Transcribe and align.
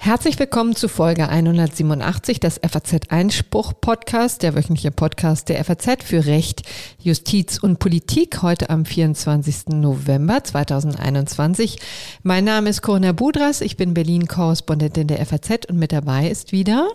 Herzlich 0.00 0.38
willkommen 0.38 0.74
zu 0.74 0.88
Folge 0.88 1.28
187 1.28 2.40
des 2.40 2.60
FAZ 2.66 3.10
Einspruch 3.10 3.74
Podcast, 3.80 4.42
der 4.42 4.54
wöchentliche 4.54 4.90
Podcast 4.90 5.48
der 5.48 5.64
FAZ 5.64 6.04
für 6.04 6.24
Recht, 6.24 6.62
Justiz 6.98 7.58
und 7.58 7.78
Politik, 7.78 8.42
heute 8.42 8.70
am 8.70 8.84
24. 8.84 9.68
November 9.68 10.42
2021. 10.42 11.78
Mein 12.22 12.44
Name 12.44 12.70
ist 12.70 12.82
Corinna 12.82 13.12
Budras, 13.12 13.60
ich 13.60 13.76
bin 13.76 13.92
Berlin-Korrespondentin 13.92 15.08
der 15.08 15.24
FAZ 15.26 15.66
und 15.68 15.78
mit 15.78 15.92
dabei 15.92 16.28
ist 16.28 16.52
wieder 16.52 16.88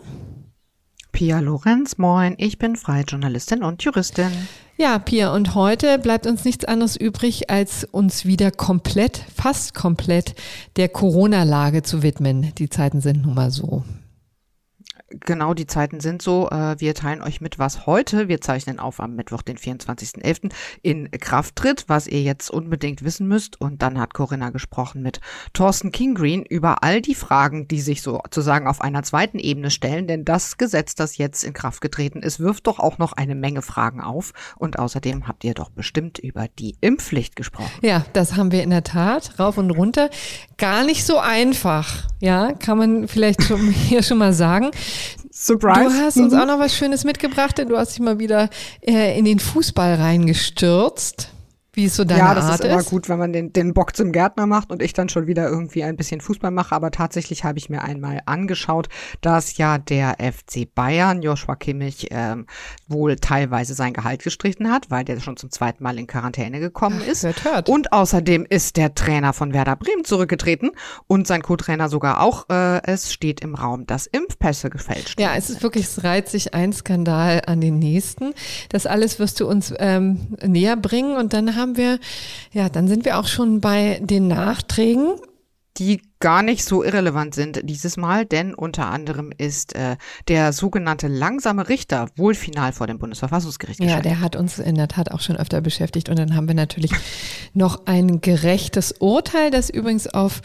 Pia 1.14 1.40
Lorenz, 1.40 2.00
moin, 2.00 2.34
ich 2.40 2.58
bin 2.58 2.76
freie 2.76 3.04
Journalistin 3.04 3.64
und 3.64 3.84
Juristin. 3.84 4.32
Ja, 4.78 4.98
Pia, 4.98 5.32
und 5.32 5.54
heute 5.54 6.00
bleibt 6.00 6.26
uns 6.26 6.44
nichts 6.44 6.66
anderes 6.66 6.96
übrig, 6.96 7.52
als 7.52 7.84
uns 7.86 8.26
wieder 8.26 8.50
komplett, 8.50 9.24
fast 9.34 9.76
komplett 9.76 10.34
der 10.76 10.90
Corona-Lage 10.90 11.84
zu 11.84 12.02
widmen. 12.02 12.52
Die 12.58 12.68
Zeiten 12.68 13.00
sind 13.00 13.22
nun 13.22 13.36
mal 13.36 13.52
so 13.52 13.84
genau 15.20 15.54
die 15.54 15.68
Zeiten 15.68 16.00
sind 16.00 16.22
so. 16.22 16.50
Äh, 16.50 16.80
wir 16.80 16.94
teilen 16.94 17.22
euch 17.22 17.42
mit, 17.42 17.60
was 17.60 17.86
heute, 17.86 18.28
wir 18.28 18.42
zeichnen 18.42 18.80
auf 18.80 19.00
am 19.00 19.16
Mittwoch, 19.16 19.42
den 19.42 19.58
24.11., 19.58 20.52
in 20.82 21.10
Kraft 21.12 21.56
tritt, 21.56 21.86
was 21.88 22.08
ihr 22.08 22.22
jetzt 22.22 22.50
unbedingt 22.50 23.04
wissen 23.04 23.28
müsst. 23.28 23.60
Und 23.60 23.82
dann 23.82 24.00
hat 24.00 24.14
Corinna 24.14 24.50
gesprochen 24.50 25.02
mit 25.02 25.20
Thorsten 25.54 25.92
Kingreen 25.92 26.44
über 26.44 26.84
all 26.84 27.02
die 27.02 27.16
Fragen, 27.16 27.68
die 27.68 27.82
sich 27.82 28.02
sozusagen 28.02 28.68
auf 28.68 28.82
einer 28.82 29.04
zweiten 29.04 29.40
Ebene 29.40 29.72
stellen. 29.72 30.08
Denn 30.08 30.26
das 30.26 30.58
Gesetz, 30.58 30.96
das 30.96 31.18
jetzt 31.18 31.44
in 31.44 31.54
Kraft 31.54 31.82
getreten 31.82 32.22
ist, 32.22 32.40
wirft 32.40 32.68
doch 32.68 32.80
auch 32.80 32.98
noch 32.98 33.14
eine 33.14 33.36
Menge 33.36 33.62
Fragen 33.62 34.02
auf. 34.02 34.34
Und 34.58 34.80
außerdem 34.80 35.28
habt 35.28 35.44
ihr 35.44 35.54
doch 35.54 35.70
bestimmt 35.70 36.20
über 36.20 36.48
die 36.60 36.76
Impfpflicht 36.82 37.36
gesprochen. 37.36 37.72
Ja, 37.82 38.06
das 38.14 38.36
haben 38.36 38.52
wir 38.52 38.64
in 38.64 38.70
der 38.70 38.84
Tat 38.84 39.40
rauf 39.40 39.58
und 39.58 39.72
runter. 39.72 40.10
Gar 40.58 40.84
nicht 40.84 41.06
so 41.06 41.18
einfach, 41.18 42.08
ja, 42.20 42.54
kann 42.54 42.78
man 42.78 43.08
vielleicht 43.08 43.44
schon 43.44 43.72
hier 43.72 44.04
schon 44.04 44.18
mal 44.18 44.34
sagen. 44.34 44.72
Surprise. 45.32 45.84
Du 45.84 46.06
hast 46.06 46.18
uns 46.18 46.34
mhm. 46.34 46.40
auch 46.40 46.46
noch 46.46 46.60
was 46.60 46.76
Schönes 46.76 47.04
mitgebracht, 47.04 47.58
denn 47.58 47.68
du 47.68 47.78
hast 47.78 47.92
dich 47.92 48.00
mal 48.00 48.20
wieder 48.20 48.50
äh, 48.82 49.18
in 49.18 49.26
den 49.26 49.40
Fußball 49.40 49.96
reingestürzt. 49.96 51.33
Wie 51.76 51.86
ist 51.86 51.96
so 51.96 52.04
deine 52.04 52.20
Ja, 52.20 52.36
das 52.36 52.46
Art 52.46 52.60
ist 52.60 52.66
immer 52.66 52.84
gut, 52.84 53.10
wenn 53.10 53.18
man 53.18 53.34
den, 53.34 53.52
den 53.52 53.74
Bock 53.74 53.96
zum 53.96 54.12
Gärtner 54.12 54.46
macht 54.46 54.72
und 54.72 54.82
ich 54.82 54.94
dann 54.94 55.10
schon 55.10 55.26
wieder 55.26 55.50
irgendwie 55.50 55.84
ein 55.84 55.98
bisschen 55.98 56.22
Fußball 56.22 56.52
mache. 56.52 56.76
Aber 56.76 56.92
tatsächlich 56.92 57.44
habe 57.44 57.58
ich 57.58 57.70
mir 57.70 57.82
einmal 57.82 58.22
angeschaut, 58.28 58.90
dass 59.22 59.58
ja 59.58 59.80
der 59.80 60.18
FC 60.20 60.74
Bayern, 60.74 61.24
Joshua 61.24 61.56
Kimmich, 61.56 62.10
ähm, 62.12 62.46
wohl 62.88 63.16
teilweise 63.16 63.74
sein 63.74 63.94
Gehalt 63.94 64.24
gestrichen 64.24 64.72
hat, 64.72 64.92
weil 64.92 65.04
der 65.04 65.20
schon 65.20 65.36
zum 65.36 65.50
zweiten 65.50 65.84
Mal 65.84 65.98
in 65.98 66.06
Quarantäne 66.06 66.60
gekommen 66.60 67.02
ist. 67.02 67.24
Hört, 67.24 67.44
hört. 67.44 67.70
Und 67.70 67.92
außerdem 67.92 68.46
ist 68.48 68.78
der 68.78 68.94
Trainer 68.94 69.34
von 69.34 69.54
Werder 69.54 69.76
Bremen 69.76 70.06
zurückgetreten 70.06 70.72
und 71.08 71.26
sein 71.26 71.42
Co-Trainer 71.42 71.90
sogar 71.90 72.22
auch. 72.22 72.50
Äh, 72.50 72.82
es 72.84 73.12
steht 73.12 73.42
im 73.42 73.56
Raum, 73.56 73.88
dass 73.88 74.06
Impfpässe 74.06 74.70
gefälscht 74.70 75.20
Ja, 75.20 75.36
es 75.36 75.50
ist 75.50 75.64
wirklich, 75.64 75.86
es 75.86 76.04
reiht 76.04 76.30
sich 76.30 76.54
ein 76.54 76.72
Skandal 76.72 77.42
an 77.48 77.62
den 77.62 77.80
nächsten. 77.80 78.34
Das 78.70 78.86
alles 78.86 79.18
wirst 79.18 79.40
du 79.40 79.48
uns 79.48 79.74
ähm, 79.80 80.36
näher 80.44 80.76
bringen 80.76 81.18
und 81.18 81.34
dann 81.34 81.56
haben 81.56 81.63
haben 81.64 81.78
wir, 81.78 82.00
ja, 82.52 82.70
dann 82.70 82.88
sind 82.88 83.06
wir 83.06 83.18
auch 83.18 83.28
schon 83.28 83.62
bei 83.62 84.00
den 84.04 84.28
Nachträgen. 84.28 85.16
Die 85.78 86.02
gar 86.24 86.42
nicht 86.42 86.64
so 86.64 86.86
irrelevant 86.86 87.36
sind 87.36 87.60
dieses 87.64 87.98
Mal, 87.98 88.26
denn 88.26 88.54
unter 88.54 88.90
anderem 88.90 89.34
ist 89.38 89.76
äh, 89.76 89.98
der 90.30 90.54
sogenannte 90.54 91.10
langsame 91.10 91.68
Richter 91.68 92.08
wohl 92.16 92.34
final 92.34 92.72
vor 92.72 92.88
dem 92.88 92.98
Bundesverfassungsgericht 92.98 93.84
Ja, 93.84 94.00
der 94.00 94.22
hat 94.22 94.38
uns 94.38 94.58
in 94.58 94.76
der 94.76 94.88
Tat 94.88 95.12
auch 95.12 95.20
schon 95.20 95.36
öfter 95.36 95.60
beschäftigt 95.60 96.08
und 96.08 96.18
dann 96.18 96.34
haben 96.34 96.48
wir 96.48 96.56
natürlich 96.56 96.92
noch 97.54 97.88
ein 97.88 98.22
gerechtes 98.22 98.94
Urteil, 99.00 99.52
das 99.52 99.70
übrigens 99.70 100.08
auf 100.08 100.42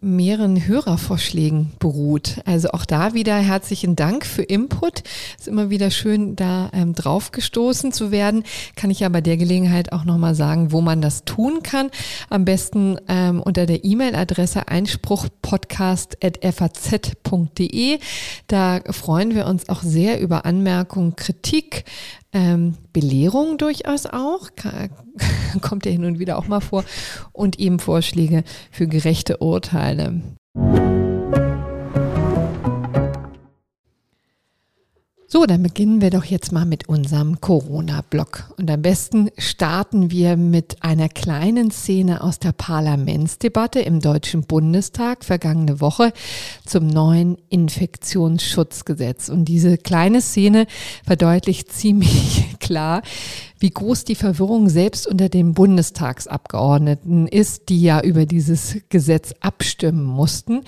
mehreren 0.00 0.66
Hörervorschlägen 0.66 1.70
beruht. 1.78 2.40
Also 2.44 2.70
auch 2.70 2.84
da 2.84 3.14
wieder 3.14 3.36
herzlichen 3.36 3.94
Dank 3.94 4.26
für 4.26 4.42
Input. 4.42 5.04
Ist 5.38 5.46
immer 5.46 5.70
wieder 5.70 5.92
schön, 5.92 6.34
da 6.34 6.68
ähm, 6.72 6.94
drauf 6.94 7.30
gestoßen 7.30 7.92
zu 7.92 8.10
werden. 8.10 8.42
Kann 8.74 8.90
ich 8.90 8.98
ja 8.98 9.08
bei 9.08 9.20
der 9.20 9.36
Gelegenheit 9.36 9.92
auch 9.92 10.02
nochmal 10.02 10.34
sagen, 10.34 10.72
wo 10.72 10.80
man 10.80 11.00
das 11.00 11.24
tun 11.24 11.62
kann. 11.62 11.92
Am 12.28 12.44
besten 12.44 12.98
ähm, 13.06 13.40
unter 13.40 13.66
der 13.66 13.84
E-Mail-Adresse 13.84 14.66
Einspruch 14.66 15.11
einspruchpodcast.faz.de. 15.12 17.98
Da 18.46 18.80
freuen 18.90 19.34
wir 19.34 19.46
uns 19.46 19.68
auch 19.68 19.82
sehr 19.82 20.20
über 20.20 20.46
Anmerkungen, 20.46 21.16
Kritik, 21.16 21.84
ähm, 22.32 22.76
Belehrung 22.92 23.58
durchaus 23.58 24.06
auch, 24.06 24.48
kommt 25.60 25.84
ja 25.86 25.92
hin 25.92 26.04
und 26.04 26.18
wieder 26.18 26.38
auch 26.38 26.48
mal 26.48 26.60
vor, 26.60 26.84
und 27.32 27.58
eben 27.58 27.78
Vorschläge 27.78 28.44
für 28.70 28.86
gerechte 28.86 29.38
Urteile. 29.38 30.20
So, 35.32 35.46
dann 35.46 35.62
beginnen 35.62 36.02
wir 36.02 36.10
doch 36.10 36.24
jetzt 36.24 36.52
mal 36.52 36.66
mit 36.66 36.90
unserem 36.90 37.40
Corona-Block. 37.40 38.52
Und 38.58 38.70
am 38.70 38.82
besten 38.82 39.30
starten 39.38 40.10
wir 40.10 40.36
mit 40.36 40.82
einer 40.82 41.08
kleinen 41.08 41.70
Szene 41.70 42.22
aus 42.22 42.38
der 42.38 42.52
Parlamentsdebatte 42.52 43.80
im 43.80 44.00
Deutschen 44.00 44.42
Bundestag 44.42 45.24
vergangene 45.24 45.80
Woche 45.80 46.12
zum 46.66 46.86
neuen 46.86 47.38
Infektionsschutzgesetz. 47.48 49.30
Und 49.30 49.46
diese 49.46 49.78
kleine 49.78 50.20
Szene 50.20 50.66
verdeutlicht 51.06 51.72
ziemlich 51.72 52.51
klar, 52.62 53.02
wie 53.58 53.68
groß 53.68 54.04
die 54.04 54.14
Verwirrung 54.14 54.70
selbst 54.70 55.06
unter 55.06 55.28
den 55.28 55.52
Bundestagsabgeordneten 55.52 57.26
ist, 57.26 57.68
die 57.68 57.82
ja 57.82 58.00
über 58.00 58.24
dieses 58.24 58.78
Gesetz 58.88 59.34
abstimmen 59.40 60.04
mussten. 60.04 60.62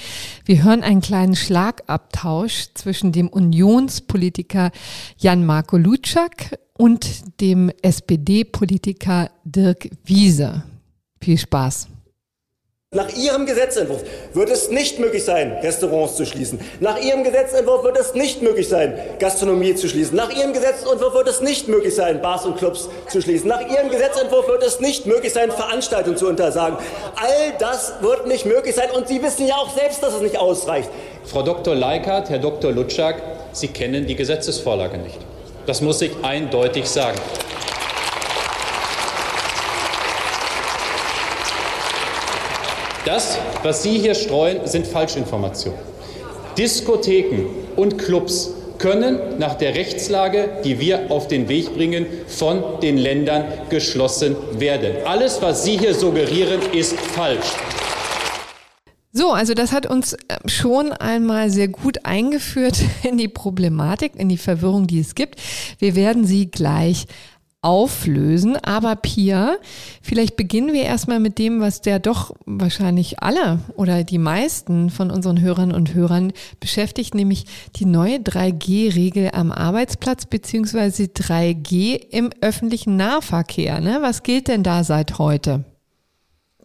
Wir 0.44 0.62
hören 0.62 0.82
einen 0.82 1.00
kleinen 1.00 1.37
Schlagabtausch 1.37 2.69
zwischen 2.75 3.12
dem 3.12 3.28
Unionspolitiker 3.28 4.71
Jan-Marco 5.16 5.78
Lutschak 5.78 6.59
und 6.77 7.41
dem 7.41 7.71
SPD-Politiker 7.81 9.31
Dirk 9.44 9.88
Wiese. 10.05 10.65
Viel 11.21 11.38
Spaß. 11.38 11.88
Nach 12.94 13.09
Ihrem 13.09 13.44
Gesetzentwurf 13.44 14.03
wird 14.34 14.50
es 14.50 14.71
nicht 14.71 15.00
möglich 15.00 15.25
sein, 15.25 15.59
Restaurants 15.62 16.15
zu 16.15 16.25
schließen. 16.25 16.60
Nach 16.78 16.99
Ihrem 17.00 17.25
Gesetzentwurf 17.25 17.82
wird 17.82 17.99
es 17.99 18.15
nicht 18.15 18.41
möglich 18.41 18.69
sein, 18.69 18.97
Gastronomie 19.19 19.75
zu 19.75 19.88
schließen. 19.88 20.16
Nach 20.16 20.31
Ihrem 20.31 20.53
Gesetzentwurf 20.53 21.12
wird 21.12 21.28
es 21.28 21.41
nicht 21.41 21.66
möglich 21.66 21.94
sein, 21.94 22.22
Bars 22.22 22.47
und 22.47 22.56
Clubs 22.56 22.88
zu 23.09 23.21
schließen. 23.21 23.49
Nach 23.49 23.60
Ihrem 23.69 23.91
Gesetzentwurf 23.91 24.47
wird 24.47 24.62
es 24.62 24.78
nicht 24.78 25.06
möglich 25.06 25.32
sein, 25.32 25.50
Veranstaltungen 25.50 26.16
zu 26.16 26.28
untersagen. 26.28 26.78
All 27.16 27.53
das 27.59 27.94
wird 28.00 28.28
nicht 28.28 28.47
möglich 28.47 28.77
sein 28.77 28.91
und 28.93 29.09
Sie 29.09 29.21
wissen 29.22 29.49
ja 29.49 29.56
auch 29.56 29.76
selbst, 29.76 30.00
dass 30.00 30.15
es 30.15 30.21
nicht 30.21 30.38
ausreicht. 30.38 30.88
Frau 31.25 31.43
Dr. 31.43 31.75
Leikert, 31.75 32.31
Herr 32.31 32.38
Dr. 32.38 32.71
Lutschak, 32.71 33.21
Sie 33.53 33.69
kennen 33.69 34.06
die 34.06 34.15
Gesetzesvorlage 34.15 34.99
nicht. 34.99 35.19
Das 35.66 35.81
muss 35.81 36.00
ich 36.00 36.12
eindeutig 36.22 36.88
sagen. 36.88 37.19
Das, 43.04 43.38
was 43.62 43.82
Sie 43.82 43.98
hier 43.98 44.15
streuen, 44.15 44.66
sind 44.66 44.87
Falschinformationen. 44.87 45.78
Diskotheken 46.56 47.50
und 47.76 47.98
Clubs 47.98 48.50
können 48.78 49.38
nach 49.38 49.54
der 49.54 49.75
Rechtslage, 49.75 50.48
die 50.65 50.81
wir 50.81 51.10
auf 51.10 51.28
den 51.28 51.48
Weg 51.48 51.75
bringen, 51.75 52.06
von 52.26 52.81
den 52.81 52.97
Ländern 52.97 53.44
geschlossen 53.69 54.37
werden. 54.59 55.04
Alles, 55.04 55.43
was 55.43 55.64
Sie 55.64 55.76
hier 55.76 55.94
suggerieren, 55.94 56.60
ist 56.72 56.98
falsch. 56.98 57.53
So, 59.16 59.31
also 59.31 59.54
das 59.54 59.70
hat 59.70 59.87
uns 59.87 60.14
äh, 60.14 60.19
schon 60.47 60.93
einmal 60.93 61.48
sehr 61.48 61.69
gut 61.69 62.04
eingeführt 62.04 62.78
in 63.04 63.16
die 63.16 63.28
Problematik, 63.28 64.16
in 64.16 64.28
die 64.28 64.38
Verwirrung, 64.38 64.87
die 64.88 64.98
es 64.98 65.14
gibt. 65.14 65.41
Wir 65.78 65.94
werden 65.94 66.26
sie 66.26 66.50
gleich 66.50 67.06
auflösen. 67.64 68.56
Aber 68.56 68.94
Pia, 68.97 69.56
vielleicht 70.02 70.36
beginnen 70.36 70.72
wir 70.72 70.82
erstmal 70.82 71.20
mit 71.20 71.38
dem, 71.38 71.60
was 71.60 71.80
der 71.80 71.98
doch 71.98 72.34
wahrscheinlich 72.47 73.20
alle 73.20 73.61
oder 73.76 74.05
die 74.05 74.19
meisten 74.19 74.90
von 74.90 75.11
unseren 75.11 75.40
Hörern 75.40 75.72
und 75.72 75.94
Hörern 75.94 76.32
beschäftigt, 76.61 77.14
nämlich 77.14 77.46
die 77.76 77.87
neue 77.87 78.19
3G-Regel 78.19 79.31
am 79.32 79.50
Arbeitsplatz 79.50 80.26
beziehungsweise 80.26 81.05
3G 81.05 81.94
im 82.11 82.31
öffentlichen 82.40 82.96
Nahverkehr. 82.96 83.81
Ne? 83.81 83.99
Was 84.00 84.22
gilt 84.22 84.49
denn 84.49 84.62
da 84.62 84.84
seit 84.84 85.19
heute? 85.19 85.64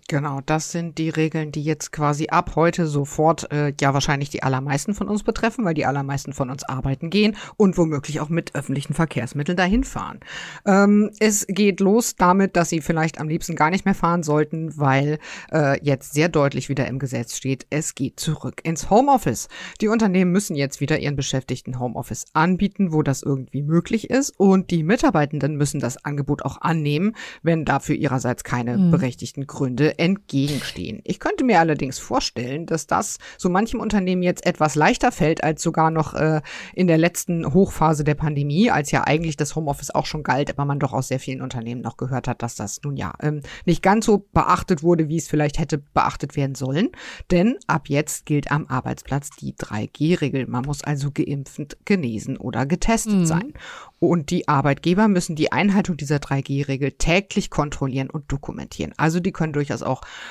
Genau, 0.10 0.42
das 0.44 0.72
sind 0.72 0.98
die 0.98 1.10
Regeln, 1.10 1.52
die 1.52 1.62
jetzt 1.62 1.92
quasi 1.92 2.30
ab 2.30 2.54
heute 2.56 2.88
sofort 2.88 3.52
äh, 3.52 3.74
ja 3.80 3.94
wahrscheinlich 3.94 4.32
die 4.32 4.42
allermeisten 4.42 4.96
von 4.96 5.08
uns 5.08 5.22
betreffen, 5.22 5.66
weil 5.66 5.76
die 5.76 5.86
allermeisten 5.86 6.34
von 6.34 6.50
uns 6.50 6.64
arbeiten 6.64 7.12
gehen 7.12 7.38
und 7.58 7.78
womöglich 7.78 8.20
auch 8.20 8.30
mit 8.30 8.56
öffentlichen 8.56 8.96
Verkehrsmitteln 8.96 9.56
dahin 9.56 9.84
fahren. 9.84 10.20
Ähm, 10.66 11.12
es 11.20 11.46
geht 11.48 11.80
los 11.80 12.16
damit, 12.16 12.56
dass 12.56 12.70
sie 12.70 12.82
vielleicht 12.82 13.20
am 13.20 13.30
liebsten 13.30 13.56
gar 13.56 13.70
nicht 13.70 13.86
mehr 13.86 13.94
fahren 13.94 14.24
sollten, 14.24 14.76
weil 14.80 15.20
äh, 15.52 15.80
jetzt 15.86 16.14
sehr 16.14 16.28
deutlich 16.28 16.70
wieder 16.70 16.88
im 16.88 16.98
Gesetz 16.98 17.38
steht, 17.38 17.68
es 17.70 17.94
geht 17.94 18.20
zurück 18.20 18.62
ins 18.64 18.90
Homeoffice. 18.90 19.48
Die 19.80 19.90
Unternehmen 19.90 20.32
müssen 20.32 20.56
jetzt 20.56 20.82
wieder 20.82 20.98
ihren 20.98 21.18
Beschäftigten 21.18 21.78
Homeoffice 21.78 22.26
anbieten, 22.34 22.94
wo 22.94 23.04
das 23.04 23.22
irgendwie 23.22 23.62
möglich 23.62 24.10
ist 24.10 24.32
und 24.40 24.72
die 24.72 24.82
Mitarbeitenden 24.82 25.56
müssen 25.56 25.80
das 25.80 26.04
Angebot 26.04 26.44
auch 26.44 26.62
annehmen, 26.62 27.16
wenn 27.44 27.64
dafür 27.64 27.94
ihrerseits 27.94 28.44
keine 28.44 28.76
mhm. 28.76 28.90
berechtigten 28.90 29.46
Gründe 29.46 29.99
entgegenstehen. 30.00 31.02
Ich 31.04 31.20
könnte 31.20 31.44
mir 31.44 31.60
allerdings 31.60 32.00
vorstellen, 32.00 32.66
dass 32.66 32.88
das 32.88 33.18
so 33.38 33.50
manchem 33.50 33.80
Unternehmen 33.80 34.24
jetzt 34.24 34.46
etwas 34.46 34.76
leichter 34.76 35.12
fällt 35.12 35.44
als 35.44 35.62
sogar 35.62 35.92
noch 35.92 36.14
äh, 36.14 36.42
in 36.74 36.88
der 36.88 36.98
letzten 36.98 37.54
Hochphase 37.54 38.04
der 38.04 38.16
Pandemie, 38.16 38.72
als 38.72 38.92
ja 38.92 39.04
eigentlich 39.04 39.36
das 39.36 39.56
Homeoffice 39.56 39.92
auch 39.92 40.06
schon 40.06 40.24
galt, 40.24 40.50
aber 40.50 40.66
man 40.66 40.80
doch 40.80 40.94
aus 40.94 41.10
sehr 41.10 41.20
vielen 41.20 41.42
Unternehmen 41.42 41.82
noch 41.82 41.98
gehört 41.98 42.28
hat, 42.28 42.42
dass 42.42 42.56
das 42.56 42.82
nun 42.84 42.96
ja 42.96 43.14
ähm, 43.22 43.42
nicht 43.66 43.84
ganz 43.84 44.06
so 44.06 44.26
beachtet 44.32 44.84
wurde, 44.84 45.10
wie 45.10 45.18
es 45.18 45.28
vielleicht 45.28 45.60
hätte 45.60 45.78
beachtet 45.78 46.36
werden 46.36 46.56
sollen. 46.56 46.90
Denn 47.32 47.58
ab 47.68 47.90
jetzt 47.90 48.26
gilt 48.26 48.52
am 48.52 48.68
Arbeitsplatz 48.68 49.32
die 49.32 49.54
3G-Regel. 49.54 50.48
Man 50.48 50.64
muss 50.64 50.84
also 50.84 51.12
geimpft, 51.12 51.78
genesen 51.86 52.38
oder 52.38 52.66
getestet 52.66 53.14
mhm. 53.14 53.26
sein. 53.26 53.54
Und 54.00 54.30
die 54.30 54.48
Arbeitgeber 54.48 55.10
müssen 55.10 55.36
die 55.36 55.52
Einhaltung 55.52 55.98
dieser 55.98 56.18
3G-Regel 56.18 56.94
täglich 56.94 57.50
kontrollieren 57.50 58.10
und 58.10 58.32
dokumentieren. 58.32 58.94
Also 58.96 59.20
die 59.20 59.34
können 59.34 59.52
durchaus 59.52 59.84
auch 59.84 59.89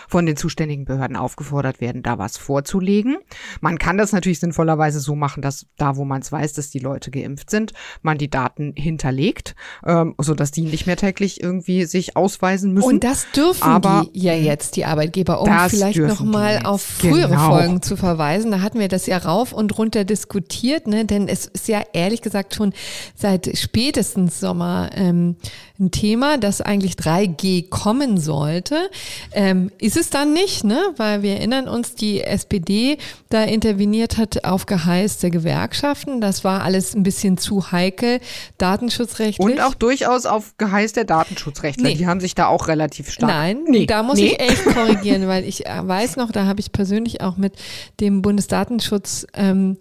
von 0.08 0.26
den 0.26 0.36
zuständigen 0.36 0.84
Behörden 0.84 1.16
aufgefordert 1.16 1.80
werden, 1.80 2.02
da 2.02 2.18
was 2.18 2.36
vorzulegen. 2.36 3.16
Man 3.60 3.78
kann 3.78 3.98
das 3.98 4.12
natürlich 4.12 4.40
sinnvollerweise 4.40 5.00
so 5.00 5.14
machen, 5.14 5.42
dass 5.42 5.66
da, 5.76 5.96
wo 5.96 6.04
man 6.04 6.20
es 6.20 6.32
weiß, 6.32 6.52
dass 6.54 6.70
die 6.70 6.78
Leute 6.78 7.10
geimpft 7.10 7.50
sind, 7.50 7.72
man 8.02 8.18
die 8.18 8.30
Daten 8.30 8.72
hinterlegt, 8.76 9.54
ähm, 9.86 10.14
sodass 10.18 10.50
die 10.50 10.62
nicht 10.62 10.86
mehr 10.86 10.96
täglich 10.96 11.42
irgendwie 11.42 11.84
sich 11.84 12.16
ausweisen 12.16 12.72
müssen. 12.72 12.88
Und 12.88 13.04
das 13.04 13.26
dürfen 13.32 13.62
Aber 13.62 14.06
die 14.12 14.20
ja 14.20 14.34
jetzt, 14.34 14.76
die 14.76 14.84
Arbeitgeber, 14.84 15.40
um 15.40 15.48
vielleicht 15.68 15.98
nochmal 15.98 16.60
auf 16.64 16.82
frühere 16.82 17.28
genau. 17.28 17.48
Folgen 17.48 17.82
zu 17.82 17.96
verweisen. 17.96 18.50
Da 18.50 18.60
hatten 18.60 18.78
wir 18.78 18.88
das 18.88 19.06
ja 19.06 19.18
rauf 19.18 19.52
und 19.52 19.76
runter 19.78 20.04
diskutiert, 20.04 20.86
ne? 20.86 21.04
denn 21.04 21.28
es 21.28 21.46
ist 21.46 21.68
ja 21.68 21.82
ehrlich 21.92 22.22
gesagt 22.22 22.54
schon 22.54 22.72
seit 23.14 23.56
spätestens 23.56 24.40
Sommer 24.40 24.90
ähm, 24.94 25.36
ein 25.78 25.90
Thema, 25.90 26.38
dass 26.38 26.60
eigentlich 26.60 26.94
3G 26.94 27.68
kommen 27.68 28.18
sollte. 28.18 28.90
Ähm, 29.38 29.70
ist 29.78 29.96
es 29.96 30.10
dann 30.10 30.32
nicht, 30.32 30.64
ne? 30.64 30.82
weil 30.96 31.22
wir 31.22 31.34
erinnern 31.34 31.68
uns, 31.68 31.94
die 31.94 32.22
SPD 32.22 32.98
da 33.28 33.44
interveniert 33.44 34.16
hat 34.16 34.44
auf 34.44 34.66
Geheiß 34.66 35.18
der 35.18 35.30
Gewerkschaften. 35.30 36.20
Das 36.20 36.42
war 36.42 36.64
alles 36.64 36.96
ein 36.96 37.04
bisschen 37.04 37.38
zu 37.38 37.70
heikel, 37.70 38.18
datenschutzrechtlich. 38.58 39.38
Und 39.38 39.60
auch 39.60 39.74
durchaus 39.74 40.26
auf 40.26 40.54
Geheiß 40.58 40.92
der 40.94 41.04
Datenschutzrechtler. 41.04 41.90
Nee. 41.90 41.94
Die 41.94 42.08
haben 42.08 42.18
sich 42.18 42.34
da 42.34 42.48
auch 42.48 42.66
relativ 42.66 43.12
stark. 43.12 43.30
Nein, 43.30 43.58
nee. 43.68 43.86
da 43.86 44.02
muss 44.02 44.18
nee. 44.18 44.32
ich 44.32 44.40
echt 44.40 44.64
korrigieren, 44.74 45.28
weil 45.28 45.44
ich 45.44 45.66
äh, 45.66 45.86
weiß 45.86 46.16
noch, 46.16 46.32
da 46.32 46.46
habe 46.46 46.58
ich 46.58 46.72
persönlich 46.72 47.20
auch 47.20 47.36
mit 47.36 47.52
dem 48.00 48.22
Bundesdatenschutz 48.22 49.24
ähm, 49.34 49.76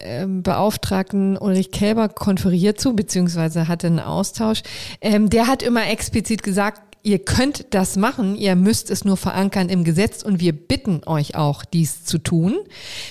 ähm, 0.00 0.42
Beauftragten 0.42 1.36
Ulrich 1.36 1.70
Kälber 1.70 2.08
konferiert 2.08 2.80
zu, 2.80 2.94
beziehungsweise 2.94 3.68
hatte 3.68 3.86
einen 3.86 4.00
Austausch. 4.00 4.62
Ähm, 5.00 5.30
der 5.30 5.46
hat 5.46 5.62
immer 5.62 5.88
explizit 5.88 6.42
gesagt, 6.42 6.85
ihr 7.06 7.20
könnt 7.20 7.66
das 7.70 7.96
machen, 7.96 8.34
ihr 8.34 8.56
müsst 8.56 8.90
es 8.90 9.04
nur 9.04 9.16
verankern 9.16 9.68
im 9.68 9.84
Gesetz 9.84 10.24
und 10.24 10.40
wir 10.40 10.52
bitten 10.52 11.02
euch 11.06 11.36
auch, 11.36 11.64
dies 11.64 12.04
zu 12.04 12.18
tun. 12.18 12.56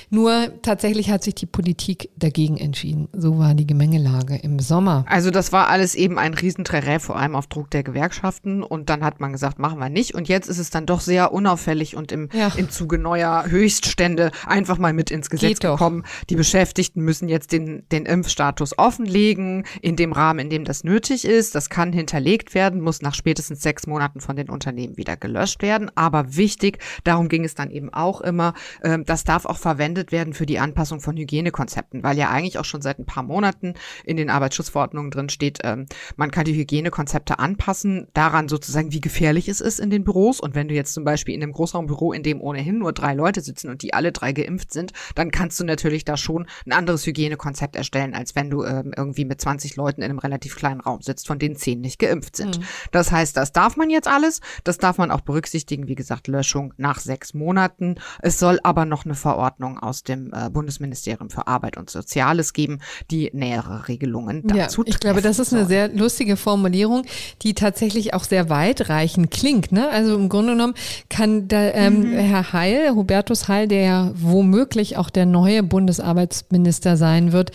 Nur 0.10 0.50
tatsächlich 0.62 1.10
hat 1.10 1.24
sich 1.24 1.34
die 1.36 1.46
Politik 1.46 2.10
dagegen 2.18 2.58
entschieden. 2.58 3.08
So 3.14 3.40
war 3.40 3.54
die 3.54 3.66
Gemengelage 3.66 4.36
im 4.36 4.60
Sommer. 4.60 5.06
Also 5.08 5.32
das 5.32 5.54
war 5.54 5.70
alles 5.70 5.96
eben 5.96 6.20
ein 6.20 6.34
Riesentrerä, 6.34 7.00
vor 7.00 7.16
allem 7.16 7.38
auf 7.38 7.48
Druck 7.48 7.72
der 7.72 7.84
Gewerkschaften 7.84 8.64
und 8.64 8.90
dann 8.90 9.02
hat 9.02 9.22
man 9.22 9.32
gesagt, 9.32 9.60
machen 9.60 9.80
wir 9.80 9.88
nicht 9.88 10.14
und 10.14 10.28
jetzt 10.28 10.50
ist 10.50 10.60
es 10.60 10.70
dann 10.72 10.86
doch 10.86 11.00
sehr 11.00 11.32
unauffällig 11.32 11.96
und 11.96 12.12
im, 12.12 12.28
ja. 12.34 12.52
im 12.58 12.70
Zuge 12.70 12.98
neuer 12.98 13.46
Höchststände 13.48 14.32
einfach 14.46 14.78
mal 14.78 14.92
mit 14.92 15.10
ins 15.10 15.30
Gesetz 15.30 15.60
gekommen. 15.60 16.04
Die 16.30 16.36
Beschäftigten 16.36 17.00
müssen 17.02 17.30
jetzt 17.30 17.54
den, 17.54 17.88
den 17.94 18.06
Impfstatus 18.06 18.78
offenlegen 18.78 19.64
in 19.82 19.96
dem 19.96 20.12
Rahmen, 20.12 20.40
in 20.40 20.50
dem 20.50 20.66
das 20.66 20.84
nötig 20.84 21.24
ist. 21.24 21.56
Das 21.56 21.70
kann 21.70 21.94
hinterlegt 21.94 22.54
werden, 22.54 22.82
muss 22.82 23.02
nach 23.02 23.16
spätestens 23.16 23.62
sechs 23.62 23.85
Monaten 23.88 24.20
von 24.20 24.36
den 24.36 24.50
Unternehmen 24.50 24.98
wieder 24.98 25.18
gelöscht 25.18 25.62
werden. 25.62 25.92
Aber 25.96 26.36
wichtig, 26.36 26.80
darum 27.04 27.30
ging 27.30 27.44
es 27.44 27.56
dann 27.56 27.72
eben 27.72 27.94
auch 27.94 28.22
immer, 28.22 28.54
äh, 28.82 29.00
das 29.06 29.24
darf 29.24 29.46
auch 29.46 29.58
verwendet 29.58 30.12
werden 30.12 30.34
für 30.34 30.46
die 30.46 30.60
Anpassung 30.60 31.00
von 31.00 31.18
Hygienekonzepten, 31.18 32.04
weil 32.04 32.18
ja 32.18 32.30
eigentlich 32.30 32.60
auch 32.60 32.66
schon 32.66 32.82
seit 32.82 33.00
ein 33.00 33.06
paar 33.06 33.24
Monaten 33.24 33.74
in 34.04 34.18
den 34.18 34.30
Arbeitsschutzverordnungen 34.30 35.12
drin 35.12 35.30
steht, 35.30 35.60
ähm, 35.64 35.86
man 36.16 36.32
kann 36.32 36.46
die 36.46 36.56
Hygienekonzepte 36.56 37.40
anpassen, 37.40 38.08
daran 38.14 38.48
sozusagen, 38.48 38.92
wie 38.92 39.02
gefährlich 39.02 39.48
es 39.50 39.62
ist 39.62 39.80
in 39.80 39.90
den 39.90 40.04
Büros. 40.04 40.40
Und 40.40 40.56
wenn 40.56 40.68
du 40.68 40.74
jetzt 40.74 40.94
zum 40.94 41.04
Beispiel 41.04 41.36
in 41.36 41.44
einem 41.44 41.54
Großraumbüro, 41.54 42.14
in 42.14 42.24
dem 42.24 42.42
ohnehin 42.42 42.80
nur 42.80 42.94
drei 42.94 43.14
Leute 43.14 43.42
sitzen 43.42 43.70
und 43.70 43.82
die 43.82 43.94
alle 43.94 44.12
drei 44.12 44.34
geimpft 44.34 44.74
sind, 44.74 44.94
dann 45.16 45.32
kannst 45.32 45.60
du 45.60 45.64
natürlich 45.64 46.06
da 46.06 46.18
schon 46.18 46.48
ein 46.66 46.72
anderes 46.72 47.06
Hygienekonzept 47.06 47.76
erstellen, 47.76 48.14
als 48.14 48.36
wenn 48.36 48.50
du 48.50 48.64
ähm, 48.64 48.94
irgendwie 48.96 49.26
mit 49.26 49.42
20 49.42 49.76
Leuten 49.76 50.02
in 50.02 50.10
einem 50.10 50.20
relativ 50.20 50.56
kleinen 50.56 50.82
Raum 50.82 51.02
sitzt, 51.02 51.28
von 51.28 51.40
denen 51.40 51.56
zehn 51.56 51.82
nicht 51.82 52.00
geimpft 52.00 52.36
sind. 52.36 52.60
Mhm. 52.60 52.64
Das 52.92 53.12
heißt, 53.12 53.36
das 53.38 53.52
darf 53.52 53.75
man 53.78 53.90
jetzt 53.90 54.08
alles. 54.08 54.42
Das 54.64 54.78
darf 54.78 54.98
man 54.98 55.12
auch 55.12 55.22
berücksichtigen. 55.22 55.88
Wie 55.88 55.96
gesagt, 55.96 56.28
Löschung 56.28 56.74
nach 56.78 57.00
sechs 57.00 57.34
Monaten. 57.34 57.96
Es 58.22 58.40
soll 58.40 58.60
aber 58.64 58.86
noch 58.86 59.06
eine 59.06 59.16
Verordnung 59.16 59.80
aus 59.80 60.04
dem 60.04 60.32
äh, 60.34 60.50
Bundesministerium 60.50 61.30
für 61.30 61.48
Arbeit 61.48 61.78
und 61.78 61.90
Soziales 61.90 62.54
geben, 62.54 62.80
die 63.12 63.30
nähere 63.34 63.88
Regelungen 63.88 64.44
dazu 64.46 64.84
ja, 64.84 64.88
Ich 64.88 65.00
glaube, 65.00 65.22
das 65.22 65.40
ist 65.40 65.54
eine 65.54 65.66
sehr 65.66 65.90
lustige 65.90 66.38
Formulierung, 66.38 67.04
die 67.42 67.54
tatsächlich 67.54 68.14
auch 68.14 68.24
sehr 68.24 68.50
weitreichend 68.50 69.32
klingt. 69.32 69.72
Ne? 69.72 69.90
Also 69.90 70.16
im 70.16 70.30
Grunde 70.30 70.54
genommen 70.54 70.76
kann 71.10 71.48
da, 71.48 71.62
ähm, 71.72 72.02
mhm. 72.02 72.18
Herr 72.18 72.54
Heil, 72.54 72.92
Hubertus 72.92 73.48
Heil, 73.48 73.68
der 73.68 73.82
ja 73.82 74.12
womöglich 74.16 74.98
auch 74.98 75.10
der 75.10 75.26
neue 75.26 75.64
Bundesarbeitsminister 75.64 76.98
sein 76.98 77.32
wird, 77.32 77.52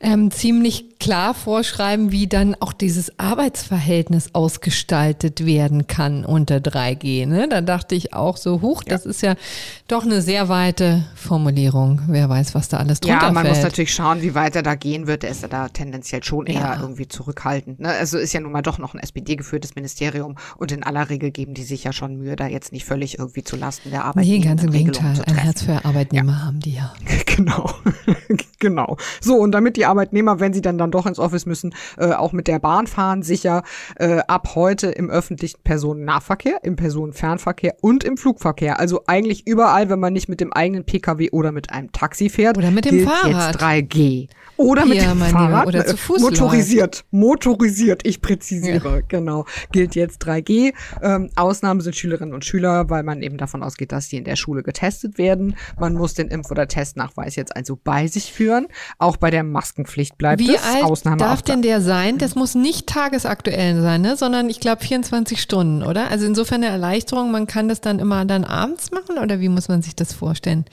ähm, 0.00 0.30
ziemlich 0.30 0.93
klar 1.04 1.34
vorschreiben, 1.34 2.12
wie 2.12 2.26
dann 2.26 2.56
auch 2.60 2.72
dieses 2.72 3.18
Arbeitsverhältnis 3.18 4.30
ausgestaltet 4.34 5.44
werden 5.44 5.86
kann 5.86 6.24
unter 6.24 6.56
3G. 6.56 7.26
Ne? 7.26 7.46
Da 7.46 7.60
dachte 7.60 7.94
ich 7.94 8.14
auch 8.14 8.38
so, 8.38 8.62
huch, 8.62 8.84
ja. 8.86 8.94
das 8.94 9.04
ist 9.04 9.20
ja 9.20 9.34
doch 9.86 10.04
eine 10.04 10.22
sehr 10.22 10.48
weite 10.48 11.04
Formulierung. 11.14 12.00
Wer 12.08 12.30
weiß, 12.30 12.54
was 12.54 12.70
da 12.70 12.78
alles 12.78 13.00
drunter 13.00 13.26
Ja, 13.26 13.32
man 13.32 13.44
fällt. 13.44 13.56
muss 13.56 13.64
natürlich 13.64 13.92
schauen, 13.92 14.22
wie 14.22 14.34
weit 14.34 14.56
er 14.56 14.62
da 14.62 14.76
gehen 14.76 15.06
wird. 15.06 15.24
Er 15.24 15.30
ist 15.30 15.42
ja 15.42 15.48
da 15.48 15.68
tendenziell 15.68 16.24
schon 16.24 16.46
eher 16.46 16.60
ja. 16.60 16.80
irgendwie 16.80 17.06
zurückhaltend. 17.06 17.80
Ne? 17.80 17.90
Also 17.90 18.16
ist 18.16 18.32
ja 18.32 18.40
nun 18.40 18.52
mal 18.52 18.62
doch 18.62 18.78
noch 18.78 18.94
ein 18.94 19.00
SPD-geführtes 19.00 19.74
Ministerium 19.74 20.36
und 20.56 20.72
in 20.72 20.84
aller 20.84 21.10
Regel 21.10 21.32
geben 21.32 21.52
die 21.52 21.64
sich 21.64 21.84
ja 21.84 21.92
schon 21.92 22.16
Mühe, 22.16 22.34
da 22.34 22.46
jetzt 22.46 22.72
nicht 22.72 22.86
völlig 22.86 23.18
irgendwie 23.18 23.44
zu 23.44 23.56
Lasten 23.56 23.90
der 23.90 24.06
Arbeit. 24.06 24.24
Nee, 24.24 24.38
ganz 24.38 24.62
im 24.62 24.70
Gegenteil. 24.70 25.20
Ein 25.26 25.36
Herz 25.36 25.64
für 25.64 25.84
Arbeitnehmer 25.84 26.32
ja. 26.32 26.44
haben 26.46 26.60
die 26.60 26.72
ja. 26.72 26.94
Genau, 27.34 27.70
genau. 28.60 28.96
So, 29.20 29.36
und 29.36 29.52
damit 29.52 29.76
die 29.76 29.86
Arbeitnehmer, 29.86 30.38
wenn 30.38 30.52
sie 30.52 30.60
dann, 30.60 30.78
dann 30.78 30.92
doch 30.92 31.06
ins 31.06 31.18
Office 31.18 31.46
müssen, 31.46 31.74
äh, 31.98 32.12
auch 32.12 32.32
mit 32.32 32.46
der 32.46 32.60
Bahn 32.60 32.86
fahren, 32.86 33.22
sicher 33.22 33.64
äh, 33.96 34.18
ab 34.28 34.54
heute 34.54 34.88
im 34.88 35.10
öffentlichen 35.10 35.60
Personennahverkehr, 35.64 36.62
im 36.62 36.76
Personenfernverkehr 36.76 37.74
und 37.80 38.04
im 38.04 38.16
Flugverkehr. 38.16 38.78
Also 38.78 39.02
eigentlich 39.06 39.48
überall, 39.48 39.88
wenn 39.88 39.98
man 39.98 40.12
nicht 40.12 40.28
mit 40.28 40.40
dem 40.40 40.52
eigenen 40.52 40.84
Pkw 40.84 41.30
oder 41.30 41.50
mit 41.50 41.70
einem 41.70 41.90
Taxi 41.90 42.28
fährt. 42.28 42.56
Oder 42.56 42.70
mit 42.70 42.84
dem 42.84 43.04
Fahrrad. 43.04 43.54
Jetzt 43.54 43.62
3G. 43.62 44.28
Oder 44.56 44.86
mit 44.86 45.02
dem 45.02 45.18
Fahrrad. 45.18 45.66
Oder 45.66 45.84
zu 45.84 45.96
Fuß 45.96 46.20
Motorisiert. 46.20 47.04
Motorisiert. 47.10 48.06
Ich 48.06 48.22
präzisiere. 48.22 48.96
Ja. 48.96 49.02
Genau. 49.08 49.44
Gilt 49.72 49.96
jetzt 49.96 50.24
3G. 50.24 50.72
Ähm, 51.02 51.30
Ausnahmen 51.34 51.80
sind 51.80 51.96
Schülerinnen 51.96 52.32
und 52.32 52.44
Schüler, 52.44 52.88
weil 52.90 53.02
man 53.02 53.22
eben 53.22 53.38
davon 53.38 53.64
ausgeht, 53.64 53.90
dass 53.90 54.08
sie 54.08 54.18
in 54.18 54.24
der 54.24 54.36
Schule 54.36 54.62
getestet 54.62 55.18
werden. 55.18 55.56
Man 55.80 55.94
muss 55.94 56.14
den 56.14 56.28
Impf- 56.28 56.52
oder 56.52 56.68
Testnachweis 56.68 57.23
jetzt 57.36 57.56
also 57.56 57.78
bei 57.82 58.06
sich 58.06 58.32
führen. 58.32 58.66
Auch 58.98 59.16
bei 59.16 59.30
der 59.30 59.42
Maskenpflicht 59.42 60.18
bleibt 60.18 60.40
Wie 60.40 60.54
es. 60.54 60.62
Alt 60.62 60.84
Ausnahme 60.84 61.16
darf 61.16 61.42
denn 61.42 61.62
der 61.62 61.80
sein? 61.80 62.18
Das 62.18 62.34
muss 62.34 62.54
nicht 62.54 62.86
tagesaktuell 62.86 63.80
sein, 63.80 64.02
ne? 64.02 64.16
sondern 64.16 64.48
ich 64.48 64.60
glaube 64.60 64.84
24 64.84 65.40
Stunden, 65.40 65.82
oder? 65.82 66.10
Also 66.10 66.26
insofern 66.26 66.62
eine 66.62 66.72
Erleichterung, 66.72 67.30
man 67.30 67.46
kann 67.46 67.68
das 67.68 67.80
dann 67.80 67.98
immer 67.98 68.24
dann 68.24 68.44
abends 68.44 68.90
machen 68.90 69.18
oder 69.18 69.40
wie 69.40 69.48
muss 69.48 69.68
man 69.68 69.82
sich 69.82 69.96
das 69.96 70.12
vorstellen? 70.12 70.64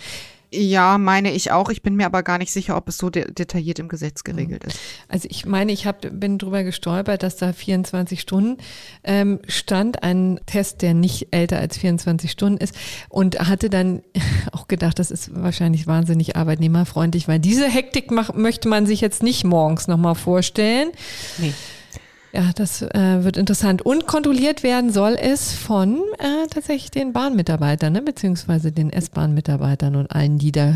Ja, 0.54 0.98
meine 0.98 1.32
ich 1.32 1.52
auch. 1.52 1.70
Ich 1.70 1.82
bin 1.82 1.96
mir 1.96 2.06
aber 2.06 2.24
gar 2.24 2.38
nicht 2.38 2.52
sicher, 2.52 2.76
ob 2.76 2.90
es 2.90 2.98
so 2.98 3.10
de 3.10 3.32
detailliert 3.32 3.80
im 3.80 3.88
Gesetz 3.88 4.26
geregelt 4.26 4.66
ist. 4.66 4.78
Also 5.08 5.30
ich 5.32 5.46
meine, 5.46 5.72
ich 5.72 5.86
hab, 5.86 6.02
bin 6.02 6.38
drüber 6.38 6.64
gestolpert, 6.64 7.24
dass 7.24 7.38
da 7.38 7.54
24 7.54 8.20
Stunden 8.20 8.58
ähm, 9.06 9.40
stand, 9.48 10.04
ein 10.04 10.42
Test, 10.48 10.82
der 10.82 10.94
nicht 10.94 11.30
älter 11.32 11.58
als 11.58 11.78
24 11.78 12.30
Stunden 12.30 12.58
ist 12.58 12.76
und 13.08 13.40
hatte 13.40 13.70
dann 13.70 14.02
auch 14.52 14.68
gedacht, 14.68 15.00
das 15.00 15.10
ist 15.10 15.34
wahrscheinlich 15.34 15.88
wahnsinnig 15.88 16.36
arbeitnehmerfreundlich, 16.36 17.30
weil 17.30 17.40
diese 17.40 17.70
Hektik 17.70 18.12
mach, 18.12 18.34
möchte 18.34 18.68
man 18.68 18.86
sich 18.86 19.00
jetzt 19.00 19.24
nicht 19.24 19.46
morgens 19.46 19.88
nochmal 19.88 20.16
vorstellen. 20.16 20.92
Nee. 21.38 21.54
Ja, 22.34 22.52
das 22.56 22.82
äh, 22.82 23.24
wird 23.24 23.36
interessant. 23.36 23.82
Und 23.82 24.08
kontrolliert 24.08 24.64
werden 24.64 24.92
soll 24.92 25.18
es 25.20 25.54
von 25.54 26.02
äh, 26.18 26.48
tatsächlich 26.50 26.90
den 26.90 27.12
Bahnmitarbeitern, 27.12 27.92
ne? 27.92 28.02
beziehungsweise 28.02 28.72
den 28.72 28.90
S-Bahn-Mitarbeitern 28.90 29.96
und 29.98 30.12
allen, 30.12 30.38
die 30.38 30.54
da 30.54 30.74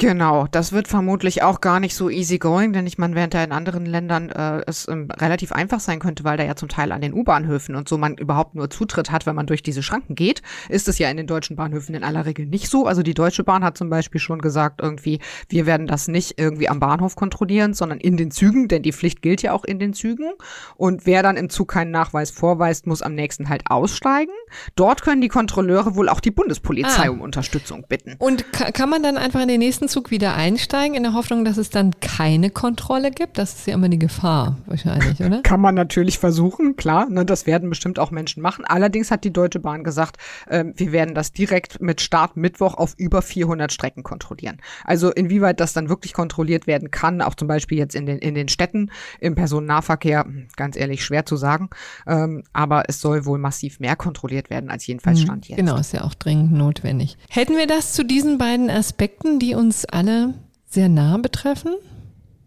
Genau, 0.00 0.46
das 0.52 0.70
wird 0.70 0.86
vermutlich 0.86 1.42
auch 1.42 1.60
gar 1.60 1.80
nicht 1.80 1.96
so 1.96 2.08
easy 2.08 2.38
going, 2.38 2.72
denn 2.72 2.86
ich 2.86 2.98
meine, 2.98 3.16
während 3.16 3.34
da 3.34 3.42
in 3.42 3.50
anderen 3.50 3.84
Ländern 3.84 4.30
äh, 4.30 4.62
es 4.64 4.86
ähm, 4.86 5.10
relativ 5.10 5.50
einfach 5.50 5.80
sein 5.80 5.98
könnte, 5.98 6.22
weil 6.22 6.36
da 6.36 6.44
ja 6.44 6.54
zum 6.54 6.68
Teil 6.68 6.92
an 6.92 7.00
den 7.00 7.12
U-Bahnhöfen 7.12 7.74
und 7.74 7.88
so 7.88 7.98
man 7.98 8.16
überhaupt 8.16 8.54
nur 8.54 8.70
Zutritt 8.70 9.10
hat, 9.10 9.26
wenn 9.26 9.34
man 9.34 9.48
durch 9.48 9.60
diese 9.60 9.82
Schranken 9.82 10.14
geht, 10.14 10.42
ist 10.68 10.86
es 10.86 11.00
ja 11.00 11.10
in 11.10 11.16
den 11.16 11.26
deutschen 11.26 11.56
Bahnhöfen 11.56 11.96
in 11.96 12.04
aller 12.04 12.26
Regel 12.26 12.46
nicht 12.46 12.68
so. 12.68 12.86
Also 12.86 13.02
die 13.02 13.12
Deutsche 13.12 13.42
Bahn 13.42 13.64
hat 13.64 13.76
zum 13.76 13.90
Beispiel 13.90 14.20
schon 14.20 14.40
gesagt, 14.40 14.80
irgendwie, 14.80 15.18
wir 15.48 15.66
werden 15.66 15.88
das 15.88 16.06
nicht 16.06 16.38
irgendwie 16.38 16.68
am 16.68 16.78
Bahnhof 16.78 17.16
kontrollieren, 17.16 17.74
sondern 17.74 17.98
in 17.98 18.16
den 18.16 18.30
Zügen, 18.30 18.68
denn 18.68 18.84
die 18.84 18.92
Pflicht 18.92 19.20
gilt 19.20 19.42
ja 19.42 19.52
auch 19.52 19.64
in 19.64 19.80
den 19.80 19.94
Zügen. 19.94 20.30
Und 20.76 21.06
wer 21.06 21.24
dann 21.24 21.36
im 21.36 21.50
Zug 21.50 21.72
keinen 21.72 21.90
Nachweis 21.90 22.30
vorweist, 22.30 22.86
muss 22.86 23.02
am 23.02 23.16
nächsten 23.16 23.48
halt 23.48 23.64
aussteigen. 23.68 24.32
Dort 24.76 25.02
können 25.02 25.22
die 25.22 25.28
Kontrolleure 25.28 25.96
wohl 25.96 26.08
auch 26.08 26.20
die 26.20 26.30
Bundespolizei 26.30 27.08
ah. 27.08 27.10
um 27.10 27.20
Unterstützung 27.20 27.84
bitten. 27.88 28.14
Und 28.20 28.44
kann 28.52 28.88
man 28.88 29.02
dann 29.02 29.16
einfach 29.16 29.40
in 29.40 29.48
den 29.48 29.58
nächsten 29.58 29.87
Zug 29.88 30.10
wieder 30.10 30.34
einsteigen, 30.34 30.96
in 30.96 31.02
der 31.02 31.14
Hoffnung, 31.14 31.44
dass 31.44 31.56
es 31.56 31.70
dann 31.70 31.92
keine 32.00 32.50
Kontrolle 32.50 33.10
gibt? 33.10 33.38
Das 33.38 33.54
ist 33.54 33.66
ja 33.66 33.74
immer 33.74 33.88
die 33.88 33.98
Gefahr, 33.98 34.56
wahrscheinlich, 34.66 35.20
oder? 35.20 35.42
Kann 35.42 35.60
man 35.60 35.74
natürlich 35.74 36.18
versuchen, 36.18 36.76
klar. 36.76 37.08
Ne, 37.08 37.24
das 37.24 37.46
werden 37.46 37.68
bestimmt 37.68 37.98
auch 37.98 38.10
Menschen 38.10 38.42
machen. 38.42 38.64
Allerdings 38.64 39.10
hat 39.10 39.24
die 39.24 39.32
Deutsche 39.32 39.60
Bahn 39.60 39.84
gesagt, 39.84 40.16
äh, 40.46 40.64
wir 40.76 40.92
werden 40.92 41.14
das 41.14 41.32
direkt 41.32 41.80
mit 41.80 42.00
Start 42.00 42.36
Mittwoch 42.36 42.74
auf 42.74 42.94
über 42.98 43.22
400 43.22 43.72
Strecken 43.72 44.02
kontrollieren. 44.02 44.58
Also 44.84 45.10
inwieweit 45.10 45.60
das 45.60 45.72
dann 45.72 45.88
wirklich 45.88 46.12
kontrolliert 46.12 46.66
werden 46.66 46.90
kann, 46.90 47.22
auch 47.22 47.34
zum 47.34 47.48
Beispiel 47.48 47.78
jetzt 47.78 47.94
in 47.94 48.06
den, 48.06 48.18
in 48.18 48.34
den 48.34 48.48
Städten, 48.48 48.90
im 49.20 49.34
Personennahverkehr, 49.34 50.24
hm, 50.24 50.48
ganz 50.56 50.76
ehrlich, 50.76 51.04
schwer 51.04 51.26
zu 51.26 51.36
sagen. 51.36 51.70
Ähm, 52.06 52.44
aber 52.52 52.84
es 52.88 53.00
soll 53.00 53.24
wohl 53.24 53.38
massiv 53.38 53.80
mehr 53.80 53.96
kontrolliert 53.96 54.50
werden, 54.50 54.70
als 54.70 54.86
jedenfalls 54.86 55.20
hm, 55.20 55.24
Stand 55.24 55.48
jetzt. 55.48 55.56
Genau, 55.58 55.76
ist 55.76 55.92
ja 55.92 56.02
auch 56.02 56.14
dringend 56.14 56.52
notwendig. 56.52 57.16
Hätten 57.28 57.56
wir 57.56 57.66
das 57.66 57.92
zu 57.92 58.04
diesen 58.04 58.38
beiden 58.38 58.70
Aspekten, 58.70 59.38
die 59.38 59.54
uns 59.54 59.77
alle 59.86 60.34
sehr 60.66 60.88
nah 60.88 61.16
betreffen? 61.18 61.74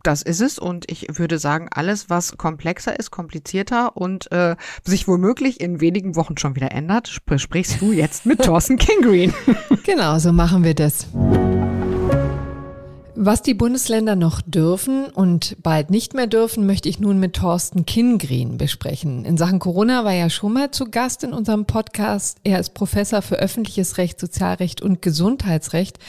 Das 0.03 0.23
ist 0.23 0.41
es 0.41 0.57
und 0.57 0.89
ich 0.91 1.07
würde 1.11 1.37
sagen, 1.37 1.67
alles, 1.69 2.09
was 2.09 2.37
komplexer 2.37 2.97
ist, 2.97 3.11
komplizierter 3.11 3.95
und 3.95 4.31
äh, 4.31 4.55
sich 4.83 5.07
womöglich 5.07 5.61
in 5.61 5.79
wenigen 5.79 6.15
Wochen 6.15 6.37
schon 6.37 6.55
wieder 6.55 6.71
ändert, 6.71 7.07
sp 7.13 7.37
sprichst 7.37 7.81
du 7.81 7.91
jetzt 7.91 8.25
mit 8.25 8.41
Thorsten 8.43 8.77
King 8.77 9.31
genau, 9.83 10.17
so 10.17 10.31
machen 10.31 10.63
wir 10.63 10.73
das. 10.73 11.07
Was 13.23 13.43
die 13.43 13.53
Bundesländer 13.53 14.15
noch 14.15 14.41
dürfen 14.41 15.05
und 15.05 15.55
bald 15.61 15.91
nicht 15.91 16.15
mehr 16.15 16.25
dürfen, 16.25 16.65
möchte 16.65 16.89
ich 16.89 16.99
nun 16.99 17.19
mit 17.19 17.35
Thorsten 17.35 17.85
Kingreen 17.85 18.57
besprechen. 18.57 19.25
In 19.25 19.37
Sachen 19.37 19.59
Corona 19.59 20.03
war 20.03 20.13
er 20.13 20.31
schon 20.31 20.53
mal 20.53 20.71
zu 20.71 20.85
Gast 20.85 21.23
in 21.23 21.31
unserem 21.31 21.65
Podcast. 21.65 22.39
Er 22.43 22.59
ist 22.59 22.73
Professor 22.73 23.21
für 23.21 23.35
öffentliches 23.35 23.99
Recht, 23.99 24.19
Sozialrecht 24.19 24.81
und 24.81 25.03
Gesundheitsrecht 25.03 25.99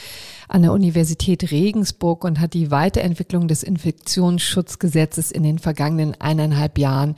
an 0.52 0.62
der 0.62 0.72
Universität 0.72 1.50
Regensburg 1.50 2.24
und 2.24 2.38
hat 2.38 2.52
die 2.52 2.70
Weiterentwicklung 2.70 3.48
des 3.48 3.62
Infektionsschutzgesetzes 3.62 5.30
in 5.30 5.42
den 5.42 5.58
vergangenen 5.58 6.14
eineinhalb 6.20 6.78
Jahren 6.78 7.16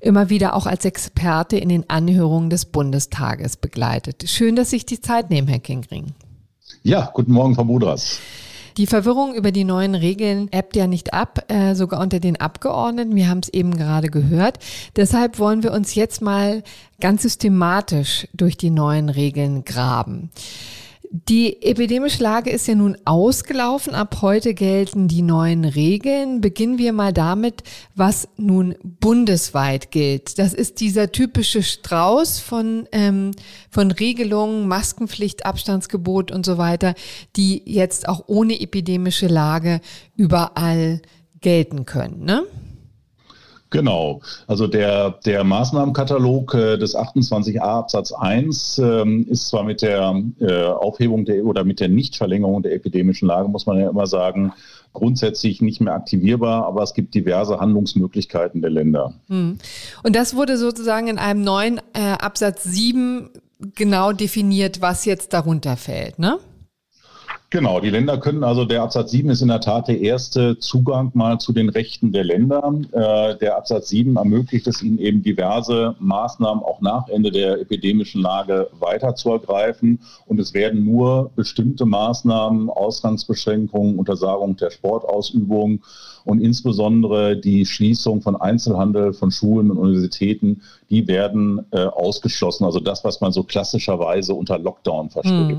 immer 0.00 0.28
wieder 0.28 0.54
auch 0.54 0.66
als 0.66 0.84
Experte 0.84 1.56
in 1.56 1.68
den 1.68 1.88
Anhörungen 1.88 2.50
des 2.50 2.66
Bundestages 2.66 3.56
begleitet. 3.56 4.24
Schön, 4.28 4.56
dass 4.56 4.70
Sie 4.70 4.76
sich 4.76 4.86
die 4.86 5.00
Zeit 5.00 5.30
nehmen, 5.30 5.46
Herr 5.46 5.60
Kingring. 5.60 6.14
Ja, 6.82 7.10
guten 7.14 7.32
Morgen, 7.32 7.54
Frau 7.54 7.64
Budras. 7.64 8.18
Die 8.76 8.88
Verwirrung 8.88 9.34
über 9.36 9.52
die 9.52 9.62
neuen 9.62 9.94
Regeln 9.94 10.48
ebbt 10.50 10.74
ja 10.74 10.88
nicht 10.88 11.14
ab, 11.14 11.44
äh, 11.46 11.76
sogar 11.76 12.00
unter 12.00 12.18
den 12.18 12.40
Abgeordneten. 12.40 13.14
Wir 13.14 13.28
haben 13.28 13.38
es 13.38 13.48
eben 13.50 13.76
gerade 13.76 14.08
gehört. 14.08 14.58
Deshalb 14.96 15.38
wollen 15.38 15.62
wir 15.62 15.72
uns 15.72 15.94
jetzt 15.94 16.20
mal 16.20 16.64
ganz 17.00 17.22
systematisch 17.22 18.26
durch 18.34 18.56
die 18.56 18.70
neuen 18.70 19.10
Regeln 19.10 19.64
graben. 19.64 20.30
Die 21.16 21.62
epidemische 21.62 22.24
Lage 22.24 22.50
ist 22.50 22.66
ja 22.66 22.74
nun 22.74 22.98
ausgelaufen. 23.04 23.94
Ab 23.94 24.16
heute 24.20 24.52
gelten 24.52 25.06
die 25.06 25.22
neuen 25.22 25.64
Regeln. 25.64 26.40
Beginnen 26.40 26.76
wir 26.76 26.92
mal 26.92 27.12
damit, 27.12 27.62
was 27.94 28.26
nun 28.36 28.74
bundesweit 28.82 29.92
gilt. 29.92 30.40
Das 30.40 30.52
ist 30.52 30.80
dieser 30.80 31.12
typische 31.12 31.62
Strauß 31.62 32.40
von, 32.40 32.88
ähm, 32.90 33.30
von 33.70 33.92
Regelungen, 33.92 34.66
Maskenpflicht, 34.66 35.46
Abstandsgebot 35.46 36.32
und 36.32 36.44
so 36.44 36.58
weiter, 36.58 36.96
die 37.36 37.62
jetzt 37.64 38.08
auch 38.08 38.24
ohne 38.26 38.60
epidemische 38.60 39.28
Lage 39.28 39.80
überall 40.16 41.00
gelten 41.40 41.84
können. 41.84 42.24
Ne? 42.24 42.42
Genau, 43.74 44.20
also 44.46 44.68
der, 44.68 45.18
der 45.26 45.42
Maßnahmenkatalog 45.42 46.54
äh, 46.54 46.76
des 46.78 46.96
28a 46.96 47.58
Absatz 47.58 48.12
1 48.12 48.78
ähm, 48.78 49.26
ist 49.28 49.48
zwar 49.48 49.64
mit 49.64 49.82
der 49.82 50.22
äh, 50.38 50.62
Aufhebung 50.62 51.24
der 51.24 51.44
oder 51.44 51.64
mit 51.64 51.80
der 51.80 51.88
Nichtverlängerung 51.88 52.62
der 52.62 52.72
epidemischen 52.72 53.26
Lage, 53.26 53.48
muss 53.48 53.66
man 53.66 53.80
ja 53.80 53.90
immer 53.90 54.06
sagen, 54.06 54.52
grundsätzlich 54.92 55.60
nicht 55.60 55.80
mehr 55.80 55.92
aktivierbar, 55.92 56.66
aber 56.66 56.84
es 56.84 56.94
gibt 56.94 57.16
diverse 57.16 57.58
Handlungsmöglichkeiten 57.58 58.60
der 58.60 58.70
Länder. 58.70 59.14
Hm. 59.26 59.58
Und 60.04 60.14
das 60.14 60.36
wurde 60.36 60.56
sozusagen 60.56 61.08
in 61.08 61.18
einem 61.18 61.42
neuen 61.42 61.78
äh, 61.94 62.12
Absatz 62.20 62.62
7 62.62 63.28
genau 63.74 64.12
definiert, 64.12 64.82
was 64.82 65.04
jetzt 65.04 65.32
darunter 65.32 65.76
fällt, 65.76 66.20
ne? 66.20 66.38
Genau, 67.54 67.78
die 67.78 67.90
Länder 67.90 68.18
können 68.18 68.42
also, 68.42 68.64
der 68.64 68.82
Absatz 68.82 69.12
7 69.12 69.30
ist 69.30 69.40
in 69.40 69.46
der 69.46 69.60
Tat 69.60 69.86
der 69.86 70.00
erste 70.00 70.58
Zugang 70.58 71.12
mal 71.14 71.38
zu 71.38 71.52
den 71.52 71.68
Rechten 71.68 72.10
der 72.10 72.24
Länder. 72.24 72.74
Äh, 72.90 73.38
der 73.38 73.56
Absatz 73.56 73.90
7 73.90 74.16
ermöglicht 74.16 74.66
es 74.66 74.82
ihnen 74.82 74.98
eben 74.98 75.22
diverse 75.22 75.94
Maßnahmen 76.00 76.64
auch 76.64 76.80
nach 76.80 77.06
Ende 77.06 77.30
der 77.30 77.60
epidemischen 77.60 78.22
Lage 78.22 78.70
weiter 78.80 79.14
zu 79.14 79.30
ergreifen. 79.30 80.00
Und 80.26 80.40
es 80.40 80.52
werden 80.52 80.84
nur 80.84 81.30
bestimmte 81.36 81.86
Maßnahmen, 81.86 82.70
Ausgangsbeschränkungen, 82.70 84.00
Untersagung 84.00 84.56
der 84.56 84.72
Sportausübung 84.72 85.80
und 86.24 86.40
insbesondere 86.40 87.36
die 87.36 87.66
Schließung 87.66 88.22
von 88.22 88.36
Einzelhandel, 88.36 89.12
von 89.12 89.30
Schulen 89.30 89.70
und 89.70 89.78
Universitäten, 89.78 90.62
die 90.90 91.06
werden 91.06 91.66
äh, 91.70 91.84
ausgeschlossen. 91.84 92.64
Also 92.64 92.80
das, 92.80 93.04
was 93.04 93.20
man 93.20 93.32
so 93.32 93.42
klassischerweise 93.42 94.34
unter 94.34 94.58
Lockdown 94.58 95.10
versteht. 95.10 95.34
Hm. 95.34 95.58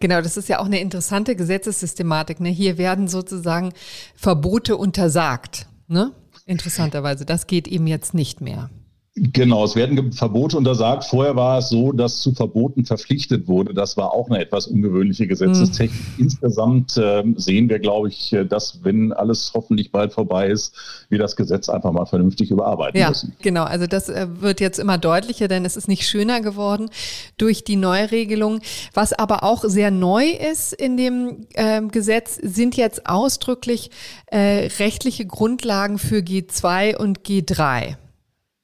Genau, 0.00 0.20
das 0.20 0.36
ist 0.36 0.48
ja 0.48 0.60
auch 0.60 0.66
eine 0.66 0.80
interessante 0.80 1.36
Gesetzessystematik. 1.36 2.40
Ne? 2.40 2.50
Hier 2.50 2.78
werden 2.78 3.08
sozusagen 3.08 3.72
Verbote 4.14 4.76
untersagt. 4.76 5.66
Ne? 5.88 6.12
Interessanterweise, 6.46 7.24
das 7.24 7.46
geht 7.46 7.66
eben 7.68 7.86
jetzt 7.86 8.14
nicht 8.14 8.40
mehr. 8.40 8.70
Genau, 9.16 9.64
es 9.64 9.76
werden 9.76 10.12
Verbote 10.12 10.56
untersagt. 10.58 11.04
Vorher 11.04 11.36
war 11.36 11.58
es 11.58 11.68
so, 11.68 11.92
dass 11.92 12.18
zu 12.18 12.32
Verboten 12.32 12.84
verpflichtet 12.84 13.46
wurde. 13.46 13.72
Das 13.72 13.96
war 13.96 14.12
auch 14.12 14.28
eine 14.28 14.40
etwas 14.40 14.66
ungewöhnliche 14.66 15.28
Gesetzestechnik. 15.28 16.00
Mhm. 16.18 16.24
Insgesamt 16.24 16.96
äh, 16.96 17.22
sehen 17.36 17.68
wir, 17.68 17.78
glaube 17.78 18.08
ich, 18.08 18.32
äh, 18.32 18.44
dass, 18.44 18.82
wenn 18.82 19.12
alles 19.12 19.52
hoffentlich 19.54 19.92
bald 19.92 20.12
vorbei 20.12 20.48
ist, 20.48 20.74
wir 21.10 21.20
das 21.20 21.36
Gesetz 21.36 21.68
einfach 21.68 21.92
mal 21.92 22.06
vernünftig 22.06 22.50
überarbeiten 22.50 22.98
ja, 22.98 23.10
müssen. 23.10 23.36
Genau, 23.40 23.62
also 23.62 23.86
das 23.86 24.08
äh, 24.08 24.26
wird 24.40 24.58
jetzt 24.60 24.80
immer 24.80 24.98
deutlicher, 24.98 25.46
denn 25.46 25.64
es 25.64 25.76
ist 25.76 25.86
nicht 25.86 26.08
schöner 26.08 26.40
geworden 26.40 26.90
durch 27.36 27.62
die 27.62 27.76
Neuregelung. 27.76 28.62
Was 28.94 29.12
aber 29.12 29.44
auch 29.44 29.62
sehr 29.62 29.92
neu 29.92 30.26
ist 30.28 30.72
in 30.72 30.96
dem 30.96 31.46
äh, 31.52 31.82
Gesetz, 31.82 32.36
sind 32.42 32.76
jetzt 32.76 33.06
ausdrücklich 33.06 33.92
äh, 34.26 34.68
rechtliche 34.80 35.24
Grundlagen 35.24 35.98
für 35.98 36.16
G2 36.16 36.96
und 36.96 37.20
G3. 37.20 37.96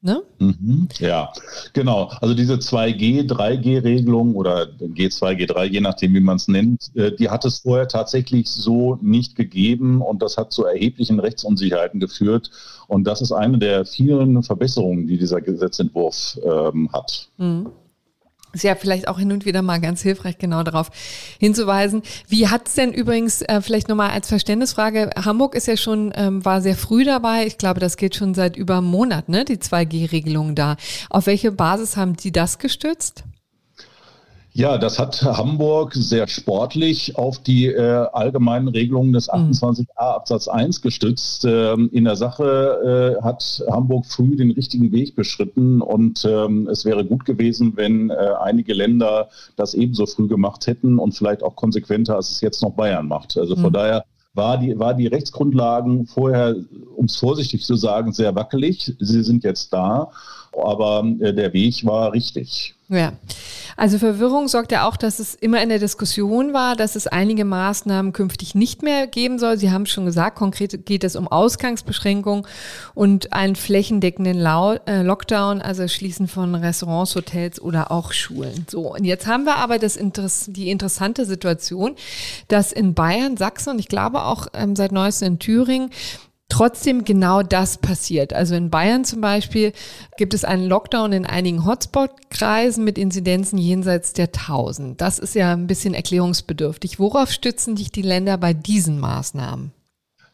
Ne? 0.03 0.23
Mhm, 0.39 0.87
ja, 0.97 1.31
genau. 1.73 2.11
Also 2.21 2.33
diese 2.33 2.55
2G, 2.55 3.27
3G-Regelung 3.27 4.35
oder 4.35 4.63
G2, 4.63 5.37
G3, 5.37 5.65
je 5.65 5.79
nachdem, 5.79 6.15
wie 6.15 6.19
man 6.21 6.37
es 6.37 6.47
nennt, 6.47 6.89
äh, 6.95 7.15
die 7.15 7.29
hat 7.29 7.45
es 7.45 7.59
vorher 7.59 7.87
tatsächlich 7.87 8.49
so 8.49 8.97
nicht 9.01 9.35
gegeben 9.35 10.01
und 10.01 10.23
das 10.23 10.37
hat 10.37 10.51
zu 10.51 10.65
erheblichen 10.65 11.19
Rechtsunsicherheiten 11.19 11.99
geführt. 11.99 12.49
Und 12.87 13.05
das 13.05 13.21
ist 13.21 13.31
eine 13.31 13.59
der 13.59 13.85
vielen 13.85 14.41
Verbesserungen, 14.41 15.05
die 15.05 15.19
dieser 15.19 15.39
Gesetzentwurf 15.39 16.39
ähm, 16.43 16.91
hat. 16.91 17.29
Mhm. 17.37 17.67
Ist 18.53 18.63
ja 18.63 18.75
vielleicht 18.75 19.07
auch 19.07 19.17
hin 19.17 19.31
und 19.31 19.45
wieder 19.45 19.61
mal 19.61 19.79
ganz 19.79 20.01
hilfreich, 20.01 20.37
genau 20.37 20.63
darauf 20.63 20.89
hinzuweisen. 21.39 22.03
Wie 22.27 22.49
hat 22.49 22.67
es 22.67 22.73
denn 22.73 22.91
übrigens, 22.91 23.41
äh, 23.43 23.61
vielleicht 23.61 23.87
nochmal 23.87 24.11
als 24.11 24.27
Verständnisfrage, 24.27 25.09
Hamburg 25.15 25.55
ist 25.55 25.67
ja 25.67 25.77
schon, 25.77 26.11
ähm, 26.15 26.43
war 26.43 26.61
sehr 26.61 26.75
früh 26.75 27.05
dabei. 27.05 27.45
Ich 27.45 27.57
glaube, 27.57 27.79
das 27.79 27.95
geht 27.95 28.15
schon 28.15 28.33
seit 28.33 28.57
über 28.57 28.77
einem 28.77 28.87
Monat, 28.87 29.29
ne, 29.29 29.45
die 29.45 29.57
2G-Regelung 29.57 30.55
da. 30.55 30.75
Auf 31.09 31.27
welche 31.27 31.51
Basis 31.51 31.95
haben 31.95 32.17
die 32.17 32.31
das 32.31 32.59
gestützt? 32.59 33.23
Ja, 34.53 34.77
das 34.77 34.99
hat 34.99 35.21
Hamburg 35.23 35.93
sehr 35.93 36.27
sportlich 36.27 37.15
auf 37.15 37.39
die 37.39 37.67
äh, 37.67 38.07
allgemeinen 38.11 38.67
Regelungen 38.67 39.13
des 39.13 39.31
28a 39.31 39.79
mhm. 39.79 39.85
Absatz 39.95 40.49
1 40.49 40.81
gestützt. 40.81 41.45
Ähm, 41.45 41.89
in 41.93 42.03
der 42.03 42.17
Sache 42.17 43.17
äh, 43.17 43.23
hat 43.23 43.63
Hamburg 43.71 44.05
früh 44.05 44.35
den 44.35 44.51
richtigen 44.51 44.91
Weg 44.91 45.15
beschritten 45.15 45.81
und 45.81 46.25
ähm, 46.25 46.67
es 46.67 46.83
wäre 46.83 47.05
gut 47.05 47.23
gewesen, 47.23 47.73
wenn 47.77 48.09
äh, 48.09 48.13
einige 48.41 48.73
Länder 48.73 49.29
das 49.55 49.73
ebenso 49.73 50.05
früh 50.05 50.27
gemacht 50.27 50.67
hätten 50.67 50.99
und 50.99 51.13
vielleicht 51.13 51.43
auch 51.43 51.55
konsequenter, 51.55 52.17
als 52.17 52.31
es 52.31 52.41
jetzt 52.41 52.61
noch 52.61 52.71
Bayern 52.71 53.07
macht. 53.07 53.37
Also 53.37 53.55
von 53.55 53.69
mhm. 53.69 53.73
daher 53.73 54.05
war 54.33 54.57
die, 54.57 54.77
war 54.77 54.93
die 54.93 55.07
Rechtsgrundlagen 55.07 56.07
vorher, 56.07 56.55
um 56.97 57.05
es 57.05 57.15
vorsichtig 57.15 57.63
zu 57.63 57.75
sagen, 57.75 58.11
sehr 58.11 58.35
wackelig. 58.35 58.93
Sie 58.99 59.23
sind 59.23 59.45
jetzt 59.45 59.71
da, 59.71 60.11
aber 60.61 61.05
äh, 61.21 61.33
der 61.33 61.53
Weg 61.53 61.85
war 61.85 62.11
richtig. 62.11 62.75
Ja. 62.91 63.13
Also 63.77 63.97
Verwirrung 63.99 64.49
sorgt 64.49 64.73
ja 64.73 64.85
auch, 64.85 64.97
dass 64.97 65.19
es 65.19 65.33
immer 65.33 65.63
in 65.63 65.69
der 65.69 65.79
Diskussion 65.79 66.51
war, 66.51 66.75
dass 66.75 66.97
es 66.97 67.07
einige 67.07 67.45
Maßnahmen 67.45 68.11
künftig 68.11 68.53
nicht 68.53 68.83
mehr 68.83 69.07
geben 69.07 69.39
soll. 69.39 69.57
Sie 69.57 69.71
haben 69.71 69.85
schon 69.85 70.05
gesagt, 70.05 70.37
konkret 70.37 70.85
geht 70.85 71.05
es 71.05 71.15
um 71.15 71.29
Ausgangsbeschränkungen 71.29 72.45
und 72.93 73.31
einen 73.31 73.55
flächendeckenden 73.55 74.45
äh, 74.45 75.03
Lockdown, 75.03 75.61
also 75.61 75.87
Schließen 75.87 76.27
von 76.27 76.53
Restaurants, 76.53 77.15
Hotels 77.15 77.61
oder 77.61 77.91
auch 77.91 78.11
Schulen. 78.11 78.65
So, 78.69 78.93
und 78.93 79.05
jetzt 79.05 79.25
haben 79.25 79.45
wir 79.45 79.55
aber 79.55 79.79
das 79.79 79.95
Interess 79.95 80.47
die 80.49 80.69
interessante 80.69 81.25
Situation, 81.25 81.95
dass 82.49 82.73
in 82.73 82.93
Bayern, 82.93 83.37
Sachsen 83.37 83.69
und 83.69 83.79
ich 83.79 83.87
glaube 83.87 84.23
auch 84.25 84.47
ähm, 84.53 84.75
seit 84.75 84.91
neuestem 84.91 85.29
in 85.29 85.39
Thüringen 85.39 85.91
trotzdem 86.51 87.05
genau 87.05 87.43
das 87.43 87.77
passiert. 87.77 88.33
Also 88.33 88.55
in 88.55 88.69
Bayern 88.69 89.05
zum 89.05 89.21
Beispiel 89.21 89.71
gibt 90.17 90.33
es 90.33 90.43
einen 90.43 90.67
Lockdown 90.67 91.13
in 91.13 91.25
einigen 91.25 91.65
Hotspot-Kreisen 91.65 92.83
mit 92.83 92.97
Inzidenzen 92.97 93.57
jenseits 93.57 94.11
der 94.13 94.27
1000. 94.27 94.99
Das 94.99 95.17
ist 95.17 95.33
ja 95.33 95.53
ein 95.53 95.67
bisschen 95.67 95.93
erklärungsbedürftig. 95.93 96.99
Worauf 96.99 97.31
stützen 97.31 97.77
sich 97.77 97.89
die 97.91 98.01
Länder 98.01 98.37
bei 98.37 98.53
diesen 98.53 98.99
Maßnahmen? 98.99 99.71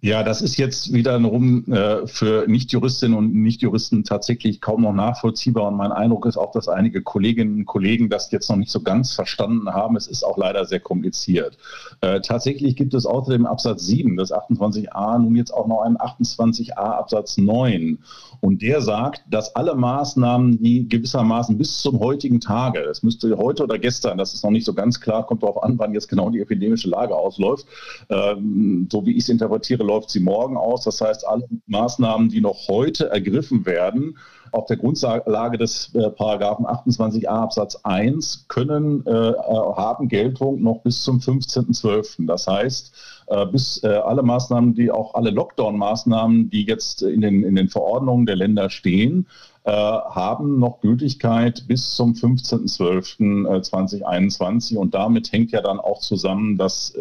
Ja, 0.08 0.24
das 0.24 0.42
ist 0.42 0.56
jetzt 0.56 0.94
wiederum 0.94 1.66
äh, 1.70 2.08
für 2.08 2.48
Nichtjuristinnen 2.48 3.18
und 3.18 3.36
Nichtjuristen 3.36 4.06
tatsächlich 4.06 4.62
kaum 4.62 4.84
noch 4.84 4.94
nachvollziehbar. 4.94 5.68
Und 5.68 5.76
mein 5.76 5.92
Eindruck 5.92 6.26
ist 6.26 6.38
auch, 6.38 6.52
dass 6.52 6.70
einige 6.70 7.02
Kolleginnen 7.02 7.56
und 7.56 7.66
Kollegen 7.66 8.10
das 8.10 8.32
jetzt 8.32 8.50
noch 8.50 8.56
nicht 8.56 8.72
so 8.72 8.80
ganz 8.80 9.12
verstanden 9.12 9.74
haben. 9.74 9.98
Es 9.98 10.08
ist 10.08 10.24
auch 10.24 10.38
leider 10.38 10.64
sehr 10.64 10.80
kompliziert. 10.80 11.58
Äh, 12.00 12.22
tatsächlich 12.22 12.78
gibt 12.78 12.94
es 12.94 13.06
außerdem 13.06 13.46
Absatz 13.46 13.86
7 13.86 14.16
des 14.16 14.32
28a 14.32 15.20
nun 15.20 15.36
jetzt 15.36 15.54
auch 15.54 15.68
noch 15.68 15.82
einen 15.82 15.98
28a 15.98 16.72
Absatz 16.78 17.38
9. 17.38 17.98
Und 18.40 18.62
der 18.62 18.80
sagt, 18.80 19.24
dass 19.30 19.58
alle 19.58 19.76
Maßnahmen, 19.76 20.64
die 20.64 20.88
gewissermaßen 20.88 21.58
bis 21.58 21.82
zum 21.82 22.00
heutigen 22.00 22.40
Tage, 22.40 22.82
das 22.84 23.04
müsste 23.04 23.38
heute 23.38 23.64
oder 23.64 23.78
gestern, 23.78 24.18
das 24.18 24.34
ist 24.34 24.46
noch 24.46 24.52
nicht 24.52 24.66
so 24.66 24.74
ganz 24.74 25.02
klar, 25.02 25.26
kommt 25.26 25.44
darauf 25.44 25.62
an, 25.64 25.78
wann 25.78 25.94
jetzt 25.94 26.08
genau 26.08 26.30
die 26.30 26.40
epidemische 26.40 26.88
Lage 26.88 27.14
ausläuft, 27.14 27.66
ähm, 28.10 28.88
so 28.90 29.06
wie 29.06 29.12
ich 29.12 29.24
es 29.24 29.30
interpretiere, 29.30 29.84
läuft 29.84 29.97
sie 30.06 30.20
morgen 30.20 30.58
aus. 30.58 30.84
Das 30.84 31.02
heißt, 31.02 31.28
alle 31.28 31.48
Maßnahmen, 31.66 32.30
die 32.30 32.42
noch 32.42 32.68
heute 32.68 33.10
ergriffen 33.10 33.66
werden, 33.66 34.18
auf 34.52 34.66
der 34.66 34.78
Grundlage 34.78 35.58
des 35.58 35.94
äh, 35.94 36.10
Paragraphen 36.10 36.66
28a 36.66 37.28
Absatz 37.28 37.78
1 37.84 38.46
können, 38.48 39.06
äh, 39.06 39.12
äh, 39.12 39.34
haben 39.34 40.08
Geltung 40.08 40.62
noch 40.62 40.84
bis 40.84 41.04
zum 41.04 41.18
15.12. 41.20 42.26
Das 42.28 42.48
heißt, 42.48 42.94
äh, 43.28 43.46
bis 43.46 43.84
äh, 43.84 43.88
alle 43.88 44.24
Maßnahmen, 44.24 44.74
die 44.74 44.90
auch 44.92 45.16
alle 45.16 45.32
Lockdown-Maßnahmen, 45.32 46.50
die 46.50 46.64
jetzt 46.64 47.02
in 47.02 47.20
den, 47.22 47.44
in 47.44 47.56
den 47.56 47.68
Verordnungen 47.70 48.26
der 48.26 48.38
Länder 48.38 48.70
stehen, 48.70 49.28
äh, 49.64 49.72
haben 49.72 50.60
noch 50.60 50.82
Gültigkeit 50.82 51.66
bis 51.68 51.96
zum 51.96 52.14
15.12.2021 52.14 54.78
und 54.78 54.94
damit 54.94 55.32
hängt 55.32 55.52
ja 55.52 55.62
dann 55.62 55.80
auch 55.80 56.00
zusammen, 56.00 56.58
dass 56.58 56.94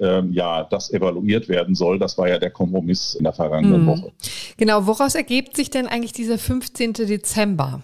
ähm, 0.00 0.32
ja, 0.32 0.64
das 0.64 0.92
evaluiert 0.92 1.48
werden 1.48 1.74
soll. 1.74 1.98
Das 1.98 2.18
war 2.18 2.28
ja 2.28 2.38
der 2.38 2.50
Kompromiss 2.50 3.14
in 3.14 3.24
der 3.24 3.32
vergangenen 3.32 3.82
mhm. 3.82 3.86
Woche. 3.86 4.12
Genau, 4.56 4.86
woraus 4.86 5.14
ergibt 5.14 5.56
sich 5.56 5.70
denn 5.70 5.86
eigentlich 5.86 6.12
dieser 6.12 6.38
15. 6.38 6.92
Dezember? 6.94 7.82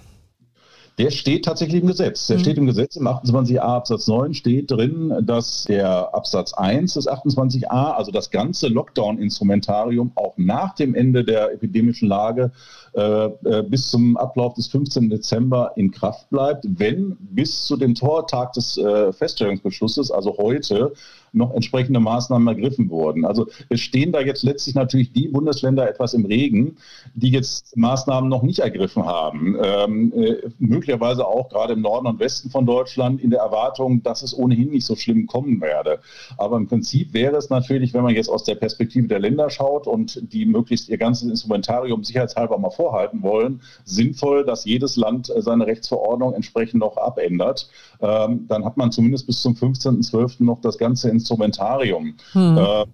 Der 0.99 1.11
steht 1.11 1.44
tatsächlich 1.44 1.83
im 1.83 1.88
Gesetz. 1.88 2.28
Der 2.28 2.37
mhm. 2.37 2.40
steht 2.42 2.59
im 2.59 2.66
Gesetz 2.66 2.97
im 2.97 3.09
28a 3.09 3.59
Absatz 3.59 4.06
9 4.06 4.35
steht 4.35 4.71
drin, 4.71 5.12
dass 5.23 5.64
der 5.64 6.14
Absatz 6.14 6.52
1 6.54 6.94
des 6.94 7.09
28a, 7.09 7.94
also 7.94 8.12
das 8.12 8.30
ganze 8.30 8.68
Lockdown-Instrumentarium, 8.68 10.12
auch 10.14 10.35
nach 10.37 10.75
dem 10.76 10.94
Ende 10.94 11.25
der 11.25 11.52
epidemischen 11.52 12.09
Lage 12.09 12.52
bis 12.95 13.91
zum 13.91 14.17
Ablauf 14.17 14.55
des 14.55 14.69
15. 14.69 15.11
Dezember 15.11 15.73
in 15.77 15.91
Kraft 15.91 16.29
bleibt, 16.31 16.65
wenn 16.79 17.17
bis 17.21 17.65
zu 17.67 17.77
dem 17.77 17.95
Tortag 17.95 18.53
des 18.53 18.79
äh, 18.79 19.13
Feststellungsbeschlusses, 19.13 20.11
also 20.11 20.37
heute, 20.37 20.93
noch 21.35 21.53
entsprechende 21.53 22.01
Maßnahmen 22.01 22.47
ergriffen 22.49 22.89
wurden. 22.91 23.25
Also 23.25 23.47
es 23.69 23.81
stehen 23.81 24.13
da 24.13 24.21
jetzt 24.21 24.43
letztlich 24.43 24.75
natürlich 24.75 25.13
die 25.13 25.29
Bundesländer 25.29 25.89
etwas 25.89 26.15
im 26.15 26.25
Regen, 26.25 26.77
die 27.15 27.31
jetzt 27.31 27.77
Maßnahmen 27.77 28.31
noch 28.31 28.43
nicht 28.43 28.61
ergriffen 28.61 29.05
haben. 29.05 29.57
Ähm, 29.63 30.13
äh, 30.17 30.37
möglicherweise 30.59 31.27
auch 31.27 31.49
gerade 31.49 31.73
im 31.75 31.81
Norden 31.81 32.07
und 32.07 32.21
Westen 32.21 32.51
von 32.51 32.67
Deutschland 32.67 33.21
in 33.21 33.31
der 33.31 33.41
Erwartung, 33.41 34.03
dass 34.03 34.23
es 34.23 34.37
ohnehin 34.37 34.71
nicht 34.71 34.87
so 34.87 34.97
schlimm 34.97 35.27
kommen 35.27 35.61
werde. 35.61 35.99
Aber 36.39 36.57
im 36.57 36.69
Prinzip 36.69 37.13
wäre 37.13 37.37
es 37.37 37.51
natürlich, 37.51 37.93
wenn 37.95 38.05
man 38.05 38.15
jetzt 38.15 38.29
aus 38.29 38.45
der 38.45 38.55
Perspektive 38.55 39.09
der 39.09 39.19
Länder 39.19 39.51
schaut 39.51 39.87
und 39.87 40.33
die 40.33 40.47
möglichst 40.47 40.89
ihr 40.89 40.99
ganzes 40.99 41.29
Instrumentarium 41.29 42.05
sicherheitshalber 42.05 42.59
mal 42.59 42.71
vorhalten 42.85 43.23
wollen, 43.23 43.62
sinnvoll, 43.85 44.45
dass 44.45 44.64
jedes 44.64 44.97
Land 44.97 45.33
seine 45.37 45.67
Rechtsverordnung 45.67 46.35
entsprechend 46.35 46.81
noch 46.81 46.97
abändert. 46.97 47.69
Ähm, 48.00 48.47
dann 48.49 48.64
hat 48.64 48.76
man 48.76 48.93
zumindest 48.93 49.26
bis 49.26 49.41
zum 49.41 49.55
15.12. 49.55 50.45
noch 50.45 50.61
das 50.61 50.79
ganze 50.79 51.09
Instrumentarium 51.09 51.35
Instrumentarium. 51.45 52.17
Hm. 52.33 52.59
Äh, 52.59 52.85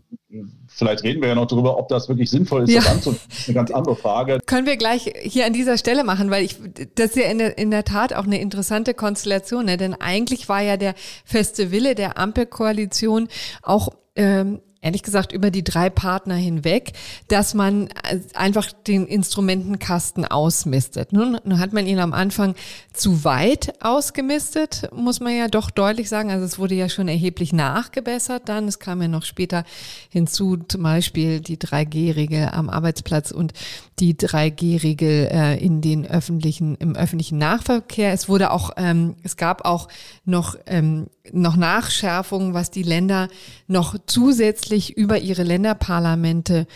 vielleicht 0.68 1.02
reden 1.02 1.20
wir 1.20 1.28
ja 1.28 1.34
noch 1.34 1.46
darüber, 1.46 1.76
ob 1.76 1.88
das 1.88 2.08
wirklich 2.08 2.30
sinnvoll 2.30 2.64
ist. 2.64 2.70
Ja. 2.70 2.80
Das 2.82 3.06
ist 3.06 3.48
eine 3.48 3.54
ganz 3.54 3.70
andere 3.70 3.96
Frage. 3.96 4.38
Können 4.46 4.66
wir 4.66 4.76
gleich 4.76 5.12
hier 5.22 5.46
an 5.46 5.52
dieser 5.52 5.78
Stelle 5.78 6.04
machen, 6.04 6.30
weil 6.30 6.44
ich, 6.44 6.56
das 6.94 7.10
ist 7.10 7.16
ja 7.16 7.30
in 7.30 7.38
der, 7.38 7.58
in 7.58 7.70
der 7.70 7.84
Tat 7.84 8.14
auch 8.14 8.24
eine 8.24 8.40
interessante 8.40 8.94
Konstellation, 8.94 9.66
ne? 9.66 9.76
denn 9.76 9.94
eigentlich 9.94 10.48
war 10.48 10.62
ja 10.62 10.76
der 10.76 10.94
feste 11.24 11.70
Wille 11.70 11.94
der 11.94 12.18
Ampelkoalition 12.18 13.28
auch 13.62 13.88
ähm, 14.16 14.60
ehrlich 14.82 15.02
gesagt 15.02 15.32
über 15.32 15.50
die 15.50 15.62
drei 15.62 15.90
Partner 15.90 16.34
hinweg, 16.34 16.92
dass 17.28 17.54
man 17.54 17.88
äh, 17.88 18.20
einfach 18.34 18.72
den 18.72 19.06
Instrumentenkasten 19.06 20.24
ausmistet. 20.24 21.12
Nun, 21.12 21.38
nun 21.44 21.58
hat 21.58 21.72
man 21.72 21.86
ihn 21.86 21.98
am 21.98 22.14
Anfang 22.14 22.54
zu 22.92 23.24
weit 23.24 23.74
ausgemistet, 23.84 24.88
muss 24.94 25.20
man 25.20 25.36
ja 25.36 25.48
doch 25.48 25.70
deutlich 25.70 26.08
sagen. 26.08 26.30
Also 26.30 26.46
es 26.46 26.58
wurde 26.58 26.74
ja 26.74 26.88
schon 26.88 27.08
erheblich 27.08 27.52
nachgebessert 27.52 28.48
dann. 28.48 28.68
Es 28.68 28.78
kam 28.78 29.02
ja 29.02 29.08
noch 29.08 29.24
später 29.24 29.64
hinzu, 30.08 30.56
zum 30.68 30.82
Beispiel 30.82 31.40
die 31.40 31.58
3G-Regel 31.58 32.48
am 32.52 32.70
Arbeitsplatz 32.70 33.30
und 33.30 33.52
die 33.98 34.14
3G-Regel 34.14 35.28
äh, 35.30 35.62
in 35.62 35.82
den 35.82 36.06
öffentlichen, 36.06 36.76
im 36.76 36.96
öffentlichen 36.96 37.36
Nahverkehr. 37.36 38.12
Es 38.12 38.30
wurde 38.30 38.50
auch, 38.50 38.70
ähm, 38.78 39.16
es 39.22 39.36
gab 39.36 39.66
auch 39.66 39.88
noch, 40.24 40.56
ähm, 40.66 41.08
noch 41.32 41.56
Nachschärfungen, 41.56 42.54
was 42.54 42.70
die 42.70 42.82
Länder 42.82 43.28
noch 43.66 43.96
zusätzlich 44.06 44.69
über 44.96 45.18
ihre 45.18 45.42
Länderparlamente 45.42 46.66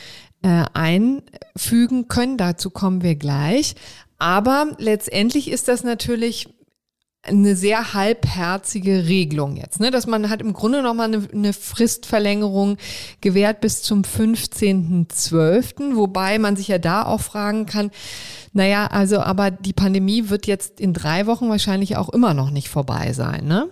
äh, 0.43 0.65
einfügen 0.75 2.09
können. 2.09 2.37
Dazu 2.37 2.71
kommen 2.71 3.03
wir 3.03 3.15
gleich. 3.17 3.75
Aber 4.19 4.69
letztendlich 4.79 5.51
ist 5.51 5.69
das 5.69 5.85
natürlich 5.85 6.49
eine 7.27 7.57
sehr 7.57 7.95
halbherzige 7.95 9.07
Regelung 9.07 9.57
jetzt, 9.57 9.81
ne? 9.81 9.91
dass 9.91 10.07
man 10.07 10.29
hat 10.29 10.43
im 10.43 10.53
Grunde 10.53 10.83
nochmal 10.83 11.07
eine, 11.09 11.27
eine 11.33 11.53
Fristverlängerung 11.55 12.77
gewährt 13.23 13.61
bis 13.61 13.83
zum 13.83 14.03
15.12., 14.03 15.97
wobei 15.97 16.39
man 16.39 16.57
sich 16.57 16.69
ja 16.69 16.79
da 16.79 17.05
auch 17.05 17.23
fragen 17.23 17.65
kann, 17.67 17.91
naja, 18.53 18.87
also 18.89 19.21
aber 19.21 19.51
die 19.51 19.73
Pandemie 19.73 20.29
wird 20.29 20.47
jetzt 20.47 20.81
in 20.81 20.93
drei 20.93 21.27
Wochen 21.27 21.49
wahrscheinlich 21.49 21.97
auch 21.97 22.11
immer 22.11 22.35
noch 22.35 22.51
nicht 22.51 22.69
vorbei 22.69 23.13
sein, 23.13 23.47
ne? 23.47 23.69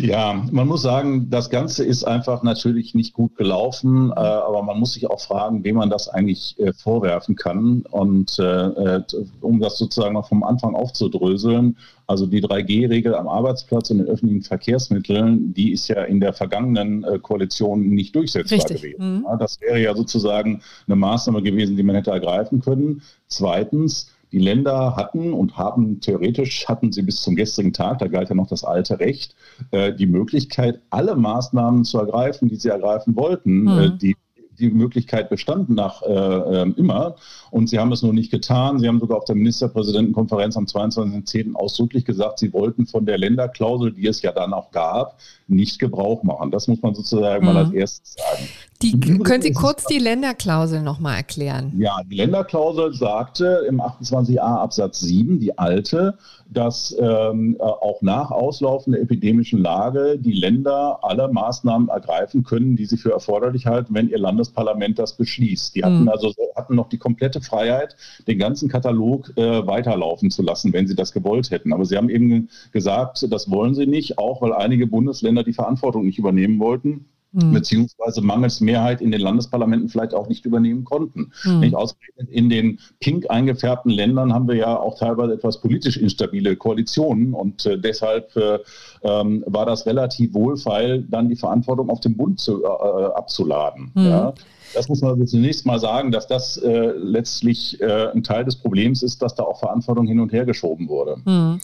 Ja, 0.00 0.44
man 0.50 0.66
muss 0.66 0.82
sagen, 0.82 1.28
das 1.30 1.50
Ganze 1.50 1.84
ist 1.84 2.04
einfach 2.04 2.42
natürlich 2.42 2.94
nicht 2.94 3.12
gut 3.12 3.36
gelaufen, 3.36 4.10
äh, 4.10 4.20
aber 4.20 4.62
man 4.62 4.78
muss 4.78 4.94
sich 4.94 5.08
auch 5.08 5.20
fragen, 5.20 5.64
wem 5.64 5.76
man 5.76 5.90
das 5.90 6.08
eigentlich 6.08 6.58
äh, 6.58 6.72
vorwerfen 6.72 7.36
kann. 7.36 7.82
Und 7.90 8.38
äh, 8.38 8.42
äh 8.42 9.02
um 9.40 9.60
das 9.60 9.78
sozusagen 9.78 10.14
mal 10.14 10.22
vom 10.22 10.42
Anfang 10.42 10.74
aufzudröseln, 10.74 11.76
also 12.06 12.26
die 12.26 12.42
3G-Regel 12.42 13.14
am 13.14 13.28
Arbeitsplatz 13.28 13.90
und 13.90 13.98
den 13.98 14.08
öffentlichen 14.08 14.42
Verkehrsmitteln, 14.42 15.54
die 15.54 15.72
ist 15.72 15.88
ja 15.88 16.02
in 16.02 16.20
der 16.20 16.32
vergangenen 16.32 17.04
äh, 17.04 17.18
Koalition 17.18 17.88
nicht 17.90 18.16
durchsetzbar 18.16 18.58
Richtig. 18.58 18.82
gewesen. 18.82 19.18
Mhm. 19.18 19.24
Ja, 19.28 19.36
das 19.36 19.60
wäre 19.60 19.80
ja 19.80 19.94
sozusagen 19.94 20.60
eine 20.86 20.96
Maßnahme 20.96 21.42
gewesen, 21.42 21.76
die 21.76 21.82
man 21.82 21.94
hätte 21.94 22.10
ergreifen 22.10 22.60
können. 22.60 23.02
Zweitens, 23.28 24.10
die 24.32 24.38
Länder 24.38 24.96
hatten 24.96 25.32
und 25.32 25.56
haben 25.56 26.00
theoretisch 26.00 26.68
hatten 26.68 26.92
sie 26.92 27.02
bis 27.02 27.22
zum 27.22 27.36
gestrigen 27.36 27.72
Tag, 27.72 27.98
da 27.98 28.06
galt 28.06 28.28
ja 28.28 28.34
noch 28.34 28.46
das 28.46 28.64
alte 28.64 29.00
Recht, 29.00 29.34
äh, 29.70 29.92
die 29.92 30.06
Möglichkeit, 30.06 30.80
alle 30.90 31.16
Maßnahmen 31.16 31.84
zu 31.84 31.98
ergreifen, 31.98 32.48
die 32.48 32.56
sie 32.56 32.68
ergreifen 32.68 33.16
wollten, 33.16 33.62
mhm. 33.62 33.78
äh, 33.78 33.90
die 33.90 34.16
die 34.60 34.70
Möglichkeit 34.70 35.30
bestand 35.30 35.70
nach 35.70 36.02
äh, 36.02 36.12
äh, 36.12 36.72
immer. 36.76 37.16
Und 37.50 37.68
sie 37.68 37.78
haben 37.78 37.90
es 37.92 38.02
nur 38.02 38.12
nicht 38.12 38.30
getan. 38.30 38.78
Sie 38.78 38.86
haben 38.86 39.00
sogar 39.00 39.18
auf 39.18 39.24
der 39.24 39.34
Ministerpräsidentenkonferenz 39.34 40.56
am 40.56 40.66
22.10. 40.66 41.54
ausdrücklich 41.54 42.04
gesagt, 42.04 42.38
sie 42.38 42.52
wollten 42.52 42.86
von 42.86 43.06
der 43.06 43.18
Länderklausel, 43.18 43.92
die 43.92 44.06
es 44.06 44.22
ja 44.22 44.32
dann 44.32 44.52
auch 44.52 44.70
gab, 44.70 45.18
nicht 45.48 45.78
Gebrauch 45.78 46.22
machen. 46.22 46.50
Das 46.50 46.68
muss 46.68 46.82
man 46.82 46.94
sozusagen 46.94 47.46
mhm. 47.46 47.52
mal 47.52 47.64
als 47.64 47.72
erstes 47.72 48.14
sagen. 48.14 48.48
Die, 48.82 48.98
können 48.98 49.42
Sie 49.42 49.52
kurz 49.52 49.84
die 49.84 49.98
Länderklausel 49.98 50.82
nochmal 50.82 51.16
erklären? 51.16 51.72
Ja, 51.76 51.98
die 52.10 52.16
Länderklausel 52.16 52.94
sagte 52.94 53.66
im 53.68 53.78
28a 53.78 54.38
Absatz 54.38 55.00
7, 55.00 55.38
die 55.38 55.58
alte, 55.58 56.16
dass 56.48 56.96
ähm, 56.98 57.56
äh, 57.58 57.62
auch 57.62 58.00
nach 58.00 58.30
Auslaufen 58.30 58.92
der 58.92 59.02
epidemischen 59.02 59.60
Lage 59.60 60.18
die 60.18 60.32
Länder 60.32 60.98
alle 61.02 61.30
Maßnahmen 61.30 61.88
ergreifen 61.88 62.42
können, 62.42 62.74
die 62.74 62.86
sie 62.86 62.96
für 62.96 63.12
erforderlich 63.12 63.66
halten, 63.66 63.94
wenn 63.94 64.08
ihr 64.08 64.18
Landesparlament 64.18 64.98
das 64.98 65.14
beschließt. 65.14 65.76
Die 65.76 65.84
hatten 65.84 66.02
mhm. 66.02 66.08
also 66.08 66.32
hatten 66.56 66.74
noch 66.74 66.88
die 66.88 66.98
komplette 66.98 67.42
Freiheit, 67.42 67.96
den 68.26 68.38
ganzen 68.38 68.70
Katalog 68.70 69.36
äh, 69.36 69.66
weiterlaufen 69.66 70.30
zu 70.30 70.42
lassen, 70.42 70.72
wenn 70.72 70.86
sie 70.86 70.96
das 70.96 71.12
gewollt 71.12 71.50
hätten. 71.50 71.74
Aber 71.74 71.84
sie 71.84 71.98
haben 71.98 72.08
eben 72.08 72.48
gesagt, 72.72 73.26
das 73.30 73.50
wollen 73.50 73.74
sie 73.74 73.86
nicht, 73.86 74.18
auch 74.18 74.40
weil 74.40 74.54
einige 74.54 74.86
Bundesländer 74.86 75.44
die 75.44 75.52
Verantwortung 75.52 76.06
nicht 76.06 76.18
übernehmen 76.18 76.58
wollten 76.58 77.04
mhm. 77.32 77.52
beziehungsweise 77.52 78.20
mangels 78.20 78.60
Mehrheit 78.60 79.00
in 79.00 79.10
den 79.10 79.20
Landesparlamenten 79.20 79.88
vielleicht 79.88 80.14
auch 80.14 80.28
nicht 80.28 80.44
übernehmen 80.44 80.84
konnten. 80.84 81.32
Mhm. 81.44 81.60
Nicht 81.60 81.74
ausgerechnet 81.74 82.28
in 82.30 82.48
den 82.50 82.78
pink 83.00 83.30
eingefärbten 83.30 83.90
Ländern 83.90 84.32
haben 84.32 84.48
wir 84.48 84.56
ja 84.56 84.76
auch 84.76 84.98
teilweise 84.98 85.34
etwas 85.34 85.60
politisch 85.60 85.96
instabile 85.96 86.56
Koalitionen 86.56 87.34
und 87.34 87.66
äh, 87.66 87.78
deshalb 87.78 88.34
äh, 88.36 88.58
ähm, 89.02 89.44
war 89.46 89.66
das 89.66 89.86
relativ 89.86 90.34
wohlfeil, 90.34 91.02
dann 91.08 91.28
die 91.28 91.36
Verantwortung 91.36 91.90
auf 91.90 92.00
den 92.00 92.16
Bund 92.16 92.40
zu, 92.40 92.62
äh, 92.62 92.66
abzuladen. 92.66 93.92
Mhm. 93.94 94.04
Ja. 94.04 94.34
Das 94.74 94.88
muss 94.88 95.00
man 95.00 95.12
also 95.12 95.24
zunächst 95.24 95.66
mal 95.66 95.80
sagen, 95.80 96.12
dass 96.12 96.28
das 96.28 96.56
äh, 96.56 96.92
letztlich 96.96 97.80
äh, 97.80 98.10
ein 98.12 98.22
Teil 98.22 98.44
des 98.44 98.56
Problems 98.56 99.02
ist, 99.02 99.20
dass 99.20 99.34
da 99.34 99.42
auch 99.42 99.58
Verantwortung 99.58 100.06
hin 100.06 100.20
und 100.20 100.32
her 100.32 100.44
geschoben 100.44 100.88
wurde. 100.88 101.16
Mhm. 101.24 101.60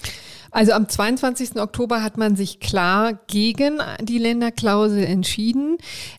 Also 0.56 0.72
am 0.72 0.88
22. 0.88 1.60
Oktober 1.60 2.02
hat 2.02 2.16
man 2.16 2.34
sich 2.34 2.60
klar 2.60 3.12
gegen 3.26 3.78
die 4.00 4.16
Länderklausel 4.16 5.04
entschieden. 5.04 5.76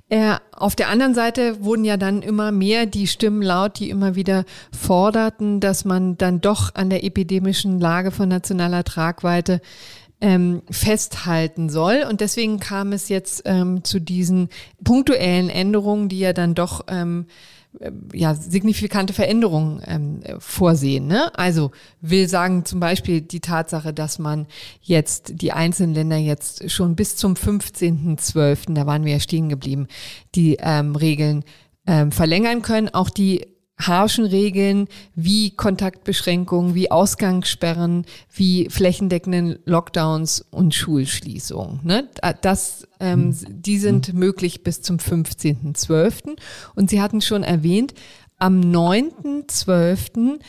Äh, 0.10 0.36
auf 0.52 0.76
der 0.76 0.89
anderen 0.89 1.15
Seite 1.15 1.63
wurden 1.63 1.84
ja 1.84 1.97
dann 1.97 2.21
immer 2.21 2.52
mehr 2.52 2.86
die 2.86 3.08
Stimmen 3.08 3.41
laut, 3.41 3.80
die 3.80 3.89
immer 3.89 4.13
wieder 4.13 4.45
forderten, 4.71 5.60
dass 5.60 5.86
man 5.86 6.19
dann 6.19 6.39
doch 6.39 6.76
an 6.76 6.91
der 6.91 7.04
epidemischen 7.04 7.80
Lage 7.80 8.12
von 8.12 8.30
nationaler 8.30 8.84
Tragweite 8.84 9.60
ähm, 10.21 10.62
festhalten 10.69 11.69
soll. 11.69 12.06
Und 12.08 12.21
deswegen 12.21 12.60
kam 12.60 12.91
es 12.91 13.10
jetzt 13.10 13.41
ähm, 13.45 13.84
zu 13.84 14.00
diesen 14.00 14.50
punktuellen 14.84 15.50
Änderungen, 15.50 16.10
die 16.10 16.19
ja 16.19 16.34
dann 16.34 16.54
doch 16.54 16.86
ähm, 16.89 17.26
äh, 17.28 17.57
ja, 18.13 18.34
signifikante 18.34 19.13
Veränderungen 19.13 19.82
ähm, 19.86 20.21
vorsehen. 20.39 21.08
Ne? 21.08 21.32
Also 21.38 21.71
will 22.01 22.27
sagen 22.27 22.65
zum 22.65 22.80
Beispiel 22.80 23.21
die 23.21 23.39
Tatsache, 23.39 23.93
dass 23.93 24.19
man 24.19 24.47
jetzt 24.82 25.41
die 25.41 25.51
einzelnen 25.51 25.93
Länder 25.93 26.17
jetzt 26.17 26.71
schon 26.71 26.95
bis 26.95 27.15
zum 27.15 27.34
15.12., 27.34 28.73
da 28.73 28.86
waren 28.86 29.06
wir 29.06 29.13
ja 29.13 29.19
stehen 29.19 29.49
geblieben, 29.49 29.88
die 30.34 30.58
ähm, 30.60 30.95
Regeln 30.95 31.43
ähm, 31.86 32.12
verlängern 32.12 32.62
können. 32.62 32.89
Auch 32.89 33.10
die 33.10 33.45
harschen 33.78 34.26
Regeln 34.26 34.88
wie 35.16 35.52
Kontaktbeschränkungen, 35.52 36.74
wie 36.74 36.90
Ausgangssperren, 36.90 38.06
wie 38.34 38.70
flächendeckenden 38.70 39.60
Lockdowns 39.66 40.42
und 40.42 40.74
Schulschließungen. 40.74 41.82
Ne? 41.84 42.10
Das, 42.42 42.88
ähm, 43.00 43.34
hm. 43.34 43.62
die 43.62 43.78
sind 43.78 44.08
hm. 44.08 44.20
möglich 44.20 44.63
bis 44.63 44.82
zum 44.82 44.98
15.12. 44.98 46.38
Und 46.76 46.90
Sie 46.90 47.02
hatten 47.02 47.22
schon 47.22 47.44
erwähnt, 47.44 47.94
am 48.40 48.62
9.12. 48.62 50.40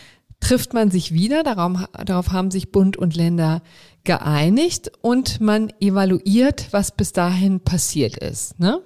trifft 0.41 0.75
man 0.75 0.91
sich 0.91 1.13
wieder, 1.13 1.43
darauf, 1.43 1.89
darauf 2.05 2.33
haben 2.33 2.51
sich 2.51 2.71
Bund 2.71 2.97
und 2.97 3.17
Länder 3.17 3.63
geeinigt 4.05 4.91
und 5.03 5.41
man 5.41 5.71
evaluiert, 5.81 6.69
was 6.71 6.97
bis 6.97 7.13
dahin 7.13 7.61
passiert 7.61 8.17
ist. 8.17 8.59
Ne? 8.59 8.81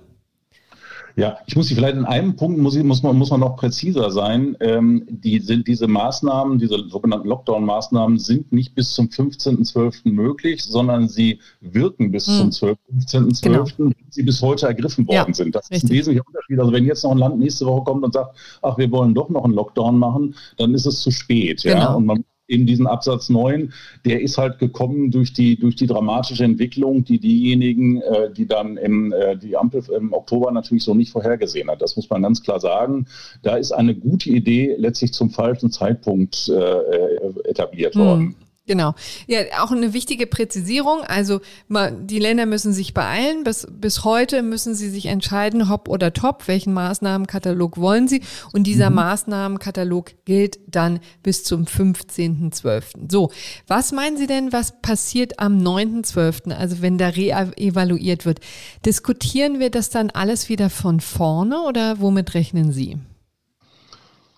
Ja, 1.17 1.39
ich 1.47 1.57
muss 1.57 1.69
Sie 1.69 1.75
vielleicht 1.75 1.97
in 1.97 2.05
einem 2.05 2.37
Punkt, 2.37 2.59
muss, 2.59 2.75
ich, 2.75 2.83
muss, 2.83 3.03
man, 3.03 3.17
muss 3.17 3.31
man 3.31 3.41
noch 3.41 3.57
präziser 3.57 4.11
sein. 4.11 4.57
Ähm, 4.61 5.05
die 5.09 5.39
sind, 5.41 5.69
diese 5.69 5.87
Maßnahmen, 5.87 6.59
diese 6.59 6.89
sogenannten 6.89 7.29
Lockdown-Maßnahmen 7.29 8.19
sind 8.19 8.53
nicht 8.53 8.75
bis 8.75 8.93
zum 8.95 9.09
15.12. 9.09 10.11
möglich, 10.11 10.63
sondern 10.63 11.09
sie 11.09 11.39
wirken 11.61 12.11
bis 12.13 12.27
hm. 12.27 12.51
zum 12.53 12.71
15.12., 12.71 13.43
genau. 13.43 13.65
wenn 13.79 13.95
sie 14.11 14.23
bis 14.23 14.41
heute 14.41 14.67
ergriffen 14.67 15.07
worden 15.07 15.29
ja, 15.29 15.35
sind. 15.35 15.55
Das 15.55 15.71
richtig. 15.71 15.85
ist 15.85 15.91
ein 15.91 15.95
wesentlicher 15.95 16.27
Unterschied. 16.27 16.59
Also 16.61 16.73
wenn 16.73 16.85
jetzt 16.85 17.05
noch 17.05 17.13
ein 17.13 17.19
Land 17.19 17.39
nächste 17.39 17.67
Woche 17.67 17.85
kommt 17.85 18.05
und 18.05 18.15
sagt, 18.15 18.37
ach, 18.63 18.79
wir 18.79 18.91
wollen 18.91 19.15
doch 19.15 19.29
noch 19.29 19.45
einen 19.45 19.55
Lockdown 19.55 19.99
machen, 19.99 20.35
dann 20.57 20.75
ist 20.75 20.87
es 20.87 21.01
zu 21.01 21.11
spät. 21.11 21.63
Genau. 21.63 21.77
Ja? 21.77 21.95
Und 21.95 22.07
man 22.07 22.25
in 22.47 22.67
diesen 22.67 22.87
Absatz 22.87 23.29
9, 23.29 23.73
der 24.05 24.21
ist 24.21 24.39
halt 24.39 24.59
gekommen 24.59 25.11
durch 25.11 25.33
die, 25.33 25.59
durch 25.59 25.77
die 25.77 25.87
dramatische 25.87 26.45
Entwicklung, 26.45 27.05
die 27.05 27.19
diejenigen, 27.19 28.03
äh, 28.03 28.33
die 28.33 28.47
dann 28.47 28.77
im, 28.77 29.13
äh, 29.13 29.37
die 29.37 29.57
Ampel 29.57 29.83
im 29.97 30.13
Oktober 30.13 30.51
natürlich 30.51 30.85
so 30.85 30.95
nicht 30.95 31.13
vorhergesehen 31.13 31.71
hat. 31.71 31.81
Das 31.81 31.97
muss 31.97 32.11
man 32.11 32.23
ganz 32.23 32.43
klar 32.43 32.61
sagen. 32.61 33.07
Da 33.43 33.57
ist 33.57 33.73
eine 33.73 33.95
gute 33.95 34.31
Idee 34.31 34.75
letztlich 34.77 35.13
zum 35.13 35.31
falschen 35.31 35.71
Zeitpunkt 35.71 36.49
äh, 36.49 36.53
äh 36.53 37.33
etabliert 37.45 37.95
hm. 37.95 38.35
Genau. 38.67 38.95
Ja, 39.27 39.41
auch 39.61 39.73
eine 39.73 39.93
wichtige 39.93 40.29
Präzisierung. 40.29 41.01
Also 41.03 41.41
die 41.69 42.21
Länder 42.21 42.47
müssen 42.47 42.73
sich 42.73 42.95
beeilen. 42.95 43.43
Bis, 43.43 43.67
bis 43.69 44.05
heute 44.05 44.43
müssen 44.43 44.77
sie 44.77 44.89
sich 44.89 45.07
entscheiden, 45.07 45.69
hopp 45.69 45.89
oder 45.89 46.13
top, 46.13 46.47
welchen 46.47 46.73
Maßnahmenkatalog 46.73 47.77
wollen 47.79 48.07
sie. 48.07 48.23
Und 48.53 48.69
dieser 48.69 48.91
mhm. 48.91 48.97
Maßnahmenkatalog 48.97 50.13
gilt 50.25 50.61
dann 50.69 51.01
bis 51.25 51.43
zum 51.43 51.65
15.12. 51.65 53.11
So, 53.11 53.33
was 53.67 53.91
meinen 53.91 54.17
Sie 54.17 54.29
denn, 54.29 54.53
was 54.53 54.81
passiert 54.81 55.41
am 55.41 55.59
9.12., 55.59 56.53
also 56.53 56.83
wenn 56.83 56.99
da 56.99 57.09
reevaluiert 57.09 58.25
wird? 58.25 58.39
Diskutieren 58.87 59.59
wir 59.59 59.71
das 59.71 59.91
dann 59.91 60.11
alles 60.11 60.49
wieder 60.49 60.71
von 60.71 61.01
vorne 61.01 61.63
oder 61.63 62.01
womit 62.01 62.35
rechnen 62.35 62.71
Sie? 62.71 62.97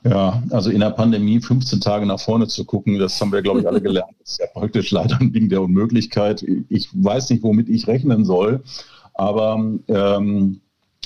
Ja, 0.05 0.43
also 0.51 0.71
in 0.71 0.81
der 0.81 0.91
Pandemie 0.91 1.41
15 1.41 1.81
Tage 1.81 2.05
nach 2.05 2.21
vorne 2.21 2.47
zu 2.47 2.65
gucken, 2.65 2.99
das 2.99 3.19
haben 3.21 3.33
wir, 3.33 3.41
glaube 3.41 3.61
ich, 3.61 3.67
alle 3.67 3.81
gelernt. 3.83 4.15
Das 4.21 4.33
ist 4.33 4.41
ja 4.41 4.47
praktisch 4.53 4.91
leider 4.91 5.19
ein 5.19 5.33
Ding 5.33 5.49
der 5.49 5.63
Unmöglichkeit. 5.63 6.45
Ich 6.69 6.91
weiß 6.93 7.31
nicht, 7.31 7.43
womit 7.43 7.71
ich 7.71 7.87
rechnen 7.87 8.25
soll, 8.25 8.63
aber 9.15 9.59
ähm, 9.89 10.61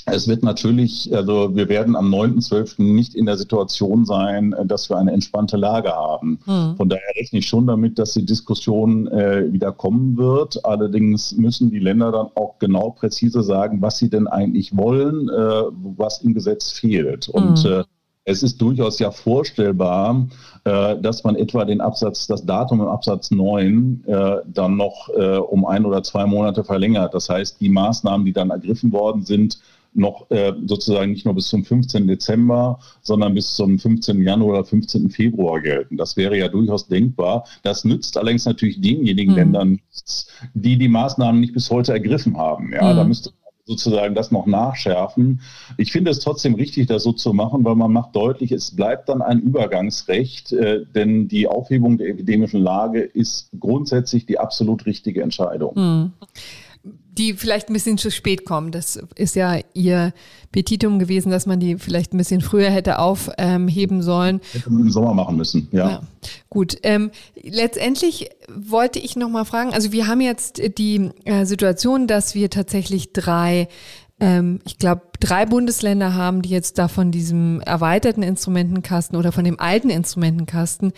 es 0.05 0.27
wird 0.27 0.43
natürlich, 0.43 1.13
also 1.13 1.55
wir 1.55 1.69
werden 1.69 1.95
am 1.95 2.13
9.12. 2.13 2.81
nicht 2.81 3.15
in 3.15 3.25
der 3.25 3.37
Situation 3.37 4.05
sein, 4.05 4.55
dass 4.65 4.89
wir 4.89 4.97
eine 4.97 5.11
entspannte 5.11 5.57
Lage 5.57 5.91
haben. 5.91 6.39
Mhm. 6.45 6.75
Von 6.77 6.89
daher 6.89 7.15
rechne 7.15 7.39
ich 7.39 7.47
schon 7.47 7.67
damit, 7.67 7.99
dass 7.99 8.13
die 8.13 8.25
Diskussion 8.25 9.07
äh, 9.07 9.51
wieder 9.51 9.71
kommen 9.71 10.17
wird. 10.17 10.65
Allerdings 10.65 11.33
müssen 11.33 11.69
die 11.69 11.79
Länder 11.79 12.11
dann 12.11 12.27
auch 12.35 12.59
genau 12.59 12.91
präzise 12.91 13.43
sagen, 13.43 13.81
was 13.81 13.97
sie 13.97 14.09
denn 14.09 14.27
eigentlich 14.27 14.75
wollen, 14.75 15.29
äh, 15.29 15.63
was 15.95 16.21
im 16.21 16.33
Gesetz 16.33 16.71
fehlt. 16.71 17.29
Und 17.29 17.63
mhm. 17.63 17.71
äh, 17.71 17.83
es 18.25 18.43
ist 18.43 18.61
durchaus 18.61 18.99
ja 18.99 19.11
vorstellbar, 19.11 20.27
äh, 20.63 20.97
dass 20.97 21.23
man 21.23 21.35
etwa 21.35 21.65
den 21.65 21.81
Absatz, 21.81 22.27
das 22.27 22.45
Datum 22.45 22.81
im 22.81 22.87
Absatz 22.87 23.31
9 23.31 24.03
äh, 24.05 24.35
dann 24.45 24.77
noch 24.77 25.09
äh, 25.17 25.37
um 25.37 25.65
ein 25.65 25.85
oder 25.85 26.03
zwei 26.03 26.25
Monate 26.25 26.63
verlängert. 26.63 27.13
Das 27.13 27.29
heißt, 27.29 27.59
die 27.59 27.69
Maßnahmen, 27.69 28.25
die 28.25 28.33
dann 28.33 28.49
ergriffen 28.49 28.91
worden 28.91 29.23
sind, 29.23 29.59
noch 29.91 30.27
sozusagen 30.67 31.11
nicht 31.11 31.25
nur 31.25 31.33
bis 31.33 31.47
zum 31.47 31.65
15. 31.65 32.05
Dezember, 32.05 32.77
sondern 33.01 33.33
bis 33.33 33.55
zum 33.55 33.79
15. 33.79 34.21
Januar 34.21 34.59
oder 34.59 34.63
15. 34.63 35.09
Februar 35.09 35.59
gelten. 35.61 35.97
Das 35.97 36.15
wäre 36.15 36.37
ja 36.37 36.47
durchaus 36.47 36.87
denkbar. 36.87 37.45
Das 37.63 37.85
nützt 37.85 38.15
allerdings 38.15 38.45
natürlich 38.45 38.79
denjenigen 38.79 39.31
mhm. 39.31 39.37
Ländern 39.37 39.79
die 40.53 40.77
die 40.77 40.87
Maßnahmen 40.87 41.41
nicht 41.41 41.53
bis 41.53 41.69
heute 41.69 41.93
ergriffen 41.93 42.37
haben. 42.37 42.71
Ja, 42.73 42.93
mhm. 42.93 42.97
da 42.97 43.03
müsste 43.03 43.31
sozusagen 43.65 44.15
das 44.15 44.31
noch 44.31 44.45
nachschärfen. 44.45 45.41
Ich 45.77 45.91
finde 45.91 46.11
es 46.11 46.19
trotzdem 46.19 46.55
richtig, 46.55 46.87
das 46.87 47.03
so 47.03 47.13
zu 47.13 47.33
machen, 47.33 47.63
weil 47.63 47.75
man 47.75 47.91
macht 47.91 48.15
deutlich, 48.15 48.51
es 48.51 48.75
bleibt 48.75 49.09
dann 49.09 49.21
ein 49.21 49.39
Übergangsrecht, 49.39 50.51
äh, 50.53 50.85
denn 50.85 51.27
die 51.27 51.47
Aufhebung 51.47 51.97
der 51.97 52.09
epidemischen 52.09 52.61
Lage 52.61 53.01
ist 53.01 53.49
grundsätzlich 53.59 54.25
die 54.25 54.39
absolut 54.39 54.85
richtige 54.85 55.21
Entscheidung. 55.21 55.75
Hm 55.75 56.13
die 57.19 57.33
vielleicht 57.33 57.69
ein 57.69 57.73
bisschen 57.73 57.97
zu 57.97 58.09
spät 58.09 58.45
kommen. 58.45 58.71
Das 58.71 58.99
ist 59.15 59.35
ja 59.35 59.59
ihr 59.73 60.13
Petitum 60.51 60.97
gewesen, 60.97 61.29
dass 61.31 61.45
man 61.45 61.59
die 61.59 61.77
vielleicht 61.77 62.13
ein 62.13 62.17
bisschen 62.17 62.41
früher 62.41 62.69
hätte 62.69 62.97
aufheben 62.97 64.01
sollen. 64.01 64.39
Hätte 64.53 64.71
man 64.71 64.81
im 64.83 64.89
Sommer 64.89 65.13
machen 65.13 65.35
müssen, 65.35 65.67
ja. 65.71 65.89
ja 65.89 66.01
gut. 66.49 66.77
Ähm, 66.83 67.11
letztendlich 67.43 68.29
wollte 68.47 68.99
ich 68.99 69.15
noch 69.17 69.29
mal 69.29 69.45
fragen, 69.45 69.73
also 69.73 69.91
wir 69.91 70.07
haben 70.07 70.21
jetzt 70.21 70.61
die 70.77 71.11
äh, 71.25 71.45
Situation, 71.45 72.07
dass 72.07 72.33
wir 72.33 72.49
tatsächlich 72.49 73.11
drei 73.13 73.67
ähm, 74.21 74.59
ich 74.65 74.77
glaube, 74.77 75.03
drei 75.19 75.45
Bundesländer 75.45 76.13
haben, 76.13 76.41
die 76.41 76.49
jetzt 76.49 76.77
da 76.77 76.87
von 76.87 77.11
diesem 77.11 77.61
erweiterten 77.61 78.23
Instrumentenkasten 78.23 79.17
oder 79.17 79.31
von 79.31 79.45
dem 79.45 79.59
alten 79.59 79.89
Instrumentenkasten, 79.89 80.91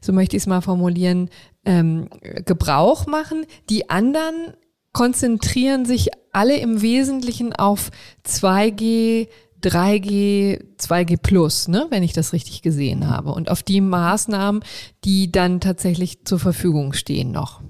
so 0.00 0.12
möchte 0.12 0.36
ich 0.36 0.44
es 0.44 0.46
mal 0.46 0.62
formulieren, 0.62 1.28
ähm, 1.64 2.08
Gebrauch 2.44 3.06
machen. 3.06 3.44
Die 3.68 3.90
anderen 3.90 4.54
konzentrieren 4.92 5.84
sich 5.84 6.08
alle 6.32 6.56
im 6.58 6.82
Wesentlichen 6.82 7.52
auf 7.52 7.90
2G, 8.26 9.28
3G, 9.62 10.64
2G 10.78 11.16
Plus, 11.22 11.68
ne, 11.68 11.86
wenn 11.90 12.02
ich 12.02 12.12
das 12.12 12.32
richtig 12.32 12.62
gesehen 12.62 13.08
habe. 13.08 13.32
Und 13.32 13.50
auf 13.50 13.62
die 13.62 13.80
Maßnahmen, 13.80 14.62
die 15.04 15.30
dann 15.30 15.60
tatsächlich 15.60 16.24
zur 16.24 16.38
Verfügung 16.38 16.92
stehen 16.92 17.30
noch. 17.30 17.62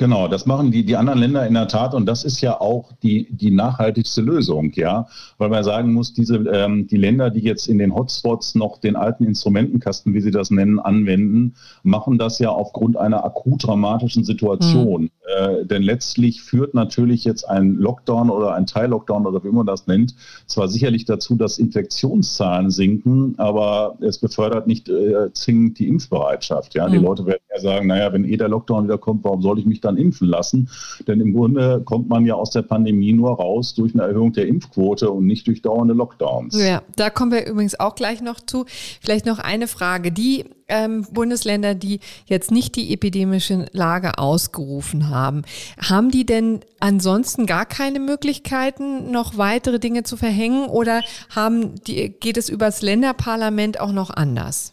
Genau, 0.00 0.28
das 0.28 0.46
machen 0.46 0.70
die, 0.70 0.82
die 0.82 0.96
anderen 0.96 1.18
Länder 1.18 1.46
in 1.46 1.52
der 1.52 1.68
Tat 1.68 1.92
und 1.92 2.06
das 2.06 2.24
ist 2.24 2.40
ja 2.40 2.58
auch 2.58 2.90
die, 3.02 3.26
die 3.30 3.50
nachhaltigste 3.50 4.22
Lösung, 4.22 4.72
ja, 4.72 5.06
weil 5.36 5.50
man 5.50 5.62
sagen 5.62 5.92
muss, 5.92 6.14
diese, 6.14 6.36
ähm, 6.36 6.86
die 6.86 6.96
Länder, 6.96 7.28
die 7.28 7.40
jetzt 7.40 7.68
in 7.68 7.76
den 7.76 7.94
Hotspots 7.94 8.54
noch 8.54 8.78
den 8.78 8.96
alten 8.96 9.24
Instrumentenkasten, 9.24 10.14
wie 10.14 10.22
sie 10.22 10.30
das 10.30 10.50
nennen, 10.50 10.78
anwenden, 10.78 11.54
machen 11.82 12.16
das 12.16 12.38
ja 12.38 12.48
aufgrund 12.48 12.96
einer 12.96 13.26
akut 13.26 13.66
dramatischen 13.66 14.24
Situation. 14.24 15.02
Mhm. 15.02 15.10
Äh, 15.36 15.66
denn 15.66 15.82
letztlich 15.82 16.40
führt 16.40 16.72
natürlich 16.72 17.24
jetzt 17.24 17.46
ein 17.46 17.74
Lockdown 17.74 18.30
oder 18.30 18.54
ein 18.54 18.64
Teil-Lockdown 18.64 19.26
oder 19.26 19.44
wie 19.44 19.50
man 19.50 19.66
das 19.66 19.86
nennt, 19.86 20.14
zwar 20.46 20.68
sicherlich 20.68 21.04
dazu, 21.04 21.36
dass 21.36 21.58
Infektionszahlen 21.58 22.70
sinken, 22.70 23.34
aber 23.36 23.98
es 24.00 24.16
befördert 24.16 24.66
nicht 24.66 24.88
äh, 24.88 25.30
zwingend 25.34 25.78
die 25.78 25.88
Impfbereitschaft. 25.88 26.74
Ja, 26.74 26.88
mhm. 26.88 26.92
die 26.92 26.98
Leute 26.98 27.26
werden 27.26 27.42
ja 27.54 27.60
sagen, 27.60 27.86
naja, 27.88 28.12
wenn 28.14 28.24
eh 28.24 28.38
der 28.38 28.48
Lockdown 28.48 28.84
wieder 28.84 28.96
kommt, 28.96 29.24
warum 29.24 29.42
soll 29.42 29.58
ich 29.58 29.66
mich 29.66 29.82
dann 29.90 29.98
impfen 29.98 30.28
lassen? 30.28 30.68
Denn 31.06 31.20
im 31.20 31.34
Grunde 31.34 31.82
kommt 31.84 32.08
man 32.08 32.24
ja 32.24 32.34
aus 32.34 32.50
der 32.50 32.62
Pandemie 32.62 33.12
nur 33.12 33.36
raus 33.36 33.74
durch 33.74 33.94
eine 33.94 34.04
Erhöhung 34.04 34.32
der 34.32 34.46
Impfquote 34.46 35.10
und 35.10 35.26
nicht 35.26 35.46
durch 35.46 35.62
dauernde 35.62 35.94
Lockdowns. 35.94 36.60
Ja, 36.60 36.82
da 36.96 37.10
kommen 37.10 37.32
wir 37.32 37.46
übrigens 37.46 37.78
auch 37.78 37.94
gleich 37.94 38.22
noch 38.22 38.40
zu. 38.40 38.64
Vielleicht 39.00 39.26
noch 39.26 39.38
eine 39.38 39.66
Frage, 39.66 40.12
die 40.12 40.44
ähm, 40.68 41.06
Bundesländer, 41.10 41.74
die 41.74 42.00
jetzt 42.26 42.50
nicht 42.50 42.76
die 42.76 42.92
epidemische 42.92 43.66
Lage 43.72 44.18
ausgerufen 44.18 45.10
haben, 45.10 45.42
haben 45.78 46.10
die 46.10 46.24
denn 46.24 46.60
ansonsten 46.78 47.46
gar 47.46 47.66
keine 47.66 48.00
Möglichkeiten, 48.00 49.10
noch 49.10 49.36
weitere 49.36 49.78
Dinge 49.78 50.04
zu 50.04 50.16
verhängen 50.16 50.68
oder 50.68 51.02
haben 51.34 51.74
die, 51.86 52.08
geht 52.08 52.36
es 52.36 52.48
übers 52.48 52.82
Länderparlament 52.82 53.80
auch 53.80 53.92
noch 53.92 54.10
anders? 54.10 54.72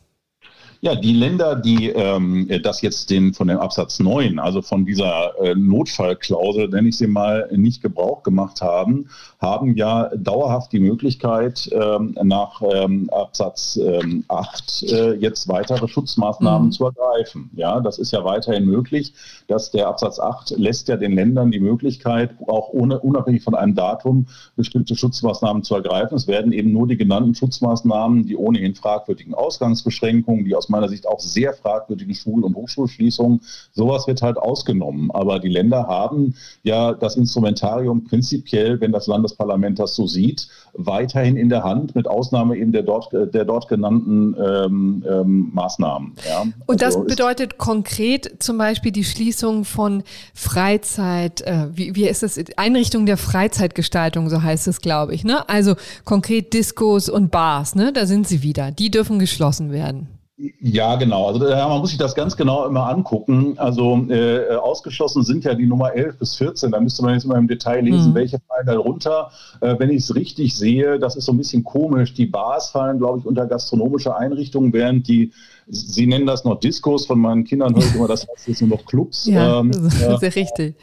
Ja, 0.81 0.95
die 0.95 1.13
Länder, 1.13 1.55
die 1.55 1.89
ähm, 1.89 2.47
das 2.61 2.81
jetzt 2.81 3.09
den, 3.09 3.33
von 3.33 3.47
dem 3.47 3.57
Absatz 3.57 3.99
9, 3.99 4.39
also 4.39 4.61
von 4.61 4.85
dieser 4.85 5.33
äh, 5.41 5.55
Notfallklausel, 5.55 6.69
nenne 6.69 6.89
ich 6.89 6.97
sie 6.97 7.07
mal, 7.07 7.49
nicht 7.51 7.81
Gebrauch 7.81 8.23
gemacht 8.23 8.61
haben, 8.61 9.09
haben 9.39 9.75
ja 9.75 10.09
dauerhaft 10.15 10.71
die 10.71 10.79
Möglichkeit, 10.79 11.69
ähm, 11.71 12.17
nach 12.23 12.61
ähm, 12.61 13.09
Absatz 13.11 13.77
ähm, 13.81 14.23
8 14.27 14.83
äh, 14.83 15.13
jetzt 15.13 15.47
weitere 15.47 15.87
Schutzmaßnahmen 15.87 16.67
mhm. 16.67 16.71
zu 16.71 16.85
ergreifen. 16.85 17.51
Ja, 17.53 17.79
das 17.79 17.99
ist 17.99 18.11
ja 18.11 18.23
weiterhin 18.23 18.65
möglich, 18.65 19.13
dass 19.47 19.69
der 19.69 19.87
Absatz 19.87 20.19
8 20.19 20.51
lässt 20.57 20.87
ja 20.87 20.97
den 20.97 21.13
Ländern 21.13 21.51
die 21.51 21.59
Möglichkeit, 21.59 22.31
auch 22.47 22.69
ohne, 22.69 22.99
unabhängig 22.99 23.43
von 23.43 23.53
einem 23.53 23.75
Datum 23.75 24.27
bestimmte 24.55 24.95
Schutzmaßnahmen 24.95 25.63
zu 25.63 25.75
ergreifen. 25.75 26.15
Es 26.15 26.27
werden 26.27 26.51
eben 26.51 26.71
nur 26.71 26.87
die 26.87 26.97
genannten 26.97 27.35
Schutzmaßnahmen, 27.35 28.25
die 28.25 28.35
ohnehin 28.35 28.73
fragwürdigen 28.73 29.35
Ausgangsbeschränkungen, 29.35 30.45
die 30.45 30.55
aus 30.55 30.69
meiner 30.69 30.89
Sicht 30.89 31.07
auch 31.07 31.19
sehr 31.19 31.53
fragwürdigen 31.53 32.15
Schul- 32.15 32.43
und 32.43 32.55
Hochschulschließungen. 32.55 33.41
Sowas 33.71 34.07
wird 34.07 34.23
halt 34.23 34.37
ausgenommen. 34.37 35.11
Aber 35.11 35.39
die 35.39 35.49
Länder 35.49 35.87
haben 35.87 36.35
ja 36.63 36.93
das 36.93 37.15
Instrumentarium 37.15 38.03
prinzipiell, 38.03 38.81
wenn 38.81 38.91
das 38.91 39.07
Landesparlament 39.27 39.79
das 39.79 39.95
so 39.95 40.07
sieht, 40.07 40.47
weiterhin 40.73 41.37
in 41.37 41.49
der 41.49 41.63
Hand, 41.63 41.95
mit 41.95 42.07
Ausnahme 42.07 42.57
eben 42.57 42.71
der 42.71 42.83
dort, 42.83 43.11
der 43.11 43.45
dort 43.45 43.67
genannten 43.67 44.35
ähm, 44.39 45.03
ähm, 45.07 45.51
Maßnahmen. 45.53 46.13
Ja. 46.27 46.45
Und 46.65 46.81
das 46.81 46.95
also 46.95 47.07
bedeutet 47.07 47.57
konkret 47.57 48.41
zum 48.41 48.57
Beispiel 48.57 48.91
die 48.91 49.03
Schließung 49.03 49.65
von 49.65 50.03
Freizeit, 50.33 51.41
äh, 51.41 51.67
wie, 51.73 51.95
wie 51.95 52.07
ist 52.07 52.23
das? 52.23 52.37
Einrichtung 52.55 53.05
der 53.05 53.17
Freizeitgestaltung, 53.17 54.29
so 54.29 54.41
heißt 54.41 54.67
es, 54.67 54.81
glaube 54.81 55.13
ich. 55.13 55.23
Ne? 55.23 55.47
Also 55.49 55.75
konkret 56.05 56.53
Diskos 56.53 57.09
und 57.09 57.31
Bars, 57.31 57.75
ne? 57.75 57.91
da 57.91 58.05
sind 58.05 58.27
sie 58.27 58.43
wieder. 58.43 58.71
Die 58.71 58.91
dürfen 58.91 59.19
geschlossen 59.19 59.71
werden. 59.71 60.16
Ja, 60.37 60.95
genau. 60.97 61.27
Also 61.27 61.49
ja, 61.49 61.67
man 61.67 61.79
muss 61.79 61.89
sich 61.89 61.97
das 61.97 62.13
ganz 62.13 62.37
genau 62.37 62.67
immer 62.67 62.87
angucken. 62.87 63.57
Also 63.57 64.05
äh, 64.09 64.55
ausgeschlossen 64.55 65.23
sind 65.23 65.43
ja 65.45 65.55
die 65.55 65.65
Nummer 65.65 65.93
11 65.93 66.19
bis 66.19 66.35
14. 66.35 66.71
Da 66.71 66.79
müsste 66.79 67.01
man 67.03 67.15
jetzt 67.15 67.25
mal 67.25 67.39
im 67.39 67.47
Detail 67.47 67.81
lesen, 67.81 68.11
mhm. 68.11 68.15
welche 68.15 68.37
fallen 68.47 68.67
da 68.67 68.77
runter. 68.77 69.31
Äh, 69.61 69.75
wenn 69.79 69.89
ich 69.89 70.03
es 70.03 70.13
richtig 70.13 70.55
sehe, 70.55 70.99
das 70.99 71.15
ist 71.15 71.25
so 71.25 71.31
ein 71.31 71.37
bisschen 71.37 71.63
komisch. 71.63 72.13
Die 72.13 72.27
Bars 72.27 72.69
fallen, 72.69 72.99
glaube 72.99 73.19
ich, 73.19 73.25
unter 73.25 73.47
gastronomische 73.47 74.15
Einrichtungen, 74.15 74.73
während 74.73 75.07
die, 75.07 75.31
Sie 75.69 76.05
nennen 76.05 76.27
das 76.27 76.45
noch 76.45 76.59
Diskos, 76.59 77.07
von 77.07 77.19
meinen 77.19 77.43
Kindern 77.43 77.73
höre 77.73 77.83
ich 77.83 77.95
immer, 77.95 78.07
das 78.07 78.27
heißt 78.27 78.47
jetzt 78.47 78.61
nur 78.61 78.69
noch 78.69 78.85
Clubs. 78.85 79.25
Ja, 79.25 79.59
ähm, 79.59 79.71
das 79.71 79.95
ist 79.95 80.01
ja 80.01 80.15
richtig. 80.21 80.75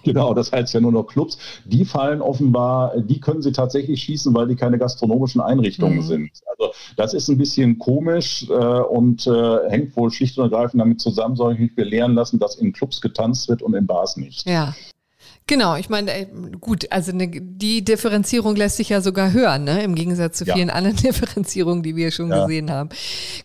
Genau, 0.04 0.34
das 0.34 0.50
heißt 0.50 0.72
ja 0.74 0.80
nur 0.80 0.92
noch 0.92 1.04
Clubs. 1.04 1.38
Die 1.64 1.84
fallen 1.84 2.22
offenbar, 2.22 2.98
die 3.00 3.20
können 3.20 3.42
sie 3.42 3.52
tatsächlich 3.52 4.02
schließen, 4.02 4.34
weil 4.34 4.48
die 4.48 4.56
keine 4.56 4.78
gastronomischen 4.78 5.40
Einrichtungen 5.40 5.98
mhm. 5.98 6.02
sind. 6.02 6.30
Also 6.46 6.72
das 6.96 7.14
ist 7.14 7.28
ein 7.28 7.38
bisschen 7.38 7.78
komisch 7.78 8.46
äh, 8.48 8.52
und 8.52 9.26
äh, 9.26 9.68
hängt 9.68 9.96
wohl 9.96 10.10
schlicht 10.10 10.38
und 10.38 10.44
ergreifend 10.44 10.80
damit 10.80 11.00
zusammen, 11.00 11.36
soll 11.36 11.54
ich 11.54 11.60
mich 11.60 11.74
belehren 11.74 12.14
lassen, 12.14 12.38
dass 12.38 12.56
in 12.56 12.72
Clubs 12.72 13.00
getanzt 13.00 13.48
wird 13.48 13.62
und 13.62 13.74
in 13.74 13.86
Bars 13.86 14.16
nicht. 14.16 14.48
Ja. 14.48 14.74
Genau, 15.50 15.74
ich 15.74 15.88
meine, 15.88 16.12
äh, 16.12 16.26
gut, 16.60 16.86
also 16.92 17.10
ne, 17.10 17.28
die 17.28 17.84
Differenzierung 17.84 18.54
lässt 18.54 18.76
sich 18.76 18.90
ja 18.90 19.00
sogar 19.00 19.32
hören, 19.32 19.64
ne? 19.64 19.82
im 19.82 19.96
Gegensatz 19.96 20.38
zu 20.38 20.44
vielen 20.44 20.68
ja. 20.68 20.74
anderen 20.74 20.96
Differenzierungen, 21.02 21.82
die 21.82 21.96
wir 21.96 22.12
schon 22.12 22.30
ja. 22.30 22.46
gesehen 22.46 22.70
haben. 22.70 22.90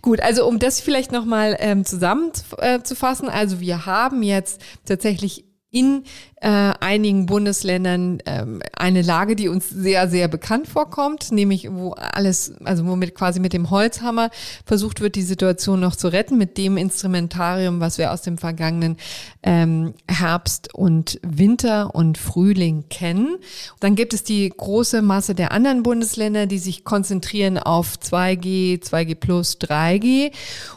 Gut, 0.04 0.22
also 0.22 0.48
um 0.48 0.60
das 0.60 0.82
vielleicht 0.82 1.12
nochmal 1.12 1.58
ähm, 1.60 1.84
zusammenzufassen, 1.84 3.28
also 3.28 3.60
wir 3.60 3.88
haben 3.88 4.22
jetzt 4.22 4.62
tatsächlich 4.86 5.46
in 5.72 6.04
äh, 6.46 6.74
einigen 6.80 7.26
Bundesländern 7.26 8.20
ähm, 8.28 8.62
eine 8.78 9.02
Lage, 9.02 9.36
die 9.36 9.50
uns 9.50 9.68
sehr, 9.68 10.08
sehr 10.08 10.28
bekannt 10.28 10.68
vorkommt, 10.68 11.32
nämlich 11.32 11.72
wo 11.72 11.94
alles, 11.94 12.54
also 12.64 12.86
womit 12.86 13.16
quasi 13.16 13.40
mit 13.40 13.52
dem 13.52 13.72
Holzhammer 13.72 14.30
versucht 14.64 15.02
wird, 15.02 15.16
die 15.16 15.24
Situation 15.24 15.80
noch 15.80 15.96
zu 15.96 16.08
retten, 16.08 16.38
mit 16.38 16.60
dem 16.60 16.78
Instrumentarium, 16.78 17.80
was 17.80 17.98
wir 17.98 18.12
aus 18.12 18.22
dem 18.22 18.38
vergangenen 18.38 18.98
ähm, 19.42 19.96
Herbst 20.08 20.72
und 20.76 21.20
Winter 21.24 21.96
und 21.96 22.20
Frühling 22.20 22.84
kennen. 22.92 23.38
Dann 23.80 23.96
gibt 23.96 24.14
es 24.14 24.24
die 24.24 24.48
große 24.48 25.02
Masse 25.02 25.34
der 25.34 25.52
anderen 25.52 25.82
Bundesländer, 25.82 26.46
die 26.46 26.60
sich 26.60 26.84
konzentrieren 26.84 27.58
auf 27.58 27.96
2G, 27.96 28.84
2G 28.84 29.16
plus, 29.16 29.58
3G 29.58 30.32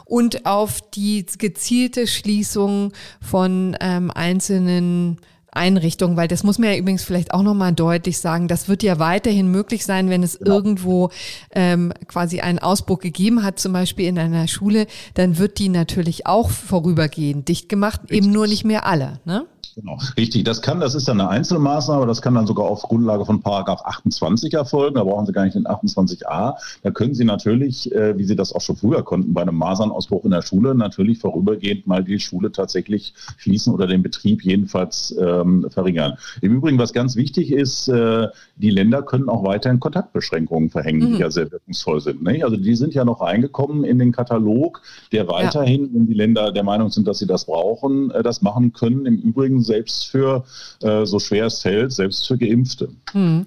und 0.05 0.47
auf 0.47 0.81
die 0.89 1.27
gezielte 1.37 2.07
Schließung 2.07 2.91
von 3.21 3.77
ähm, 3.79 4.09
einzelnen 4.09 5.19
Einrichtungen, 5.51 6.17
weil 6.17 6.27
das 6.27 6.43
muss 6.43 6.59
man 6.59 6.69
ja 6.69 6.77
übrigens 6.77 7.03
vielleicht 7.03 7.33
auch 7.33 7.43
nochmal 7.43 7.73
deutlich 7.73 8.19
sagen, 8.19 8.47
das 8.47 8.67
wird 8.67 8.83
ja 8.83 8.99
weiterhin 8.99 9.49
möglich 9.49 9.85
sein, 9.85 10.09
wenn 10.09 10.23
es 10.23 10.39
genau. 10.39 10.55
irgendwo 10.55 11.09
ähm, 11.51 11.93
quasi 12.07 12.41
einen 12.41 12.59
Ausbruch 12.59 12.99
gegeben 12.99 13.43
hat, 13.43 13.59
zum 13.59 13.73
Beispiel 13.73 14.05
in 14.05 14.19
einer 14.19 14.47
Schule, 14.47 14.87
dann 15.13 15.37
wird 15.37 15.59
die 15.59 15.69
natürlich 15.69 16.25
auch 16.25 16.49
vorübergehend 16.49 17.47
dicht 17.47 17.69
gemacht, 17.69 18.01
Richtig. 18.03 18.17
eben 18.17 18.31
nur 18.31 18.47
nicht 18.47 18.65
mehr 18.65 18.85
alle. 18.85 19.19
Ne? 19.25 19.45
Genau, 19.79 19.97
richtig. 20.17 20.43
Das 20.43 20.61
kann, 20.61 20.81
das 20.81 20.93
ist 20.93 21.07
dann 21.07 21.21
eine 21.21 21.29
Einzelmaßnahme, 21.29 22.05
das 22.05 22.21
kann 22.21 22.35
dann 22.35 22.45
sogar 22.45 22.65
auf 22.65 22.81
Grundlage 22.81 23.25
von 23.25 23.41
Paragraph 23.41 23.81
28 23.85 24.53
erfolgen. 24.53 24.95
Da 24.95 25.05
brauchen 25.05 25.25
Sie 25.25 25.31
gar 25.31 25.45
nicht 25.45 25.55
den 25.55 25.67
28a. 25.67 26.55
Da 26.83 26.91
können 26.91 27.13
Sie 27.13 27.23
natürlich, 27.23 27.89
äh, 27.93 28.17
wie 28.17 28.25
Sie 28.25 28.35
das 28.35 28.51
auch 28.51 28.59
schon 28.59 28.75
früher 28.75 29.03
konnten, 29.03 29.33
bei 29.33 29.41
einem 29.41 29.55
Masernausbruch 29.55 30.25
in 30.25 30.31
der 30.31 30.41
Schule 30.41 30.75
natürlich 30.75 31.19
vorübergehend 31.19 31.87
mal 31.87 32.03
die 32.03 32.19
Schule 32.19 32.51
tatsächlich 32.51 33.13
schließen 33.37 33.73
oder 33.73 33.87
den 33.87 34.03
Betrieb 34.03 34.43
jedenfalls 34.43 35.15
ähm, 35.17 35.65
verringern. 35.69 36.17
Im 36.41 36.55
Übrigen, 36.55 36.77
was 36.77 36.91
ganz 36.91 37.15
wichtig 37.15 37.51
ist, 37.53 37.87
äh, 37.87 38.27
die 38.57 38.71
Länder 38.71 39.01
können 39.01 39.29
auch 39.29 39.45
weiterhin 39.45 39.79
Kontaktbeschränkungen 39.79 40.71
verhängen, 40.71 41.11
mhm. 41.11 41.13
die 41.13 41.21
ja 41.21 41.31
sehr 41.31 41.49
wirkungsvoll 41.49 42.01
sind. 42.01 42.21
Ne? 42.21 42.43
Also 42.43 42.57
die 42.57 42.75
sind 42.75 42.93
ja 42.93 43.05
noch 43.05 43.21
reingekommen 43.21 43.85
in 43.85 43.97
den 43.97 44.11
Katalog, 44.11 44.81
der 45.13 45.29
weiterhin, 45.29 45.83
ja. 45.83 45.93
wenn 45.93 46.07
die 46.07 46.13
Länder 46.13 46.51
der 46.51 46.63
Meinung 46.63 46.89
sind, 46.89 47.07
dass 47.07 47.19
sie 47.19 47.27
das 47.27 47.45
brauchen, 47.45 48.11
äh, 48.11 48.23
das 48.23 48.41
machen 48.41 48.73
können. 48.73 49.05
Im 49.05 49.15
Übrigen 49.19 49.61
selbst 49.69 50.07
für, 50.11 50.43
äh, 50.81 51.05
so 51.05 51.19
schwer 51.19 51.45
es 51.45 51.61
fällt, 51.61 51.93
selbst 51.93 52.27
für 52.27 52.37
Geimpfte. 52.37 52.89
Hm. 53.13 53.45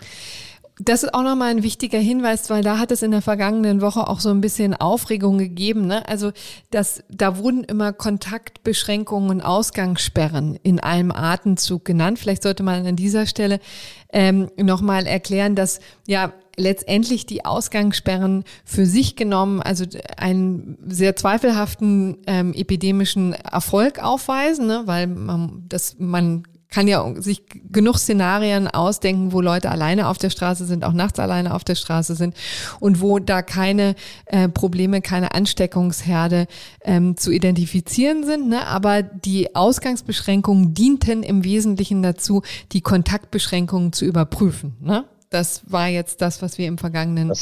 Das 0.78 1.02
ist 1.02 1.14
auch 1.14 1.22
nochmal 1.22 1.50
ein 1.50 1.62
wichtiger 1.62 1.98
Hinweis, 1.98 2.48
weil 2.48 2.62
da 2.62 2.78
hat 2.78 2.90
es 2.90 3.02
in 3.02 3.10
der 3.10 3.20
vergangenen 3.20 3.82
Woche 3.82 4.08
auch 4.08 4.20
so 4.20 4.30
ein 4.30 4.40
bisschen 4.40 4.74
Aufregung 4.74 5.36
gegeben. 5.36 5.86
Ne? 5.86 6.08
Also 6.08 6.32
das, 6.70 7.04
da 7.10 7.36
wurden 7.36 7.62
immer 7.64 7.92
Kontaktbeschränkungen 7.92 9.30
und 9.30 9.40
Ausgangssperren 9.42 10.58
in 10.62 10.80
einem 10.80 11.12
Atemzug 11.12 11.84
genannt. 11.84 12.18
Vielleicht 12.18 12.42
sollte 12.42 12.62
man 12.62 12.86
an 12.86 12.96
dieser 12.96 13.26
Stelle 13.26 13.60
ähm, 14.12 14.48
nochmal 14.56 15.06
erklären, 15.06 15.54
dass 15.54 15.78
ja 16.06 16.32
letztendlich 16.56 17.26
die 17.26 17.44
Ausgangssperren 17.44 18.44
für 18.64 18.86
sich 18.86 19.16
genommen, 19.16 19.60
also 19.60 19.84
einen 20.16 20.78
sehr 20.86 21.16
zweifelhaften 21.16 22.18
ähm, 22.26 22.52
epidemischen 22.54 23.32
Erfolg 23.32 24.02
aufweisen, 24.02 24.66
ne? 24.66 24.82
weil 24.86 25.06
man, 25.06 25.64
das, 25.68 25.96
man 25.98 26.44
kann 26.72 26.88
ja 26.88 27.14
sich 27.20 27.42
genug 27.70 27.98
Szenarien 27.98 28.66
ausdenken, 28.66 29.32
wo 29.32 29.40
Leute 29.40 29.70
alleine 29.70 30.08
auf 30.08 30.18
der 30.18 30.30
Straße 30.30 30.64
sind, 30.64 30.84
auch 30.84 30.94
nachts 30.94 31.20
alleine 31.20 31.54
auf 31.54 31.62
der 31.62 31.74
Straße 31.74 32.14
sind 32.16 32.34
und 32.80 33.00
wo 33.00 33.18
da 33.18 33.42
keine 33.42 33.94
äh, 34.26 34.48
Probleme, 34.48 35.02
keine 35.02 35.34
Ansteckungsherde 35.34 36.46
ähm, 36.80 37.16
zu 37.16 37.30
identifizieren 37.30 38.24
sind. 38.24 38.48
Ne? 38.48 38.66
Aber 38.66 39.02
die 39.02 39.54
Ausgangsbeschränkungen 39.54 40.74
dienten 40.74 41.22
im 41.22 41.44
Wesentlichen 41.44 42.02
dazu, 42.02 42.42
die 42.72 42.80
Kontaktbeschränkungen 42.80 43.92
zu 43.92 44.06
überprüfen. 44.06 44.74
Ne? 44.80 45.04
Das 45.32 45.62
war 45.66 45.88
jetzt 45.88 46.20
das, 46.20 46.42
was 46.42 46.58
wir 46.58 46.68
im 46.68 46.78
vergangenen 46.78 47.32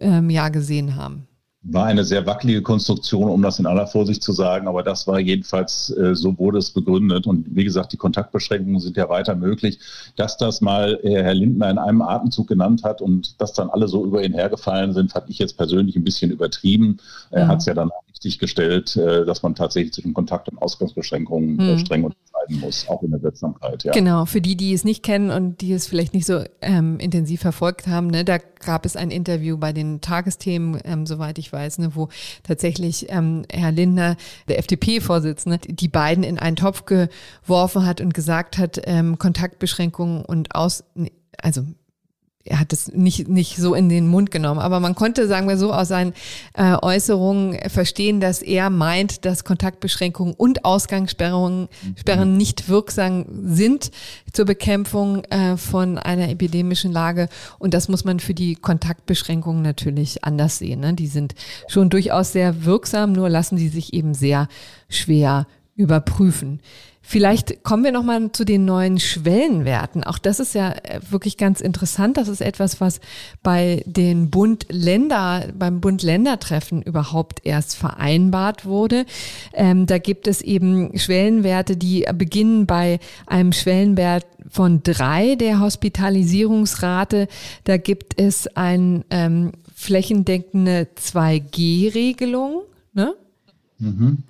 ähm, 0.00 0.30
Jahr 0.30 0.50
gesehen 0.50 0.96
haben. 0.96 1.26
War 1.64 1.86
eine 1.86 2.04
sehr 2.04 2.26
wackelige 2.26 2.62
Konstruktion, 2.62 3.28
um 3.28 3.40
das 3.40 3.58
in 3.60 3.66
aller 3.66 3.86
Vorsicht 3.86 4.22
zu 4.22 4.32
sagen, 4.32 4.66
aber 4.66 4.82
das 4.82 5.06
war 5.06 5.20
jedenfalls, 5.20 5.90
äh, 5.90 6.14
so 6.14 6.36
wurde 6.38 6.58
es 6.58 6.70
begründet. 6.70 7.26
Und 7.26 7.46
wie 7.54 7.64
gesagt, 7.64 7.92
die 7.92 7.96
Kontaktbeschränkungen 7.96 8.80
sind 8.80 8.96
ja 8.96 9.08
weiter 9.08 9.36
möglich. 9.36 9.78
Dass 10.16 10.36
das 10.36 10.60
mal 10.60 10.98
äh, 11.04 11.22
Herr 11.22 11.34
Lindner 11.34 11.70
in 11.70 11.78
einem 11.78 12.02
Atemzug 12.02 12.48
genannt 12.48 12.82
hat 12.82 13.00
und 13.00 13.40
dass 13.40 13.52
dann 13.52 13.70
alle 13.70 13.86
so 13.86 14.04
über 14.04 14.24
ihn 14.24 14.32
hergefallen 14.32 14.92
sind, 14.92 15.12
fand 15.12 15.30
ich 15.30 15.38
jetzt 15.38 15.56
persönlich 15.56 15.94
ein 15.94 16.04
bisschen 16.04 16.32
übertrieben. 16.32 16.96
Er 17.30 17.44
mhm. 17.44 17.48
hat 17.48 17.58
es 17.60 17.66
ja 17.66 17.74
dann 17.74 17.90
richtig 18.10 18.40
gestellt, 18.40 18.96
äh, 18.96 19.24
dass 19.24 19.42
man 19.44 19.54
tatsächlich 19.54 19.92
zwischen 19.92 20.14
Kontakt- 20.14 20.48
und 20.48 20.60
Ausgangsbeschränkungen 20.60 21.56
mhm. 21.56 21.78
streng 21.78 22.04
unterscheiden 22.04 22.60
muss, 22.60 22.88
auch 22.88 23.02
in 23.02 23.12
der 23.12 23.22
Wirksamkeit. 23.22 23.84
Ja. 23.84 23.92
Genau, 23.92 24.24
für 24.24 24.40
die, 24.40 24.56
die 24.56 24.72
es 24.72 24.82
nicht 24.82 25.04
kennen 25.04 25.30
und 25.30 25.60
die 25.60 25.72
es 25.72 25.86
vielleicht 25.86 26.12
nicht 26.12 26.26
so 26.26 26.42
ähm, 26.60 26.98
intensiv 26.98 27.40
verfolgt 27.40 27.86
haben, 27.86 28.08
ne, 28.08 28.24
da 28.24 28.38
gab 28.62 28.86
es 28.86 28.96
ein 28.96 29.10
Interview 29.10 29.56
bei 29.56 29.72
den 29.72 30.00
Tagesthemen, 30.00 30.80
ähm, 30.84 31.06
soweit 31.06 31.38
ich 31.38 31.52
weiß, 31.52 31.78
ne, 31.78 31.94
wo 31.94 32.08
tatsächlich 32.42 33.06
ähm, 33.10 33.44
Herr 33.50 33.72
Lindner, 33.72 34.16
der 34.48 34.58
FDP-Vorsitzende, 34.58 35.58
die 35.58 35.88
beiden 35.88 36.24
in 36.24 36.38
einen 36.38 36.56
Topf 36.56 36.84
geworfen 36.84 37.84
hat 37.86 38.00
und 38.00 38.14
gesagt 38.14 38.58
hat, 38.58 38.80
ähm, 38.84 39.18
Kontaktbeschränkungen 39.18 40.24
und 40.24 40.54
aus, 40.54 40.84
also 41.38 41.64
er 42.44 42.58
hat 42.58 42.72
es 42.72 42.92
nicht, 42.92 43.28
nicht 43.28 43.56
so 43.56 43.74
in 43.74 43.88
den 43.88 44.08
Mund 44.08 44.30
genommen, 44.30 44.60
aber 44.60 44.80
man 44.80 44.94
konnte, 44.94 45.28
sagen 45.28 45.48
wir 45.48 45.56
so, 45.56 45.72
aus 45.72 45.88
seinen 45.88 46.12
äh, 46.54 46.74
Äußerungen 46.74 47.58
verstehen, 47.70 48.20
dass 48.20 48.42
er 48.42 48.68
meint, 48.68 49.24
dass 49.24 49.44
Kontaktbeschränkungen 49.44 50.34
und 50.34 50.64
Ausgangssperrungen 50.64 51.68
Sperren 51.96 52.36
nicht 52.36 52.68
wirksam 52.68 53.26
sind 53.44 53.90
zur 54.32 54.44
Bekämpfung 54.44 55.24
äh, 55.24 55.56
von 55.56 55.98
einer 55.98 56.30
epidemischen 56.30 56.90
Lage. 56.92 57.28
Und 57.58 57.74
das 57.74 57.88
muss 57.88 58.04
man 58.04 58.18
für 58.18 58.34
die 58.34 58.56
Kontaktbeschränkungen 58.56 59.62
natürlich 59.62 60.24
anders 60.24 60.58
sehen. 60.58 60.80
Ne? 60.80 60.94
Die 60.94 61.06
sind 61.06 61.34
schon 61.68 61.90
durchaus 61.90 62.32
sehr 62.32 62.64
wirksam, 62.64 63.12
nur 63.12 63.28
lassen 63.28 63.56
sie 63.56 63.68
sich 63.68 63.94
eben 63.94 64.14
sehr 64.14 64.48
schwer 64.88 65.46
überprüfen. 65.76 66.60
Vielleicht 67.04 67.64
kommen 67.64 67.82
wir 67.82 67.90
nochmal 67.90 68.30
zu 68.30 68.44
den 68.44 68.64
neuen 68.64 69.00
Schwellenwerten. 69.00 70.04
Auch 70.04 70.18
das 70.18 70.38
ist 70.38 70.54
ja 70.54 70.70
äh, 70.70 71.00
wirklich 71.10 71.36
ganz 71.36 71.60
interessant. 71.60 72.16
Das 72.16 72.28
ist 72.28 72.40
etwas, 72.40 72.80
was 72.80 73.00
bei 73.42 73.82
den 73.86 74.30
Bund-Länder, 74.30 75.48
beim 75.58 75.80
Bund-Länder-Treffen 75.80 76.80
überhaupt 76.80 77.44
erst 77.44 77.74
vereinbart 77.74 78.64
wurde. 78.64 79.04
Ähm, 79.52 79.86
da 79.86 79.98
gibt 79.98 80.28
es 80.28 80.42
eben 80.42 80.96
Schwellenwerte, 80.96 81.76
die 81.76 82.06
beginnen 82.14 82.66
bei 82.66 83.00
einem 83.26 83.52
Schwellenwert 83.52 84.24
von 84.48 84.82
drei 84.82 85.34
der 85.34 85.60
Hospitalisierungsrate. 85.60 87.26
Da 87.64 87.76
gibt 87.78 88.20
es 88.20 88.46
eine 88.56 89.04
ähm, 89.10 89.52
flächendeckende 89.74 90.86
2G-Regelung. 90.96 92.62
Ne? 92.94 93.14
Mhm. 93.78 94.22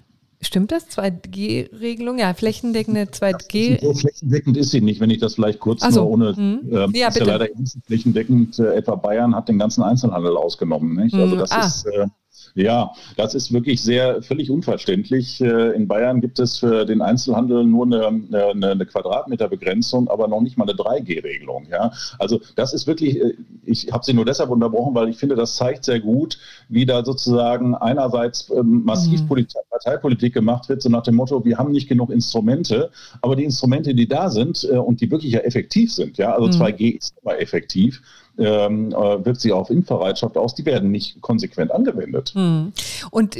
Stimmt 0.44 0.72
das? 0.72 0.88
2G-Regelung? 0.88 2.18
Ja, 2.18 2.34
flächendeckende 2.34 3.02
2G. 3.02 3.80
So 3.80 3.94
flächendeckend 3.94 4.56
ist 4.56 4.70
sie 4.70 4.80
nicht, 4.80 5.00
wenn 5.00 5.10
ich 5.10 5.18
das 5.18 5.36
vielleicht 5.36 5.60
kurz 5.60 5.82
also, 5.82 6.00
nur 6.00 6.10
ohne. 6.10 6.32
Mhm. 6.36 6.60
Äh, 6.68 6.98
ja, 6.98 7.08
ist 7.08 7.14
bitte. 7.14 7.30
ja 7.30 7.36
leider 7.36 7.48
flächendeckend. 7.86 8.58
Äh, 8.58 8.74
etwa 8.74 8.96
Bayern 8.96 9.36
hat 9.36 9.48
den 9.48 9.58
ganzen 9.58 9.82
Einzelhandel 9.82 10.36
ausgenommen. 10.36 10.96
Nicht? 10.96 11.14
Also 11.14 11.36
mhm. 11.36 11.38
das 11.38 11.50
ah. 11.52 11.66
ist. 11.66 11.86
Äh, 11.86 12.06
ja, 12.54 12.92
das 13.16 13.34
ist 13.34 13.52
wirklich 13.52 13.82
sehr 13.82 14.22
völlig 14.22 14.50
unverständlich. 14.50 15.40
Äh, 15.40 15.74
in 15.74 15.88
Bayern 15.88 16.20
gibt 16.20 16.38
es 16.38 16.58
für 16.58 16.84
den 16.84 17.00
Einzelhandel 17.00 17.64
nur 17.64 17.86
eine, 17.86 18.06
eine, 18.06 18.70
eine 18.70 18.86
Quadratmeterbegrenzung, 18.86 20.08
aber 20.08 20.28
noch 20.28 20.40
nicht 20.40 20.58
mal 20.58 20.68
eine 20.68 20.74
3G-Regelung. 20.74 21.66
Ja? 21.70 21.92
Also 22.18 22.40
das 22.56 22.74
ist 22.74 22.86
wirklich, 22.86 23.16
äh, 23.16 23.34
ich 23.64 23.90
habe 23.92 24.04
sie 24.04 24.12
nur 24.12 24.24
deshalb 24.24 24.50
unterbrochen, 24.50 24.94
weil 24.94 25.08
ich 25.08 25.16
finde, 25.16 25.34
das 25.34 25.56
zeigt 25.56 25.84
sehr 25.84 26.00
gut, 26.00 26.38
wie 26.68 26.86
da 26.86 27.04
sozusagen 27.04 27.74
einerseits 27.74 28.50
ähm, 28.50 28.82
massiv 28.84 29.22
mhm. 29.22 29.46
Parteipolitik 29.70 30.34
gemacht 30.34 30.68
wird, 30.68 30.82
so 30.82 30.88
nach 30.88 31.02
dem 31.02 31.16
Motto, 31.16 31.44
wir 31.44 31.58
haben 31.58 31.72
nicht 31.72 31.88
genug 31.88 32.10
Instrumente, 32.10 32.90
aber 33.20 33.36
die 33.36 33.44
Instrumente, 33.44 33.94
die 33.94 34.08
da 34.08 34.30
sind 34.30 34.64
äh, 34.70 34.76
und 34.76 35.00
die 35.00 35.10
wirklich 35.10 35.32
ja 35.32 35.40
effektiv 35.40 35.92
sind, 35.92 36.18
ja, 36.18 36.34
also 36.34 36.46
mhm. 36.46 36.62
2G 36.62 36.98
ist 36.98 37.14
immer 37.22 37.38
effektiv, 37.38 38.02
ähm, 38.38 38.92
äh, 38.92 39.24
wirkt 39.24 39.40
sich 39.40 39.52
auf 39.52 39.70
Impfbereitschaft 39.70 40.36
aus, 40.36 40.54
die 40.54 40.64
werden 40.64 40.90
nicht 40.90 41.20
konsequent 41.20 41.70
angewendet. 41.70 42.32
Hm. 42.34 42.72
Und 43.10 43.36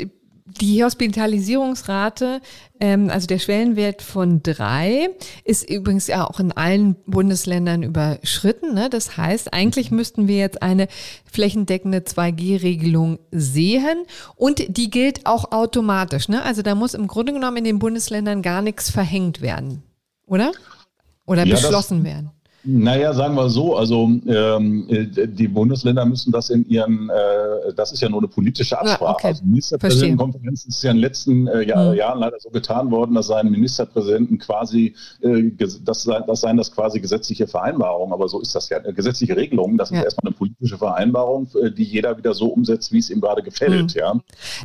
die 0.61 0.83
Hospitalisierungsrate, 0.83 2.41
ähm, 2.81 3.11
also 3.11 3.27
der 3.27 3.39
Schwellenwert 3.39 4.03
von 4.03 4.43
drei, 4.43 5.11
ist 5.45 5.69
übrigens 5.69 6.07
ja 6.07 6.27
auch 6.27 6.41
in 6.41 6.53
allen 6.53 6.97
Bundesländern 7.07 7.83
überschritten. 7.83 8.75
Ne? 8.75 8.91
Das 8.91 9.17
heißt, 9.17 9.53
eigentlich 9.53 9.91
mhm. 9.91 9.97
müssten 9.97 10.29
wir 10.29 10.37
jetzt 10.37 10.63
eine 10.63 10.89
flächendeckende 11.31 11.99
2G-Regelung 11.99 13.19
sehen 13.31 14.05
und 14.37 14.77
die 14.77 14.91
gilt 14.91 15.27
auch 15.27 15.53
automatisch. 15.53 16.29
Ne? 16.29 16.43
Also 16.43 16.63
da 16.63 16.75
muss 16.75 16.95
im 16.95 17.07
Grunde 17.07 17.33
genommen 17.33 17.59
in 17.59 17.65
den 17.65 17.79
Bundesländern 17.79 18.43
gar 18.43 18.63
nichts 18.63 18.91
verhängt 18.91 19.41
werden, 19.41 19.83
oder? 20.27 20.53
Oder 21.25 21.47
ja, 21.47 21.55
beschlossen 21.55 22.05
werden. 22.05 22.31
Naja, 22.65 23.13
sagen 23.13 23.35
wir 23.35 23.49
so, 23.49 23.77
also 23.77 24.05
ähm, 24.27 24.87
äh, 24.89 25.27
die 25.27 25.49
Bundesländer 25.49 26.05
müssen 26.05 26.31
das 26.31 26.49
in 26.51 26.69
ihren, 26.69 27.11
äh, 27.11 27.73
das 27.75 27.93
ist 27.93 28.01
ja 28.01 28.09
nur 28.09 28.21
eine 28.21 28.29
politische 28.29 28.79
Absprache. 28.79 29.05
Ja, 29.05 29.11
okay. 29.11 29.27
Also 29.29 29.45
Ministerpräsidentenkonferenz 29.45 30.65
ist 30.67 30.83
ja 30.83 30.93
in 30.93 30.99
den 30.99 31.03
letzten 31.03 31.47
äh, 31.49 31.63
Jahr, 31.63 31.91
mhm. 31.91 31.97
Jahren 31.97 32.21
leider 32.21 32.39
so 32.39 32.51
getan 32.51 32.91
worden, 32.91 33.15
dass 33.15 33.27
seinen 33.27 33.51
Ministerpräsidenten 33.51 34.39
quasi, 34.39 34.95
äh, 35.23 35.51
das, 35.57 35.83
das 35.83 36.41
seien 36.41 36.57
das 36.57 36.71
quasi 36.71 37.01
gesetzliche 37.01 37.49
Vereinbarungen, 37.49 38.13
aber 38.13 38.29
so 38.29 38.41
ist 38.41 38.55
das 38.55 38.69
ja, 38.69 38.79
äh, 38.79 38.93
gesetzliche 38.93 39.37
Regelungen, 39.37 39.77
das 39.77 39.91
ja. 39.91 39.99
ist 39.99 40.05
erstmal 40.05 40.31
eine 40.31 40.37
politische 40.37 40.79
Vereinbarung, 40.79 41.49
äh, 41.61 41.71
die 41.71 41.85
jeder 41.85 42.17
wieder 42.17 42.33
so 42.33 42.47
umsetzt, 42.47 42.93
wie 42.93 42.99
es 42.99 43.11
ihm 43.11 43.21
gerade 43.21 43.43
gefällt. 43.43 43.95
Mhm. 43.95 44.01
Ja. 44.01 44.15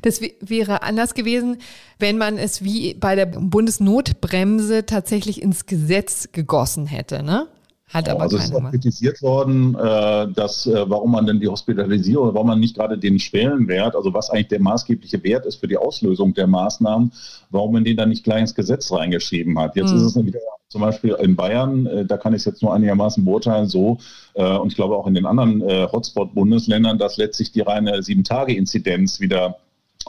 Das 0.04 0.22
wäre 0.22 0.84
anders 0.84 1.16
gewesen, 1.16 1.58
wenn 1.98 2.20
man 2.20 2.38
es 2.38 2.64
wie 2.64 2.94
bei 2.94 3.16
der 3.16 3.26
Bundesnotbremse 3.26 4.86
tatsächlich 4.86 5.42
ins 5.42 5.66
Gesetz 5.66 6.30
gegossen 6.32 6.86
hätte, 6.86 7.24
ne? 7.24 7.48
Hat 7.89 8.10
aber 8.10 8.23
also 8.23 8.36
es 8.36 8.45
ist 8.45 8.56
auch 8.56 8.69
kritisiert 8.69 9.21
worden, 9.21 9.73
äh, 9.76 10.28
dass 10.34 10.67
äh, 10.67 10.89
warum 10.89 11.12
man 11.12 11.26
denn 11.26 11.39
die 11.39 11.47
Hospitalisierung, 11.47 12.34
warum 12.34 12.47
man 12.47 12.60
nicht 12.60 12.76
gerade 12.76 12.97
den 12.97 13.17
Schwellenwert, 13.17 13.95
also 13.95 14.13
was 14.13 14.30
eigentlich 14.30 14.50
der 14.50 14.60
maßgebliche 14.60 15.23
Wert 15.23 15.45
ist 15.45 15.56
für 15.56 15.69
die 15.69 15.78
Auslösung 15.78 16.34
der 16.34 16.47
Maßnahmen, 16.47 17.13
warum 17.50 17.71
man 17.71 17.86
den 17.86 17.95
dann 17.95 18.10
nicht 18.10 18.26
gleich 18.26 18.41
ins 18.41 18.56
Gesetz 18.56 18.91
reingeschrieben 18.91 19.58
hat. 19.58 19.78
Jetzt 19.78 19.91
mhm. 19.91 19.97
ist 20.00 20.15
es 20.17 20.26
wieder 20.26 20.39
zum 20.67 20.82
Beispiel 20.82 21.15
in 21.21 21.38
Bayern, 21.38 21.86
äh, 21.86 22.06
da 22.06 22.17
kann 22.17 22.34
ich 22.34 22.39
es 22.39 22.45
jetzt 22.45 22.62
nur 22.62 22.73
einigermaßen 22.73 23.23
beurteilen, 23.23 23.67
so, 23.67 24.00
und 24.34 24.71
ich 24.71 24.76
glaube 24.76 24.95
auch 24.95 25.08
in 25.08 25.15
den 25.15 25.26
anderen 25.26 25.63
Hotspot-Bundesländern, 25.63 27.00
dass 27.00 27.17
letztlich 27.17 27.52
die 27.54 27.62
reine 27.62 28.04
Sieben-Tage-Inzidenz 28.04 29.19
wieder 29.19 29.58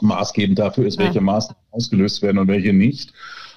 maßgebend 0.01 0.59
dafür 0.59 0.85
ist, 0.85 0.99
welche 0.99 1.19
Maßnahmen 1.19 1.63
ausgelöst 1.71 2.21
werden 2.21 2.37
und 2.37 2.47
welche 2.47 2.71
nicht. 2.71 3.11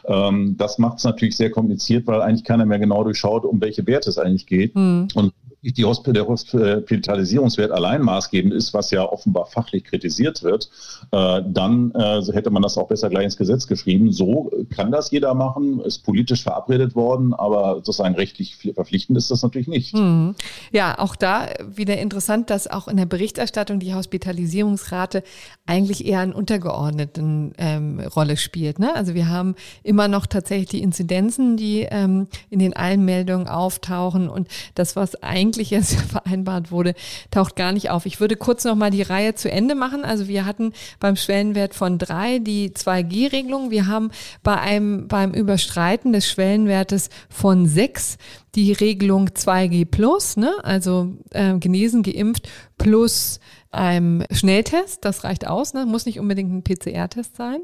Ähm, 0.06 0.56
das 0.58 0.78
macht 0.78 0.98
es 0.98 1.04
natürlich 1.04 1.36
sehr 1.36 1.50
kompliziert, 1.50 2.06
weil 2.06 2.22
eigentlich 2.22 2.44
keiner 2.44 2.66
mehr 2.66 2.78
genau 2.78 3.04
durchschaut, 3.04 3.44
um 3.44 3.60
welche 3.60 3.86
Werte 3.86 4.10
es 4.10 4.18
eigentlich 4.18 4.46
geht. 4.46 4.74
Mhm. 4.74 5.08
Und 5.14 5.32
die 5.62 5.84
Hospitalisierungswert 5.84 7.70
allein 7.70 8.02
maßgebend 8.02 8.52
ist, 8.52 8.74
was 8.74 8.90
ja 8.90 9.04
offenbar 9.04 9.46
fachlich 9.46 9.84
kritisiert 9.84 10.42
wird, 10.42 10.68
äh, 11.12 11.40
dann 11.46 11.92
äh, 11.92 12.20
hätte 12.32 12.50
man 12.50 12.62
das 12.62 12.76
auch 12.76 12.88
besser 12.88 13.08
gleich 13.10 13.24
ins 13.24 13.36
Gesetz 13.36 13.68
geschrieben. 13.68 14.10
So 14.10 14.50
kann 14.74 14.90
das 14.90 15.12
jeder 15.12 15.34
machen, 15.34 15.80
ist 15.80 16.00
politisch 16.00 16.42
verabredet 16.42 16.96
worden, 16.96 17.32
aber 17.32 17.76
sozusagen 17.76 18.16
rechtlich 18.16 18.56
verpflichtend 18.74 19.16
ist 19.16 19.30
das 19.30 19.42
natürlich 19.42 19.68
nicht. 19.68 19.94
Mhm. 19.94 20.34
Ja, 20.72 20.98
auch 20.98 21.14
da 21.14 21.46
wieder 21.64 21.96
interessant, 21.98 22.50
dass 22.50 22.66
auch 22.66 22.88
in 22.88 22.96
der 22.96 23.06
Berichterstattung 23.06 23.78
die 23.78 23.94
Hospitalisierungsrate 23.94 25.22
eigentlich 25.64 26.04
eher 26.04 26.20
eine 26.20 26.34
untergeordneten 26.34 27.52
ähm, 27.58 28.00
Rolle 28.00 28.36
spielt. 28.36 28.80
Ne? 28.80 28.92
Also 28.96 29.14
wir 29.14 29.28
haben 29.28 29.54
immer 29.84 30.08
noch 30.08 30.26
tatsächlich 30.26 30.70
die 30.70 30.82
Inzidenzen, 30.82 31.56
die 31.56 31.86
ähm, 31.88 32.26
in 32.50 32.58
den 32.58 32.74
allen 32.74 33.04
Meldungen 33.04 33.46
auftauchen 33.46 34.28
und 34.28 34.48
das, 34.74 34.96
was 34.96 35.22
eigentlich 35.22 35.51
eigentlich 35.52 35.70
jetzt 35.70 35.94
vereinbart 36.10 36.70
wurde, 36.70 36.94
taucht 37.30 37.56
gar 37.56 37.72
nicht 37.72 37.90
auf. 37.90 38.06
Ich 38.06 38.20
würde 38.20 38.36
kurz 38.36 38.64
noch 38.64 38.74
mal 38.74 38.90
die 38.90 39.02
Reihe 39.02 39.34
zu 39.34 39.50
Ende 39.50 39.74
machen. 39.74 40.04
Also 40.04 40.28
wir 40.28 40.44
hatten 40.44 40.72
beim 40.98 41.16
Schwellenwert 41.16 41.74
von 41.74 41.98
drei 41.98 42.38
die 42.38 42.70
2G-Regelung. 42.70 43.70
Wir 43.70 43.86
haben 43.86 44.10
bei 44.42 44.58
einem, 44.58 45.08
beim 45.08 45.32
Überstreiten 45.32 46.12
des 46.12 46.28
Schwellenwertes 46.28 47.10
von 47.28 47.66
sechs 47.66 48.16
die 48.54 48.72
Regelung 48.72 49.28
2G 49.28 49.86
plus, 49.86 50.36
ne? 50.36 50.52
also 50.62 51.14
äh, 51.30 51.56
genesen, 51.58 52.02
geimpft 52.02 52.48
plus 52.76 53.40
einem 53.70 54.24
Schnelltest. 54.30 55.04
Das 55.04 55.24
reicht 55.24 55.46
aus, 55.46 55.74
ne? 55.74 55.86
muss 55.86 56.06
nicht 56.06 56.20
unbedingt 56.20 56.52
ein 56.52 56.62
PCR-Test 56.62 57.36
sein. 57.36 57.60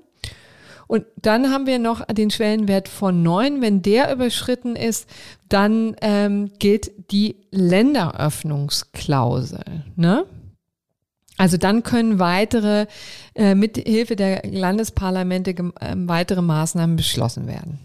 Und 0.88 1.05
dann 1.16 1.53
haben 1.53 1.66
wir 1.66 1.79
noch 1.79 2.05
den 2.07 2.31
Schwellenwert 2.31 2.88
von 2.88 3.22
neun. 3.22 3.61
Wenn 3.61 3.83
der 3.83 4.11
überschritten 4.12 4.74
ist, 4.74 5.07
dann 5.48 5.94
ähm, 6.01 6.51
gilt 6.59 6.90
die 7.12 7.37
Länderöffnungsklausel. 7.51 9.85
Ne? 9.96 10.24
Also 11.37 11.59
dann 11.59 11.85
können 11.85 12.18
weitere, 12.18 12.87
äh, 13.35 13.55
mit 13.55 13.77
Hilfe 13.77 14.16
der 14.16 14.42
Landesparlamente 14.44 15.51
äh, 15.51 15.94
weitere 15.94 16.42
Maßnahmen 16.42 16.96
beschlossen 16.96 17.46
werden. 17.46 17.79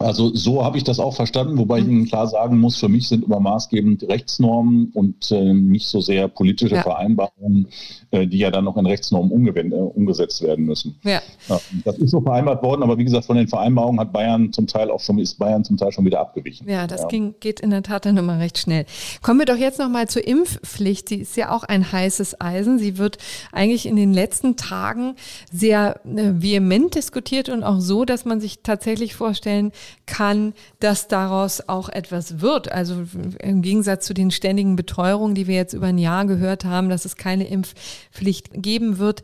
Also 0.00 0.34
so 0.34 0.64
habe 0.64 0.78
ich 0.78 0.84
das 0.84 0.98
auch 0.98 1.14
verstanden, 1.14 1.58
wobei 1.58 1.80
ich 1.80 1.84
mhm. 1.84 1.90
Ihnen 1.90 2.06
klar 2.06 2.26
sagen 2.26 2.58
muss, 2.58 2.78
für 2.78 2.88
mich 2.88 3.06
sind 3.06 3.24
immer 3.24 3.38
maßgebend 3.38 4.04
Rechtsnormen 4.04 4.90
und 4.94 5.30
äh, 5.30 5.52
nicht 5.52 5.88
so 5.88 6.00
sehr 6.00 6.26
politische 6.26 6.76
ja. 6.76 6.82
Vereinbarungen, 6.82 7.68
äh, 8.10 8.26
die 8.26 8.38
ja 8.38 8.50
dann 8.50 8.64
noch 8.64 8.78
in 8.78 8.86
Rechtsnormen 8.86 9.46
äh, 9.46 9.74
umgesetzt 9.74 10.40
werden 10.40 10.64
müssen. 10.64 10.98
Ja. 11.04 11.20
ja. 11.48 11.60
Das 11.84 11.98
ist 11.98 12.12
so 12.12 12.22
vereinbart 12.22 12.62
worden, 12.62 12.82
aber 12.82 12.96
wie 12.96 13.04
gesagt, 13.04 13.26
von 13.26 13.36
den 13.36 13.46
Vereinbarungen 13.46 14.00
hat 14.00 14.10
Bayern 14.10 14.54
zum 14.54 14.66
Teil 14.66 14.90
auch 14.90 15.00
schon, 15.00 15.18
ist 15.18 15.38
Bayern 15.38 15.64
zum 15.64 15.76
Teil 15.76 15.92
schon 15.92 16.06
wieder 16.06 16.20
abgewichen. 16.20 16.66
Ja, 16.66 16.86
das 16.86 17.02
ja. 17.02 17.08
Ging, 17.08 17.34
geht 17.38 17.60
in 17.60 17.68
der 17.68 17.82
Tat 17.82 18.06
dann 18.06 18.16
immer 18.16 18.38
recht 18.38 18.56
schnell. 18.56 18.86
Kommen 19.20 19.40
wir 19.40 19.46
doch 19.46 19.56
jetzt 19.56 19.78
nochmal 19.78 20.08
zur 20.08 20.26
Impfpflicht. 20.26 21.10
Die 21.10 21.16
ist 21.16 21.36
ja 21.36 21.54
auch 21.54 21.64
ein 21.64 21.92
heißes 21.92 22.40
Eisen. 22.40 22.78
Sie 22.78 22.96
wird 22.96 23.18
eigentlich 23.52 23.84
in 23.84 23.96
den 23.96 24.14
letzten 24.14 24.56
Tagen 24.56 25.14
sehr 25.52 26.00
äh, 26.06 26.40
vehement 26.40 26.94
diskutiert 26.94 27.50
und 27.50 27.64
auch 27.64 27.80
so, 27.80 28.06
dass 28.06 28.24
man 28.24 28.40
sich 28.40 28.60
tatsächlich 28.62 29.14
vorstellen 29.14 29.72
kann, 30.06 30.54
dass 30.80 31.08
daraus 31.08 31.68
auch 31.68 31.88
etwas 31.88 32.40
wird. 32.40 32.70
Also 32.70 33.04
im 33.38 33.62
Gegensatz 33.62 34.06
zu 34.06 34.14
den 34.14 34.30
ständigen 34.30 34.76
Beteuerungen, 34.76 35.34
die 35.34 35.46
wir 35.46 35.54
jetzt 35.54 35.74
über 35.74 35.86
ein 35.86 35.98
Jahr 35.98 36.26
gehört 36.26 36.64
haben, 36.64 36.88
dass 36.88 37.04
es 37.04 37.16
keine 37.16 37.46
Impfpflicht 37.46 38.50
geben 38.54 38.98
wird, 38.98 39.22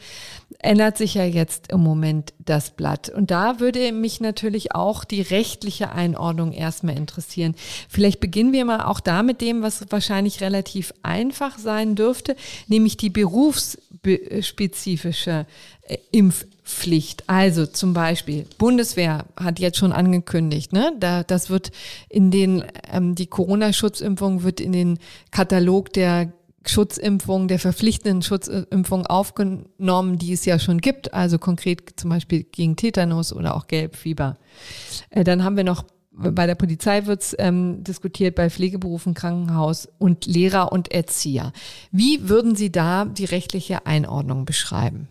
ändert 0.58 0.96
sich 0.96 1.14
ja 1.14 1.24
jetzt 1.24 1.72
im 1.72 1.80
Moment 1.80 2.32
das 2.38 2.70
Blatt. 2.70 3.08
Und 3.08 3.30
da 3.30 3.60
würde 3.60 3.92
mich 3.92 4.20
natürlich 4.20 4.74
auch 4.74 5.04
die 5.04 5.22
rechtliche 5.22 5.92
Einordnung 5.92 6.52
erstmal 6.52 6.96
interessieren. 6.96 7.54
Vielleicht 7.88 8.20
beginnen 8.20 8.52
wir 8.52 8.64
mal 8.64 8.82
auch 8.82 9.00
da 9.00 9.22
mit 9.22 9.40
dem, 9.40 9.62
was 9.62 9.84
wahrscheinlich 9.90 10.40
relativ 10.40 10.92
einfach 11.02 11.58
sein 11.58 11.94
dürfte, 11.94 12.36
nämlich 12.68 12.96
die 12.96 13.10
berufsspezifische 13.10 15.46
äh, 15.82 15.98
Impfpflicht. 16.12 16.55
Pflicht. 16.66 17.24
Also 17.28 17.64
zum 17.64 17.94
Beispiel 17.94 18.44
Bundeswehr 18.58 19.24
hat 19.36 19.60
jetzt 19.60 19.78
schon 19.78 19.92
angekündigt, 19.92 20.72
ne, 20.72 20.92
da, 20.98 21.22
das 21.22 21.48
wird 21.48 21.70
in 22.08 22.32
den 22.32 22.64
ähm, 22.92 23.14
die 23.14 23.28
Corona-Schutzimpfung 23.28 24.42
wird 24.42 24.60
in 24.60 24.72
den 24.72 24.98
Katalog 25.30 25.92
der 25.92 26.32
Schutzimpfung, 26.66 27.46
der 27.46 27.60
verpflichtenden 27.60 28.20
Schutzimpfung 28.22 29.06
aufgenommen, 29.06 30.18
die 30.18 30.32
es 30.32 30.44
ja 30.44 30.58
schon 30.58 30.80
gibt, 30.80 31.14
also 31.14 31.38
konkret 31.38 31.94
zum 31.94 32.10
Beispiel 32.10 32.42
gegen 32.42 32.74
Tetanus 32.74 33.32
oder 33.32 33.54
auch 33.54 33.68
Gelbfieber. 33.68 34.36
Äh, 35.10 35.22
dann 35.22 35.44
haben 35.44 35.56
wir 35.56 35.64
noch 35.64 35.84
bei 36.18 36.46
der 36.46 36.54
Polizei 36.54 37.06
wird's 37.06 37.36
ähm, 37.38 37.84
diskutiert, 37.84 38.34
bei 38.34 38.50
Pflegeberufen, 38.50 39.14
Krankenhaus 39.14 39.86
und 39.98 40.24
Lehrer 40.26 40.72
und 40.72 40.90
Erzieher. 40.90 41.52
Wie 41.92 42.28
würden 42.28 42.56
Sie 42.56 42.72
da 42.72 43.04
die 43.04 43.26
rechtliche 43.26 43.86
Einordnung 43.86 44.46
beschreiben? 44.46 45.08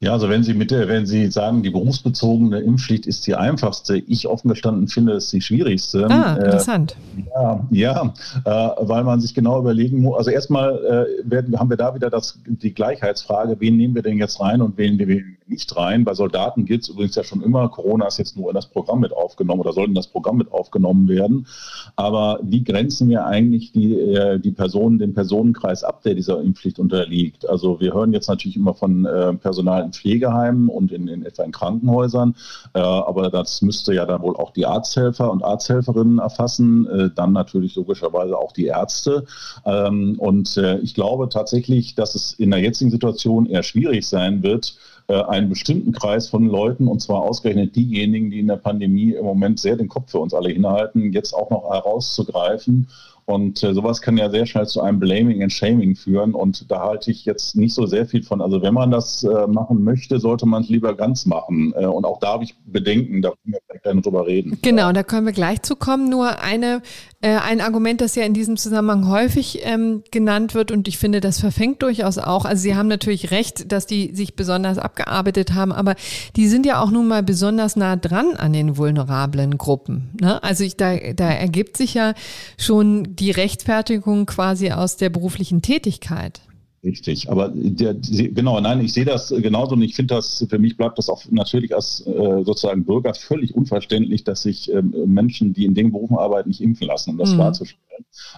Ja, 0.00 0.12
also 0.12 0.28
wenn 0.28 0.42
Sie 0.42 0.52
mit 0.52 0.70
der, 0.70 0.88
wenn 0.88 1.06
Sie 1.06 1.30
sagen, 1.30 1.62
die 1.62 1.70
berufsbezogene 1.70 2.60
Impfpflicht 2.60 3.06
ist 3.06 3.26
die 3.26 3.34
einfachste, 3.34 3.96
ich 3.96 4.26
offen 4.26 4.50
gestanden 4.50 4.88
finde 4.88 5.14
es 5.14 5.30
die 5.30 5.40
schwierigste. 5.40 6.06
Ah, 6.10 6.36
äh, 6.36 6.44
interessant. 6.44 6.96
Äh, 7.16 7.22
ja, 7.30 7.64
ja, 7.70 8.14
äh, 8.44 8.74
weil 8.86 9.04
man 9.04 9.22
sich 9.22 9.34
genau 9.34 9.58
überlegen 9.58 10.02
muss. 10.02 10.18
Also 10.18 10.30
erstmal 10.30 10.76
äh, 11.24 11.30
werden, 11.30 11.58
haben 11.58 11.70
wir 11.70 11.78
da 11.78 11.94
wieder 11.94 12.10
das, 12.10 12.38
die 12.46 12.74
Gleichheitsfrage, 12.74 13.56
wen 13.58 13.78
nehmen 13.78 13.94
wir 13.94 14.02
denn 14.02 14.18
jetzt 14.18 14.38
rein 14.38 14.60
und 14.60 14.76
wen 14.76 14.98
wir 14.98 15.22
nicht 15.48 15.76
rein. 15.76 16.04
Bei 16.04 16.14
Soldaten 16.14 16.64
gilt 16.64 16.82
es 16.82 16.88
übrigens 16.88 17.14
ja 17.14 17.24
schon 17.24 17.42
immer, 17.42 17.68
Corona 17.68 18.06
ist 18.06 18.18
jetzt 18.18 18.36
nur 18.36 18.50
in 18.50 18.54
das 18.54 18.66
Programm 18.66 19.00
mit 19.00 19.12
aufgenommen 19.12 19.60
oder 19.60 19.72
soll 19.72 19.86
in 19.86 19.94
das 19.94 20.08
Programm 20.08 20.36
mit 20.36 20.52
aufgenommen 20.52 21.08
werden. 21.08 21.46
Aber 21.94 22.40
wie 22.42 22.64
grenzen 22.64 23.08
wir 23.08 23.26
eigentlich 23.26 23.72
die, 23.72 23.94
äh, 23.94 24.38
die 24.38 24.50
Personen, 24.50 24.98
den 24.98 25.14
Personenkreis 25.14 25.84
ab, 25.84 26.02
der 26.02 26.14
dieser 26.14 26.40
Impfpflicht 26.40 26.78
unterliegt? 26.78 27.48
Also 27.48 27.80
wir 27.80 27.94
hören 27.94 28.12
jetzt 28.12 28.28
natürlich 28.28 28.56
immer 28.56 28.74
von 28.74 29.04
äh, 29.04 29.34
Personal 29.34 29.84
in 29.84 29.92
Pflegeheimen 29.92 30.68
und 30.68 30.90
in, 30.92 31.08
in 31.08 31.24
etwa 31.24 31.44
in 31.44 31.52
Krankenhäusern. 31.52 32.34
Äh, 32.74 32.80
aber 32.80 33.30
das 33.30 33.62
müsste 33.62 33.94
ja 33.94 34.04
dann 34.04 34.22
wohl 34.22 34.36
auch 34.36 34.52
die 34.52 34.66
Arzthelfer 34.66 35.30
und 35.30 35.44
Arzthelferinnen 35.44 36.18
erfassen, 36.18 36.88
dann 37.14 37.32
natürlich 37.32 37.76
logischerweise 37.76 38.36
auch 38.38 38.52
die 38.52 38.66
Ärzte. 38.66 39.24
Ähm, 39.64 40.16
und 40.18 40.56
ich 40.82 40.94
glaube 40.94 41.28
tatsächlich, 41.28 41.94
dass 41.94 42.14
es 42.14 42.32
in 42.32 42.50
der 42.50 42.60
jetzigen 42.60 42.90
Situation 42.90 43.46
eher 43.46 43.62
schwierig 43.62 44.06
sein 44.06 44.42
wird, 44.42 44.76
äh, 45.08 45.22
einen 45.22 45.48
bestimmten 45.48 45.92
Kreis 45.92 46.28
von 46.28 46.46
Leuten, 46.46 46.88
und 46.88 47.00
zwar 47.00 47.22
ausgerechnet 47.22 47.76
diejenigen, 47.76 48.30
die 48.30 48.40
in 48.40 48.48
der 48.48 48.56
Pandemie 48.56 49.12
im 49.12 49.24
Moment 49.24 49.60
sehr 49.60 49.76
den 49.76 49.88
Kopf 49.88 50.10
für 50.10 50.18
uns 50.18 50.34
alle 50.34 50.50
hinhalten, 50.50 51.12
jetzt 51.12 51.32
auch 51.32 51.50
noch 51.50 51.70
herauszugreifen 51.70 52.88
und 53.26 53.60
äh, 53.64 53.74
sowas 53.74 54.00
kann 54.02 54.16
ja 54.16 54.30
sehr 54.30 54.46
schnell 54.46 54.66
zu 54.68 54.80
einem 54.80 55.00
Blaming 55.00 55.42
and 55.42 55.52
Shaming 55.52 55.96
führen. 55.96 56.32
Und 56.32 56.70
da 56.70 56.80
halte 56.80 57.10
ich 57.10 57.24
jetzt 57.24 57.56
nicht 57.56 57.74
so 57.74 57.84
sehr 57.84 58.06
viel 58.06 58.22
von. 58.22 58.40
Also 58.40 58.62
wenn 58.62 58.72
man 58.72 58.92
das 58.92 59.24
äh, 59.24 59.48
machen 59.48 59.82
möchte, 59.82 60.20
sollte 60.20 60.46
man 60.46 60.62
es 60.62 60.68
lieber 60.68 60.94
ganz 60.94 61.26
machen. 61.26 61.74
Äh, 61.76 61.86
und 61.86 62.04
auch 62.04 62.20
da 62.20 62.34
habe 62.34 62.44
ich 62.44 62.54
Bedenken, 62.66 63.22
da 63.22 63.30
können 63.30 63.54
wir 63.54 63.58
vielleicht 63.66 63.82
gleich 63.82 64.02
drüber 64.02 64.26
reden. 64.28 64.58
Genau, 64.62 64.92
da 64.92 65.02
können 65.02 65.26
wir 65.26 65.32
gleich 65.32 65.60
zu 65.62 65.74
kommen. 65.74 66.08
Nur 66.08 66.40
eine, 66.40 66.82
äh, 67.20 67.36
ein 67.36 67.60
Argument, 67.60 68.00
das 68.00 68.14
ja 68.14 68.22
in 68.22 68.32
diesem 68.32 68.56
Zusammenhang 68.56 69.08
häufig 69.08 69.58
ähm, 69.64 70.04
genannt 70.12 70.54
wird, 70.54 70.70
und 70.70 70.86
ich 70.86 70.96
finde, 70.96 71.20
das 71.20 71.40
verfängt 71.40 71.82
durchaus 71.82 72.18
auch. 72.18 72.44
Also 72.44 72.62
Sie 72.62 72.76
haben 72.76 72.86
natürlich 72.86 73.32
recht, 73.32 73.72
dass 73.72 73.86
die 73.86 74.14
sich 74.14 74.36
besonders 74.36 74.78
abgearbeitet 74.78 75.52
haben, 75.52 75.72
aber 75.72 75.96
die 76.36 76.46
sind 76.46 76.64
ja 76.64 76.80
auch 76.80 76.92
nun 76.92 77.08
mal 77.08 77.24
besonders 77.24 77.74
nah 77.74 77.96
dran 77.96 78.36
an 78.36 78.52
den 78.52 78.76
vulnerablen 78.76 79.58
Gruppen. 79.58 80.10
Ne? 80.20 80.40
Also 80.44 80.62
ich, 80.62 80.76
da, 80.76 80.94
da 81.16 81.28
ergibt 81.28 81.76
sich 81.76 81.94
ja 81.94 82.14
schon 82.56 83.15
die 83.18 83.30
Rechtfertigung 83.30 84.26
quasi 84.26 84.70
aus 84.72 84.96
der 84.96 85.10
beruflichen 85.10 85.62
Tätigkeit. 85.62 86.40
Richtig, 86.86 87.28
aber 87.28 87.50
der, 87.52 87.94
genau, 87.94 88.60
nein, 88.60 88.80
ich 88.80 88.92
sehe 88.92 89.04
das 89.04 89.34
genauso 89.36 89.74
und 89.74 89.82
ich 89.82 89.96
finde 89.96 90.14
das, 90.14 90.46
für 90.48 90.60
mich 90.60 90.76
bleibt 90.76 90.98
das 90.98 91.08
auch 91.08 91.24
natürlich 91.30 91.74
als 91.74 92.06
äh, 92.06 92.44
sozusagen 92.44 92.84
Bürger 92.84 93.12
völlig 93.12 93.56
unverständlich, 93.56 94.22
dass 94.22 94.42
sich 94.42 94.72
ähm, 94.72 94.94
Menschen, 95.04 95.52
die 95.52 95.64
in 95.64 95.74
den 95.74 95.90
Berufen 95.90 96.16
arbeiten, 96.16 96.48
nicht 96.48 96.60
impfen 96.60 96.86
lassen, 96.86 97.10
um 97.10 97.18
das 97.18 97.32
mhm. 97.32 97.38
klarzustellen. 97.38 97.82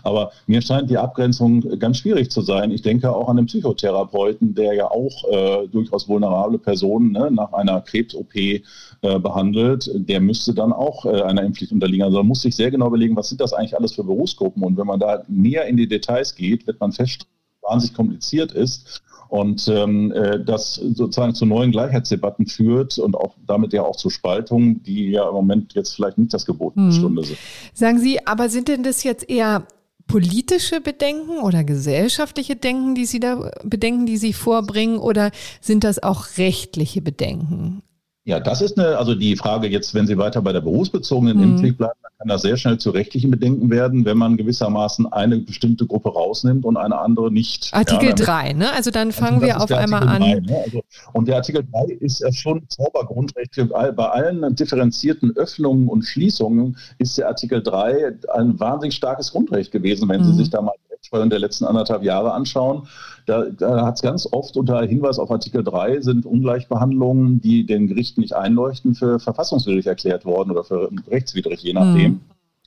Aber 0.03 0.33
mir 0.47 0.63
scheint 0.63 0.89
die 0.89 0.97
Abgrenzung 0.97 1.79
ganz 1.79 1.99
schwierig 1.99 2.31
zu 2.31 2.41
sein. 2.41 2.71
Ich 2.71 2.81
denke 2.81 3.15
auch 3.15 3.29
an 3.29 3.37
den 3.37 3.47
Psychotherapeuten, 3.47 4.55
der 4.55 4.73
ja 4.73 4.91
auch 4.91 5.25
äh, 5.31 5.69
durchaus 5.69 6.09
vulnerable 6.09 6.59
Personen 6.59 7.13
ne, 7.13 7.31
nach 7.31 7.53
einer 7.53 7.83
Krebs-OP 7.83 8.35
äh, 8.35 8.63
behandelt. 9.03 9.91
Der 9.95 10.21
müsste 10.21 10.55
dann 10.55 10.73
auch 10.73 11.05
äh, 11.05 11.21
einer 11.21 11.43
Impfpflicht 11.43 11.73
unterliegen. 11.73 12.05
Also 12.05 12.17
man 12.17 12.29
muss 12.29 12.41
sich 12.41 12.57
sehr 12.57 12.71
genau 12.71 12.87
überlegen, 12.87 13.15
was 13.15 13.29
sind 13.29 13.43
das 13.43 13.53
eigentlich 13.53 13.77
alles 13.77 13.93
für 13.93 14.05
Berufsgruppen? 14.05 14.63
Und 14.63 14.79
wenn 14.79 14.87
man 14.87 15.01
da 15.01 15.23
näher 15.29 15.67
in 15.67 15.77
die 15.77 15.89
Details 15.89 16.35
geht, 16.35 16.67
wird 16.67 16.81
man 16.81 16.93
feststellen, 16.93 17.38
wahnsinnig 17.69 17.95
kompliziert 17.95 18.53
ist 18.53 19.03
und 19.29 19.69
ähm, 19.69 20.11
äh, 20.13 20.43
das 20.43 20.75
sozusagen 20.75 21.35
zu 21.35 21.47
neuen 21.47 21.71
Gleichheitsdebatten 21.71 22.47
führt 22.47 22.99
und 22.99 23.15
auch 23.15 23.35
damit 23.47 23.73
ja 23.73 23.83
auch 23.83 23.97
zu 23.97 24.11
Spaltungen, 24.11 24.83
die 24.83 25.11
ja 25.11 25.29
im 25.29 25.35
Moment 25.35 25.75
jetzt 25.75 25.95
vielleicht 25.95 26.19
nicht 26.19 26.33
das 26.33 26.47
Gebot 26.47 26.77
der 26.77 26.85
hm. 26.85 26.93
Stunde 26.93 27.25
sind. 27.25 27.39
Sagen 27.75 27.99
Sie, 27.99 28.27
aber 28.27 28.49
sind 28.49 28.69
denn 28.69 28.83
das 28.83 29.05
jetzt 29.05 29.29
eher 29.29 29.67
politische 30.07 30.81
Bedenken 30.81 31.39
oder 31.39 31.65
gesellschaftliche 31.65 32.57
Denken, 32.57 32.95
die 32.95 33.05
Sie 33.05 33.21
da 33.21 33.51
Bedenken, 33.63 34.07
die 34.07 34.17
Sie 34.17 34.33
vorbringen, 34.33 34.99
oder 34.99 35.31
sind 35.61 35.85
das 35.85 36.03
auch 36.03 36.39
rechtliche 36.39 37.03
Bedenken? 37.03 37.83
Ja, 38.29 38.39
das 38.41 38.61
ist 38.61 38.79
eine, 38.79 38.99
also 38.99 39.15
die 39.15 39.37
Frage 39.37 39.69
jetzt, 39.69 39.95
wenn 39.95 40.07
Sie 40.07 40.19
weiter 40.19 40.43
bei 40.43 40.53
der 40.53 40.61
berufsbezogenen 40.61 41.39
mhm. 41.39 41.43
Impfpflicht 41.45 41.79
bleiben, 41.79 41.99
dann 42.03 42.13
kann 42.19 42.29
das 42.29 42.43
sehr 42.43 42.59
schnell 42.59 42.77
zu 42.77 42.91
rechtlichen 42.91 43.31
Bedenken 43.31 43.71
werden, 43.71 44.05
wenn 44.05 44.19
man 44.19 44.37
gewissermaßen 44.37 45.11
eine 45.11 45.39
bestimmte 45.39 45.87
Gruppe 45.87 46.11
rausnimmt 46.11 46.67
und 46.67 46.77
eine 46.77 46.99
andere 46.99 47.33
nicht. 47.33 47.71
Artikel 47.73 48.11
ja, 48.11 48.15
3, 48.15 48.53
ne? 48.53 48.71
Also 48.75 48.91
dann 48.91 49.13
fangen 49.13 49.43
also 49.43 49.47
wir 49.47 49.63
auf 49.63 49.73
einmal 49.73 50.07
an. 50.07 50.21
3, 50.21 50.41
ne? 50.41 50.63
also, 50.63 50.83
und 51.15 51.27
der 51.27 51.37
Artikel 51.37 51.65
3 51.73 51.95
ist 52.01 52.21
ja 52.21 52.31
schon 52.31 52.69
Zaubergrundrecht. 52.69 53.67
Bei 53.71 54.11
allen 54.11 54.55
differenzierten 54.55 55.35
Öffnungen 55.35 55.89
und 55.89 56.03
Schließungen 56.03 56.77
ist 56.99 57.17
der 57.17 57.29
Artikel 57.29 57.63
3 57.63 58.13
ein 58.35 58.61
wahnsinnig 58.61 58.95
starkes 58.95 59.33
Grundrecht 59.33 59.73
gewesen, 59.73 60.07
wenn 60.11 60.21
mhm. 60.21 60.27
Sie 60.27 60.35
sich 60.35 60.51
da 60.51 60.61
mal 60.61 60.75
Rechtsprechung 60.99 61.31
der 61.31 61.39
letzten 61.39 61.65
anderthalb 61.65 62.03
Jahre 62.03 62.33
anschauen, 62.33 62.89
da, 63.29 63.45
da 63.51 63.85
hat 63.85 63.97
es 63.97 64.03
ganz 64.03 64.27
oft 64.31 64.57
unter 64.57 64.83
Hinweis 64.83 65.19
auf 65.19 65.31
Artikel 65.31 65.63
3 65.63 66.01
sind 66.01 66.25
Ungleichbehandlungen, 66.25 67.41
die 67.41 67.67
den 67.67 67.87
Gerichten 67.87 68.23
nicht 68.23 68.35
einleuchten, 68.35 68.95
für 68.95 69.19
verfassungswidrig 69.21 69.87
erklärt 69.87 70.25
worden 70.25 70.51
oder 70.51 70.65
für 70.65 70.91
rechtswidrig, 71.11 71.63
je 71.63 71.75
nachdem. 71.75 72.13
Mhm. 72.13 72.21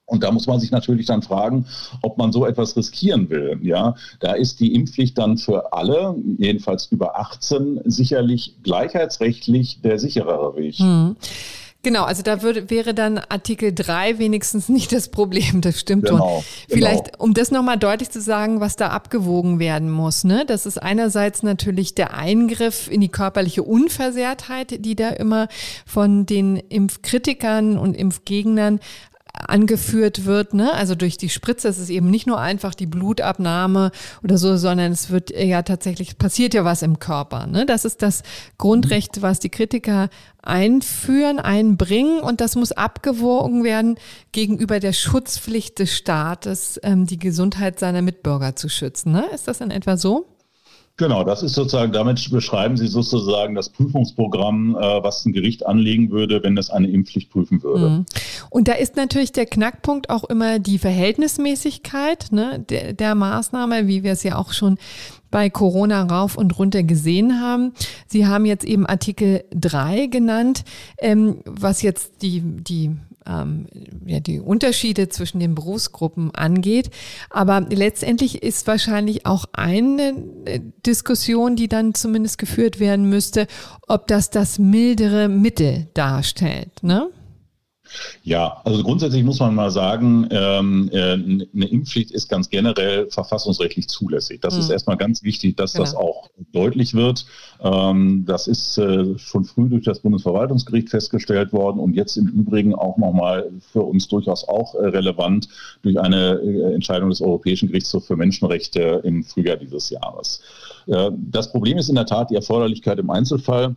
Und 0.06 0.24
da 0.24 0.32
muss 0.32 0.46
man 0.46 0.60
sich 0.60 0.72
natürlich 0.72 1.06
dann 1.06 1.22
fragen, 1.22 1.66
ob 2.02 2.18
man 2.18 2.34
so 2.34 2.46
etwas 2.46 2.76
riskieren 2.76 3.30
will. 3.30 3.60
Ja, 3.64 3.96
da 4.20 4.34
ist 4.34 4.60
die 4.60 4.76
Impfpflicht 4.76 5.18
dann 5.18 5.38
für 5.38 5.74
alle, 5.74 6.16
jedenfalls 6.38 6.88
über 6.88 7.18
18, 7.18 7.80
sicherlich 7.86 8.58
gleichheitsrechtlich 8.62 9.82
der 9.82 10.00
sicherere 10.00 10.56
Weg. 10.58 10.80
Mhm. 10.80 11.16
Genau, 11.84 12.04
also 12.04 12.22
da 12.22 12.44
würde, 12.44 12.70
wäre 12.70 12.94
dann 12.94 13.18
Artikel 13.18 13.74
3 13.74 14.20
wenigstens 14.20 14.70
nicht 14.70 14.92
das 14.92 15.10
Problem, 15.10 15.62
das 15.62 15.80
stimmt 15.80 16.06
genau, 16.06 16.42
schon. 16.42 16.44
Vielleicht, 16.70 17.14
genau. 17.14 17.24
um 17.24 17.34
das 17.34 17.50
nochmal 17.50 17.78
deutlich 17.78 18.12
zu 18.12 18.22
sagen, 18.22 18.60
was 18.60 18.76
da 18.76 18.90
abgewogen 18.90 19.58
werden 19.58 19.90
muss, 19.90 20.24
ne? 20.24 20.46
Das 20.46 20.68
ist 20.68 20.78
einerseits 20.78 21.42
natürlich 21.42 21.96
der 21.96 22.14
Eingriff 22.14 22.88
in 22.88 23.02
die 23.02 23.10
körperliche 23.10 23.64
Unversehrtheit, 23.64 24.86
die 24.86 24.96
da 24.96 25.10
immer 25.10 25.48
von 25.88 26.28
den 26.28 26.58
Impfkritikern 26.58 27.80
und 27.80 27.96
Impfgegnern 27.96 28.80
angeführt 29.34 30.26
wird, 30.26 30.54
ne? 30.54 30.74
Also 30.74 30.96
durch 30.96 31.18
die 31.18 31.30
Spritze 31.30 31.68
ist 31.68 31.78
es 31.78 31.90
eben 31.90 32.10
nicht 32.10 32.28
nur 32.28 32.40
einfach 32.40 32.76
die 32.76 32.86
Blutabnahme 32.86 33.92
oder 34.24 34.38
so, 34.38 34.58
sondern 34.58 34.92
es 34.92 35.10
wird 35.10 35.32
ja 35.32 35.62
tatsächlich 35.62 36.18
passiert 36.18 36.54
ja 36.54 36.66
was 36.66 36.82
im 36.82 37.00
Körper, 37.00 37.48
ne? 37.48 37.66
Das 37.66 37.86
ist 37.86 38.02
das 38.02 38.24
Grundrecht, 38.58 39.22
was 39.22 39.40
die 39.40 39.50
Kritiker 39.50 40.10
einführen, 40.42 41.40
einbringen 41.40 42.20
und 42.20 42.42
das 42.42 42.56
muss 42.56 42.72
abgewogen 42.72 43.64
werden 43.64 43.98
gegenüber 44.32 44.80
der 44.80 44.94
Schutzpflicht 44.94 45.80
des 45.80 45.96
Staates, 45.96 46.80
ähm, 46.84 47.06
die 47.06 47.20
Gesundheit 47.20 47.80
seiner 47.80 48.02
Mitbürger 48.02 48.56
zu 48.56 48.70
schützen. 48.70 49.12
Ne? 49.12 49.26
Ist 49.34 49.48
das 49.48 49.62
in 49.62 49.72
etwa 49.72 49.98
so? 49.98 50.31
Genau, 51.02 51.24
das 51.24 51.42
ist 51.42 51.56
sozusagen, 51.56 51.92
damit 51.94 52.30
beschreiben 52.30 52.78
Sie 52.78 52.86
sozusagen 52.86 53.56
das 53.56 53.70
Prüfungsprogramm, 53.70 54.76
äh, 54.76 55.04
was 55.04 55.26
ein 55.26 55.34
Gericht 55.34 55.66
anlegen 55.66 56.12
würde, 56.12 56.44
wenn 56.44 56.56
es 56.60 56.70
eine 56.70 56.92
Impfpflicht 56.92 57.32
prüfen 57.32 57.64
würde. 57.64 57.90
Mhm. 57.90 58.06
Und 58.52 58.68
da 58.68 58.74
ist 58.74 58.98
natürlich 58.98 59.32
der 59.32 59.48
Knackpunkt 59.48 60.12
auch 60.12 60.26
immer 60.26 60.60
die 60.60 60.78
Verhältnismäßigkeit 60.78 62.28
ne, 62.32 62.64
der, 62.70 62.94
der 62.94 63.16
Maßnahme, 63.16 63.88
wie 63.88 64.04
wir 64.04 64.12
es 64.12 64.22
ja 64.22 64.36
auch 64.36 64.54
schon 64.54 64.78
bei 65.32 65.50
Corona 65.50 66.04
rauf 66.04 66.38
und 66.38 66.60
runter 66.60 66.84
gesehen 66.84 67.42
haben. 67.42 67.74
Sie 68.06 68.28
haben 68.28 68.46
jetzt 68.46 68.64
eben 68.64 68.86
Artikel 68.86 69.44
3 69.56 70.06
genannt, 70.06 70.64
ähm, 71.00 71.38
was 71.46 71.82
jetzt 71.82 72.22
die, 72.22 72.42
die 72.42 72.92
ähm, 73.32 73.68
ja, 74.06 74.20
die 74.20 74.40
Unterschiede 74.40 75.10
zwischen 75.10 75.40
den 75.40 75.56
Berufsgruppen 75.56 76.34
angeht. 76.36 76.90
Aber 77.30 77.62
letztendlich 77.70 78.44
ist 78.44 78.68
wahrscheinlich 78.68 79.26
auch 79.26 79.46
eine 79.54 80.16
äh, 80.46 80.60
Diskussion, 80.86 81.56
die 81.56 81.68
dann 81.68 81.94
zumindest 81.94 82.38
geführt 82.38 82.80
werden 82.80 83.10
müsste, 83.10 83.48
ob 83.88 84.08
das 84.08 84.30
das 84.30 84.60
mildere 84.60 85.30
Mittel 85.30 85.88
darstellt. 85.94 86.84
Ne? 86.84 87.10
Ja, 88.24 88.62
also 88.64 88.84
grundsätzlich 88.84 89.24
muss 89.24 89.40
man 89.40 89.56
mal 89.56 89.72
sagen, 89.72 90.28
ähm, 90.32 90.90
äh, 90.92 91.14
eine 91.14 91.66
Impfpflicht 91.68 92.12
ist 92.12 92.30
ganz 92.30 92.50
generell 92.50 93.10
verfassungsrechtlich 93.10 93.88
zulässig. 93.88 94.42
Das 94.42 94.56
mhm. 94.56 94.62
ist 94.62 94.70
erstmal 94.70 94.98
ganz 94.98 95.24
wichtig, 95.24 95.58
dass 95.58 95.74
genau. 95.74 95.86
das 95.86 95.96
auch 95.96 96.30
deutlich 96.52 96.94
wird. 96.94 97.26
Ähm, 97.62 98.26
das 98.26 98.48
ist 98.48 98.78
äh, 98.78 99.18
schon 99.18 99.46
früh 99.46 99.70
durch 99.70 99.84
das 99.84 100.00
Bundesverwaltungsgericht 100.00 100.90
festgestellt 100.90 101.54
worden 101.54 101.80
und 101.80 101.94
jetzt 101.96 102.18
im 102.18 102.28
Übrigen 102.28 102.76
auch 102.76 102.98
nochmal 102.98 103.52
für 103.72 103.82
uns 103.82 104.08
durchaus 104.08 104.48
auch 104.48 104.76
äh, 104.76 104.88
relevant 104.88 105.48
durch 105.82 106.00
eine 106.00 106.40
Entscheidung 106.74 107.10
des 107.10 107.22
Europäischen 107.22 107.68
Gerichtshofs 107.68 108.08
für 108.08 108.16
Menschenrechte 108.16 109.02
im 109.04 109.24
Frühjahr 109.24 109.58
dieses 109.58 109.90
Jahres. 109.90 110.42
Das 110.88 111.52
Problem 111.52 111.78
ist 111.78 111.90
in 111.90 111.96
der 111.96 112.06
Tat 112.06 112.32
die 112.32 112.36
Erforderlichkeit 112.36 113.00
im 113.00 113.10
Einzelfall. 113.10 113.76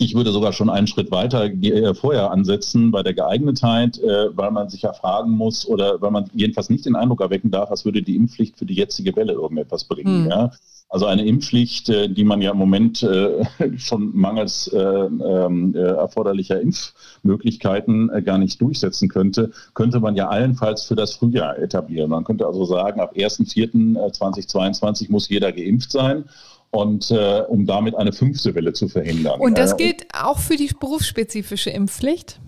Ich 0.00 0.14
würde 0.14 0.30
sogar 0.30 0.52
schon 0.52 0.70
einen 0.70 0.86
Schritt 0.86 1.10
weiter 1.10 1.46
äh, 1.46 1.92
vorher 1.92 2.30
ansetzen 2.30 2.92
bei 2.92 3.02
der 3.02 3.14
Geeignetheit, 3.14 3.98
äh, 3.98 4.36
weil 4.36 4.52
man 4.52 4.68
sich 4.68 4.82
ja 4.82 4.92
fragen 4.92 5.32
muss 5.32 5.66
oder 5.66 6.00
weil 6.00 6.12
man 6.12 6.30
jedenfalls 6.32 6.70
nicht 6.70 6.86
den 6.86 6.94
Eindruck 6.94 7.20
erwecken 7.20 7.50
darf, 7.50 7.72
was 7.72 7.84
würde 7.84 8.02
die 8.02 8.14
Impfpflicht 8.14 8.56
für 8.56 8.64
die 8.64 8.74
jetzige 8.74 9.16
Welle 9.16 9.32
irgendetwas 9.32 9.84
bringen. 9.84 10.24
Hm. 10.24 10.30
Ja? 10.30 10.52
Also 10.88 11.06
eine 11.06 11.26
Impfpflicht, 11.26 11.88
äh, 11.88 12.08
die 12.08 12.22
man 12.22 12.40
ja 12.40 12.52
im 12.52 12.58
Moment 12.58 12.98
schon 13.76 14.16
mangels 14.16 14.68
äh, 14.68 14.78
ähm, 14.78 15.74
äh, 15.74 15.80
erforderlicher 15.80 16.60
Impfmöglichkeiten 16.60 18.24
gar 18.24 18.38
nicht 18.38 18.60
durchsetzen 18.60 19.08
könnte, 19.08 19.50
könnte 19.74 19.98
man 19.98 20.14
ja 20.14 20.28
allenfalls 20.28 20.84
für 20.84 20.94
das 20.94 21.14
Frühjahr 21.14 21.58
etablieren. 21.58 22.10
Man 22.10 22.22
könnte 22.22 22.46
also 22.46 22.64
sagen, 22.64 23.00
ab 23.00 23.14
1.4.2022 23.16 25.10
muss 25.10 25.28
jeder 25.28 25.50
geimpft 25.50 25.90
sein 25.90 26.24
und 26.70 27.10
äh, 27.10 27.42
um 27.48 27.66
damit 27.66 27.94
eine 27.94 28.12
fünfte 28.12 28.54
Welle 28.54 28.72
zu 28.72 28.88
verhindern. 28.88 29.40
Und 29.40 29.58
das 29.58 29.76
gilt 29.76 30.06
auch 30.12 30.38
für 30.38 30.56
die 30.56 30.70
berufsspezifische 30.78 31.70
Impfpflicht? 31.70 32.40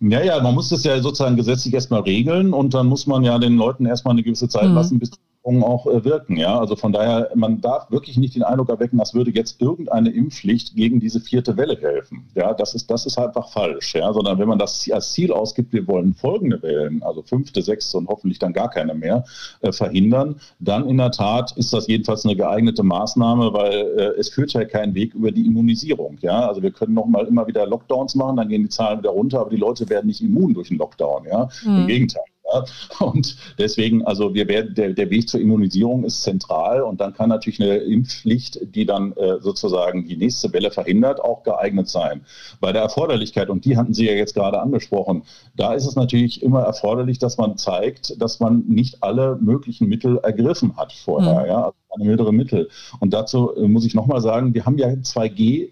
Ja, 0.00 0.22
ja, 0.22 0.40
man 0.40 0.54
muss 0.54 0.68
das 0.68 0.84
ja 0.84 1.00
sozusagen 1.00 1.36
gesetzlich 1.36 1.74
erstmal 1.74 2.02
regeln 2.02 2.52
und 2.52 2.72
dann 2.72 2.86
muss 2.86 3.06
man 3.06 3.24
ja 3.24 3.38
den 3.38 3.56
Leuten 3.56 3.84
erstmal 3.84 4.12
eine 4.12 4.22
gewisse 4.22 4.48
Zeit 4.48 4.68
mhm. 4.68 4.74
lassen, 4.74 4.98
bis 4.98 5.10
Impfungen 5.48 5.62
auch 5.62 5.86
äh, 5.86 6.04
wirken. 6.04 6.36
Ja? 6.36 6.58
Also 6.58 6.76
von 6.76 6.92
daher, 6.92 7.30
man 7.34 7.60
darf 7.60 7.90
wirklich 7.90 8.16
nicht 8.16 8.34
den 8.34 8.42
Eindruck 8.42 8.68
erwecken, 8.68 9.00
als 9.00 9.14
würde 9.14 9.30
jetzt 9.30 9.60
irgendeine 9.60 10.10
Impfpflicht 10.10 10.74
gegen 10.76 11.00
diese 11.00 11.20
vierte 11.20 11.56
Welle 11.56 11.76
helfen. 11.80 12.28
Ja, 12.34 12.52
das 12.54 12.74
ist, 12.74 12.90
das 12.90 13.06
ist 13.06 13.18
einfach 13.18 13.48
falsch. 13.48 13.94
Ja? 13.94 14.12
Sondern 14.12 14.38
wenn 14.38 14.48
man 14.48 14.58
das 14.58 14.88
als 14.90 15.12
Ziel 15.12 15.32
ausgibt, 15.32 15.72
wir 15.72 15.86
wollen 15.86 16.14
folgende 16.14 16.62
Wellen, 16.62 17.02
also 17.02 17.22
fünfte, 17.22 17.62
sechste 17.62 17.98
und 17.98 18.08
hoffentlich 18.08 18.38
dann 18.38 18.52
gar 18.52 18.70
keine 18.70 18.94
mehr, 18.94 19.24
äh, 19.60 19.72
verhindern, 19.72 20.36
dann 20.58 20.88
in 20.88 20.98
der 20.98 21.10
Tat 21.10 21.52
ist 21.56 21.72
das 21.72 21.86
jedenfalls 21.86 22.24
eine 22.24 22.36
geeignete 22.36 22.82
Maßnahme, 22.82 23.52
weil 23.52 23.72
äh, 23.72 24.20
es 24.20 24.28
führt 24.28 24.52
ja 24.52 24.64
keinen 24.64 24.94
Weg 24.94 25.14
über 25.14 25.32
die 25.32 25.46
Immunisierung. 25.46 26.18
Ja? 26.20 26.46
Also 26.48 26.62
wir 26.62 26.70
können 26.70 26.94
nochmal 26.94 27.26
immer 27.26 27.46
wieder 27.46 27.66
Lockdowns 27.66 28.14
machen, 28.14 28.36
dann 28.36 28.48
gehen 28.48 28.62
die 28.62 28.68
Zahlen 28.68 28.98
wieder 28.98 29.10
runter, 29.10 29.40
aber 29.40 29.50
die 29.50 29.56
Leute 29.56 29.88
werden 29.88 30.06
nicht 30.06 30.20
immun 30.20 30.54
durch 30.54 30.70
einen 30.70 30.78
Lockdown. 30.78 31.24
Ja? 31.24 31.48
Mhm. 31.64 31.76
Im 31.78 31.86
Gegenteil. 31.86 32.22
Ja? 32.52 32.64
Und 33.04 33.36
deswegen, 33.58 34.04
also 34.04 34.34
wir 34.34 34.48
werden, 34.48 34.74
der, 34.74 34.92
der 34.92 35.10
Weg 35.10 35.28
zur 35.28 35.40
Immunisierung 35.40 36.04
ist 36.04 36.22
zentral 36.22 36.82
und 36.82 37.00
dann 37.00 37.12
kann 37.14 37.28
natürlich 37.28 37.60
eine 37.60 37.76
Impfpflicht, 37.76 38.74
die 38.74 38.86
dann 38.86 39.12
äh, 39.12 39.40
sozusagen 39.40 40.06
die 40.06 40.16
nächste 40.16 40.52
Welle 40.52 40.70
verhindert, 40.70 41.20
auch 41.20 41.42
geeignet 41.42 41.88
sein. 41.88 42.22
Bei 42.60 42.72
der 42.72 42.82
Erforderlichkeit, 42.82 43.50
und 43.50 43.64
die 43.64 43.76
hatten 43.76 43.94
Sie 43.94 44.06
ja 44.06 44.12
jetzt 44.12 44.34
gerade 44.34 44.60
angesprochen, 44.60 45.22
da 45.56 45.74
ist 45.74 45.86
es 45.86 45.96
natürlich 45.96 46.42
immer 46.42 46.62
erforderlich, 46.62 47.18
dass 47.18 47.38
man 47.38 47.56
zeigt, 47.56 48.20
dass 48.20 48.40
man 48.40 48.64
nicht 48.68 49.02
alle 49.02 49.38
möglichen 49.40 49.88
Mittel 49.88 50.18
ergriffen 50.18 50.76
hat 50.76 50.92
vorher, 50.92 51.40
mhm. 51.40 51.46
ja, 51.46 51.64
also 51.64 51.76
eine 51.94 52.04
mildere 52.04 52.32
Mittel. 52.32 52.68
Und 53.00 53.12
dazu 53.14 53.54
äh, 53.56 53.68
muss 53.68 53.84
ich 53.84 53.94
nochmal 53.94 54.20
sagen, 54.20 54.54
wir 54.54 54.64
haben 54.64 54.78
ja 54.78 54.88
2G 54.88 55.70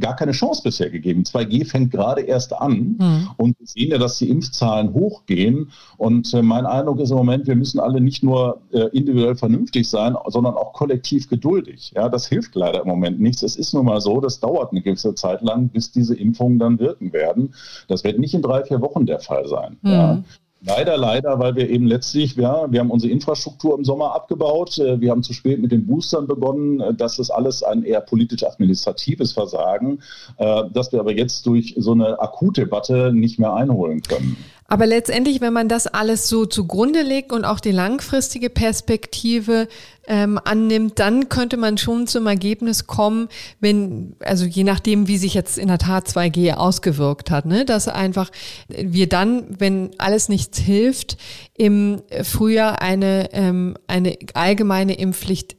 gar 0.00 0.16
keine 0.16 0.32
Chance 0.32 0.62
bisher 0.64 0.90
gegeben. 0.90 1.22
2G 1.22 1.66
fängt 1.66 1.90
gerade 1.90 2.22
erst 2.22 2.52
an 2.52 2.96
mhm. 2.98 3.28
und 3.36 3.58
wir 3.58 3.66
sehen 3.66 3.90
ja, 3.90 3.98
dass 3.98 4.18
die 4.18 4.28
Impfzahlen 4.28 4.92
hochgehen. 4.92 5.70
Und 5.96 6.32
äh, 6.34 6.42
mein 6.42 6.66
Eindruck 6.66 7.00
ist 7.00 7.10
im 7.10 7.18
Moment, 7.18 7.46
wir 7.46 7.56
müssen 7.56 7.78
alle 7.80 8.00
nicht 8.00 8.22
nur 8.22 8.60
äh, 8.72 8.86
individuell 8.92 9.36
vernünftig 9.36 9.88
sein, 9.88 10.16
sondern 10.26 10.54
auch 10.54 10.72
kollektiv 10.72 11.28
geduldig. 11.28 11.92
Ja, 11.94 12.08
das 12.08 12.26
hilft 12.26 12.54
leider 12.54 12.82
im 12.82 12.88
Moment 12.88 13.20
nichts. 13.20 13.42
Es 13.42 13.56
ist 13.56 13.74
nun 13.74 13.86
mal 13.86 14.00
so, 14.00 14.20
das 14.20 14.40
dauert 14.40 14.72
eine 14.72 14.82
gewisse 14.82 15.14
Zeit 15.14 15.42
lang, 15.42 15.68
bis 15.68 15.92
diese 15.92 16.16
Impfungen 16.16 16.58
dann 16.58 16.78
wirken 16.78 17.12
werden. 17.12 17.54
Das 17.88 18.04
wird 18.04 18.18
nicht 18.18 18.34
in 18.34 18.42
drei, 18.42 18.64
vier 18.64 18.80
Wochen 18.80 19.06
der 19.06 19.20
Fall 19.20 19.46
sein. 19.46 19.76
Mhm. 19.82 19.90
Ja. 19.90 20.22
Leider, 20.62 20.98
leider, 20.98 21.38
weil 21.38 21.56
wir 21.56 21.70
eben 21.70 21.86
letztlich, 21.86 22.36
ja, 22.36 22.70
wir 22.70 22.80
haben 22.80 22.90
unsere 22.90 23.10
Infrastruktur 23.10 23.78
im 23.78 23.84
Sommer 23.84 24.14
abgebaut, 24.14 24.78
äh, 24.78 25.00
wir 25.00 25.10
haben 25.10 25.22
zu 25.22 25.32
spät 25.32 25.60
mit 25.60 25.72
den 25.72 25.86
Boostern 25.86 26.26
begonnen, 26.26 26.80
äh, 26.80 26.92
das 26.92 27.18
ist 27.18 27.30
alles 27.30 27.62
ein 27.62 27.82
eher 27.82 28.02
politisch-administratives 28.02 29.32
Versagen, 29.32 30.00
äh, 30.36 30.64
das 30.70 30.92
wir 30.92 31.00
aber 31.00 31.12
jetzt 31.12 31.46
durch 31.46 31.74
so 31.78 31.92
eine 31.92 32.20
Akutdebatte 32.20 33.10
nicht 33.14 33.38
mehr 33.38 33.54
einholen 33.54 34.02
können. 34.02 34.36
Aber 34.70 34.86
letztendlich, 34.86 35.40
wenn 35.40 35.52
man 35.52 35.68
das 35.68 35.88
alles 35.88 36.28
so 36.28 36.46
zugrunde 36.46 37.02
legt 37.02 37.32
und 37.32 37.44
auch 37.44 37.58
die 37.58 37.72
langfristige 37.72 38.48
Perspektive 38.48 39.66
ähm, 40.06 40.38
annimmt, 40.44 41.00
dann 41.00 41.28
könnte 41.28 41.56
man 41.56 41.76
schon 41.76 42.06
zum 42.06 42.28
Ergebnis 42.28 42.86
kommen, 42.86 43.28
wenn, 43.58 44.14
also 44.20 44.44
je 44.44 44.62
nachdem, 44.62 45.08
wie 45.08 45.18
sich 45.18 45.34
jetzt 45.34 45.58
in 45.58 45.66
der 45.66 45.78
Tat 45.78 46.06
2G 46.06 46.54
ausgewirkt 46.54 47.32
hat, 47.32 47.46
ne, 47.46 47.64
dass 47.64 47.88
einfach 47.88 48.30
wir 48.68 49.08
dann, 49.08 49.58
wenn 49.58 49.90
alles 49.98 50.28
nichts 50.28 50.58
hilft, 50.58 51.16
im 51.58 52.02
Frühjahr 52.22 52.80
eine, 52.80 53.30
ähm, 53.32 53.76
eine 53.88 54.16
allgemeine 54.34 54.94
Impfpflicht 54.94 55.56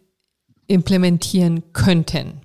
implementieren 0.68 1.64
könnten. 1.74 2.41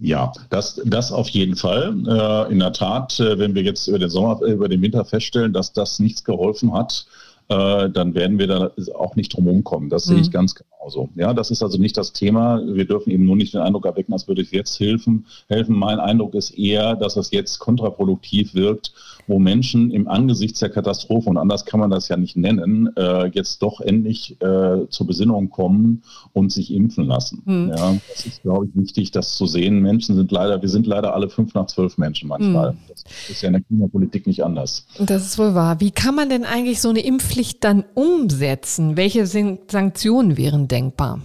Ja, 0.00 0.32
das, 0.50 0.80
das 0.84 1.10
auf 1.10 1.28
jeden 1.28 1.56
Fall. 1.56 1.94
Äh, 2.06 2.52
in 2.52 2.60
der 2.60 2.72
Tat, 2.72 3.18
äh, 3.18 3.38
wenn 3.38 3.54
wir 3.54 3.62
jetzt 3.62 3.88
über 3.88 3.98
den 3.98 4.10
Sommer, 4.10 4.40
äh, 4.42 4.52
über 4.52 4.68
den 4.68 4.80
Winter 4.80 5.04
feststellen, 5.04 5.52
dass 5.52 5.72
das 5.72 5.98
nichts 5.98 6.22
geholfen 6.22 6.72
hat, 6.72 7.06
äh, 7.48 7.90
dann 7.90 8.14
werden 8.14 8.38
wir 8.38 8.46
da 8.46 8.70
auch 8.94 9.16
nicht 9.16 9.34
drum 9.34 9.64
kommen. 9.64 9.90
Das 9.90 10.06
mhm. 10.06 10.12
sehe 10.12 10.20
ich 10.20 10.28
mhm. 10.28 10.32
ganz 10.32 10.54
genauso. 10.54 11.08
Ja, 11.16 11.34
das 11.34 11.50
ist 11.50 11.62
also 11.62 11.78
nicht 11.78 11.96
das 11.96 12.12
Thema. 12.12 12.62
Wir 12.64 12.84
dürfen 12.84 13.10
eben 13.10 13.24
nur 13.24 13.36
nicht 13.36 13.54
den 13.54 13.60
Eindruck 13.60 13.86
erwecken, 13.86 14.12
als 14.12 14.28
würde 14.28 14.42
es 14.42 14.52
jetzt 14.52 14.78
helfen. 14.78 15.26
helfen. 15.48 15.76
Mein 15.76 15.98
Eindruck 15.98 16.34
ist 16.34 16.50
eher, 16.50 16.94
dass 16.94 17.16
es 17.16 17.30
jetzt 17.30 17.58
kontraproduktiv 17.58 18.54
wirkt 18.54 18.92
wo 19.28 19.38
Menschen 19.38 19.90
im 19.90 20.08
Angesicht 20.08 20.60
der 20.60 20.70
Katastrophe, 20.70 21.30
und 21.30 21.36
anders 21.36 21.64
kann 21.64 21.78
man 21.78 21.90
das 21.90 22.08
ja 22.08 22.16
nicht 22.16 22.36
nennen, 22.36 22.90
äh, 22.96 23.26
jetzt 23.26 23.62
doch 23.62 23.80
endlich 23.80 24.40
äh, 24.40 24.88
zur 24.88 25.06
Besinnung 25.06 25.50
kommen 25.50 26.02
und 26.32 26.50
sich 26.50 26.72
impfen 26.72 27.04
lassen. 27.04 27.42
Mhm. 27.44 27.68
Ja, 27.76 27.94
das 28.08 28.26
ist, 28.26 28.42
glaube 28.42 28.66
ich, 28.66 28.74
wichtig, 28.74 29.10
das 29.10 29.36
zu 29.36 29.46
sehen. 29.46 29.80
Menschen 29.82 30.16
sind 30.16 30.32
leider, 30.32 30.60
wir 30.60 30.68
sind 30.68 30.86
leider 30.86 31.14
alle 31.14 31.28
fünf 31.28 31.54
nach 31.54 31.66
zwölf 31.66 31.98
Menschen 31.98 32.28
manchmal. 32.28 32.72
Mhm. 32.72 32.76
Das 32.88 33.04
ist 33.28 33.42
ja 33.42 33.48
in 33.48 33.52
der 33.52 33.62
Klimapolitik 33.62 34.26
nicht 34.26 34.42
anders. 34.42 34.86
Das 34.98 35.24
ist 35.26 35.38
wohl 35.38 35.54
wahr. 35.54 35.80
Wie 35.80 35.90
kann 35.90 36.14
man 36.14 36.28
denn 36.28 36.44
eigentlich 36.44 36.80
so 36.80 36.88
eine 36.88 37.04
Impfpflicht 37.04 37.62
dann 37.62 37.84
umsetzen? 37.94 38.96
Welche 38.96 39.26
Sanktionen 39.26 40.36
wären 40.36 40.68
denkbar? 40.68 41.20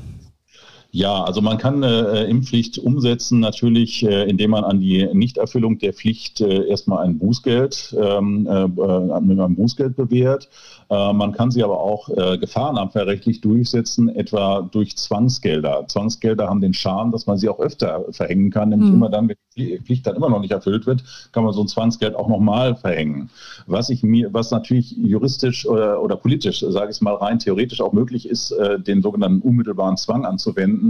Ja, 0.95 1.23
also 1.23 1.41
man 1.41 1.57
kann 1.57 1.81
äh, 1.81 2.25
Impfpflicht 2.25 2.77
umsetzen, 2.77 3.39
natürlich, 3.39 4.05
äh, 4.05 4.29
indem 4.29 4.51
man 4.51 4.63
an 4.63 4.79
die 4.79 5.09
Nichterfüllung 5.11 5.79
der 5.79 5.91
Pflicht 5.91 6.39
äh, 6.39 6.67
erstmal 6.67 7.03
ein 7.03 7.17
Bußgeld, 7.17 7.95
ähm, 7.99 8.45
äh, 8.45 8.65
äh 8.65 9.21
mit 9.21 9.39
einem 9.39 9.55
Bußgeld 9.55 9.95
bewährt. 9.95 10.49
Äh, 10.91 11.13
man 11.13 11.31
kann 11.31 11.49
sie 11.49 11.63
aber 11.63 11.79
auch 11.79 12.09
äh, 12.09 12.37
gefahrenabwehrrechtlich 12.37 13.41
durchsetzen, 13.41 14.07
etwa 14.07 14.61
durch 14.61 14.95
Zwangsgelder. 14.95 15.85
Zwangsgelder 15.87 16.47
haben 16.47 16.61
den 16.61 16.75
Charme, 16.75 17.11
dass 17.11 17.25
man 17.25 17.39
sie 17.39 17.49
auch 17.49 17.59
öfter 17.59 18.05
verhängen 18.11 18.51
kann, 18.51 18.69
nämlich 18.69 18.89
mhm. 18.89 18.97
immer 18.97 19.09
dann, 19.09 19.29
wenn 19.29 19.37
die 19.57 19.79
Pflicht 19.79 20.05
dann 20.05 20.15
immer 20.15 20.29
noch 20.29 20.41
nicht 20.41 20.51
erfüllt 20.51 20.85
wird, 20.85 21.03
kann 21.31 21.43
man 21.43 21.53
so 21.53 21.61
ein 21.61 21.67
Zwangsgeld 21.67 22.15
auch 22.15 22.27
nochmal 22.27 22.75
verhängen. 22.75 23.31
Was 23.65 23.89
ich 23.89 24.03
mir, 24.03 24.31
was 24.31 24.51
natürlich 24.51 24.91
juristisch 24.91 25.65
oder, 25.65 26.01
oder 26.03 26.17
politisch, 26.17 26.59
sage 26.59 26.91
ich 26.91 26.97
es 26.97 27.01
mal 27.01 27.15
rein 27.15 27.39
theoretisch 27.39 27.81
auch 27.81 27.93
möglich 27.93 28.27
ist, 28.27 28.51
äh, 28.51 28.79
den 28.79 29.01
sogenannten 29.01 29.41
unmittelbaren 29.41 29.97
Zwang 29.97 30.25
anzuwenden. 30.25 30.82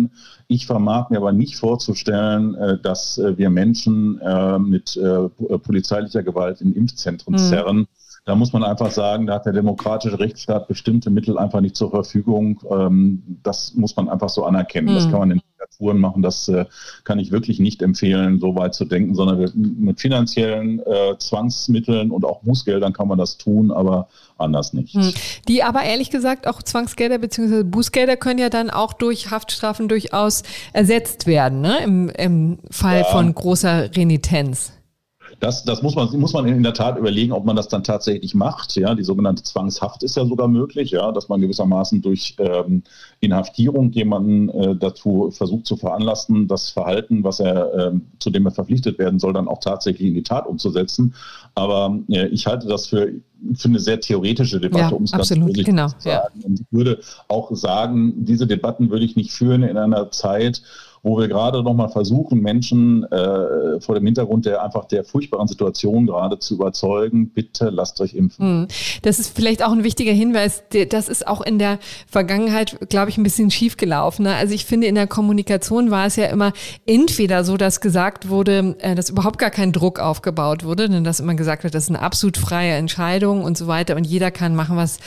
Ich 0.47 0.65
vermag 0.65 1.09
mir 1.09 1.17
aber 1.17 1.31
nicht 1.31 1.57
vorzustellen, 1.57 2.55
äh, 2.55 2.77
dass 2.81 3.17
äh, 3.17 3.37
wir 3.37 3.49
Menschen 3.49 4.19
äh, 4.19 4.59
mit 4.59 4.99
polizeilicher 5.63 6.23
Gewalt 6.23 6.61
in 6.61 6.73
Impfzentren 6.73 7.33
mhm. 7.33 7.37
zerren 7.37 7.87
da 8.25 8.35
muss 8.35 8.53
man 8.53 8.63
einfach 8.63 8.91
sagen, 8.91 9.27
da 9.27 9.35
hat 9.35 9.45
der 9.45 9.53
demokratische 9.53 10.17
Rechtsstaat 10.17 10.67
bestimmte 10.67 11.09
Mittel 11.09 11.37
einfach 11.37 11.59
nicht 11.59 11.75
zur 11.75 11.91
Verfügung. 11.91 12.61
Ähm, 12.69 13.21
das 13.43 13.73
muss 13.75 13.95
man 13.97 14.07
einfach 14.07 14.29
so 14.29 14.45
anerkennen. 14.45 14.89
Mhm. 14.91 14.95
Das 14.95 15.09
kann 15.09 15.19
man 15.19 15.41
in 15.63 15.73
Diktaturen 15.73 15.99
machen. 15.99 16.21
Das 16.21 16.47
äh, 16.47 16.65
kann 17.03 17.19
ich 17.19 17.31
wirklich 17.31 17.59
nicht 17.59 17.81
empfehlen, 17.81 18.39
so 18.39 18.55
weit 18.55 18.73
zu 18.73 18.85
denken, 18.85 19.15
sondern 19.15 19.51
mit 19.55 19.99
finanziellen 19.99 20.79
äh, 20.79 21.17
Zwangsmitteln 21.17 22.11
und 22.11 22.25
auch 22.25 22.41
Bußgeldern 22.41 22.93
kann 22.93 23.07
man 23.07 23.17
das 23.17 23.37
tun, 23.37 23.71
aber 23.71 24.07
anders 24.37 24.73
nicht. 24.73 24.95
Mhm. 24.95 25.13
Die 25.47 25.63
aber 25.63 25.83
ehrlich 25.83 26.09
gesagt 26.09 26.47
auch 26.47 26.61
Zwangsgelder 26.61 27.17
bzw. 27.17 27.63
Bußgelder 27.63 28.17
können 28.17 28.39
ja 28.39 28.49
dann 28.49 28.69
auch 28.69 28.93
durch 28.93 29.31
Haftstrafen 29.31 29.87
durchaus 29.87 30.43
ersetzt 30.73 31.27
werden, 31.27 31.61
ne? 31.61 31.79
im, 31.83 32.09
im 32.09 32.59
Fall 32.69 32.99
ja. 32.99 33.05
von 33.05 33.33
großer 33.33 33.95
Renitenz. 33.95 34.73
Das, 35.43 35.65
das 35.65 35.81
muss, 35.81 35.93
man, 35.93 36.09
muss 36.17 36.31
man 36.31 36.47
in 36.47 36.63
der 36.63 36.73
Tat 36.73 36.97
überlegen, 36.97 37.33
ob 37.33 37.43
man 37.43 37.57
das 37.57 37.67
dann 37.67 37.83
tatsächlich 37.83 38.33
macht. 38.33 38.77
Ja, 38.77 38.95
die 38.95 39.03
sogenannte 39.03 39.43
Zwangshaft 39.43 40.01
ist 40.01 40.15
ja 40.15 40.25
sogar 40.25 40.47
möglich, 40.47 40.91
ja, 40.91 41.11
dass 41.11 41.27
man 41.27 41.41
gewissermaßen 41.41 42.01
durch 42.01 42.37
ähm, 42.39 42.81
Inhaftierung 43.19 43.91
jemanden 43.91 44.47
äh, 44.47 44.73
dazu 44.73 45.31
versucht 45.31 45.65
zu 45.65 45.75
veranlassen, 45.75 46.47
das 46.47 46.69
Verhalten, 46.69 47.25
was 47.25 47.41
er, 47.41 47.73
äh, 47.73 47.91
zu 48.19 48.29
dem 48.29 48.45
er 48.45 48.53
verpflichtet 48.53 48.97
werden 48.99 49.19
soll, 49.19 49.33
dann 49.33 49.49
auch 49.49 49.59
tatsächlich 49.59 50.07
in 50.07 50.13
die 50.13 50.23
Tat 50.23 50.47
umzusetzen. 50.47 51.13
Aber 51.55 51.99
äh, 52.07 52.27
ich 52.27 52.47
halte 52.47 52.69
das 52.69 52.87
für, 52.87 53.11
für 53.53 53.67
eine 53.67 53.79
sehr 53.79 53.99
theoretische 53.99 54.61
Debatte, 54.61 54.91
ja, 54.91 54.97
um 54.97 55.03
es 55.03 55.11
ganz 55.11 55.29
ehrlich 55.29 55.65
genau, 55.65 55.89
zu 55.89 55.95
sagen. 55.99 56.39
Ja. 56.39 56.45
Und 56.45 56.61
ich 56.61 56.67
würde 56.71 56.99
auch 57.27 57.53
sagen, 57.53 58.23
diese 58.23 58.47
Debatten 58.47 58.89
würde 58.91 59.03
ich 59.03 59.17
nicht 59.17 59.33
führen 59.33 59.63
in 59.63 59.75
einer 59.75 60.09
Zeit, 60.09 60.61
wo 61.03 61.17
wir 61.17 61.27
gerade 61.27 61.61
nochmal 61.61 61.89
versuchen, 61.89 62.39
Menschen 62.39 63.03
äh, 63.11 63.81
vor 63.81 63.93
dem 63.95 64.05
Hintergrund 64.05 64.45
der 64.45 64.63
einfach 64.63 64.85
der 64.85 65.03
furchtbaren 65.03 65.49
Situation 65.49 66.07
gerade 66.07 66.39
zu 66.39 66.55
überzeugen, 66.55 67.29
bitte 67.29 67.69
lasst 67.69 67.99
euch 67.99 68.13
impfen. 68.13 68.45
Hm. 68.45 68.67
Das 69.01 69.19
ist 69.19 69.35
vielleicht 69.35 69.63
auch 69.65 69.73
ein 69.73 69.83
wichtiger 69.83 70.13
Hinweis. 70.13 70.63
Das 70.89 71.09
ist 71.09 71.27
auch 71.27 71.41
in 71.41 71.59
der 71.59 71.79
Vergangenheit, 72.07 72.77
glaube 72.89 73.09
ich, 73.09 73.17
ein 73.17 73.23
bisschen 73.23 73.51
schief 73.51 73.75
gelaufen. 73.75 74.23
Ne? 74.23 74.33
Also 74.33 74.53
ich 74.53 74.65
finde, 74.65 74.87
in 74.87 74.95
der 74.95 75.07
Kommunikation 75.07 75.91
war 75.91 76.05
es 76.05 76.15
ja 76.15 76.27
immer 76.27 76.53
entweder 76.85 77.43
so, 77.43 77.57
dass 77.57 77.81
gesagt 77.81 78.29
wurde, 78.29 78.77
äh, 78.79 78.95
dass 78.95 79.09
überhaupt 79.09 79.39
gar 79.39 79.51
kein 79.51 79.73
Druck 79.73 79.99
aufgebaut 79.99 80.63
wurde, 80.63 80.87
denn 80.87 81.03
dass 81.03 81.19
immer 81.19 81.35
gesagt 81.35 81.65
wird, 81.65 81.75
das 81.75 81.83
ist 81.83 81.89
eine 81.89 82.01
absolut 82.01 82.37
freie 82.37 82.75
Entscheidung 82.75 83.43
und 83.43 83.57
so 83.57 83.67
weiter 83.67 83.97
und 83.97 84.05
jeder 84.05 84.31
kann 84.31 84.55
machen, 84.55 84.77
was 84.77 84.99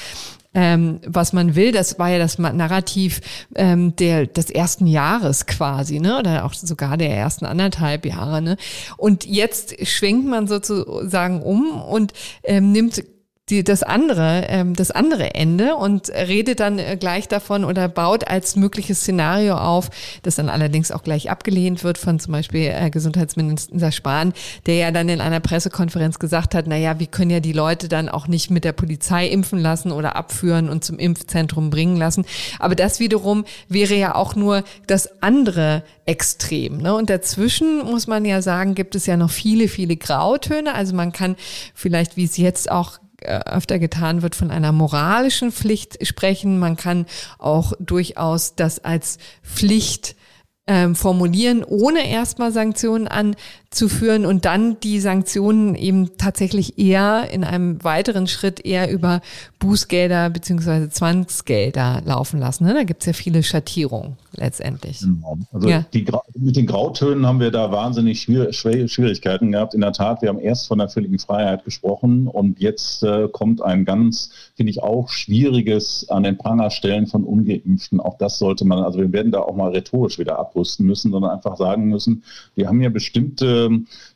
ähm, 0.56 1.00
was 1.06 1.34
man 1.34 1.54
will. 1.54 1.70
Das 1.70 1.98
war 1.98 2.08
ja 2.08 2.18
das 2.18 2.38
Narrativ 2.38 3.20
ähm, 3.54 3.94
der, 3.96 4.26
des 4.26 4.48
ersten 4.48 4.86
Jahres 4.86 5.44
quasi, 5.44 6.00
ne? 6.00 6.18
Oder 6.18 6.46
auch 6.46 6.54
sogar 6.54 6.96
der 6.96 7.10
ersten 7.10 7.44
anderthalb 7.44 8.06
Jahre. 8.06 8.40
Ne? 8.40 8.56
Und 8.96 9.26
jetzt 9.26 9.86
schwenkt 9.86 10.26
man 10.26 10.46
sozusagen 10.48 11.42
um 11.42 11.82
und 11.82 12.14
ähm, 12.42 12.72
nimmt 12.72 13.04
die, 13.48 13.62
das 13.62 13.84
andere, 13.84 14.46
ähm, 14.48 14.74
das 14.74 14.90
andere 14.90 15.36
Ende 15.36 15.76
und 15.76 16.08
redet 16.08 16.58
dann 16.58 16.80
äh, 16.80 16.96
gleich 16.98 17.28
davon 17.28 17.64
oder 17.64 17.88
baut 17.88 18.26
als 18.26 18.56
mögliches 18.56 19.02
Szenario 19.02 19.56
auf, 19.56 19.88
das 20.24 20.34
dann 20.34 20.48
allerdings 20.48 20.90
auch 20.90 21.04
gleich 21.04 21.30
abgelehnt 21.30 21.84
wird 21.84 21.96
von 21.96 22.18
zum 22.18 22.32
Beispiel 22.32 22.72
äh, 22.74 22.90
Gesundheitsminister 22.90 23.92
Spahn, 23.92 24.32
der 24.66 24.74
ja 24.74 24.90
dann 24.90 25.08
in 25.08 25.20
einer 25.20 25.38
Pressekonferenz 25.38 26.18
gesagt 26.18 26.56
hat, 26.56 26.64
na 26.66 26.76
ja, 26.76 26.98
wir 26.98 27.06
können 27.06 27.30
ja 27.30 27.38
die 27.38 27.52
Leute 27.52 27.88
dann 27.88 28.08
auch 28.08 28.26
nicht 28.26 28.50
mit 28.50 28.64
der 28.64 28.72
Polizei 28.72 29.28
impfen 29.28 29.60
lassen 29.60 29.92
oder 29.92 30.16
abführen 30.16 30.68
und 30.68 30.84
zum 30.84 30.98
Impfzentrum 30.98 31.70
bringen 31.70 31.96
lassen. 31.96 32.24
Aber 32.58 32.74
das 32.74 32.98
wiederum 32.98 33.44
wäre 33.68 33.94
ja 33.94 34.16
auch 34.16 34.34
nur 34.34 34.64
das 34.88 35.22
andere 35.22 35.84
Extrem. 36.04 36.78
Ne? 36.78 36.94
Und 36.94 37.10
dazwischen 37.10 37.84
muss 37.84 38.08
man 38.08 38.24
ja 38.24 38.42
sagen, 38.42 38.74
gibt 38.74 38.96
es 38.96 39.06
ja 39.06 39.16
noch 39.16 39.30
viele, 39.30 39.68
viele 39.68 39.96
Grautöne. 39.96 40.74
Also 40.74 40.94
man 40.96 41.12
kann 41.12 41.36
vielleicht, 41.74 42.16
wie 42.16 42.24
es 42.24 42.36
jetzt 42.36 42.70
auch 42.70 42.98
öfter 43.26 43.78
getan 43.78 44.22
wird, 44.22 44.34
von 44.34 44.50
einer 44.50 44.72
moralischen 44.72 45.52
Pflicht 45.52 46.06
sprechen. 46.06 46.58
Man 46.58 46.76
kann 46.76 47.06
auch 47.38 47.72
durchaus 47.78 48.54
das 48.54 48.84
als 48.84 49.18
Pflicht 49.42 50.16
ähm, 50.66 50.94
formulieren, 50.94 51.64
ohne 51.64 52.08
erstmal 52.08 52.52
Sanktionen 52.52 53.06
anzuführen 53.70 54.26
und 54.26 54.44
dann 54.44 54.78
die 54.80 55.00
Sanktionen 55.00 55.74
eben 55.74 56.16
tatsächlich 56.16 56.78
eher 56.78 57.28
in 57.30 57.44
einem 57.44 57.82
weiteren 57.84 58.26
Schritt 58.26 58.64
eher 58.64 58.90
über 58.90 59.20
Bußgelder 59.58 60.30
beziehungsweise 60.30 60.88
Zwangsgelder 60.88 62.02
laufen 62.04 62.40
lassen. 62.40 62.64
Ne? 62.64 62.74
Da 62.74 62.84
gibt 62.84 63.02
es 63.02 63.06
ja 63.06 63.12
viele 63.12 63.42
Schattierungen 63.42 64.16
letztendlich. 64.36 65.00
Genau. 65.00 65.38
Also 65.52 65.68
ja. 65.68 65.84
die, 65.92 66.06
mit 66.38 66.56
den 66.56 66.66
Grautönen 66.66 67.26
haben 67.26 67.40
wir 67.40 67.50
da 67.50 67.72
wahnsinnig 67.72 68.22
Schwierigkeiten 68.22 69.52
gehabt. 69.52 69.74
In 69.74 69.80
der 69.80 69.92
Tat, 69.92 70.22
wir 70.22 70.28
haben 70.28 70.38
erst 70.38 70.68
von 70.68 70.78
der 70.78 70.88
völligen 70.88 71.18
Freiheit 71.18 71.64
gesprochen 71.64 72.28
und 72.28 72.60
jetzt 72.60 73.02
äh, 73.02 73.28
kommt 73.30 73.62
ein 73.62 73.84
ganz, 73.84 74.30
finde 74.54 74.70
ich, 74.70 74.82
auch 74.82 75.08
schwieriges 75.08 76.08
an 76.08 76.22
den 76.22 76.36
Prangerstellen 76.36 77.06
von 77.06 77.24
Ungeimpften. 77.24 78.00
Auch 78.00 78.18
das 78.18 78.38
sollte 78.38 78.64
man, 78.64 78.80
also 78.80 79.00
wir 79.00 79.12
werden 79.12 79.32
da 79.32 79.40
auch 79.40 79.56
mal 79.56 79.70
rhetorisch 79.70 80.18
wieder 80.18 80.38
abrüsten 80.38 80.86
müssen, 80.86 81.10
sondern 81.10 81.30
einfach 81.30 81.56
sagen 81.56 81.86
müssen, 81.88 82.22
wir 82.54 82.68
haben 82.68 82.80
ja 82.80 82.90
bestimmte 82.90 83.65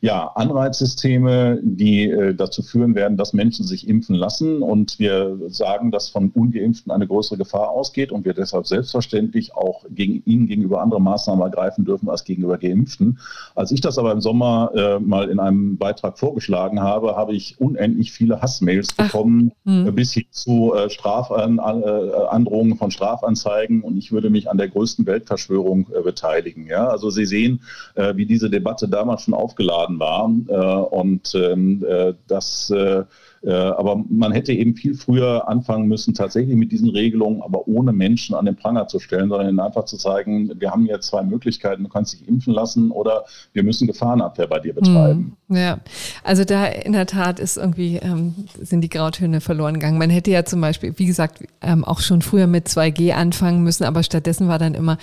ja, 0.01 0.31
Anreizsysteme, 0.35 1.59
die 1.63 2.09
äh, 2.09 2.33
dazu 2.33 2.61
führen 2.61 2.95
werden, 2.95 3.17
dass 3.17 3.33
Menschen 3.33 3.65
sich 3.65 3.87
impfen 3.87 4.15
lassen 4.15 4.61
und 4.61 4.99
wir 4.99 5.37
sagen, 5.47 5.91
dass 5.91 6.09
von 6.09 6.31
Ungeimpften 6.31 6.91
eine 6.91 7.07
größere 7.07 7.37
Gefahr 7.37 7.69
ausgeht 7.69 8.11
und 8.11 8.25
wir 8.25 8.33
deshalb 8.33 8.67
selbstverständlich 8.67 9.55
auch 9.55 9.85
gegen 9.89 10.21
ihnen 10.25 10.47
gegenüber 10.47 10.81
andere 10.81 11.01
Maßnahmen 11.01 11.43
ergreifen 11.43 11.85
dürfen 11.85 12.09
als 12.09 12.23
gegenüber 12.23 12.57
Geimpften. 12.57 13.19
Als 13.55 13.71
ich 13.71 13.81
das 13.81 13.97
aber 13.97 14.11
im 14.11 14.21
Sommer 14.21 14.71
äh, 14.75 14.99
mal 14.99 15.29
in 15.29 15.39
einem 15.39 15.77
Beitrag 15.77 16.17
vorgeschlagen 16.17 16.81
habe, 16.81 17.15
habe 17.15 17.33
ich 17.33 17.59
unendlich 17.59 18.11
viele 18.11 18.41
Hassmails 18.41 18.93
bekommen, 18.93 19.51
Ach, 19.65 19.85
hm. 19.85 19.95
bis 19.95 20.13
hin 20.13 20.25
zu 20.31 20.73
äh, 20.73 20.89
Strafandrohungen 20.89 22.73
äh, 22.73 22.77
von 22.77 22.91
Strafanzeigen 22.91 23.81
und 23.81 23.97
ich 23.97 24.11
würde 24.11 24.29
mich 24.29 24.49
an 24.49 24.57
der 24.57 24.69
größten 24.69 25.05
Weltverschwörung 25.05 25.87
äh, 25.93 26.01
beteiligen. 26.01 26.67
Ja? 26.67 26.87
Also 26.87 27.09
Sie 27.09 27.25
sehen, 27.25 27.61
äh, 27.95 28.15
wie 28.15 28.25
diese 28.25 28.49
Debatte 28.49 28.87
damals 28.87 29.23
schon 29.23 29.30
aufgeladen 29.33 29.99
war 29.99 30.31
äh, 30.47 30.53
und 30.53 31.33
ähm, 31.35 31.85
das 32.27 32.69
äh, 32.69 33.03
aber 33.49 34.03
man 34.07 34.31
hätte 34.31 34.53
eben 34.53 34.75
viel 34.75 34.93
früher 34.93 35.47
anfangen 35.47 35.87
müssen, 35.87 36.13
tatsächlich 36.13 36.55
mit 36.55 36.71
diesen 36.71 36.89
Regelungen, 36.89 37.41
aber 37.41 37.67
ohne 37.67 37.91
Menschen 37.91 38.35
an 38.35 38.45
den 38.45 38.55
Pranger 38.55 38.87
zu 38.87 38.99
stellen, 38.99 39.29
sondern 39.29 39.49
ihnen 39.49 39.59
einfach 39.59 39.85
zu 39.85 39.97
zeigen, 39.97 40.51
wir 40.59 40.69
haben 40.69 40.85
jetzt 40.85 41.07
zwei 41.07 41.23
Möglichkeiten, 41.23 41.83
du 41.83 41.89
kannst 41.89 42.13
dich 42.13 42.27
impfen 42.27 42.53
lassen 42.53 42.91
oder 42.91 43.25
wir 43.53 43.63
müssen 43.63 43.87
Gefahrenabwehr 43.87 44.47
bei 44.47 44.59
dir 44.59 44.73
betreiben. 44.73 45.37
Hm, 45.47 45.55
ja, 45.57 45.79
also 46.23 46.43
da 46.43 46.65
in 46.65 46.93
der 46.93 47.07
Tat 47.07 47.39
ist 47.39 47.57
irgendwie, 47.57 47.97
ähm, 47.97 48.35
sind 48.59 48.81
die 48.81 48.89
Grautöne 48.89 49.41
verloren 49.41 49.75
gegangen. 49.75 49.97
Man 49.97 50.09
hätte 50.09 50.29
ja 50.29 50.45
zum 50.45 50.61
Beispiel, 50.61 50.93
wie 50.97 51.05
gesagt, 51.05 51.43
ähm, 51.61 51.83
auch 51.83 51.99
schon 51.99 52.21
früher 52.21 52.47
mit 52.47 52.67
2G 52.67 53.13
anfangen 53.13 53.63
müssen, 53.63 53.85
aber 53.85 54.03
stattdessen 54.03 54.47
war 54.47 54.59
dann 54.59 54.75
immer 54.75 54.97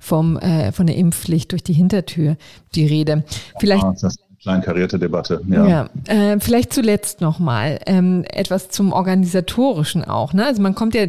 vom, 0.00 0.38
äh, 0.38 0.72
von 0.72 0.86
der 0.86 0.96
Impfpflicht 0.96 1.52
durch 1.52 1.62
die 1.62 1.74
Hintertür 1.74 2.36
die 2.74 2.86
Rede. 2.86 3.24
Vielleicht. 3.58 3.82
Ja, 3.82 4.10
kleinkarierte 4.42 4.98
Debatte. 4.98 5.40
Ja, 5.48 5.66
ja 5.66 5.88
äh, 6.06 6.40
vielleicht 6.40 6.72
zuletzt 6.72 7.20
nochmal 7.20 7.78
ähm, 7.86 8.24
etwas 8.28 8.68
zum 8.68 8.92
Organisatorischen 8.92 10.04
auch. 10.04 10.32
Ne? 10.32 10.44
Also 10.44 10.60
man 10.60 10.74
kommt 10.74 10.94
ja 10.94 11.06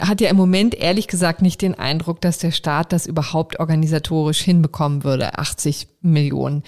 hat 0.00 0.20
ja 0.20 0.30
im 0.30 0.36
Moment 0.36 0.74
ehrlich 0.74 1.08
gesagt 1.08 1.42
nicht 1.42 1.62
den 1.62 1.74
Eindruck, 1.74 2.20
dass 2.20 2.38
der 2.38 2.50
Staat 2.50 2.92
das 2.92 3.06
überhaupt 3.06 3.58
organisatorisch 3.60 4.40
hinbekommen 4.40 5.04
würde, 5.04 5.38
80 5.38 5.88
Millionen 6.02 6.62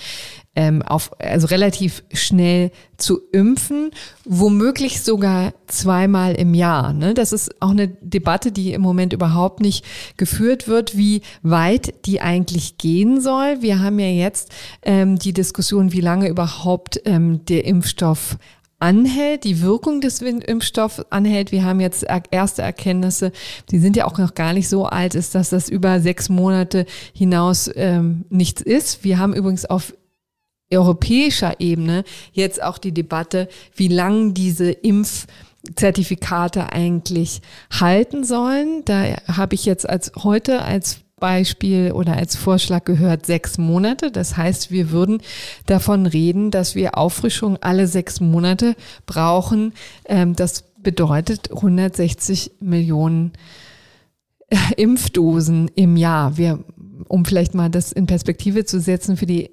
ähm, 0.58 0.82
auf, 0.82 1.12
also 1.20 1.46
relativ 1.46 2.02
schnell 2.12 2.72
zu 2.96 3.20
impfen, 3.32 3.92
womöglich 4.24 5.02
sogar 5.02 5.54
zweimal 5.68 6.34
im 6.34 6.52
Jahr. 6.52 6.92
Ne? 6.92 7.14
Das 7.14 7.32
ist 7.32 7.62
auch 7.62 7.70
eine 7.70 7.86
Debatte, 7.86 8.50
die 8.50 8.72
im 8.72 8.82
Moment 8.82 9.12
überhaupt 9.12 9.60
nicht 9.60 9.84
geführt 10.16 10.66
wird, 10.66 10.96
wie 10.96 11.22
weit 11.42 12.06
die 12.06 12.20
eigentlich 12.20 12.76
gehen 12.76 13.20
soll. 13.20 13.62
Wir 13.62 13.78
haben 13.78 14.00
ja 14.00 14.08
jetzt 14.08 14.50
ähm, 14.82 15.16
die 15.16 15.32
Diskussion, 15.32 15.92
wie 15.92 16.00
lange 16.00 16.28
überhaupt 16.28 17.00
ähm, 17.04 17.44
der 17.44 17.64
Impfstoff 17.64 18.36
anhält, 18.78 19.44
die 19.44 19.60
Wirkung 19.60 20.00
des 20.00 20.22
Impfstoffs 20.22 21.04
anhält. 21.10 21.52
Wir 21.52 21.64
haben 21.64 21.80
jetzt 21.80 22.06
erste 22.30 22.62
Erkenntnisse, 22.62 23.32
die 23.70 23.78
sind 23.78 23.96
ja 23.96 24.06
auch 24.06 24.18
noch 24.18 24.34
gar 24.34 24.52
nicht 24.52 24.68
so 24.68 24.86
alt, 24.86 25.14
ist, 25.14 25.34
dass 25.34 25.50
das 25.50 25.68
über 25.68 26.00
sechs 26.00 26.28
Monate 26.28 26.86
hinaus 27.12 27.70
ähm, 27.74 28.24
nichts 28.30 28.62
ist. 28.62 29.04
Wir 29.04 29.18
haben 29.18 29.34
übrigens 29.34 29.64
auf 29.64 29.94
europäischer 30.70 31.60
Ebene 31.60 32.04
jetzt 32.32 32.62
auch 32.62 32.78
die 32.78 32.92
Debatte, 32.92 33.48
wie 33.74 33.88
lang 33.88 34.34
diese 34.34 34.70
Impfzertifikate 34.70 36.72
eigentlich 36.72 37.40
halten 37.70 38.24
sollen. 38.24 38.84
Da 38.84 39.16
habe 39.26 39.54
ich 39.54 39.64
jetzt 39.64 39.88
als 39.88 40.12
heute 40.22 40.62
als 40.62 41.00
Beispiel 41.18 41.92
oder 41.92 42.16
als 42.16 42.36
Vorschlag 42.36 42.84
gehört 42.84 43.26
sechs 43.26 43.58
Monate. 43.58 44.10
Das 44.10 44.36
heißt, 44.36 44.70
wir 44.70 44.90
würden 44.90 45.20
davon 45.66 46.06
reden, 46.06 46.50
dass 46.50 46.74
wir 46.74 46.96
Auffrischung 46.96 47.58
alle 47.60 47.86
sechs 47.86 48.20
Monate 48.20 48.74
brauchen. 49.06 49.72
Ähm, 50.06 50.34
das 50.34 50.64
bedeutet 50.82 51.50
160 51.52 52.52
Millionen 52.60 53.32
äh, 54.48 54.56
Impfdosen 54.76 55.68
im 55.74 55.96
Jahr. 55.96 56.36
Wir, 56.36 56.64
um 57.08 57.24
vielleicht 57.24 57.54
mal 57.54 57.68
das 57.68 57.92
in 57.92 58.06
Perspektive 58.06 58.64
zu 58.64 58.80
setzen 58.80 59.16
für 59.16 59.26
die 59.26 59.50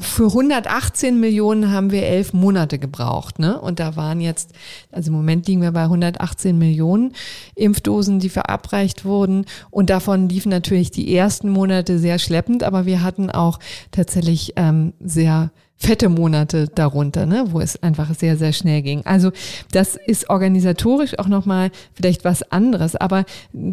für 0.00 0.26
118 0.26 1.18
Millionen 1.18 1.72
haben 1.72 1.90
wir 1.90 2.04
elf 2.04 2.32
Monate 2.32 2.78
gebraucht, 2.78 3.38
ne? 3.38 3.60
Und 3.60 3.80
da 3.80 3.96
waren 3.96 4.20
jetzt, 4.20 4.52
also 4.92 5.10
im 5.10 5.16
Moment 5.16 5.46
liegen 5.48 5.62
wir 5.62 5.72
bei 5.72 5.82
118 5.82 6.56
Millionen 6.56 7.12
Impfdosen, 7.54 8.20
die 8.20 8.28
verabreicht 8.28 9.04
wurden. 9.04 9.44
Und 9.70 9.90
davon 9.90 10.28
liefen 10.28 10.50
natürlich 10.50 10.90
die 10.90 11.14
ersten 11.14 11.48
Monate 11.48 11.98
sehr 11.98 12.18
schleppend, 12.18 12.62
aber 12.62 12.86
wir 12.86 13.02
hatten 13.02 13.30
auch 13.30 13.58
tatsächlich 13.90 14.52
ähm, 14.56 14.92
sehr 15.00 15.50
fette 15.80 16.08
Monate 16.08 16.68
darunter, 16.74 17.24
ne, 17.24 17.44
wo 17.50 17.60
es 17.60 17.80
einfach 17.82 18.12
sehr, 18.14 18.36
sehr 18.36 18.52
schnell 18.52 18.82
ging. 18.82 19.06
Also 19.06 19.30
das 19.70 19.94
ist 19.94 20.28
organisatorisch 20.28 21.16
auch 21.18 21.28
nochmal 21.28 21.70
vielleicht 21.94 22.24
was 22.24 22.42
anderes. 22.50 22.96
Aber 22.96 23.24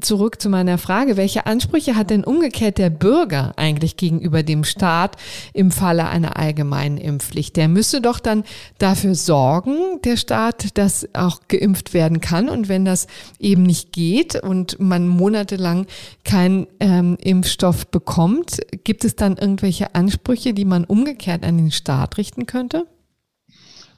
zurück 0.01 0.39
zu 0.39 0.49
meiner 0.49 0.78
Frage, 0.78 1.18
welche 1.18 1.47
Ansprüche 1.47 1.95
hat 1.95 2.12
denn 2.12 2.24
umgekehrt 2.24 2.78
der 2.78 2.91
Bürger 2.91 3.53
eigentlich 3.58 3.97
gegenüber 3.97 4.43
dem 4.43 4.64
Staat 4.64 5.18
im 5.53 5.72
Falle 5.72 6.08
einer 6.08 6.38
allgemeinen 6.38 6.97
Impfpflicht? 6.97 7.56
Der 7.56 7.68
müsste 7.68 8.01
doch 8.01 8.20
dann 8.20 8.43
dafür 8.78 9.16
sorgen, 9.16 9.99
der 10.03 10.18
Staat, 10.18 10.78
dass 10.78 11.10
auch 11.14 11.41
geimpft 11.47 11.95
werden 11.95 12.22
kann. 12.22 12.49
Und 12.49 12.70
wenn 12.70 12.86
das 12.86 13.08
eben 13.39 13.64
nicht 13.64 13.91
geht 13.93 14.36
und 14.36 14.80
man 14.80 15.08
monatelang 15.08 15.88
keinen 16.24 16.68
ähm, 16.80 17.18
Impfstoff 17.20 17.88
bekommt, 17.88 18.60
gibt 18.84 19.06
es 19.06 19.16
dann 19.16 19.38
irgendwelche 19.38 19.95
Ansprüche, 19.95 20.53
die 20.53 20.66
man 20.66 20.84
umgekehrt 20.84 21.43
an 21.43 21.58
den 21.58 21.72
Staat 21.72 21.95
Staat 21.96 22.18
richten 22.18 22.46
könnte? 22.46 22.88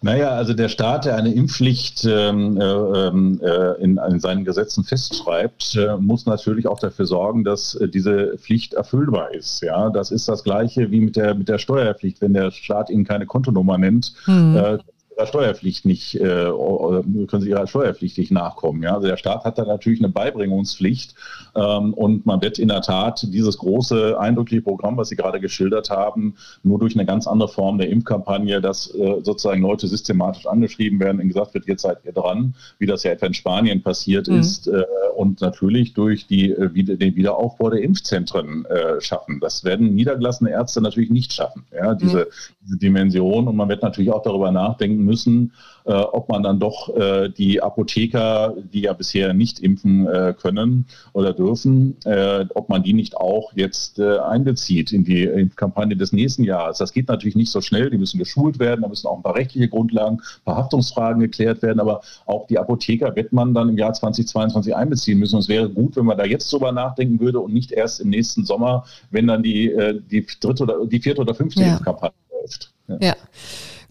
Naja, 0.03 0.29
also 0.29 0.53
der 0.53 0.69
Staat, 0.69 1.05
der 1.05 1.15
eine 1.15 1.33
Impfpflicht 1.33 2.05
ähm, 2.05 2.61
äh, 2.61 2.63
ähm, 2.63 3.41
äh, 3.43 3.81
in, 3.81 3.97
in, 3.97 4.19
seinen 4.19 4.45
Gesetzen 4.45 4.83
festschreibt, 4.83 5.75
äh, 5.75 5.97
muss 5.97 6.27
natürlich 6.27 6.67
auch 6.67 6.79
dafür 6.79 7.07
sorgen, 7.07 7.43
dass 7.43 7.73
äh, 7.73 7.89
diese 7.89 8.37
Pflicht 8.37 8.75
erfüllbar 8.75 9.33
ist. 9.33 9.63
Ja, 9.63 9.89
das 9.89 10.11
ist 10.11 10.27
das 10.27 10.43
Gleiche 10.43 10.91
wie 10.91 11.01
mit 11.01 11.15
der 11.15 11.33
mit 11.33 11.49
der 11.49 11.57
Steuerpflicht. 11.57 12.21
Wenn 12.21 12.33
der 12.33 12.51
Staat 12.51 12.91
Ihnen 12.91 13.05
keine 13.05 13.25
Kontonummer 13.25 13.79
nennt, 13.79 14.13
mhm. 14.27 14.55
Äh, 14.55 14.77
Steuerpflicht 15.25 15.85
nicht, 15.85 16.15
äh, 16.15 16.21
können 16.21 17.41
sie 17.41 17.49
ihrer 17.49 17.65
Steuerpflicht 17.65 18.17
nicht 18.17 18.31
nachkommen. 18.31 18.83
Ja? 18.83 18.93
Also 18.93 19.07
der 19.07 19.17
Staat 19.17 19.45
hat 19.45 19.57
da 19.57 19.65
natürlich 19.65 19.99
eine 19.99 20.09
Beibringungspflicht 20.09 21.15
und 21.61 22.25
man 22.25 22.41
wird 22.41 22.59
in 22.59 22.67
der 22.67 22.81
Tat 22.81 23.25
dieses 23.33 23.57
große, 23.57 24.19
eindrückliche 24.19 24.61
Programm, 24.61 24.97
was 24.97 25.09
Sie 25.09 25.15
gerade 25.15 25.39
geschildert 25.39 25.89
haben, 25.89 26.35
nur 26.63 26.79
durch 26.79 26.95
eine 26.95 27.05
ganz 27.05 27.27
andere 27.27 27.49
Form 27.49 27.77
der 27.77 27.89
Impfkampagne, 27.89 28.61
dass 28.61 28.93
äh, 28.93 29.21
sozusagen 29.23 29.61
Leute 29.61 29.87
systematisch 29.87 30.45
angeschrieben 30.45 30.99
werden 30.99 31.19
und 31.21 31.27
gesagt 31.27 31.53
wird, 31.53 31.67
jetzt 31.67 31.81
seid 31.81 31.99
ihr 32.05 32.13
dran, 32.13 32.53
wie 32.79 32.85
das 32.85 33.03
ja 33.03 33.11
etwa 33.11 33.25
in 33.25 33.33
Spanien 33.33 33.81
passiert 33.81 34.27
mhm. 34.27 34.39
ist 34.39 34.67
äh, 34.67 34.83
und 35.15 35.41
natürlich 35.41 35.93
durch 35.93 36.27
die, 36.27 36.51
äh, 36.51 36.69
den 36.69 37.15
Wiederaufbau 37.15 37.69
der 37.69 37.81
Impfzentren 37.81 38.65
schaffen. 38.99 39.39
Das 39.39 39.63
werden 39.63 39.95
niedergelassene 39.95 40.51
Ärzte 40.51 40.81
natürlich 40.81 41.09
nicht 41.09 41.33
schaffen, 41.33 41.65
ja? 41.73 41.95
diese, 41.95 42.19
mhm. 42.19 42.55
diese 42.63 42.77
Dimension 42.77 43.47
und 43.47 43.55
man 43.55 43.69
wird 43.69 43.81
natürlich 43.81 44.11
auch 44.11 44.21
darüber 44.21 44.51
nachdenken 44.51 45.03
müssen, 45.03 45.53
ob 45.93 46.29
man 46.29 46.43
dann 46.43 46.59
doch 46.59 46.95
äh, 46.95 47.29
die 47.29 47.61
Apotheker, 47.61 48.53
die 48.73 48.81
ja 48.81 48.93
bisher 48.93 49.33
nicht 49.33 49.59
impfen 49.59 50.07
äh, 50.07 50.33
können 50.39 50.85
oder 51.13 51.33
dürfen, 51.33 51.95
äh, 52.05 52.45
ob 52.55 52.69
man 52.69 52.83
die 52.83 52.93
nicht 52.93 53.15
auch 53.15 53.53
jetzt 53.55 53.99
äh, 53.99 54.19
einbezieht 54.19 54.91
in 54.91 55.03
die 55.03 55.23
Impfkampagne 55.23 55.95
des 55.95 56.11
nächsten 56.11 56.43
Jahres. 56.43 56.77
Das 56.77 56.91
geht 56.91 57.07
natürlich 57.07 57.35
nicht 57.35 57.51
so 57.51 57.61
schnell, 57.61 57.89
die 57.89 57.97
müssen 57.97 58.17
geschult 58.17 58.59
werden, 58.59 58.81
da 58.81 58.87
müssen 58.87 59.07
auch 59.07 59.17
ein 59.17 59.23
paar 59.23 59.35
rechtliche 59.35 59.69
Grundlagen, 59.69 60.17
ein 60.17 60.43
paar 60.45 60.57
Haftungsfragen 60.57 61.21
geklärt 61.21 61.61
werden, 61.61 61.79
aber 61.79 62.01
auch 62.25 62.47
die 62.47 62.59
Apotheker 62.59 63.15
wird 63.15 63.31
man 63.31 63.53
dann 63.53 63.69
im 63.69 63.77
Jahr 63.77 63.93
2022 63.93 64.75
einbeziehen 64.75 65.19
müssen. 65.19 65.35
Und 65.35 65.41
es 65.41 65.49
wäre 65.49 65.69
gut, 65.69 65.95
wenn 65.95 66.05
man 66.05 66.17
da 66.17 66.25
jetzt 66.25 66.51
drüber 66.51 66.71
nachdenken 66.71 67.19
würde 67.19 67.39
und 67.39 67.53
nicht 67.53 67.71
erst 67.71 68.01
im 68.01 68.09
nächsten 68.09 68.45
Sommer, 68.45 68.85
wenn 69.11 69.27
dann 69.27 69.43
die, 69.43 69.71
äh, 69.71 69.99
die 70.11 70.25
dritte 70.39 70.63
oder 70.63 70.85
die 70.85 70.99
vierte 70.99 71.21
oder 71.21 71.33
fünfte 71.33 71.61
ja. 71.61 71.73
Impfkampagne 71.73 72.17
läuft. 72.31 72.73
ja. 72.87 72.97
ja. 72.99 73.15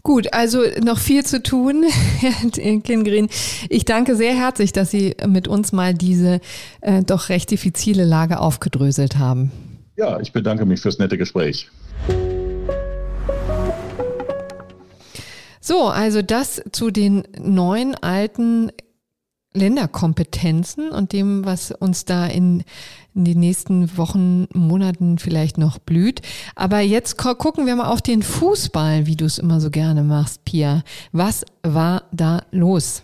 Gut, 0.03 0.33
also 0.33 0.61
noch 0.83 0.99
viel 0.99 1.25
zu 1.25 1.43
tun, 1.43 1.83
Herr 2.19 2.79
Kingrin. 2.79 3.27
Ich 3.69 3.83
danke 3.85 4.15
sehr 4.15 4.35
herzlich, 4.35 4.71
dass 4.71 4.91
Sie 4.91 5.15
mit 5.27 5.47
uns 5.47 5.71
mal 5.71 5.93
diese 5.93 6.39
äh, 6.81 7.03
doch 7.03 7.29
recht 7.29 7.51
diffizile 7.51 8.05
Lage 8.05 8.39
aufgedröselt 8.39 9.17
haben. 9.17 9.51
Ja, 9.97 10.19
ich 10.19 10.31
bedanke 10.31 10.65
mich 10.65 10.79
fürs 10.81 10.99
nette 10.99 11.17
Gespräch. 11.17 11.69
So, 15.59 15.87
also 15.87 16.21
das 16.21 16.61
zu 16.71 16.91
den 16.91 17.27
neuen 17.37 17.93
alten 17.95 18.71
Länderkompetenzen 19.57 20.89
und 20.89 21.11
dem, 21.11 21.45
was 21.45 21.71
uns 21.71 22.05
da 22.05 22.25
in, 22.25 22.63
in 23.13 23.25
den 23.25 23.39
nächsten 23.39 23.97
Wochen, 23.97 24.47
Monaten 24.53 25.17
vielleicht 25.17 25.57
noch 25.57 25.79
blüht. 25.79 26.21
Aber 26.55 26.79
jetzt 26.79 27.17
gucken 27.17 27.65
wir 27.65 27.75
mal 27.75 27.91
auf 27.91 28.01
den 28.01 28.23
Fußball, 28.23 29.05
wie 29.05 29.15
du 29.15 29.25
es 29.25 29.37
immer 29.37 29.59
so 29.59 29.69
gerne 29.69 30.03
machst, 30.03 30.45
Pia. 30.45 30.83
Was 31.11 31.45
war 31.63 32.03
da 32.11 32.43
los? 32.51 33.03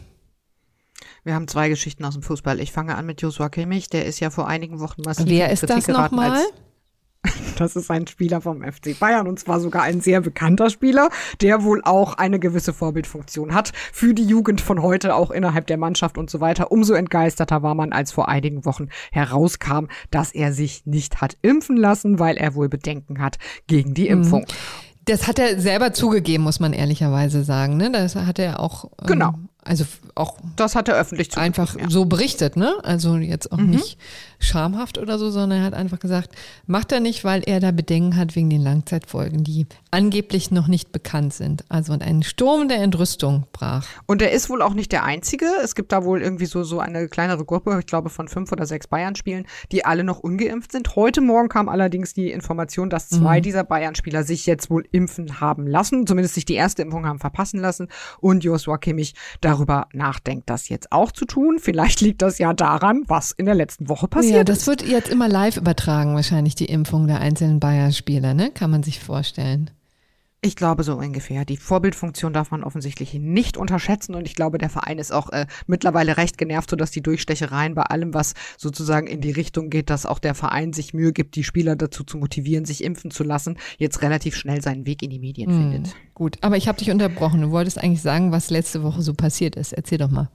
Wir 1.23 1.35
haben 1.35 1.47
zwei 1.47 1.69
Geschichten 1.69 2.03
aus 2.05 2.13
dem 2.13 2.23
Fußball. 2.23 2.59
Ich 2.59 2.71
fange 2.71 2.95
an 2.95 3.05
mit 3.05 3.21
Joshua 3.21 3.49
Kimmich, 3.49 3.89
der 3.89 4.05
ist 4.05 4.19
ja 4.19 4.29
vor 4.29 4.47
einigen 4.47 4.79
Wochen 4.79 5.01
massiv 5.05 5.27
Wer 5.27 5.51
ist 5.51 5.69
das 5.69 5.87
nochmal? 5.87 6.41
Das 7.57 7.75
ist 7.75 7.91
ein 7.91 8.07
Spieler 8.07 8.41
vom 8.41 8.63
FC 8.63 8.97
Bayern 8.99 9.27
und 9.27 9.39
zwar 9.39 9.59
sogar 9.59 9.83
ein 9.83 10.01
sehr 10.01 10.21
bekannter 10.21 10.69
Spieler, 10.69 11.09
der 11.39 11.63
wohl 11.63 11.81
auch 11.83 12.15
eine 12.15 12.39
gewisse 12.39 12.73
Vorbildfunktion 12.73 13.53
hat 13.53 13.73
für 13.91 14.13
die 14.13 14.25
Jugend 14.25 14.59
von 14.59 14.81
heute, 14.81 15.15
auch 15.15 15.29
innerhalb 15.29 15.67
der 15.67 15.77
Mannschaft 15.77 16.17
und 16.17 16.29
so 16.29 16.41
weiter. 16.41 16.71
Umso 16.71 16.93
entgeisterter 16.93 17.61
war 17.61 17.75
man, 17.75 17.93
als 17.93 18.11
vor 18.11 18.27
einigen 18.27 18.65
Wochen 18.65 18.89
herauskam, 19.11 19.85
dass 20.09 20.31
er 20.33 20.51
sich 20.51 20.85
nicht 20.85 21.21
hat 21.21 21.37
impfen 21.41 21.77
lassen, 21.77 22.17
weil 22.19 22.37
er 22.37 22.55
wohl 22.55 22.69
Bedenken 22.69 23.21
hat 23.21 23.37
gegen 23.67 23.93
die 23.93 24.05
mhm. 24.05 24.23
Impfung. 24.23 24.45
Das 25.05 25.27
hat 25.27 25.37
er 25.37 25.59
selber 25.59 25.93
zugegeben, 25.93 26.43
muss 26.43 26.59
man 26.59 26.71
ehrlicherweise 26.71 27.43
sagen. 27.43 27.77
Ne? 27.77 27.91
Das 27.91 28.15
hat 28.15 28.39
er 28.39 28.59
auch. 28.59 28.85
Ähm, 29.01 29.07
genau. 29.07 29.33
Also 29.61 29.85
auch. 30.15 30.37
Das 30.55 30.75
hat 30.75 30.87
er 30.87 30.95
öffentlich 30.95 31.37
Einfach 31.37 31.77
ja. 31.77 31.89
so 31.89 32.05
berichtet, 32.05 32.57
ne? 32.57 32.73
Also 32.83 33.17
jetzt 33.17 33.51
auch 33.51 33.57
mhm. 33.57 33.71
nicht 33.71 33.97
schamhaft 34.43 34.97
oder 34.97 35.17
so, 35.17 35.29
sondern 35.29 35.59
er 35.59 35.65
hat 35.65 35.73
einfach 35.73 35.99
gesagt, 35.99 36.31
macht 36.67 36.91
er 36.91 36.99
nicht, 36.99 37.23
weil 37.23 37.43
er 37.45 37.59
da 37.59 37.71
Bedenken 37.71 38.15
hat 38.17 38.35
wegen 38.35 38.49
den 38.49 38.61
Langzeitfolgen, 38.61 39.43
die 39.43 39.65
angeblich 39.91 40.51
noch 40.51 40.67
nicht 40.67 40.91
bekannt 40.91 41.33
sind. 41.33 41.63
Also 41.69 41.93
ein 41.93 42.23
Sturm 42.23 42.67
der 42.67 42.81
Entrüstung 42.81 43.45
brach. 43.53 43.87
Und 44.05 44.21
er 44.21 44.31
ist 44.31 44.49
wohl 44.49 44.61
auch 44.61 44.73
nicht 44.73 44.91
der 44.91 45.03
Einzige. 45.03 45.45
Es 45.63 45.75
gibt 45.75 45.91
da 45.91 46.03
wohl 46.03 46.21
irgendwie 46.21 46.45
so, 46.45 46.63
so 46.63 46.79
eine 46.79 47.07
kleinere 47.07 47.45
Gruppe, 47.45 47.77
ich 47.79 47.85
glaube 47.85 48.09
von 48.09 48.27
fünf 48.27 48.51
oder 48.51 48.65
sechs 48.65 48.87
Bayern-Spielen, 48.87 49.45
die 49.71 49.85
alle 49.85 50.03
noch 50.03 50.19
ungeimpft 50.19 50.71
sind. 50.71 50.95
Heute 50.95 51.21
Morgen 51.21 51.49
kam 51.49 51.69
allerdings 51.69 52.13
die 52.13 52.31
Information, 52.31 52.89
dass 52.89 53.09
zwei 53.09 53.37
mhm. 53.37 53.43
dieser 53.43 53.63
Bayern-Spieler 53.63 54.23
sich 54.23 54.45
jetzt 54.45 54.69
wohl 54.69 54.85
impfen 54.91 55.39
haben 55.39 55.67
lassen, 55.67 56.05
zumindest 56.05 56.35
sich 56.35 56.45
die 56.45 56.55
erste 56.55 56.81
Impfung 56.81 57.05
haben 57.05 57.19
verpassen 57.19 57.59
lassen 57.59 57.87
und 58.19 58.43
Joshua 58.43 58.77
Kimmich 58.77 59.13
darüber 59.41 59.87
nachdenkt, 59.93 60.49
das 60.49 60.69
jetzt 60.69 60.91
auch 60.91 61.11
zu 61.11 61.25
tun. 61.25 61.59
Vielleicht 61.59 62.01
liegt 62.01 62.21
das 62.21 62.39
ja 62.39 62.53
daran, 62.53 63.03
was 63.07 63.31
in 63.31 63.45
der 63.45 63.55
letzten 63.55 63.89
Woche 63.89 64.07
passiert 64.07 64.32
ja, 64.33 64.43
das 64.43 64.67
wird 64.67 64.81
jetzt 64.81 65.09
immer 65.09 65.29
live 65.29 65.57
übertragen, 65.57 66.15
wahrscheinlich 66.15 66.55
die 66.55 66.65
Impfung 66.65 67.07
der 67.07 67.19
einzelnen 67.19 67.59
Bayer-Spieler, 67.59 68.33
ne? 68.33 68.51
Kann 68.51 68.71
man 68.71 68.83
sich 68.83 68.99
vorstellen. 68.99 69.69
Ich 70.45 70.57
glaube 70.57 70.83
so 70.83 70.95
ungefähr. 70.95 71.45
Die 71.45 71.55
Vorbildfunktion 71.55 72.33
darf 72.33 72.51
man 72.51 72.65
offensichtlich 72.65 73.13
nicht 73.13 73.55
unterschätzen 73.55 74.13
und 74.13 74.27
ich 74.27 74.35
glaube, 74.35 74.57
der 74.57 74.69
Verein 74.69 74.97
ist 74.97 75.13
auch 75.13 75.29
äh, 75.29 75.45
mittlerweile 75.67 76.17
recht 76.17 76.37
genervt, 76.37 76.69
sodass 76.69 76.91
die 76.91 77.01
Durchstechereien 77.01 77.75
bei 77.75 77.83
allem, 77.83 78.13
was 78.13 78.33
sozusagen 78.57 79.07
in 79.07 79.21
die 79.21 79.31
Richtung 79.31 79.69
geht, 79.69 79.89
dass 79.89 80.05
auch 80.05 80.19
der 80.19 80.35
Verein 80.35 80.73
sich 80.73 80.93
Mühe 80.93 81.13
gibt, 81.13 81.37
die 81.37 81.45
Spieler 81.45 81.77
dazu 81.77 82.03
zu 82.03 82.17
motivieren, 82.17 82.65
sich 82.65 82.83
impfen 82.83 83.09
zu 83.09 83.23
lassen, 83.23 83.57
jetzt 83.77 84.01
relativ 84.01 84.35
schnell 84.35 84.61
seinen 84.61 84.85
Weg 84.85 85.01
in 85.01 85.11
die 85.11 85.19
Medien 85.19 85.49
hm, 85.49 85.71
findet. 85.71 85.95
Gut, 86.13 86.37
aber 86.41 86.57
ich 86.57 86.67
habe 86.67 86.77
dich 86.77 86.91
unterbrochen. 86.91 87.39
Du 87.39 87.51
wolltest 87.51 87.81
eigentlich 87.81 88.01
sagen, 88.01 88.33
was 88.33 88.49
letzte 88.49 88.83
Woche 88.83 89.01
so 89.01 89.13
passiert 89.13 89.55
ist. 89.55 89.71
Erzähl 89.71 89.97
doch 89.97 90.11
mal. 90.11 90.29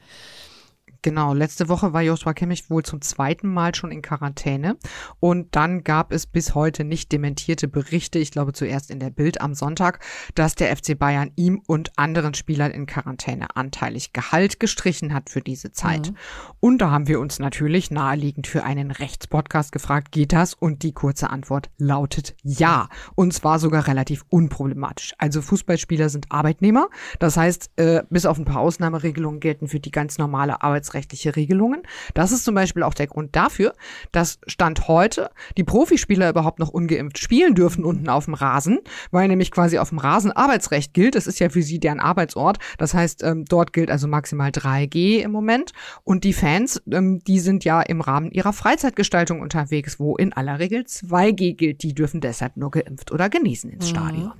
Genau, 1.02 1.32
letzte 1.32 1.68
Woche 1.68 1.92
war 1.92 2.02
Joshua 2.02 2.34
Kimmich 2.34 2.70
wohl 2.70 2.82
zum 2.82 3.00
zweiten 3.00 3.48
Mal 3.48 3.74
schon 3.74 3.92
in 3.92 4.02
Quarantäne 4.02 4.76
und 5.20 5.54
dann 5.54 5.84
gab 5.84 6.12
es 6.12 6.26
bis 6.26 6.56
heute 6.56 6.82
nicht 6.82 7.12
dementierte 7.12 7.68
Berichte, 7.68 8.18
ich 8.18 8.32
glaube 8.32 8.52
zuerst 8.52 8.90
in 8.90 8.98
der 8.98 9.10
Bild 9.10 9.40
am 9.40 9.54
Sonntag, 9.54 10.04
dass 10.34 10.56
der 10.56 10.76
FC 10.76 10.98
Bayern 10.98 11.30
ihm 11.36 11.62
und 11.66 11.96
anderen 11.96 12.34
Spielern 12.34 12.72
in 12.72 12.86
Quarantäne 12.86 13.54
anteilig 13.54 14.12
Gehalt 14.12 14.58
gestrichen 14.58 15.14
hat 15.14 15.30
für 15.30 15.40
diese 15.40 15.70
Zeit. 15.70 16.10
Mhm. 16.10 16.16
Und 16.60 16.78
da 16.78 16.90
haben 16.90 17.06
wir 17.06 17.20
uns 17.20 17.38
natürlich 17.38 17.90
naheliegend 17.90 18.46
für 18.46 18.64
einen 18.64 18.90
Rechtspodcast 18.90 19.70
gefragt, 19.70 20.10
geht 20.10 20.32
das? 20.32 20.54
Und 20.54 20.82
die 20.82 20.92
kurze 20.92 21.30
Antwort 21.30 21.70
lautet 21.78 22.34
ja. 22.42 22.88
Und 23.14 23.32
zwar 23.32 23.58
sogar 23.58 23.86
relativ 23.86 24.24
unproblematisch. 24.30 25.14
Also 25.18 25.42
Fußballspieler 25.42 26.08
sind 26.08 26.26
Arbeitnehmer, 26.30 26.88
das 27.18 27.36
heißt, 27.36 27.70
äh, 27.76 28.02
bis 28.10 28.26
auf 28.26 28.38
ein 28.38 28.44
paar 28.44 28.60
Ausnahmeregelungen 28.60 29.40
gelten 29.40 29.68
für 29.68 29.80
die 29.80 29.90
ganz 29.90 30.18
normale 30.18 30.62
Arbeits 30.62 30.87
arbeitsrechtliche 30.88 31.36
Regelungen. 31.36 31.82
Das 32.14 32.32
ist 32.32 32.44
zum 32.44 32.54
Beispiel 32.54 32.82
auch 32.82 32.94
der 32.94 33.06
Grund 33.06 33.36
dafür, 33.36 33.74
dass 34.12 34.38
Stand 34.46 34.88
heute 34.88 35.30
die 35.56 35.64
Profispieler 35.64 36.30
überhaupt 36.30 36.58
noch 36.58 36.70
ungeimpft 36.70 37.18
spielen 37.18 37.54
dürfen 37.54 37.84
unten 37.84 38.08
auf 38.08 38.24
dem 38.24 38.34
Rasen, 38.34 38.80
weil 39.10 39.28
nämlich 39.28 39.50
quasi 39.50 39.78
auf 39.78 39.90
dem 39.90 39.98
Rasen 39.98 40.32
Arbeitsrecht 40.32 40.94
gilt. 40.94 41.14
Das 41.14 41.26
ist 41.26 41.38
ja 41.38 41.50
für 41.50 41.62
sie 41.62 41.78
deren 41.78 42.00
Arbeitsort. 42.00 42.58
Das 42.78 42.94
heißt, 42.94 43.22
ähm, 43.22 43.44
dort 43.44 43.72
gilt 43.72 43.90
also 43.90 44.08
maximal 44.08 44.50
3G 44.50 45.20
im 45.20 45.30
Moment. 45.30 45.72
Und 46.04 46.24
die 46.24 46.32
Fans, 46.32 46.82
ähm, 46.90 47.20
die 47.24 47.40
sind 47.40 47.64
ja 47.64 47.82
im 47.82 48.00
Rahmen 48.00 48.30
ihrer 48.30 48.52
Freizeitgestaltung 48.52 49.40
unterwegs, 49.40 50.00
wo 50.00 50.16
in 50.16 50.32
aller 50.32 50.58
Regel 50.58 50.82
2G 50.82 51.54
gilt. 51.54 51.82
Die 51.82 51.94
dürfen 51.94 52.20
deshalb 52.20 52.56
nur 52.56 52.70
geimpft 52.70 53.12
oder 53.12 53.28
genesen 53.28 53.70
ins 53.70 53.92
mhm. 53.92 54.32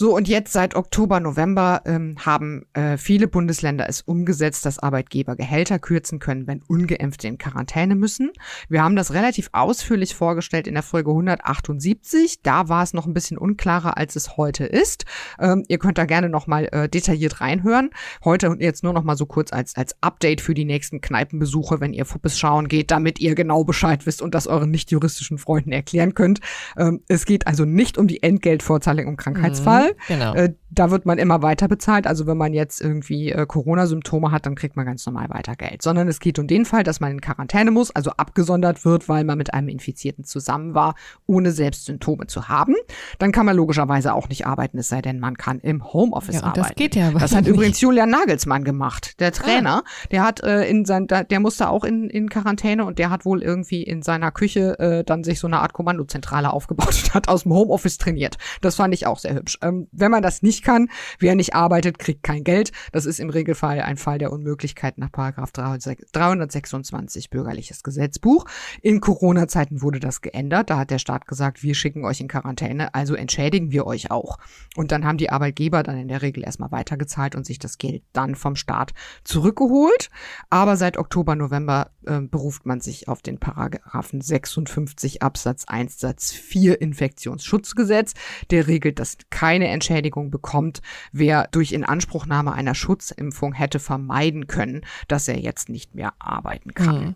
So, 0.00 0.16
und 0.16 0.28
jetzt 0.28 0.54
seit 0.54 0.76
Oktober, 0.76 1.20
November 1.20 1.82
ähm, 1.84 2.16
haben 2.24 2.64
äh, 2.72 2.96
viele 2.96 3.28
Bundesländer 3.28 3.86
es 3.86 4.00
umgesetzt, 4.00 4.64
dass 4.64 4.78
Arbeitgeber 4.78 5.36
Gehälter 5.36 5.78
kürzen 5.78 6.18
können, 6.20 6.46
wenn 6.46 6.62
Ungeimpfte 6.62 7.28
in 7.28 7.36
Quarantäne 7.36 7.96
müssen. 7.96 8.30
Wir 8.70 8.82
haben 8.82 8.96
das 8.96 9.12
relativ 9.12 9.50
ausführlich 9.52 10.14
vorgestellt 10.14 10.66
in 10.66 10.72
der 10.72 10.82
Folge 10.82 11.10
178. 11.10 12.40
Da 12.42 12.70
war 12.70 12.82
es 12.82 12.94
noch 12.94 13.04
ein 13.04 13.12
bisschen 13.12 13.36
unklarer, 13.36 13.98
als 13.98 14.16
es 14.16 14.38
heute 14.38 14.64
ist. 14.64 15.04
Ähm, 15.38 15.64
ihr 15.68 15.76
könnt 15.76 15.98
da 15.98 16.06
gerne 16.06 16.30
nochmal 16.30 16.70
äh, 16.72 16.88
detailliert 16.88 17.42
reinhören. 17.42 17.90
Heute 18.24 18.48
und 18.48 18.62
jetzt 18.62 18.82
nur 18.82 18.94
nochmal 18.94 19.18
so 19.18 19.26
kurz 19.26 19.52
als, 19.52 19.76
als 19.76 19.94
Update 20.00 20.40
für 20.40 20.54
die 20.54 20.64
nächsten 20.64 21.02
Kneipenbesuche, 21.02 21.78
wenn 21.82 21.92
ihr 21.92 22.06
Fuppes 22.06 22.38
schauen 22.38 22.68
geht, 22.68 22.90
damit 22.90 23.20
ihr 23.20 23.34
genau 23.34 23.64
Bescheid 23.64 24.06
wisst 24.06 24.22
und 24.22 24.34
das 24.34 24.46
euren 24.46 24.70
nicht 24.70 24.90
juristischen 24.92 25.36
Freunden 25.36 25.72
erklären 25.72 26.14
könnt. 26.14 26.40
Ähm, 26.78 27.02
es 27.06 27.26
geht 27.26 27.46
also 27.46 27.66
nicht 27.66 27.98
um 27.98 28.08
die 28.08 28.22
Entgeltvorzahlung 28.22 29.06
im 29.06 29.18
Krankheitsfall. 29.18 29.88
Mhm. 29.88 29.89
Genau. 30.08 30.34
Äh, 30.34 30.54
da 30.70 30.90
wird 30.90 31.04
man 31.04 31.18
immer 31.18 31.42
weiter 31.42 31.68
bezahlt. 31.68 32.06
Also 32.06 32.26
wenn 32.26 32.36
man 32.36 32.52
jetzt 32.52 32.80
irgendwie 32.80 33.32
äh, 33.32 33.44
Corona-Symptome 33.46 34.30
hat, 34.30 34.46
dann 34.46 34.54
kriegt 34.54 34.76
man 34.76 34.86
ganz 34.86 35.04
normal 35.04 35.28
weiter 35.30 35.56
Geld. 35.56 35.82
Sondern 35.82 36.08
es 36.08 36.20
geht 36.20 36.38
um 36.38 36.46
den 36.46 36.64
Fall, 36.64 36.84
dass 36.84 37.00
man 37.00 37.12
in 37.12 37.20
Quarantäne 37.20 37.70
muss, 37.70 37.90
also 37.90 38.10
abgesondert 38.12 38.84
wird, 38.84 39.08
weil 39.08 39.24
man 39.24 39.36
mit 39.36 39.52
einem 39.52 39.68
Infizierten 39.68 40.24
zusammen 40.24 40.74
war, 40.74 40.94
ohne 41.26 41.52
selbst 41.52 41.86
Symptome 41.86 42.26
zu 42.26 42.48
haben. 42.48 42.74
Dann 43.18 43.32
kann 43.32 43.46
man 43.46 43.56
logischerweise 43.56 44.14
auch 44.14 44.28
nicht 44.28 44.46
arbeiten, 44.46 44.78
es 44.78 44.88
sei 44.88 45.02
denn, 45.02 45.18
man 45.18 45.36
kann 45.36 45.58
im 45.60 45.92
Homeoffice 45.92 46.36
ja, 46.36 46.42
arbeiten. 46.42 46.60
Das 46.60 46.74
geht 46.74 46.94
ja. 46.94 47.08
Aber 47.08 47.18
Das 47.18 47.34
hat 47.34 47.44
nicht. 47.44 47.54
übrigens 47.54 47.80
Julian 47.80 48.10
Nagelsmann 48.10 48.64
gemacht, 48.64 49.20
der 49.20 49.32
Trainer. 49.32 49.82
Ah. 49.84 50.06
Der 50.10 50.22
hat 50.22 50.42
äh, 50.42 50.68
in 50.68 50.84
sein, 50.84 51.06
der 51.06 51.40
musste 51.40 51.68
auch 51.68 51.84
in, 51.84 52.08
in 52.08 52.28
Quarantäne 52.28 52.84
und 52.84 52.98
der 52.98 53.10
hat 53.10 53.24
wohl 53.24 53.42
irgendwie 53.42 53.82
in 53.82 54.02
seiner 54.02 54.30
Küche 54.30 54.78
äh, 54.78 55.04
dann 55.04 55.24
sich 55.24 55.40
so 55.40 55.46
eine 55.46 55.60
Art 55.60 55.72
Kommandozentrale 55.72 56.52
aufgebaut 56.52 56.88
und 57.04 57.14
hat 57.14 57.28
aus 57.28 57.42
dem 57.42 57.52
Homeoffice 57.52 57.98
trainiert. 57.98 58.36
Das 58.60 58.76
fand 58.76 58.94
ich 58.94 59.06
auch 59.06 59.18
sehr 59.18 59.34
hübsch. 59.34 59.58
Ähm, 59.70 59.88
wenn 59.92 60.10
man 60.10 60.22
das 60.22 60.42
nicht 60.42 60.64
kann, 60.64 60.88
wer 61.18 61.34
nicht 61.34 61.54
arbeitet, 61.54 61.98
kriegt 61.98 62.22
kein 62.22 62.44
Geld. 62.44 62.72
Das 62.92 63.06
ist 63.06 63.20
im 63.20 63.30
Regelfall 63.30 63.80
ein 63.80 63.96
Fall 63.96 64.18
der 64.18 64.32
Unmöglichkeit 64.32 64.98
nach 64.98 65.10
Paragraph 65.12 65.52
326 65.52 67.30
Bürgerliches 67.30 67.82
Gesetzbuch. 67.82 68.44
In 68.82 69.00
Corona-Zeiten 69.00 69.82
wurde 69.82 70.00
das 70.00 70.20
geändert. 70.20 70.70
Da 70.70 70.78
hat 70.78 70.90
der 70.90 70.98
Staat 70.98 71.26
gesagt, 71.26 71.62
wir 71.62 71.74
schicken 71.74 72.04
euch 72.04 72.20
in 72.20 72.28
Quarantäne, 72.28 72.94
also 72.94 73.14
entschädigen 73.14 73.70
wir 73.70 73.86
euch 73.86 74.10
auch. 74.10 74.38
Und 74.76 74.92
dann 74.92 75.04
haben 75.04 75.18
die 75.18 75.30
Arbeitgeber 75.30 75.82
dann 75.82 75.98
in 75.98 76.08
der 76.08 76.22
Regel 76.22 76.44
erstmal 76.44 76.70
weitergezahlt 76.70 77.34
und 77.34 77.46
sich 77.46 77.58
das 77.58 77.78
Geld 77.78 78.02
dann 78.12 78.34
vom 78.34 78.56
Staat 78.56 78.92
zurückgeholt. 79.24 80.10
Aber 80.48 80.76
seit 80.76 80.96
Oktober, 80.96 81.36
November 81.36 81.90
äh, 82.06 82.20
beruft 82.20 82.66
man 82.66 82.80
sich 82.80 83.08
auf 83.08 83.22
den 83.22 83.38
Paragraphen 83.38 84.20
56 84.20 85.22
Absatz 85.22 85.64
1 85.66 85.98
Satz 85.98 86.32
4 86.32 86.80
Infektionsschutzgesetz. 86.80 88.14
Der 88.50 88.66
regelt, 88.66 88.98
dass 88.98 89.18
keine 89.60 89.72
Entschädigung 89.72 90.30
bekommt, 90.30 90.80
wer 91.12 91.46
durch 91.50 91.72
Inanspruchnahme 91.72 92.52
einer 92.52 92.74
Schutzimpfung 92.74 93.52
hätte 93.52 93.78
vermeiden 93.78 94.46
können, 94.46 94.80
dass 95.06 95.28
er 95.28 95.38
jetzt 95.38 95.68
nicht 95.68 95.94
mehr 95.94 96.14
arbeiten 96.18 96.72
kann. 96.72 97.00
Mhm. 97.00 97.14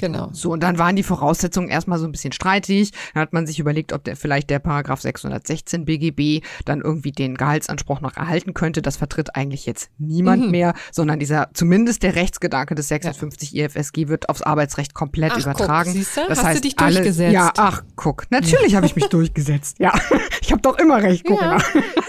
Genau. 0.00 0.30
So, 0.32 0.52
und 0.52 0.62
dann 0.62 0.78
waren 0.78 0.96
die 0.96 1.02
Voraussetzungen 1.02 1.68
erstmal 1.68 1.98
so 1.98 2.06
ein 2.06 2.12
bisschen 2.12 2.32
streitig. 2.32 2.92
Dann 3.12 3.20
hat 3.20 3.34
man 3.34 3.46
sich 3.46 3.58
überlegt, 3.58 3.92
ob 3.92 4.02
der 4.02 4.16
vielleicht 4.16 4.48
der 4.48 4.58
Paragraph 4.58 5.02
616 5.02 5.84
BGB 5.84 6.42
dann 6.64 6.80
irgendwie 6.80 7.12
den 7.12 7.36
Gehaltsanspruch 7.36 8.00
noch 8.00 8.16
erhalten 8.16 8.54
könnte. 8.54 8.80
Das 8.80 8.96
vertritt 8.96 9.36
eigentlich 9.36 9.66
jetzt 9.66 9.90
niemand 9.98 10.46
mhm. 10.46 10.50
mehr, 10.52 10.74
sondern 10.90 11.18
dieser, 11.18 11.50
zumindest 11.52 12.02
der 12.02 12.14
Rechtsgedanke 12.14 12.74
des 12.74 12.88
56 12.88 13.52
ja. 13.52 13.66
IFSG 13.66 14.08
wird 14.08 14.30
aufs 14.30 14.40
Arbeitsrecht 14.40 14.94
komplett 14.94 15.32
ach, 15.34 15.40
übertragen. 15.40 15.92
Guck, 15.92 16.28
das 16.28 16.38
Hast 16.38 16.44
heißt, 16.44 16.58
du 16.58 16.62
dich 16.62 16.76
durchgesetzt? 16.76 17.20
Alle, 17.20 17.34
ja, 17.34 17.52
ach, 17.58 17.82
guck, 17.96 18.24
natürlich 18.30 18.74
habe 18.76 18.86
ich 18.86 18.96
mich 18.96 19.06
durchgesetzt. 19.10 19.78
Ja, 19.80 19.92
ich 20.40 20.50
habe 20.50 20.62
doch 20.62 20.78
immer 20.78 21.02
recht. 21.02 21.24
Guck 21.26 21.42
ja. 21.42 21.58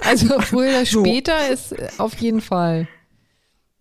Also 0.07 0.39
früher 0.39 0.69
oder 0.77 0.85
später 0.85 1.33
so. 1.55 1.75
ist 1.75 1.99
auf 1.99 2.17
jeden 2.19 2.39
Fall. 2.39 2.87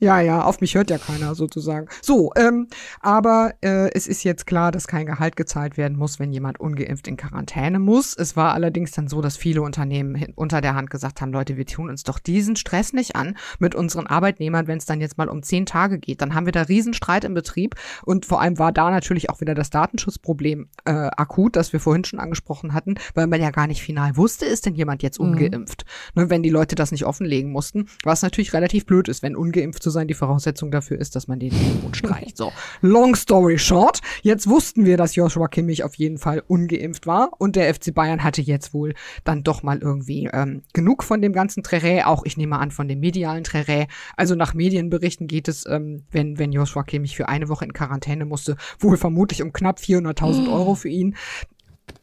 Ja, 0.03 0.19
ja, 0.19 0.43
auf 0.43 0.63
mich 0.63 0.75
hört 0.77 0.89
ja 0.89 0.97
keiner 0.97 1.35
sozusagen. 1.35 1.87
So, 2.01 2.33
ähm, 2.35 2.69
aber 3.01 3.53
äh, 3.61 3.93
es 3.93 4.07
ist 4.07 4.25
jetzt 4.25 4.47
klar, 4.47 4.73
dass 4.73 4.89
kein 4.89 5.05
Gehalt 5.05 5.37
gezahlt 5.37 5.77
werden 5.77 5.99
muss, 5.99 6.19
wenn 6.19 6.33
jemand 6.33 6.59
ungeimpft 6.59 7.07
in 7.07 7.19
Quarantäne 7.19 7.79
muss. 7.79 8.17
Es 8.17 8.35
war 8.35 8.55
allerdings 8.55 8.93
dann 8.93 9.09
so, 9.09 9.21
dass 9.21 9.37
viele 9.37 9.61
Unternehmen 9.61 10.33
unter 10.37 10.63
der 10.63 10.75
Hand 10.75 10.89
gesagt 10.89 11.21
haben, 11.21 11.33
Leute, 11.33 11.59
wir 11.59 11.67
tun 11.67 11.91
uns 11.91 12.03
doch 12.03 12.19
diesen 12.19 12.57
Stress 12.57 12.95
nicht 12.95 13.15
an 13.15 13.37
mit 13.59 13.75
unseren 13.75 14.07
Arbeitnehmern, 14.07 14.69
wenn 14.69 14.79
es 14.79 14.87
dann 14.87 15.03
jetzt 15.03 15.19
mal 15.19 15.29
um 15.29 15.43
zehn 15.43 15.67
Tage 15.67 15.99
geht. 15.99 16.23
Dann 16.23 16.35
haben 16.35 16.47
wir 16.47 16.53
da 16.53 16.63
Riesenstreit 16.63 17.25
im 17.25 17.35
Betrieb 17.35 17.75
und 18.03 18.25
vor 18.25 18.41
allem 18.41 18.59
war 18.59 18.73
da 18.73 18.91
natürlich 18.91 19.29
auch 19.29 19.43
wieder 19.43 19.55
das 19.55 19.69
Datenschutzproblem 19.69 20.71
äh, 20.87 20.93
akut, 21.15 21.57
das 21.57 21.75
wir 21.75 21.81
vorhin 21.81 22.05
schon 22.05 22.21
angesprochen 22.21 22.73
hatten, 22.73 22.95
weil 23.13 23.27
man 23.27 23.43
ja 23.43 23.51
gar 23.51 23.67
nicht 23.67 23.83
final 23.83 24.17
wusste, 24.17 24.47
ist 24.47 24.65
denn 24.65 24.75
jemand 24.75 25.03
jetzt 25.03 25.21
mhm. 25.21 25.33
ungeimpft? 25.33 25.85
Mhm. 26.15 26.23
Ne, 26.23 26.31
wenn 26.31 26.43
die 26.43 26.49
Leute 26.49 26.75
das 26.75 26.91
nicht 26.91 27.05
offenlegen 27.05 27.53
mussten, 27.53 27.85
was 28.03 28.23
natürlich 28.23 28.55
relativ 28.55 28.87
blöd 28.87 29.07
ist, 29.07 29.23
wenn 29.23 29.37
ungeimpft 29.37 29.90
sein 29.91 30.09
die 30.09 30.15
Voraussetzung 30.15 30.71
dafür 30.71 30.99
ist, 30.99 31.17
dass 31.17 31.29
man 31.29 31.39
den 31.39 31.53
Mund 31.83 31.97
streicht. 31.97 32.37
So, 32.37 32.53
long 32.81 33.15
story 33.15 33.59
short. 33.59 34.01
Jetzt 34.23 34.49
wussten 34.49 34.85
wir, 34.85 34.97
dass 34.97 35.15
Joshua 35.15 35.49
Kimmich 35.49 35.85
auf 35.85 35.95
jeden 35.97 36.19
Fall 36.19 36.43
ungeimpft 36.47 37.07
war 37.07 37.31
und 37.39 37.57
der 37.57 37.73
FC 37.75 37.95
Bayern 37.95 38.23
hatte 38.23 38.43
jetzt 38.43 38.73
wohl 38.73 38.95
dann 39.25 39.43
doch 39.43 39.63
mal 39.63 39.79
irgendwie 39.79 40.29
ähm, 40.33 40.63
genug 40.73 41.03
von 41.03 41.23
dem 41.23 41.33
ganzen 41.33 41.63
Trerä, 41.63 42.05
auch 42.05 42.25
ich 42.25 42.37
nehme 42.37 42.59
an 42.59 42.71
von 42.71 42.89
dem 42.89 43.01
medialen 43.01 43.45
Trerä. 43.45 43.87
Also 44.17 44.35
nach 44.35 44.55
Medienberichten 44.55 45.27
geht 45.27 45.49
es, 45.49 45.67
ähm, 45.67 46.05
wenn, 46.11 46.39
wenn 46.39 46.53
Joshua 46.53 46.83
Kimmich 46.83 47.17
für 47.17 47.29
eine 47.29 47.49
Woche 47.49 47.65
in 47.65 47.73
Quarantäne 47.73 48.25
musste, 48.25 48.57
wohl 48.79 48.97
vermutlich 48.97 49.43
um 49.43 49.53
knapp 49.53 49.79
400.000 49.79 50.53
Euro 50.53 50.75
für 50.75 50.89
ihn 50.89 51.17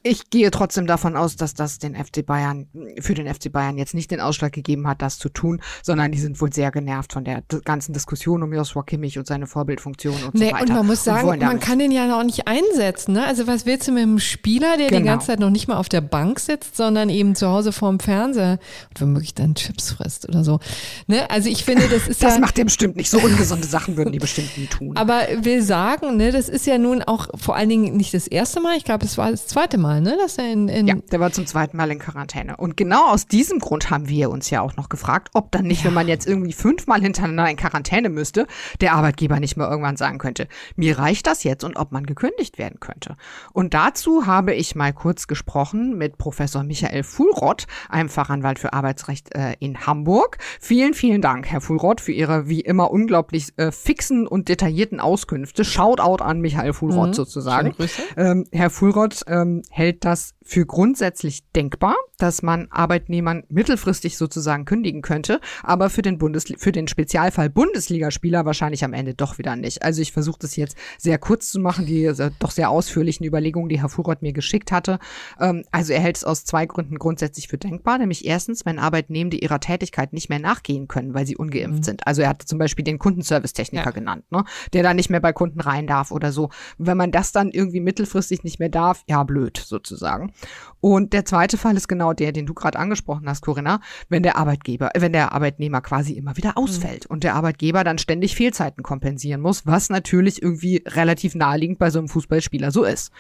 ich 0.08 0.30
gehe 0.30 0.50
trotzdem 0.52 0.88
davon 0.88 1.16
aus, 1.16 1.36
dass 1.36 1.54
das 1.54 1.80
den 1.80 1.96
FC 1.96 2.26
Bayern, 2.26 2.68
für 3.00 3.14
den 3.14 3.34
FC 3.34 3.52
Bayern 3.52 3.78
jetzt 3.78 3.94
nicht 3.94 4.12
den 4.12 4.20
Ausschlag 4.20 4.54
gegeben 4.54 4.88
hat, 4.88 5.02
das 5.02 5.20
zu 5.20 5.30
tun, 5.30 5.62
sondern 5.84 6.12
die 6.12 6.20
sind 6.20 6.40
wohl 6.42 6.52
sehr 6.54 6.72
genervt 6.72 7.14
von 7.14 7.24
der 7.24 7.44
ganzen 7.66 7.94
Diskussion 7.94 8.44
um 8.44 8.54
Joshua 8.54 8.84
Kimmich 8.84 9.18
und 9.18 9.28
seine 9.28 9.48
Vorbildfunktion 9.48 10.16
und 10.24 10.36
nee, 10.36 10.50
so 10.50 10.54
weiter. 10.54 10.62
Und 10.62 10.74
man 10.74 10.88
muss 10.88 11.04
sagen, 11.04 11.40
man 11.40 11.60
kann 11.60 11.80
den 11.80 11.92
ja 11.92 12.18
auch 12.18 12.24
nicht 12.24 12.48
einsetzen. 12.48 13.14
Ne? 13.14 13.26
Also 13.26 13.48
was 13.48 13.66
willst 13.66 13.88
du 13.88 13.92
mit 13.92 14.04
einem 14.04 14.20
Spieler, 14.20 14.78
der 14.78 14.88
genau. 14.88 15.00
die 15.00 15.06
ganze 15.06 15.28
Zeit 15.28 15.40
noch 15.40 15.50
nicht 15.50 15.68
mal 15.68 15.78
auf 15.78 15.90
der 15.90 16.02
Bank 16.02 16.40
sitzt, 16.40 16.78
sondern 16.78 17.10
eben 17.10 17.36
zu 17.36 17.48
Hause 17.48 17.72
vorm 17.72 18.00
Fernseher 18.00 18.60
und 18.90 19.02
womöglich 19.02 19.34
dann 19.34 19.56
Chips 19.56 19.92
frisst 19.92 20.28
oder 20.28 20.44
so. 20.44 20.60
Ne? 21.08 21.30
Also 21.30 21.50
ich 21.50 21.66
finde, 21.66 21.88
das 21.90 22.08
ist 22.08 22.24
Das 22.24 22.36
ja, 22.36 22.40
macht 22.40 22.58
dem 22.58 22.68
bestimmt 22.68 22.96
nicht. 22.96 23.10
So 23.10 23.20
ungesunde 23.20 23.68
Sachen 23.68 23.98
würden 23.98 24.12
die 24.12 24.20
bestimmt 24.20 24.58
nie 24.58 24.68
tun. 24.68 24.96
Aber 24.96 25.22
will 25.42 25.62
sagen, 25.62 26.18
ne, 26.18 26.32
das 26.32 26.50
ist 26.50 26.66
ja 26.66 26.78
nun 26.78 27.02
auch 27.02 27.28
vor 27.36 27.56
allen 27.56 27.70
Dingen 27.70 27.98
nicht 27.98 28.14
das 28.14 28.28
erste 28.28 28.62
Mal, 28.62 28.78
ich 28.78 28.84
glaube, 28.84 29.06
es 29.06 29.18
war 29.18 29.32
das 29.32 29.48
zweite 29.48 29.78
Mal, 29.78 29.97
ne? 30.02 30.18
Dass 30.18 30.38
er 30.38 30.52
in, 30.52 30.68
in 30.68 30.88
ja, 30.88 30.96
der 30.96 31.20
war 31.20 31.32
zum 31.32 31.46
zweiten 31.46 31.78
Mal 31.78 31.92
in 31.92 32.00
Quarantäne. 32.00 32.58
Und 32.58 32.78
genau 32.78 33.10
aus 33.10 33.28
diesem 33.28 33.60
Grund 33.60 33.90
haben 33.90 34.10
wir 34.10 34.30
uns 34.30 34.50
ja 34.50 34.62
auch 34.62 34.76
noch 34.76 34.90
gefragt, 34.90 35.30
ob 35.34 35.52
dann 35.52 35.66
nicht, 35.66 35.82
ja. 35.82 35.88
wenn 35.88 35.94
man 35.94 36.08
jetzt 36.08 36.28
irgendwie 36.28 36.54
fünfmal 36.54 37.02
hintereinander 37.02 37.50
in 37.50 37.58
Quarantäne 37.58 38.10
müsste, 38.10 38.48
der 38.82 38.94
Arbeitgeber 38.94 39.40
nicht 39.40 39.58
mehr 39.58 39.70
irgendwann 39.70 39.98
sagen 39.98 40.18
könnte, 40.18 40.48
mir 40.76 40.98
reicht 41.00 41.28
das 41.28 41.44
jetzt 41.44 41.64
und 41.64 41.78
ob 41.78 41.92
man 41.92 42.06
gekündigt 42.06 42.58
werden 42.58 42.80
könnte. 42.80 43.18
Und 43.54 43.74
dazu 43.74 44.26
habe 44.26 44.54
ich 44.54 44.76
mal 44.76 44.94
kurz 44.94 45.28
gesprochen 45.28 45.98
mit 45.98 46.18
Professor 46.18 46.64
Michael 46.64 47.04
Fuhlrott, 47.04 47.68
einem 47.90 48.10
Fachanwalt 48.10 48.60
für 48.60 48.74
Arbeitsrecht 48.74 49.34
äh, 49.36 49.56
in 49.60 49.86
Hamburg. 49.86 50.38
Vielen, 50.60 50.94
vielen 50.94 51.22
Dank, 51.22 51.48
Herr 51.48 51.62
Fuhlrott, 51.62 52.02
für 52.02 52.12
Ihre 52.12 52.48
wie 52.48 52.62
immer 52.62 52.92
unglaublich 52.92 53.54
äh, 53.58 53.72
fixen 53.72 54.28
und 54.28 54.50
detaillierten 54.50 55.00
Auskünfte. 55.00 55.64
Shoutout 55.64 56.24
an 56.24 56.42
Michael 56.42 56.74
Fuhlrott 56.74 57.10
mhm. 57.10 57.14
sozusagen. 57.14 57.74
Ähm, 58.16 58.46
Herr 58.52 58.70
Fuhlrott 58.70 59.22
ähm, 59.28 59.62
hält 59.70 59.87
hält 59.88 60.04
das 60.04 60.34
für 60.48 60.66
grundsätzlich 60.66 61.44
denkbar, 61.52 61.96
dass 62.18 62.42
man 62.42 62.68
Arbeitnehmern 62.72 63.44
mittelfristig 63.50 64.18
sozusagen 64.18 64.64
kündigen 64.64 65.02
könnte, 65.02 65.42
aber 65.62 65.90
für 65.90 66.02
den 66.02 66.18
Bundes 66.18 66.46
für 66.58 66.72
den 66.72 66.88
Spezialfall 66.88 67.50
Bundesligaspieler 67.50 68.46
wahrscheinlich 68.46 68.86
am 68.86 68.94
Ende 68.94 69.14
doch 69.14 69.38
wieder 69.38 69.58
nicht. 69.58 69.84
Also 69.84 70.02
ich 70.02 70.14
versuche 70.14 70.40
das 70.40 70.56
jetzt 70.56 70.78
sehr 70.98 71.18
kurz 71.18 71.52
zu 71.52 71.60
machen, 71.60 71.86
die 71.86 72.12
doch 72.40 72.52
sehr 72.52 72.70
ausführlichen 72.70 73.26
Überlegungen, 73.26 73.68
die 73.68 73.82
Herr 73.82 73.90
Furoth 73.90 74.22
mir 74.22 74.32
geschickt 74.32 74.72
hatte. 74.72 75.00
Ähm, 75.40 75.66
also 75.72 75.92
er 75.92 76.00
hält 76.00 76.18
es 76.18 76.24
aus 76.24 76.46
zwei 76.46 76.66
Gründen 76.66 76.98
grundsätzlich 76.98 77.50
für 77.50 77.58
denkbar, 77.58 77.98
nämlich 77.98 78.26
erstens, 78.26 78.66
wenn 78.66 78.80
Arbeitnehmende 78.80 79.38
ihrer 79.38 79.60
Tätigkeit 79.60 80.14
nicht 80.14 80.30
mehr 80.30 80.40
nachgehen 80.40 80.88
können, 80.88 81.14
weil 81.14 81.28
sie 81.28 81.36
ungeimpft 81.36 81.80
mhm. 81.80 81.84
sind. 81.84 82.08
Also 82.08 82.22
er 82.22 82.30
hatte 82.30 82.46
zum 82.46 82.58
Beispiel 82.58 82.86
den 82.86 83.00
Kundenservice-Techniker 83.00 83.86
ja. 83.86 83.92
genannt, 83.92 84.24
ne? 84.32 84.46
der 84.72 84.84
da 84.84 84.94
nicht 84.94 85.10
mehr 85.10 85.20
bei 85.20 85.34
Kunden 85.34 85.60
rein 85.60 85.88
darf 85.88 86.12
oder 86.12 86.32
so. 86.32 86.50
Wenn 86.78 86.98
man 86.98 87.12
das 87.12 87.34
dann 87.34 87.52
irgendwie 87.52 87.82
mittelfristig 87.82 88.46
nicht 88.46 88.60
mehr 88.60 88.70
darf, 88.70 89.04
ja 89.08 89.24
blöd 89.24 89.58
sozusagen. 89.58 90.32
Und 90.80 91.14
der 91.14 91.26
zweite 91.26 91.58
Fall 91.58 91.76
ist 91.76 91.88
genau 91.88 92.14
der, 92.14 92.32
den 92.32 92.46
du 92.46 92.54
gerade 92.54 92.78
angesprochen 92.78 93.28
hast, 93.28 93.42
Corinna, 93.42 93.82
wenn 94.10 94.22
der 94.22 94.38
Arbeitgeber, 94.38 94.92
wenn 94.96 95.12
der 95.12 95.32
Arbeitnehmer 95.32 95.82
quasi 95.82 96.14
immer 96.14 96.38
wieder 96.38 96.58
ausfällt 96.58 97.10
mhm. 97.10 97.14
und 97.14 97.24
der 97.24 97.36
Arbeitgeber 97.36 97.84
dann 97.84 97.98
ständig 97.98 98.36
Fehlzeiten 98.36 98.84
kompensieren 98.84 99.42
muss, 99.42 99.66
was 99.66 99.90
natürlich 99.90 100.42
irgendwie 100.42 100.84
relativ 100.86 101.34
naheliegend 101.34 101.80
bei 101.80 101.90
so 101.90 102.00
einem 102.00 102.10
Fußballspieler 102.10 102.72
so 102.72 102.84
ist. 102.84 103.12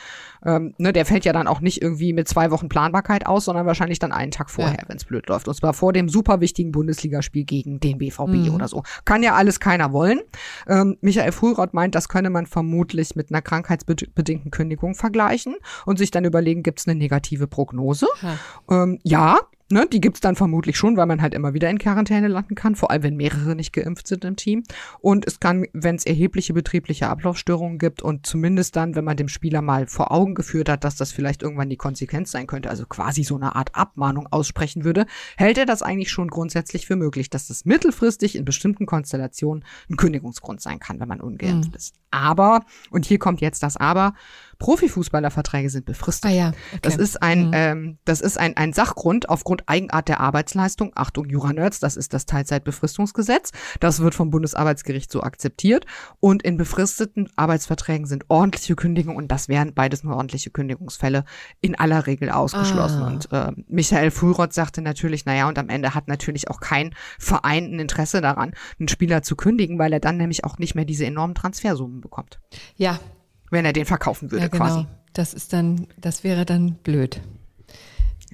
Ähm, 0.47 0.73
ne, 0.77 0.93
der 0.93 1.05
fällt 1.05 1.25
ja 1.25 1.33
dann 1.33 1.45
auch 1.45 1.59
nicht 1.59 1.81
irgendwie 1.81 2.13
mit 2.13 2.27
zwei 2.27 2.49
Wochen 2.51 2.69
Planbarkeit 2.69 3.27
aus, 3.27 3.45
sondern 3.45 3.67
wahrscheinlich 3.67 3.99
dann 3.99 4.11
einen 4.11 4.31
Tag 4.31 4.49
vorher, 4.49 4.79
ja. 4.79 4.87
wenn 4.87 4.97
es 4.97 5.05
blöd 5.05 5.27
läuft. 5.27 5.47
Und 5.47 5.53
zwar 5.53 5.73
vor 5.73 5.93
dem 5.93 6.09
super 6.09 6.39
wichtigen 6.39 6.71
Bundesligaspiel 6.71 7.43
gegen 7.43 7.79
den 7.79 7.97
BVB 7.97 8.27
mhm. 8.27 8.55
oder 8.55 8.67
so. 8.67 8.83
Kann 9.05 9.21
ja 9.21 9.35
alles 9.35 9.59
keiner 9.59 9.91
wollen. 9.91 10.21
Ähm, 10.67 10.97
Michael 11.01 11.33
Frühroth 11.33 11.73
meint, 11.73 11.93
das 11.93 12.07
könne 12.07 12.29
man 12.29 12.45
vermutlich 12.45 13.15
mit 13.15 13.29
einer 13.29 13.41
krankheitsbedingten 13.41 14.49
Kündigung 14.49 14.95
vergleichen 14.95 15.55
und 15.85 15.97
sich 15.97 16.11
dann 16.11 16.25
überlegen, 16.25 16.63
gibt 16.63 16.79
es 16.79 16.87
eine 16.87 16.97
negative 16.97 17.47
Prognose? 17.47 18.07
Ähm, 18.69 18.99
ja, 19.03 19.39
Ne, 19.69 19.85
die 19.91 19.99
gibt's 19.99 20.21
dann 20.21 20.37
vermutlich 20.37 20.77
schon, 20.77 20.95
weil 20.95 21.07
man 21.07 21.21
halt 21.21 21.33
immer 21.33 21.53
wieder 21.53 21.69
in 21.69 21.77
Quarantäne 21.77 22.29
landen 22.29 22.55
kann, 22.55 22.75
vor 22.75 22.89
allem 22.89 23.03
wenn 23.03 23.17
mehrere 23.17 23.53
nicht 23.53 23.73
geimpft 23.73 24.07
sind 24.07 24.23
im 24.23 24.37
Team. 24.37 24.63
Und 24.99 25.27
es 25.27 25.41
kann, 25.41 25.65
wenn 25.73 25.95
es 25.95 26.05
erhebliche 26.05 26.53
betriebliche 26.53 27.09
Ablaufstörungen 27.09 27.77
gibt 27.77 28.01
und 28.01 28.25
zumindest 28.25 28.77
dann, 28.77 28.95
wenn 28.95 29.03
man 29.03 29.17
dem 29.17 29.27
Spieler 29.27 29.61
mal 29.61 29.85
vor 29.87 30.11
Augen 30.11 30.35
geführt 30.35 30.69
hat, 30.69 30.85
dass 30.85 30.95
das 30.95 31.11
vielleicht 31.11 31.43
irgendwann 31.43 31.69
die 31.69 31.75
Konsequenz 31.75 32.31
sein 32.31 32.47
könnte, 32.47 32.69
also 32.69 32.85
quasi 32.85 33.23
so 33.23 33.35
eine 33.35 33.57
Art 33.57 33.75
Abmahnung 33.75 34.27
aussprechen 34.27 34.85
würde, 34.85 35.05
hält 35.35 35.57
er 35.57 35.65
das 35.65 35.81
eigentlich 35.81 36.11
schon 36.11 36.29
grundsätzlich 36.29 36.87
für 36.87 36.95
möglich, 36.95 37.29
dass 37.29 37.47
das 37.47 37.65
mittelfristig 37.65 38.37
in 38.37 38.45
bestimmten 38.45 38.85
Konstellationen 38.85 39.65
ein 39.89 39.97
Kündigungsgrund 39.97 40.61
sein 40.61 40.79
kann, 40.79 41.01
wenn 41.01 41.09
man 41.09 41.19
ungeimpft 41.19 41.71
mhm. 41.71 41.75
ist. 41.75 41.95
Aber, 42.09 42.61
und 42.89 43.05
hier 43.05 43.19
kommt 43.19 43.41
jetzt 43.41 43.63
das 43.63 43.75
Aber, 43.75 44.13
Profifußballerverträge 44.59 45.69
sind 45.69 45.85
befristet. 45.85 46.31
Ah 46.31 46.33
ja, 46.33 46.47
okay. 46.49 46.79
Das 46.81 46.95
ist 46.95 47.21
ein, 47.21 47.47
mhm. 47.47 47.53
ähm, 47.53 47.97
das 48.05 48.21
ist 48.21 48.37
ein, 48.37 48.57
ein 48.57 48.73
Sachgrund 48.73 49.29
aufgrund 49.29 49.63
Eigenart 49.67 50.07
der 50.07 50.19
Arbeitsleistung. 50.19 50.91
Achtung, 50.95 51.29
Jura-Nerds, 51.29 51.79
das 51.79 51.97
ist 51.97 52.13
das 52.13 52.25
Teilzeitbefristungsgesetz. 52.25 53.51
Das 53.79 53.99
wird 53.99 54.15
vom 54.15 54.29
Bundesarbeitsgericht 54.29 55.11
so 55.11 55.21
akzeptiert. 55.21 55.85
Und 56.19 56.43
in 56.43 56.57
befristeten 56.57 57.29
Arbeitsverträgen 57.35 58.07
sind 58.07 58.25
ordentliche 58.29 58.75
Kündigungen 58.75 59.17
und 59.17 59.31
das 59.31 59.47
wären 59.47 59.73
beides 59.73 60.03
nur 60.03 60.15
ordentliche 60.15 60.49
Kündigungsfälle 60.49 61.23
in 61.61 61.77
aller 61.77 62.07
Regel 62.07 62.29
ausgeschlossen. 62.29 63.01
Ah. 63.01 63.07
Und 63.07 63.31
äh, 63.31 63.63
Michael 63.67 64.11
Fulroth 64.11 64.53
sagte 64.53 64.81
natürlich, 64.81 65.25
naja, 65.25 65.47
und 65.47 65.59
am 65.59 65.69
Ende 65.69 65.93
hat 65.93 66.07
natürlich 66.07 66.49
auch 66.49 66.59
kein 66.59 66.95
Verein 67.19 67.65
ein 67.65 67.79
Interesse 67.79 68.21
daran, 68.21 68.53
einen 68.79 68.87
Spieler 68.87 69.21
zu 69.21 69.35
kündigen, 69.35 69.79
weil 69.79 69.93
er 69.93 69.99
dann 69.99 70.17
nämlich 70.17 70.43
auch 70.43 70.57
nicht 70.57 70.75
mehr 70.75 70.85
diese 70.85 71.05
enormen 71.05 71.35
Transfersummen 71.35 72.01
bekommt. 72.01 72.39
Ja, 72.75 72.99
wenn 73.49 73.65
er 73.65 73.73
den 73.73 73.85
verkaufen 73.85 74.31
würde, 74.31 74.45
ja, 74.45 74.49
genau. 74.49 74.65
quasi. 74.65 74.85
Das 75.13 75.33
ist 75.33 75.53
dann, 75.53 75.87
das 75.99 76.23
wäre 76.23 76.45
dann 76.45 76.75
blöd. 76.75 77.21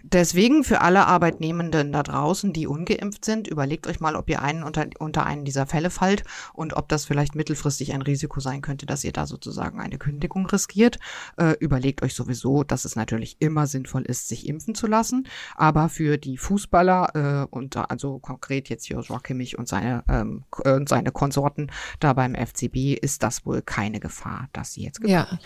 Deswegen 0.06 0.66
für 0.66 0.82
alle 0.82 1.08
Arbeitnehmenden 1.08 1.93
da 1.93 2.04
draußen, 2.04 2.51
die 2.51 2.68
ungeimpft 2.68 3.24
sind, 3.24 3.47
überlegt 3.47 3.88
euch 3.88 4.01
mal, 4.01 4.18
ob 4.18 4.30
ihr 4.30 4.41
einen 4.41 4.64
unter, 4.64 4.86
unter 4.99 5.26
einen 5.26 5.45
dieser 5.45 5.66
Fälle 5.66 5.89
fallt 5.89 6.26
und 6.54 6.76
ob 6.76 6.89
das 6.89 7.06
vielleicht 7.06 7.36
mittelfristig 7.36 7.93
ein 7.93 8.01
Risiko 8.01 8.41
sein 8.41 8.62
könnte, 8.62 8.86
dass 8.86 9.06
ihr 9.06 9.14
da 9.14 9.26
sozusagen 9.26 9.80
eine 9.80 9.97
Kündigung 9.97 10.45
riskiert. 10.45 10.99
Äh, 11.38 11.56
überlegt 11.60 12.04
euch 12.04 12.16
sowieso, 12.16 12.64
dass 12.64 12.84
es 12.84 12.97
natürlich 12.97 13.38
immer 13.39 13.66
sinnvoll 13.66 14.01
ist, 14.01 14.28
sich 14.28 14.47
impfen 14.47 14.76
zu 14.76 14.88
lassen. 14.88 15.26
Aber 15.56 15.88
für 15.88 16.18
die 16.18 16.38
Fußballer 16.38 17.47
äh, 17.49 17.56
und 17.56 17.78
also 17.78 18.20
konkret 18.20 18.68
jetzt 18.68 18.89
Joshua 18.89 19.20
Kimmich 19.20 19.58
und 19.58 19.70
seine, 19.70 20.04
ähm, 20.10 20.43
äh, 20.66 20.82
seine 20.86 21.12
Konsorten 21.12 21.72
da 22.01 22.12
beim 22.12 22.36
FCB 22.36 22.93
ist 23.01 23.24
das 23.24 23.45
wohl 23.45 23.62
keine 23.62 24.01
Gefahr, 24.01 24.49
dass 24.51 24.74
sie 24.74 24.84
jetzt 24.84 24.99
Ja, 25.06 25.39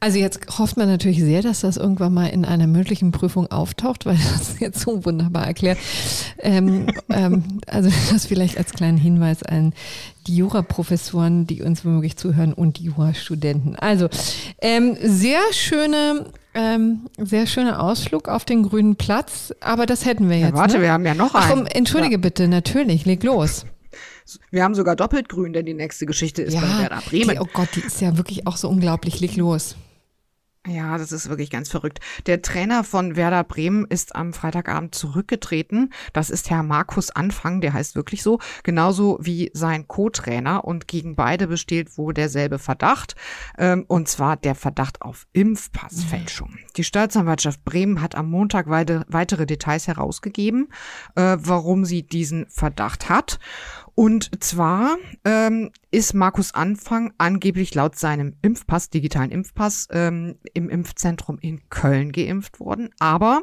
also 0.00 0.18
jetzt 0.18 0.58
hofft 0.58 0.76
man 0.76 0.88
natürlich 0.88 1.20
sehr, 1.20 1.42
dass 1.42 1.60
das 1.60 1.76
irgendwann 1.76 2.12
mal 2.12 2.26
in 2.26 2.44
einer 2.44 2.66
mündlichen 2.66 3.12
Prüfung 3.12 3.46
auftaucht, 3.46 3.99
weil 4.06 4.16
das 4.16 4.58
jetzt 4.60 4.80
so 4.80 5.04
wunderbar 5.04 5.46
erklärt. 5.46 5.78
Ähm, 6.38 6.88
ähm, 7.08 7.60
also 7.66 7.90
das 8.10 8.26
vielleicht 8.26 8.58
als 8.58 8.72
kleinen 8.72 8.98
Hinweis 8.98 9.42
an 9.42 9.72
die 10.26 10.36
Juraprofessoren, 10.36 11.46
die 11.46 11.62
uns 11.62 11.84
womöglich 11.84 12.16
zuhören 12.16 12.52
und 12.52 12.78
die 12.78 12.84
Jurastudenten. 12.84 13.76
Also 13.76 14.08
ähm, 14.60 14.96
sehr 15.02 15.40
schöne 15.52 16.26
ähm, 16.52 17.06
sehr 17.16 17.46
schöner 17.46 17.80
Ausflug 17.80 18.28
auf 18.28 18.44
den 18.44 18.64
grünen 18.64 18.96
Platz, 18.96 19.54
aber 19.60 19.86
das 19.86 20.04
hätten 20.04 20.28
wir 20.28 20.38
jetzt. 20.38 20.50
Ja, 20.50 20.56
warte, 20.56 20.76
ne? 20.78 20.82
wir 20.82 20.92
haben 20.92 21.06
ja 21.06 21.14
noch 21.14 21.34
einen. 21.34 21.66
Ach, 21.68 21.74
entschuldige 21.74 22.16
ja. 22.16 22.18
bitte, 22.18 22.48
natürlich, 22.48 23.06
leg 23.06 23.22
los. 23.22 23.66
Wir 24.50 24.64
haben 24.64 24.74
sogar 24.74 24.96
doppelt 24.96 25.28
grün, 25.28 25.52
denn 25.52 25.66
die 25.66 25.74
nächste 25.74 26.06
Geschichte 26.06 26.42
ist 26.42 26.54
ja, 26.54 26.60
bei 26.60 26.82
Werder 26.82 27.02
Bremen. 27.08 27.30
Die, 27.30 27.40
oh 27.40 27.48
Gott, 27.52 27.68
die 27.74 27.80
ist 27.80 28.00
ja 28.00 28.16
wirklich 28.16 28.46
auch 28.46 28.56
so 28.56 28.68
unglaublich. 28.68 29.20
Leg 29.20 29.36
los. 29.36 29.76
Ja, 30.66 30.98
das 30.98 31.10
ist 31.10 31.30
wirklich 31.30 31.48
ganz 31.48 31.70
verrückt. 31.70 32.00
Der 32.26 32.42
Trainer 32.42 32.84
von 32.84 33.16
Werder 33.16 33.44
Bremen 33.44 33.86
ist 33.86 34.14
am 34.14 34.34
Freitagabend 34.34 34.94
zurückgetreten. 34.94 35.90
Das 36.12 36.28
ist 36.28 36.50
Herr 36.50 36.62
Markus 36.62 37.10
Anfang, 37.10 37.62
der 37.62 37.72
heißt 37.72 37.96
wirklich 37.96 38.22
so, 38.22 38.40
genauso 38.62 39.18
wie 39.22 39.50
sein 39.54 39.88
Co-Trainer. 39.88 40.66
Und 40.66 40.86
gegen 40.86 41.16
beide 41.16 41.46
besteht 41.46 41.96
wohl 41.96 42.12
derselbe 42.12 42.58
Verdacht, 42.58 43.14
ähm, 43.56 43.86
und 43.88 44.08
zwar 44.08 44.36
der 44.36 44.54
Verdacht 44.54 45.00
auf 45.00 45.26
Impfpassfälschung. 45.32 46.58
Die 46.76 46.84
Staatsanwaltschaft 46.84 47.64
Bremen 47.64 48.02
hat 48.02 48.14
am 48.14 48.30
Montag 48.30 48.68
weitere 48.68 49.46
Details 49.46 49.88
herausgegeben, 49.88 50.68
äh, 51.14 51.38
warum 51.40 51.86
sie 51.86 52.02
diesen 52.02 52.46
Verdacht 52.50 53.08
hat. 53.08 53.38
Und 53.94 54.42
zwar 54.42 54.96
ähm, 55.24 55.70
ist 55.90 56.14
Markus 56.14 56.54
Anfang 56.54 57.12
angeblich 57.18 57.74
laut 57.74 57.96
seinem 57.96 58.34
Impfpass, 58.42 58.90
digitalen 58.90 59.30
Impfpass, 59.30 59.88
ähm, 59.90 60.36
im 60.54 60.68
Impfzentrum 60.68 61.38
in 61.40 61.68
Köln 61.68 62.12
geimpft 62.12 62.60
worden. 62.60 62.90
Aber 62.98 63.42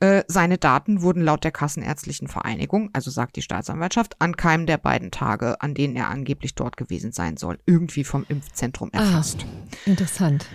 äh, 0.00 0.22
seine 0.28 0.58
Daten 0.58 1.02
wurden 1.02 1.22
laut 1.22 1.44
der 1.44 1.52
Kassenärztlichen 1.52 2.28
Vereinigung, 2.28 2.90
also 2.92 3.10
sagt 3.10 3.36
die 3.36 3.42
Staatsanwaltschaft, 3.42 4.20
an 4.20 4.36
keinem 4.36 4.66
der 4.66 4.78
beiden 4.78 5.10
Tage, 5.10 5.60
an 5.60 5.74
denen 5.74 5.96
er 5.96 6.08
angeblich 6.08 6.54
dort 6.54 6.76
gewesen 6.76 7.12
sein 7.12 7.36
soll, 7.36 7.58
irgendwie 7.66 8.04
vom 8.04 8.24
Impfzentrum 8.28 8.90
ah, 8.92 8.98
erfasst. 8.98 9.46
Ah, 9.48 9.76
interessant. 9.86 10.46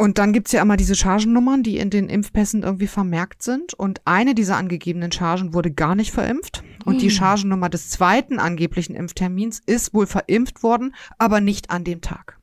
Und 0.00 0.16
dann 0.16 0.32
gibt's 0.32 0.52
ja 0.52 0.62
immer 0.62 0.78
diese 0.78 0.94
Chargennummern, 0.94 1.62
die 1.62 1.76
in 1.76 1.90
den 1.90 2.08
Impfpässen 2.08 2.62
irgendwie 2.62 2.86
vermerkt 2.86 3.42
sind. 3.42 3.74
Und 3.74 4.00
eine 4.06 4.34
dieser 4.34 4.56
angegebenen 4.56 5.12
Chargen 5.12 5.52
wurde 5.52 5.70
gar 5.70 5.94
nicht 5.94 6.10
verimpft. 6.10 6.64
Und 6.84 6.94
hm. 6.94 7.00
die 7.00 7.10
Chargennummer 7.10 7.68
des 7.68 7.90
zweiten 7.90 8.38
angeblichen 8.38 8.94
Impftermins 8.94 9.60
ist 9.64 9.94
wohl 9.94 10.06
verimpft 10.06 10.62
worden, 10.62 10.94
aber 11.18 11.40
nicht 11.40 11.70
an 11.70 11.84
dem 11.84 12.00
Tag. 12.00 12.38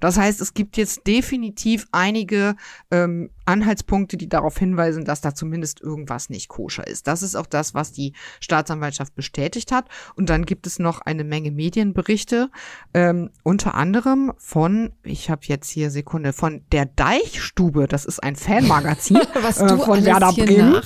Das 0.00 0.18
heißt, 0.18 0.40
es 0.40 0.54
gibt 0.54 0.76
jetzt 0.76 1.06
definitiv 1.06 1.86
einige 1.92 2.56
ähm, 2.90 3.30
Anhaltspunkte, 3.44 4.16
die 4.16 4.28
darauf 4.28 4.58
hinweisen, 4.58 5.04
dass 5.04 5.20
da 5.20 5.34
zumindest 5.34 5.80
irgendwas 5.80 6.30
nicht 6.30 6.48
koscher 6.48 6.86
ist. 6.86 7.06
Das 7.06 7.22
ist 7.22 7.34
auch 7.34 7.46
das, 7.46 7.74
was 7.74 7.92
die 7.92 8.12
Staatsanwaltschaft 8.40 9.14
bestätigt 9.14 9.72
hat. 9.72 9.86
Und 10.14 10.30
dann 10.30 10.46
gibt 10.46 10.66
es 10.66 10.78
noch 10.78 11.00
eine 11.00 11.24
Menge 11.24 11.50
Medienberichte, 11.50 12.50
ähm, 12.94 13.30
unter 13.42 13.74
anderem 13.74 14.32
von, 14.38 14.92
ich 15.02 15.30
habe 15.30 15.42
jetzt 15.44 15.70
hier 15.70 15.90
Sekunde, 15.90 16.32
von 16.32 16.62
der 16.72 16.86
Deichstube. 16.86 17.86
Das 17.88 18.04
ist 18.04 18.22
ein 18.22 18.36
Fanmagazin 18.36 19.18
was 19.42 19.60
äh, 19.60 19.76
von 19.76 20.04
Werder 20.04 20.32
Bremen. 20.32 20.80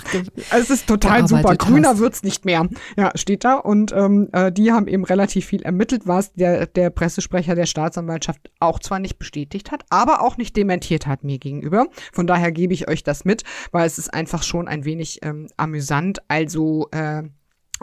Es 0.51 0.71
ist 0.71 0.87
total 0.87 1.27
super. 1.27 1.57
Grüner 1.57 1.91
hast. 1.91 1.99
wird's 1.99 2.23
nicht 2.23 2.45
mehr. 2.45 2.69
Ja, 2.97 3.13
steht 3.15 3.45
da. 3.45 3.55
Und 3.55 3.93
ähm, 3.93 4.29
äh, 4.33 4.53
die 4.53 4.73
haben 4.73 4.89
eben 4.89 5.05
relativ 5.05 5.47
viel 5.47 5.63
ermittelt, 5.63 6.07
was 6.07 6.33
der, 6.35 6.67
der 6.67 6.91
Pressesprecher 6.91 7.55
der 7.55 7.67
Staatsanwaltschaft 7.67 8.51
auch 8.61 8.79
zwar 8.79 8.99
nicht 8.99 9.19
bestätigt 9.19 9.71
hat, 9.71 9.85
aber 9.91 10.23
auch 10.23 10.37
nicht 10.37 10.57
dementiert 10.57 11.07
hat 11.07 11.25
mir 11.25 11.39
gegenüber. 11.39 11.87
Von 12.13 12.27
daher 12.27 12.53
gebe 12.57 12.75
ich 12.75 12.89
euch 12.89 13.05
das 13.05 13.25
mit, 13.25 13.45
weil 13.71 13.87
es 13.87 13.99
ist 13.99 14.13
einfach 14.13 14.43
schon 14.43 14.67
ein 14.67 14.85
wenig 14.85 15.21
ähm, 15.23 15.49
amüsant. 15.57 16.19
Also 16.27 16.89
äh, 16.91 17.23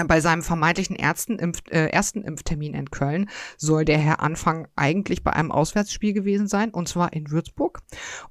bei 0.08 0.22
seinem 0.22 0.42
vermeintlichen 0.42 0.96
ersten, 0.96 1.38
Impf, 1.38 1.60
äh, 1.70 1.88
ersten 1.88 2.24
Impftermin 2.24 2.74
in 2.74 2.90
Köln 2.90 3.30
soll 3.58 3.86
der 3.86 4.00
Herr 4.00 4.22
Anfang 4.22 4.68
eigentlich 4.76 5.24
bei 5.24 5.34
einem 5.34 5.52
Auswärtsspiel 5.52 6.14
gewesen 6.14 6.48
sein, 6.48 6.72
und 6.72 6.88
zwar 6.88 7.14
in 7.14 7.30
Würzburg. 7.30 7.82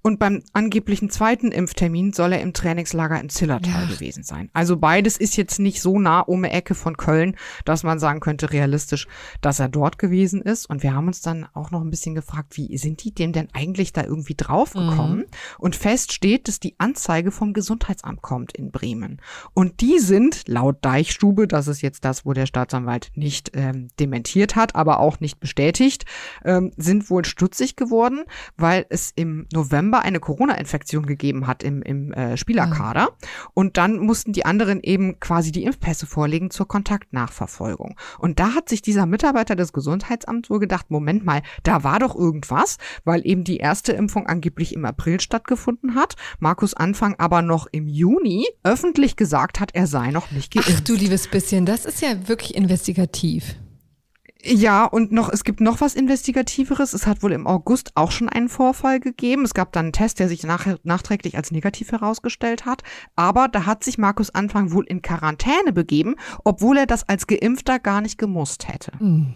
Und 0.02 0.18
beim 0.18 0.42
angeblichen 0.52 1.10
zweiten 1.10 1.52
Impftermin 1.52 2.12
soll 2.12 2.32
er 2.32 2.40
im 2.40 2.52
Trainingslager 2.52 3.20
im 3.20 3.28
Zillertal 3.28 3.88
ja. 3.88 3.94
gewesen 3.94 4.24
sein. 4.24 4.50
Also 4.52 4.76
beides 4.76 5.16
ist 5.16 5.36
jetzt 5.36 5.58
nicht 5.58 5.80
so 5.80 5.98
nah 5.98 6.20
um 6.20 6.42
die 6.42 6.48
Ecke 6.48 6.74
von 6.74 6.96
Köln, 6.96 7.36
dass 7.64 7.82
man 7.82 7.98
sagen 7.98 8.20
könnte 8.20 8.52
realistisch, 8.52 9.06
dass 9.40 9.60
er 9.60 9.68
dort 9.68 9.98
gewesen 9.98 10.42
ist. 10.42 10.66
Und 10.66 10.82
wir 10.82 10.94
haben 10.94 11.06
uns 11.06 11.20
dann 11.20 11.46
auch 11.54 11.70
noch 11.70 11.80
ein 11.80 11.90
bisschen 11.90 12.14
gefragt, 12.14 12.56
wie 12.56 12.76
sind 12.78 13.04
die 13.04 13.14
dem 13.14 13.32
denn 13.32 13.48
eigentlich 13.52 13.92
da 13.92 14.02
irgendwie 14.02 14.34
draufgekommen? 14.34 15.18
Mhm. 15.18 15.26
Und 15.58 15.76
fest 15.76 16.12
steht, 16.12 16.48
dass 16.48 16.60
die 16.60 16.74
Anzeige 16.78 17.30
vom 17.30 17.52
Gesundheitsamt 17.52 18.22
kommt 18.22 18.52
in 18.56 18.70
Bremen. 18.70 19.20
Und 19.54 19.80
die 19.80 19.98
sind 19.98 20.48
laut 20.48 20.78
Deichstube, 20.82 21.46
das 21.52 21.68
ist 21.68 21.82
jetzt 21.82 22.04
das, 22.04 22.24
wo 22.24 22.32
der 22.32 22.46
Staatsanwalt 22.46 23.10
nicht 23.14 23.50
ähm, 23.54 23.88
dementiert 24.00 24.56
hat, 24.56 24.74
aber 24.74 25.00
auch 25.00 25.20
nicht 25.20 25.38
bestätigt, 25.38 26.04
ähm, 26.44 26.72
sind 26.76 27.10
wohl 27.10 27.24
stutzig 27.24 27.76
geworden, 27.76 28.24
weil 28.56 28.86
es 28.88 29.12
im 29.14 29.46
November 29.52 30.00
eine 30.00 30.18
Corona-Infektion 30.18 31.04
gegeben 31.04 31.46
hat 31.46 31.62
im, 31.62 31.82
im 31.82 32.12
äh, 32.12 32.36
Spielerkader. 32.36 33.02
Mhm. 33.02 33.26
Und 33.54 33.76
dann 33.76 33.98
mussten 33.98 34.32
die 34.32 34.46
anderen 34.46 34.80
eben 34.82 35.20
quasi 35.20 35.52
die 35.52 35.64
Impfpässe 35.64 36.06
vorlegen 36.06 36.50
zur 36.50 36.66
Kontaktnachverfolgung. 36.66 37.96
Und 38.18 38.38
da 38.38 38.54
hat 38.54 38.68
sich 38.68 38.80
dieser 38.80 39.04
Mitarbeiter 39.04 39.54
des 39.54 39.72
Gesundheitsamts 39.72 40.48
wohl 40.48 40.60
gedacht, 40.60 40.90
Moment 40.90 41.24
mal, 41.24 41.42
da 41.64 41.84
war 41.84 41.98
doch 41.98 42.14
irgendwas, 42.14 42.78
weil 43.04 43.26
eben 43.26 43.44
die 43.44 43.58
erste 43.58 43.92
Impfung 43.92 44.26
angeblich 44.26 44.74
im 44.74 44.84
April 44.84 45.20
stattgefunden 45.20 45.94
hat. 45.94 46.14
Markus 46.38 46.72
Anfang 46.74 47.14
aber 47.18 47.42
noch 47.42 47.66
im 47.70 47.88
Juni 47.88 48.46
öffentlich 48.62 49.16
gesagt 49.16 49.60
hat, 49.60 49.74
er 49.74 49.86
sei 49.86 50.10
noch 50.10 50.30
nicht 50.30 50.52
geimpft. 50.52 50.72
Ach 50.76 50.80
du 50.80 50.94
liebes 50.94 51.28
bisschen, 51.28 51.41
das 51.50 51.84
ist 51.84 52.00
ja 52.02 52.28
wirklich 52.28 52.54
investigativ. 52.54 53.56
Ja, 54.44 54.84
und 54.86 55.12
noch, 55.12 55.28
es 55.28 55.44
gibt 55.44 55.60
noch 55.60 55.80
was 55.80 55.94
Investigativeres. 55.94 56.94
Es 56.94 57.06
hat 57.06 57.22
wohl 57.22 57.32
im 57.32 57.46
August 57.46 57.92
auch 57.94 58.10
schon 58.10 58.28
einen 58.28 58.48
Vorfall 58.48 58.98
gegeben. 58.98 59.44
Es 59.44 59.54
gab 59.54 59.72
dann 59.72 59.86
einen 59.86 59.92
Test, 59.92 60.18
der 60.18 60.28
sich 60.28 60.42
nach, 60.42 60.66
nachträglich 60.82 61.36
als 61.36 61.52
negativ 61.52 61.92
herausgestellt 61.92 62.66
hat. 62.66 62.82
Aber 63.14 63.46
da 63.46 63.66
hat 63.66 63.84
sich 63.84 63.98
Markus 63.98 64.30
Anfang 64.30 64.72
wohl 64.72 64.84
in 64.86 65.00
Quarantäne 65.00 65.72
begeben, 65.72 66.16
obwohl 66.42 66.78
er 66.78 66.86
das 66.86 67.08
als 67.08 67.28
Geimpfter 67.28 67.78
gar 67.78 68.00
nicht 68.00 68.18
gemusst 68.18 68.66
hätte. 68.66 68.92
Mhm. 68.98 69.34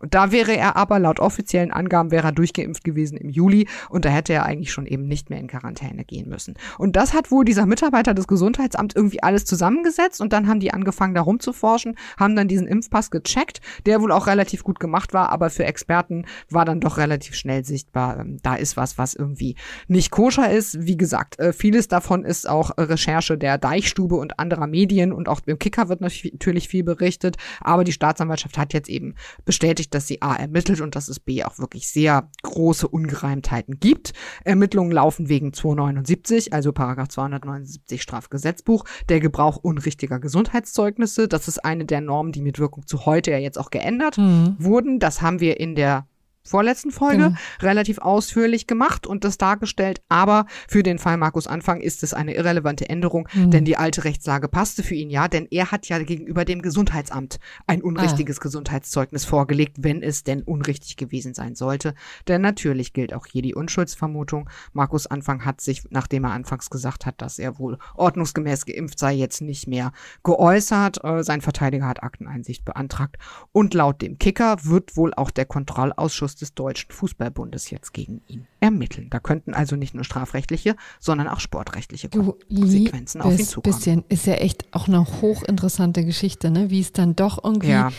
Und 0.00 0.14
da 0.14 0.32
wäre 0.32 0.56
er 0.56 0.76
aber 0.76 0.98
laut 0.98 1.20
offiziellen 1.20 1.70
Angaben 1.70 2.10
wäre 2.10 2.28
er 2.28 2.32
durchgeimpft 2.32 2.84
gewesen 2.84 3.18
im 3.18 3.28
Juli 3.28 3.68
und 3.90 4.04
da 4.04 4.08
hätte 4.08 4.32
er 4.32 4.46
eigentlich 4.46 4.72
schon 4.72 4.86
eben 4.86 5.06
nicht 5.06 5.30
mehr 5.30 5.38
in 5.38 5.46
Quarantäne 5.46 6.04
gehen 6.04 6.28
müssen. 6.28 6.54
Und 6.78 6.96
das 6.96 7.12
hat 7.12 7.30
wohl 7.30 7.44
dieser 7.44 7.66
Mitarbeiter 7.66 8.14
des 8.14 8.26
Gesundheitsamts 8.26 8.96
irgendwie 8.96 9.22
alles 9.22 9.44
zusammengesetzt 9.44 10.20
und 10.20 10.32
dann 10.32 10.48
haben 10.48 10.60
die 10.60 10.72
angefangen 10.72 11.14
da 11.14 11.20
rumzuforschen, 11.20 11.96
haben 12.18 12.34
dann 12.34 12.48
diesen 12.48 12.66
Impfpass 12.66 13.10
gecheckt, 13.10 13.60
der 13.86 14.00
wohl 14.00 14.10
auch 14.10 14.26
relativ 14.26 14.64
gut 14.64 14.80
gemacht 14.80 15.12
war, 15.12 15.30
aber 15.30 15.50
für 15.50 15.64
Experten 15.64 16.24
war 16.48 16.64
dann 16.64 16.80
doch 16.80 16.96
relativ 16.96 17.34
schnell 17.34 17.64
sichtbar, 17.64 18.18
ähm, 18.20 18.38
da 18.42 18.54
ist 18.54 18.76
was, 18.76 18.96
was 18.96 19.14
irgendwie 19.14 19.56
nicht 19.86 20.10
koscher 20.10 20.50
ist. 20.50 20.86
Wie 20.86 20.96
gesagt, 20.96 21.38
äh, 21.38 21.52
vieles 21.52 21.88
davon 21.88 22.24
ist 22.24 22.48
auch 22.48 22.70
Recherche 22.78 23.36
der 23.36 23.58
Deichstube 23.58 24.16
und 24.16 24.38
anderer 24.38 24.66
Medien 24.66 25.12
und 25.12 25.28
auch 25.28 25.40
im 25.44 25.58
Kicker 25.58 25.88
wird 25.88 26.00
natürlich 26.00 26.68
viel 26.68 26.84
berichtet, 26.84 27.36
aber 27.60 27.84
die 27.84 27.92
Staatsanwaltschaft 27.92 28.56
hat 28.56 28.72
jetzt 28.72 28.88
eben 28.88 29.14
bestätigt, 29.44 29.89
dass 29.90 30.06
sie 30.06 30.22
A 30.22 30.34
ermittelt 30.34 30.80
und 30.80 30.96
dass 30.96 31.08
es 31.08 31.20
B 31.20 31.44
auch 31.44 31.58
wirklich 31.58 31.88
sehr 31.88 32.30
große 32.42 32.88
Ungereimtheiten 32.88 33.80
gibt. 33.80 34.12
Ermittlungen 34.44 34.92
laufen 34.92 35.28
wegen 35.28 35.52
279, 35.52 36.52
also 36.52 36.72
Paragraph 36.72 37.08
279 37.08 38.02
Strafgesetzbuch, 38.02 38.84
der 39.08 39.20
Gebrauch 39.20 39.56
unrichtiger 39.56 40.18
Gesundheitszeugnisse. 40.18 41.28
Das 41.28 41.48
ist 41.48 41.64
eine 41.64 41.84
der 41.84 42.00
Normen, 42.00 42.32
die 42.32 42.42
mit 42.42 42.58
Wirkung 42.58 42.86
zu 42.86 43.06
heute 43.06 43.30
ja 43.30 43.38
jetzt 43.38 43.58
auch 43.58 43.70
geändert 43.70 44.18
mhm. 44.18 44.56
wurden. 44.58 44.98
Das 44.98 45.22
haben 45.22 45.40
wir 45.40 45.60
in 45.60 45.74
der 45.74 46.06
vorletzten 46.42 46.90
Folge 46.90 47.24
genau. 47.24 47.38
relativ 47.60 47.98
ausführlich 47.98 48.66
gemacht 48.66 49.06
und 49.06 49.24
das 49.24 49.38
dargestellt. 49.38 50.00
Aber 50.08 50.46
für 50.68 50.82
den 50.82 50.98
Fall 50.98 51.16
Markus 51.16 51.46
Anfang 51.46 51.80
ist 51.80 52.02
es 52.02 52.14
eine 52.14 52.34
irrelevante 52.34 52.88
Änderung, 52.88 53.28
mhm. 53.32 53.50
denn 53.50 53.64
die 53.64 53.76
alte 53.76 54.04
Rechtslage 54.04 54.48
passte 54.48 54.82
für 54.82 54.94
ihn 54.94 55.10
ja, 55.10 55.28
denn 55.28 55.46
er 55.50 55.70
hat 55.70 55.88
ja 55.88 55.98
gegenüber 55.98 56.44
dem 56.44 56.62
Gesundheitsamt 56.62 57.38
ein 57.66 57.82
unrichtiges 57.82 58.38
ah. 58.38 58.42
Gesundheitszeugnis 58.42 59.24
vorgelegt, 59.24 59.78
wenn 59.80 60.02
es 60.02 60.24
denn 60.24 60.42
unrichtig 60.42 60.96
gewesen 60.96 61.34
sein 61.34 61.54
sollte. 61.54 61.94
Denn 62.26 62.40
natürlich 62.40 62.92
gilt 62.92 63.12
auch 63.12 63.26
hier 63.26 63.42
die 63.42 63.54
Unschuldsvermutung. 63.54 64.48
Markus 64.72 65.06
Anfang 65.06 65.44
hat 65.44 65.60
sich, 65.60 65.84
nachdem 65.90 66.24
er 66.24 66.32
anfangs 66.32 66.70
gesagt 66.70 67.06
hat, 67.06 67.20
dass 67.20 67.38
er 67.38 67.58
wohl 67.58 67.78
ordnungsgemäß 67.94 68.64
geimpft 68.66 68.98
sei, 68.98 69.12
jetzt 69.12 69.42
nicht 69.42 69.66
mehr 69.66 69.92
geäußert. 70.24 71.04
Äh, 71.04 71.22
sein 71.22 71.42
Verteidiger 71.42 71.86
hat 71.86 72.02
Akteneinsicht 72.02 72.64
beantragt 72.64 73.18
und 73.52 73.74
laut 73.74 74.00
dem 74.00 74.18
Kicker 74.18 74.56
wird 74.64 74.96
wohl 74.96 75.12
auch 75.14 75.30
der 75.30 75.44
Kontrollausschuss 75.44 76.29
Ausschuss 76.30 76.36
des 76.36 76.54
Deutschen 76.54 76.90
Fußballbundes 76.90 77.70
jetzt 77.70 77.92
gegen 77.92 78.22
ihn 78.26 78.46
ermitteln. 78.60 79.08
Da 79.10 79.20
könnten 79.20 79.54
also 79.54 79.76
nicht 79.76 79.94
nur 79.94 80.04
strafrechtliche, 80.04 80.76
sondern 80.98 81.28
auch 81.28 81.40
sportrechtliche 81.40 82.08
du 82.08 82.36
Konsequenzen 82.48 83.20
auf 83.20 83.38
ihn 83.38 83.46
zukommen. 83.46 83.74
Bisschen 83.74 84.04
ist 84.08 84.26
ja 84.26 84.34
echt 84.34 84.64
auch 84.72 84.88
eine 84.88 85.04
hochinteressante 85.20 86.04
Geschichte, 86.04 86.50
ne? 86.50 86.70
wie 86.70 86.80
es 86.80 86.92
dann 86.92 87.16
doch 87.16 87.42
irgendwie 87.42 87.70
ja. 87.70 87.90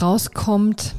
rauskommt. 0.00 0.94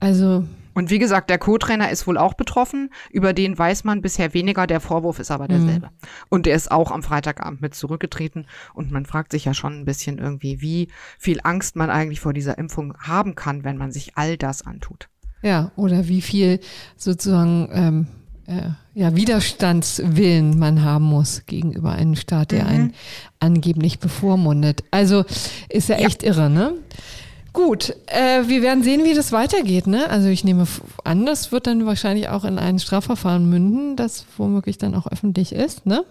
Also 0.00 0.44
und 0.74 0.90
wie 0.90 0.98
gesagt, 0.98 1.30
der 1.30 1.38
Co-Trainer 1.38 1.90
ist 1.90 2.06
wohl 2.06 2.18
auch 2.18 2.34
betroffen. 2.34 2.90
Über 3.10 3.32
den 3.32 3.58
weiß 3.58 3.84
man 3.84 4.02
bisher 4.02 4.34
weniger. 4.34 4.66
Der 4.66 4.80
Vorwurf 4.80 5.18
ist 5.20 5.30
aber 5.30 5.48
derselbe. 5.48 5.86
Mhm. 5.86 6.08
Und 6.28 6.44
der 6.44 6.54
ist 6.54 6.70
auch 6.70 6.90
am 6.90 7.02
Freitagabend 7.02 7.62
mit 7.62 7.74
zurückgetreten. 7.74 8.46
Und 8.74 8.90
man 8.90 9.06
fragt 9.06 9.32
sich 9.32 9.46
ja 9.46 9.54
schon 9.54 9.72
ein 9.72 9.86
bisschen 9.86 10.18
irgendwie, 10.18 10.60
wie 10.60 10.88
viel 11.18 11.40
Angst 11.44 11.76
man 11.76 11.88
eigentlich 11.88 12.20
vor 12.20 12.34
dieser 12.34 12.58
Impfung 12.58 12.94
haben 12.98 13.34
kann, 13.34 13.64
wenn 13.64 13.78
man 13.78 13.90
sich 13.90 14.18
all 14.18 14.36
das 14.36 14.66
antut. 14.66 15.08
Ja, 15.42 15.70
oder 15.76 16.08
wie 16.08 16.22
viel 16.22 16.60
sozusagen 16.96 17.68
ähm, 17.72 18.06
äh, 18.46 18.70
ja, 18.94 19.14
Widerstandswillen 19.14 20.58
man 20.58 20.82
haben 20.82 21.04
muss 21.04 21.44
gegenüber 21.46 21.92
einem 21.92 22.16
Staat, 22.16 22.52
der 22.52 22.64
mhm. 22.64 22.70
einen 22.70 22.94
angeblich 23.40 23.98
bevormundet. 23.98 24.84
Also 24.90 25.24
ist 25.68 25.88
ja, 25.88 25.98
ja. 25.98 26.06
echt 26.06 26.22
irre, 26.22 26.48
ne? 26.48 26.72
Gut, 27.52 27.96
äh, 28.06 28.46
wir 28.48 28.60
werden 28.60 28.82
sehen, 28.82 29.04
wie 29.04 29.14
das 29.14 29.32
weitergeht. 29.32 29.86
Ne? 29.86 30.10
Also 30.10 30.28
ich 30.28 30.44
nehme 30.44 30.66
an, 31.04 31.24
das 31.24 31.52
wird 31.52 31.66
dann 31.66 31.86
wahrscheinlich 31.86 32.28
auch 32.28 32.44
in 32.44 32.58
ein 32.58 32.78
Strafverfahren 32.78 33.48
münden, 33.48 33.96
das 33.96 34.26
womöglich 34.36 34.76
dann 34.76 34.94
auch 34.94 35.06
öffentlich 35.06 35.52
ist. 35.52 35.86
Ne? 35.86 36.04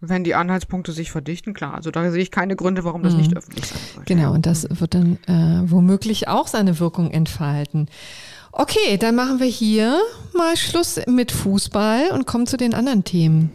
Wenn 0.00 0.24
die 0.24 0.34
Anhaltspunkte 0.34 0.90
sich 0.90 1.12
verdichten, 1.12 1.54
klar. 1.54 1.74
Also 1.74 1.92
da 1.92 2.10
sehe 2.10 2.20
ich 2.20 2.32
keine 2.32 2.56
Gründe, 2.56 2.82
warum 2.82 3.04
das 3.04 3.12
mhm. 3.12 3.20
nicht 3.20 3.36
öffentlich 3.36 3.64
sein 3.66 3.78
sollte. 3.94 4.12
Genau, 4.12 4.32
und 4.32 4.44
das 4.44 4.66
wird 4.68 4.94
dann 4.94 5.18
äh, 5.28 5.70
womöglich 5.70 6.26
auch 6.26 6.48
seine 6.48 6.80
Wirkung 6.80 7.12
entfalten. 7.12 7.88
Okay, 8.58 8.96
dann 8.96 9.14
machen 9.14 9.38
wir 9.38 9.46
hier 9.46 10.00
mal 10.34 10.56
Schluss 10.56 10.98
mit 11.06 11.30
Fußball 11.30 12.08
und 12.12 12.26
kommen 12.26 12.46
zu 12.46 12.56
den 12.56 12.72
anderen 12.72 13.04
Themen. 13.04 13.52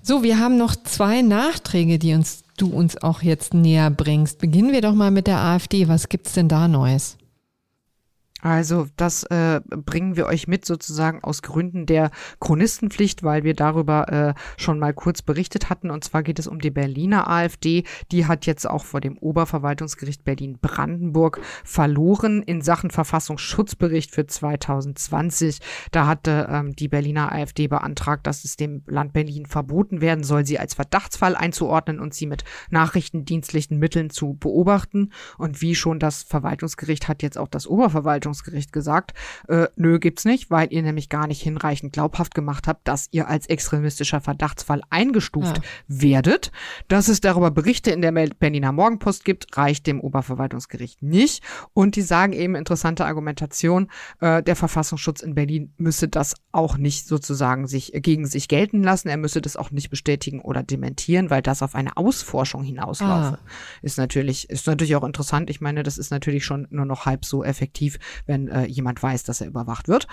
So, 0.00 0.22
wir 0.22 0.38
haben 0.38 0.56
noch 0.56 0.76
zwei 0.76 1.20
Nachträge, 1.20 1.98
die 1.98 2.14
uns 2.14 2.44
du 2.56 2.68
uns 2.68 2.96
auch 3.02 3.22
jetzt 3.22 3.54
näher 3.54 3.90
bringst. 3.90 4.38
Beginnen 4.38 4.70
wir 4.70 4.82
doch 4.82 4.94
mal 4.94 5.10
mit 5.10 5.26
der 5.26 5.38
AfD. 5.38 5.88
Was 5.88 6.08
gibt's 6.08 6.34
denn 6.34 6.48
da 6.48 6.68
Neues? 6.68 7.16
Also 8.44 8.88
das 8.96 9.24
äh, 9.24 9.62
bringen 9.64 10.16
wir 10.16 10.26
euch 10.26 10.46
mit 10.46 10.66
sozusagen 10.66 11.24
aus 11.24 11.40
Gründen 11.40 11.86
der 11.86 12.10
Chronistenpflicht, 12.40 13.22
weil 13.22 13.42
wir 13.42 13.54
darüber 13.54 14.12
äh, 14.12 14.34
schon 14.58 14.78
mal 14.78 14.92
kurz 14.92 15.22
berichtet 15.22 15.70
hatten. 15.70 15.90
Und 15.90 16.04
zwar 16.04 16.22
geht 16.22 16.38
es 16.38 16.46
um 16.46 16.58
die 16.58 16.70
Berliner 16.70 17.30
AfD. 17.30 17.84
Die 18.12 18.26
hat 18.26 18.44
jetzt 18.44 18.68
auch 18.68 18.84
vor 18.84 19.00
dem 19.00 19.16
Oberverwaltungsgericht 19.16 20.24
Berlin-Brandenburg 20.24 21.40
verloren 21.64 22.42
in 22.42 22.60
Sachen 22.60 22.90
Verfassungsschutzbericht 22.90 24.10
für 24.10 24.26
2020. 24.26 25.60
Da 25.90 26.06
hatte 26.06 26.46
ähm, 26.50 26.76
die 26.76 26.88
Berliner 26.88 27.32
AfD 27.32 27.66
beantragt, 27.66 28.26
dass 28.26 28.44
es 28.44 28.56
dem 28.56 28.82
Land 28.86 29.14
Berlin 29.14 29.46
verboten 29.46 30.02
werden 30.02 30.22
soll, 30.22 30.44
sie 30.44 30.58
als 30.58 30.74
Verdachtsfall 30.74 31.34
einzuordnen 31.34 31.98
und 31.98 32.12
sie 32.12 32.26
mit 32.26 32.44
nachrichtendienstlichen 32.68 33.78
Mitteln 33.78 34.10
zu 34.10 34.34
beobachten. 34.34 35.12
Und 35.38 35.62
wie 35.62 35.74
schon 35.74 35.98
das 35.98 36.22
Verwaltungsgericht 36.24 37.08
hat 37.08 37.22
jetzt 37.22 37.38
auch 37.38 37.48
das 37.48 37.66
Oberverwaltungsgericht 37.66 38.33
Verwaltungsgericht 38.34 38.72
gesagt, 38.72 39.12
äh, 39.48 39.66
nö, 39.76 39.98
gibt's 39.98 40.24
nicht, 40.24 40.50
weil 40.50 40.72
ihr 40.72 40.82
nämlich 40.82 41.08
gar 41.08 41.26
nicht 41.26 41.42
hinreichend 41.42 41.92
glaubhaft 41.92 42.34
gemacht 42.34 42.66
habt, 42.66 42.86
dass 42.88 43.08
ihr 43.12 43.28
als 43.28 43.46
extremistischer 43.46 44.20
Verdachtsfall 44.20 44.82
eingestuft 44.90 45.58
ja. 45.58 45.62
werdet. 45.88 46.50
Dass 46.88 47.08
es 47.08 47.20
darüber 47.20 47.50
Berichte 47.50 47.90
in 47.90 48.02
der 48.02 48.12
Berliner 48.12 48.72
Morgenpost 48.72 49.24
gibt, 49.24 49.56
reicht 49.56 49.86
dem 49.86 50.00
Oberverwaltungsgericht 50.00 51.02
nicht. 51.02 51.42
Und 51.72 51.96
die 51.96 52.02
sagen 52.02 52.32
eben 52.32 52.54
interessante 52.54 53.04
Argumentation, 53.04 53.90
äh, 54.20 54.42
der 54.42 54.56
Verfassungsschutz 54.56 55.22
in 55.22 55.34
Berlin 55.34 55.72
müsse 55.76 56.08
das 56.08 56.34
auch 56.52 56.76
nicht 56.76 57.06
sozusagen 57.06 57.66
sich 57.66 57.92
gegen 57.94 58.26
sich 58.26 58.48
gelten 58.48 58.82
lassen. 58.82 59.08
Er 59.08 59.16
müsse 59.16 59.40
das 59.40 59.56
auch 59.56 59.70
nicht 59.70 59.90
bestätigen 59.90 60.40
oder 60.40 60.62
dementieren, 60.62 61.30
weil 61.30 61.42
das 61.42 61.62
auf 61.62 61.74
eine 61.74 61.96
Ausforschung 61.96 62.62
hinauslaufe. 62.62 63.38
Ah. 63.38 63.48
Ist 63.82 63.98
natürlich, 63.98 64.50
ist 64.50 64.66
natürlich 64.66 64.96
auch 64.96 65.04
interessant. 65.04 65.50
Ich 65.50 65.60
meine, 65.60 65.82
das 65.82 65.98
ist 65.98 66.10
natürlich 66.10 66.44
schon 66.44 66.66
nur 66.70 66.84
noch 66.84 67.06
halb 67.06 67.24
so 67.24 67.44
effektiv, 67.44 67.98
wenn 68.26 68.48
äh, 68.48 68.66
jemand 68.66 69.02
weiß, 69.02 69.24
dass 69.24 69.40
er 69.40 69.46
überwacht 69.46 69.88
wird. 69.88 70.06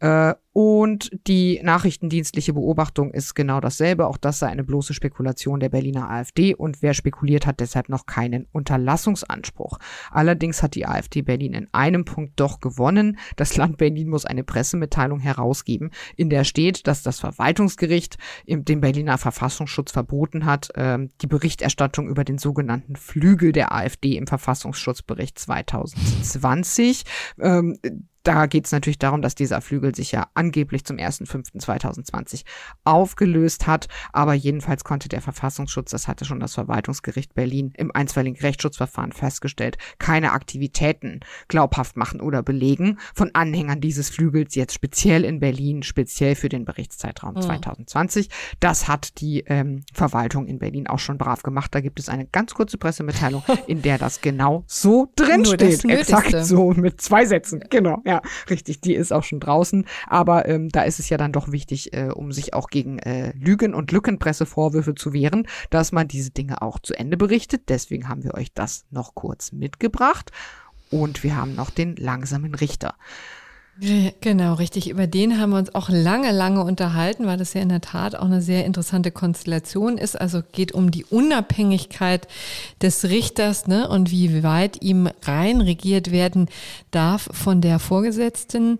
Äh, 0.00 0.34
Und 0.60 1.12
die 1.28 1.60
nachrichtendienstliche 1.62 2.52
Beobachtung 2.52 3.12
ist 3.12 3.36
genau 3.36 3.60
dasselbe. 3.60 4.08
Auch 4.08 4.16
das 4.16 4.40
sei 4.40 4.48
eine 4.48 4.64
bloße 4.64 4.92
Spekulation 4.92 5.60
der 5.60 5.68
Berliner 5.68 6.10
AfD 6.10 6.52
und 6.52 6.82
wer 6.82 6.94
spekuliert, 6.94 7.46
hat 7.46 7.60
deshalb 7.60 7.88
noch 7.88 8.06
keinen 8.06 8.48
Unterlassungsanspruch. 8.50 9.78
Allerdings 10.10 10.60
hat 10.60 10.74
die 10.74 10.84
AfD 10.84 11.22
Berlin 11.22 11.54
in 11.54 11.68
einem 11.70 12.04
Punkt 12.04 12.40
doch 12.40 12.58
gewonnen. 12.58 13.20
Das 13.36 13.56
Land 13.56 13.76
Berlin 13.76 14.08
muss 14.08 14.24
eine 14.24 14.42
Pressemitteilung 14.42 15.20
herausgeben, 15.20 15.92
in 16.16 16.28
der 16.28 16.42
steht, 16.42 16.88
dass 16.88 17.04
das 17.04 17.20
Verwaltungsgericht 17.20 18.18
dem 18.48 18.80
Berliner 18.80 19.16
Verfassungsschutz 19.16 19.92
verboten 19.92 20.44
hat, 20.44 20.72
ähm, 20.74 21.10
die 21.20 21.28
Berichterstattung 21.28 22.08
über 22.08 22.24
den 22.24 22.38
sogenannten 22.38 22.96
Flügel 22.96 23.52
der 23.52 23.72
AfD 23.72 24.16
im 24.16 24.26
Verfassungsschutzbericht 24.26 25.38
2020. 25.38 27.04
Da 28.28 28.44
geht 28.44 28.66
es 28.66 28.72
natürlich 28.72 28.98
darum, 28.98 29.22
dass 29.22 29.34
dieser 29.34 29.62
Flügel 29.62 29.94
sich 29.94 30.12
ja 30.12 30.26
angeblich 30.34 30.84
zum 30.84 30.98
1.5.2020 30.98 32.42
aufgelöst 32.84 33.66
hat. 33.66 33.88
Aber 34.12 34.34
jedenfalls 34.34 34.84
konnte 34.84 35.08
der 35.08 35.22
Verfassungsschutz, 35.22 35.92
das 35.92 36.08
hatte 36.08 36.26
schon 36.26 36.38
das 36.38 36.52
Verwaltungsgericht 36.52 37.34
Berlin 37.34 37.72
im 37.78 37.90
einstweiligen 37.90 38.38
Rechtsschutzverfahren 38.38 39.12
festgestellt, 39.12 39.78
keine 39.98 40.32
Aktivitäten 40.32 41.20
glaubhaft 41.48 41.96
machen 41.96 42.20
oder 42.20 42.42
belegen 42.42 42.98
von 43.14 43.30
Anhängern 43.32 43.80
dieses 43.80 44.10
Flügels 44.10 44.54
jetzt 44.56 44.74
speziell 44.74 45.24
in 45.24 45.40
Berlin, 45.40 45.82
speziell 45.82 46.34
für 46.34 46.50
den 46.50 46.66
Berichtszeitraum 46.66 47.32
mhm. 47.32 47.40
2020. 47.40 48.28
Das 48.60 48.88
hat 48.88 49.22
die 49.22 49.44
ähm, 49.46 49.84
Verwaltung 49.94 50.48
in 50.48 50.58
Berlin 50.58 50.86
auch 50.86 50.98
schon 50.98 51.16
brav 51.16 51.42
gemacht. 51.42 51.74
Da 51.74 51.80
gibt 51.80 51.98
es 51.98 52.10
eine 52.10 52.26
ganz 52.26 52.52
kurze 52.52 52.76
Pressemitteilung, 52.76 53.42
in 53.66 53.80
der 53.80 53.96
das 53.96 54.20
genau 54.20 54.64
so 54.66 55.10
drinsteht. 55.16 55.86
Exakt 55.86 56.44
so 56.44 56.72
mit 56.72 57.00
zwei 57.00 57.24
Sätzen. 57.24 57.64
Genau, 57.70 58.02
ja 58.04 58.17
richtig, 58.50 58.80
die 58.80 58.94
ist 58.94 59.12
auch 59.12 59.24
schon 59.24 59.40
draußen. 59.40 59.86
Aber 60.06 60.48
ähm, 60.48 60.68
da 60.68 60.82
ist 60.82 60.98
es 60.98 61.08
ja 61.08 61.16
dann 61.16 61.32
doch 61.32 61.50
wichtig, 61.50 61.92
äh, 61.92 62.10
um 62.10 62.32
sich 62.32 62.54
auch 62.54 62.68
gegen 62.68 62.98
äh, 62.98 63.32
Lügen- 63.36 63.74
und 63.74 63.92
Lückenpressevorwürfe 63.92 64.94
zu 64.94 65.12
wehren, 65.12 65.46
dass 65.70 65.92
man 65.92 66.08
diese 66.08 66.30
Dinge 66.30 66.62
auch 66.62 66.78
zu 66.78 66.94
Ende 66.94 67.16
berichtet. 67.16 67.68
Deswegen 67.68 68.08
haben 68.08 68.24
wir 68.24 68.34
euch 68.34 68.52
das 68.52 68.84
noch 68.90 69.14
kurz 69.14 69.52
mitgebracht. 69.52 70.30
Und 70.90 71.22
wir 71.22 71.36
haben 71.36 71.54
noch 71.54 71.70
den 71.70 71.96
langsamen 71.96 72.54
Richter. 72.54 72.94
Genau, 74.20 74.54
richtig. 74.54 74.90
Über 74.90 75.06
den 75.06 75.38
haben 75.38 75.50
wir 75.50 75.58
uns 75.58 75.74
auch 75.74 75.88
lange, 75.88 76.32
lange 76.32 76.62
unterhalten, 76.62 77.26
weil 77.26 77.36
das 77.36 77.54
ja 77.54 77.60
in 77.60 77.68
der 77.68 77.80
Tat 77.80 78.14
auch 78.16 78.24
eine 78.24 78.42
sehr 78.42 78.64
interessante 78.64 79.10
Konstellation 79.10 79.98
ist. 79.98 80.20
Also 80.20 80.42
geht 80.52 80.72
um 80.72 80.90
die 80.90 81.04
Unabhängigkeit 81.04 82.28
des 82.82 83.04
Richters 83.04 83.66
ne, 83.66 83.88
und 83.88 84.10
wie 84.10 84.42
weit 84.42 84.82
ihm 84.82 85.08
rein 85.22 85.60
regiert 85.60 86.10
werden 86.10 86.48
darf 86.90 87.28
von 87.32 87.60
der 87.60 87.78
Vorgesetzten. 87.78 88.78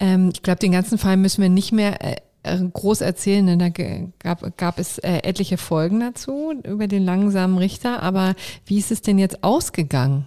Ähm, 0.00 0.30
ich 0.32 0.42
glaube, 0.42 0.60
den 0.60 0.72
ganzen 0.72 0.98
Fall 0.98 1.16
müssen 1.16 1.42
wir 1.42 1.50
nicht 1.50 1.72
mehr 1.72 2.02
äh, 2.02 2.16
äh 2.42 2.58
groß 2.72 3.00
erzählen, 3.02 3.46
denn 3.46 3.58
da 3.58 3.68
gab, 3.68 4.56
gab 4.56 4.78
es 4.78 4.98
äh, 4.98 5.18
etliche 5.18 5.58
Folgen 5.58 6.00
dazu 6.00 6.54
über 6.64 6.86
den 6.86 7.04
langsamen 7.04 7.58
Richter. 7.58 8.02
Aber 8.02 8.34
wie 8.64 8.78
ist 8.78 8.90
es 8.90 9.02
denn 9.02 9.18
jetzt 9.18 9.44
ausgegangen? 9.44 10.26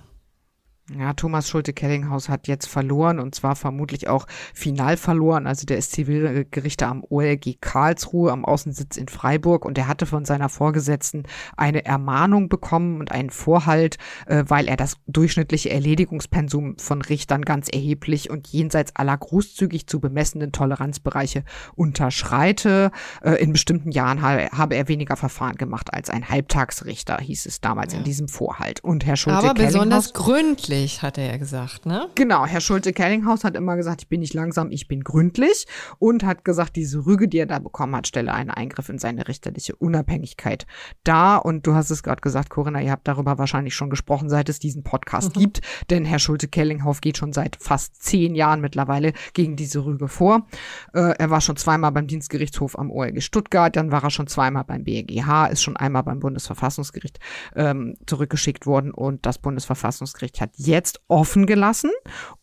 Ja, 0.97 1.13
Thomas 1.13 1.47
Schulte-Kellinghaus 1.47 2.27
hat 2.27 2.47
jetzt 2.47 2.67
verloren 2.67 3.19
und 3.19 3.33
zwar 3.33 3.55
vermutlich 3.55 4.07
auch 4.07 4.27
final 4.53 4.97
verloren. 4.97 5.47
Also 5.47 5.65
der 5.65 5.77
ist 5.77 5.91
Zivilgerichter 5.91 6.87
am 6.87 7.03
OLG 7.07 7.61
Karlsruhe 7.61 8.31
am 8.31 8.43
Außensitz 8.43 8.97
in 8.97 9.07
Freiburg 9.07 9.65
und 9.65 9.77
er 9.77 9.87
hatte 9.87 10.05
von 10.05 10.25
seiner 10.25 10.49
Vorgesetzten 10.49 11.23
eine 11.55 11.85
Ermahnung 11.85 12.49
bekommen 12.49 12.99
und 12.99 13.11
einen 13.11 13.29
Vorhalt, 13.29 13.97
äh, 14.25 14.43
weil 14.47 14.67
er 14.67 14.75
das 14.75 14.97
durchschnittliche 15.07 15.69
Erledigungspensum 15.69 16.77
von 16.77 17.01
Richtern 17.01 17.43
ganz 17.43 17.69
erheblich 17.71 18.29
und 18.29 18.47
jenseits 18.47 18.95
aller 18.95 19.17
großzügig 19.17 19.87
zu 19.87 19.99
bemessenden 19.99 20.51
Toleranzbereiche 20.51 21.43
unterschreite. 21.75 22.91
Äh, 23.21 23.35
in 23.35 23.53
bestimmten 23.53 23.91
Jahren 23.91 24.21
habe, 24.21 24.49
habe, 24.51 24.75
er 24.75 24.87
weniger 24.87 25.15
Verfahren 25.15 25.55
gemacht 25.55 25.93
als 25.93 26.09
ein 26.09 26.27
Halbtagsrichter, 26.27 27.17
hieß 27.17 27.45
es 27.45 27.61
damals 27.61 27.93
ja. 27.93 27.99
in 27.99 28.05
diesem 28.05 28.27
Vorhalt. 28.27 28.83
Und 28.83 29.05
Herr 29.05 29.15
Schulte 29.15 29.39
Aber 29.39 29.53
besonders 29.53 30.13
gründlich 30.13 30.80
gründlich, 30.81 31.01
hat 31.01 31.17
er 31.17 31.31
ja 31.31 31.37
gesagt, 31.37 31.85
ne? 31.85 32.07
Genau, 32.15 32.45
Herr 32.45 32.61
Schulte-Kellinghaus 32.61 33.43
hat 33.43 33.55
immer 33.55 33.75
gesagt, 33.75 34.01
ich 34.01 34.07
bin 34.07 34.19
nicht 34.19 34.33
langsam, 34.33 34.71
ich 34.71 34.87
bin 34.87 35.03
gründlich 35.03 35.65
und 35.99 36.23
hat 36.23 36.43
gesagt, 36.43 36.75
diese 36.75 37.05
Rüge, 37.05 37.27
die 37.27 37.39
er 37.39 37.45
da 37.45 37.59
bekommen 37.59 37.95
hat, 37.95 38.07
stelle 38.07 38.33
einen 38.33 38.49
Eingriff 38.49 38.89
in 38.89 38.97
seine 38.97 39.27
richterliche 39.27 39.75
Unabhängigkeit 39.75 40.65
dar. 41.03 41.45
Und 41.45 41.67
du 41.67 41.73
hast 41.73 41.89
es 41.91 42.03
gerade 42.03 42.21
gesagt, 42.21 42.49
Corinna, 42.49 42.81
ihr 42.81 42.91
habt 42.91 43.07
darüber 43.07 43.37
wahrscheinlich 43.37 43.75
schon 43.75 43.89
gesprochen, 43.89 44.29
seit 44.29 44.49
es 44.49 44.59
diesen 44.59 44.83
Podcast 44.83 45.35
mhm. 45.35 45.39
gibt, 45.39 45.61
denn 45.89 46.05
Herr 46.05 46.19
Schulte-Kellinghaus 46.19 47.01
geht 47.01 47.17
schon 47.17 47.33
seit 47.33 47.57
fast 47.59 48.01
zehn 48.03 48.35
Jahren 48.35 48.61
mittlerweile 48.61 49.13
gegen 49.33 49.55
diese 49.55 49.85
Rüge 49.85 50.07
vor. 50.07 50.47
Äh, 50.93 51.15
er 51.17 51.29
war 51.29 51.41
schon 51.41 51.57
zweimal 51.57 51.91
beim 51.91 52.07
Dienstgerichtshof 52.07 52.77
am 52.77 52.91
OLG 52.91 53.21
Stuttgart, 53.21 53.75
dann 53.75 53.91
war 53.91 54.03
er 54.03 54.09
schon 54.09 54.27
zweimal 54.27 54.63
beim 54.63 54.83
BGH, 54.83 55.47
ist 55.47 55.61
schon 55.61 55.77
einmal 55.77 56.03
beim 56.03 56.19
Bundesverfassungsgericht 56.19 57.19
ähm, 57.55 57.95
zurückgeschickt 58.05 58.65
worden 58.65 58.91
und 58.91 59.25
das 59.25 59.37
Bundesverfassungsgericht 59.37 60.41
hat 60.41 60.51
jetzt 60.55 60.70
offen 61.07 61.45
gelassen, 61.45 61.91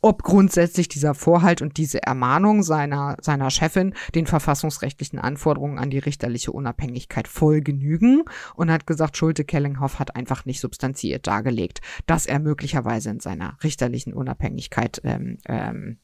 ob 0.01 0.23
grundsätzlich 0.23 0.89
dieser 0.89 1.15
Vorhalt 1.15 1.63
und 1.63 1.77
diese 1.77 2.03
Ermahnung 2.03 2.63
seiner, 2.63 3.17
seiner 3.21 3.51
Chefin 3.51 3.95
den 4.15 4.27
verfassungsrechtlichen 4.27 5.19
Anforderungen 5.19 5.79
an 5.79 5.91
die 5.91 5.99
richterliche 5.99 6.53
Unabhängigkeit 6.53 7.29
voll 7.29 7.61
genügen. 7.61 8.23
Und 8.55 8.71
hat 8.71 8.87
gesagt, 8.87 9.17
Schulte-Kellinghoff 9.17 9.99
hat 9.99 10.17
einfach 10.17 10.45
nicht 10.45 10.61
substanziert 10.61 11.27
dargelegt, 11.27 11.81
dass 12.07 12.27
er 12.27 12.39
möglicherweise 12.39 13.11
in 13.11 13.21
seiner 13.21 13.57
richterlichen 13.63 14.13
Unabhängigkeit 14.13 15.01
ähm, 15.05 15.39
ähm, 15.47 15.99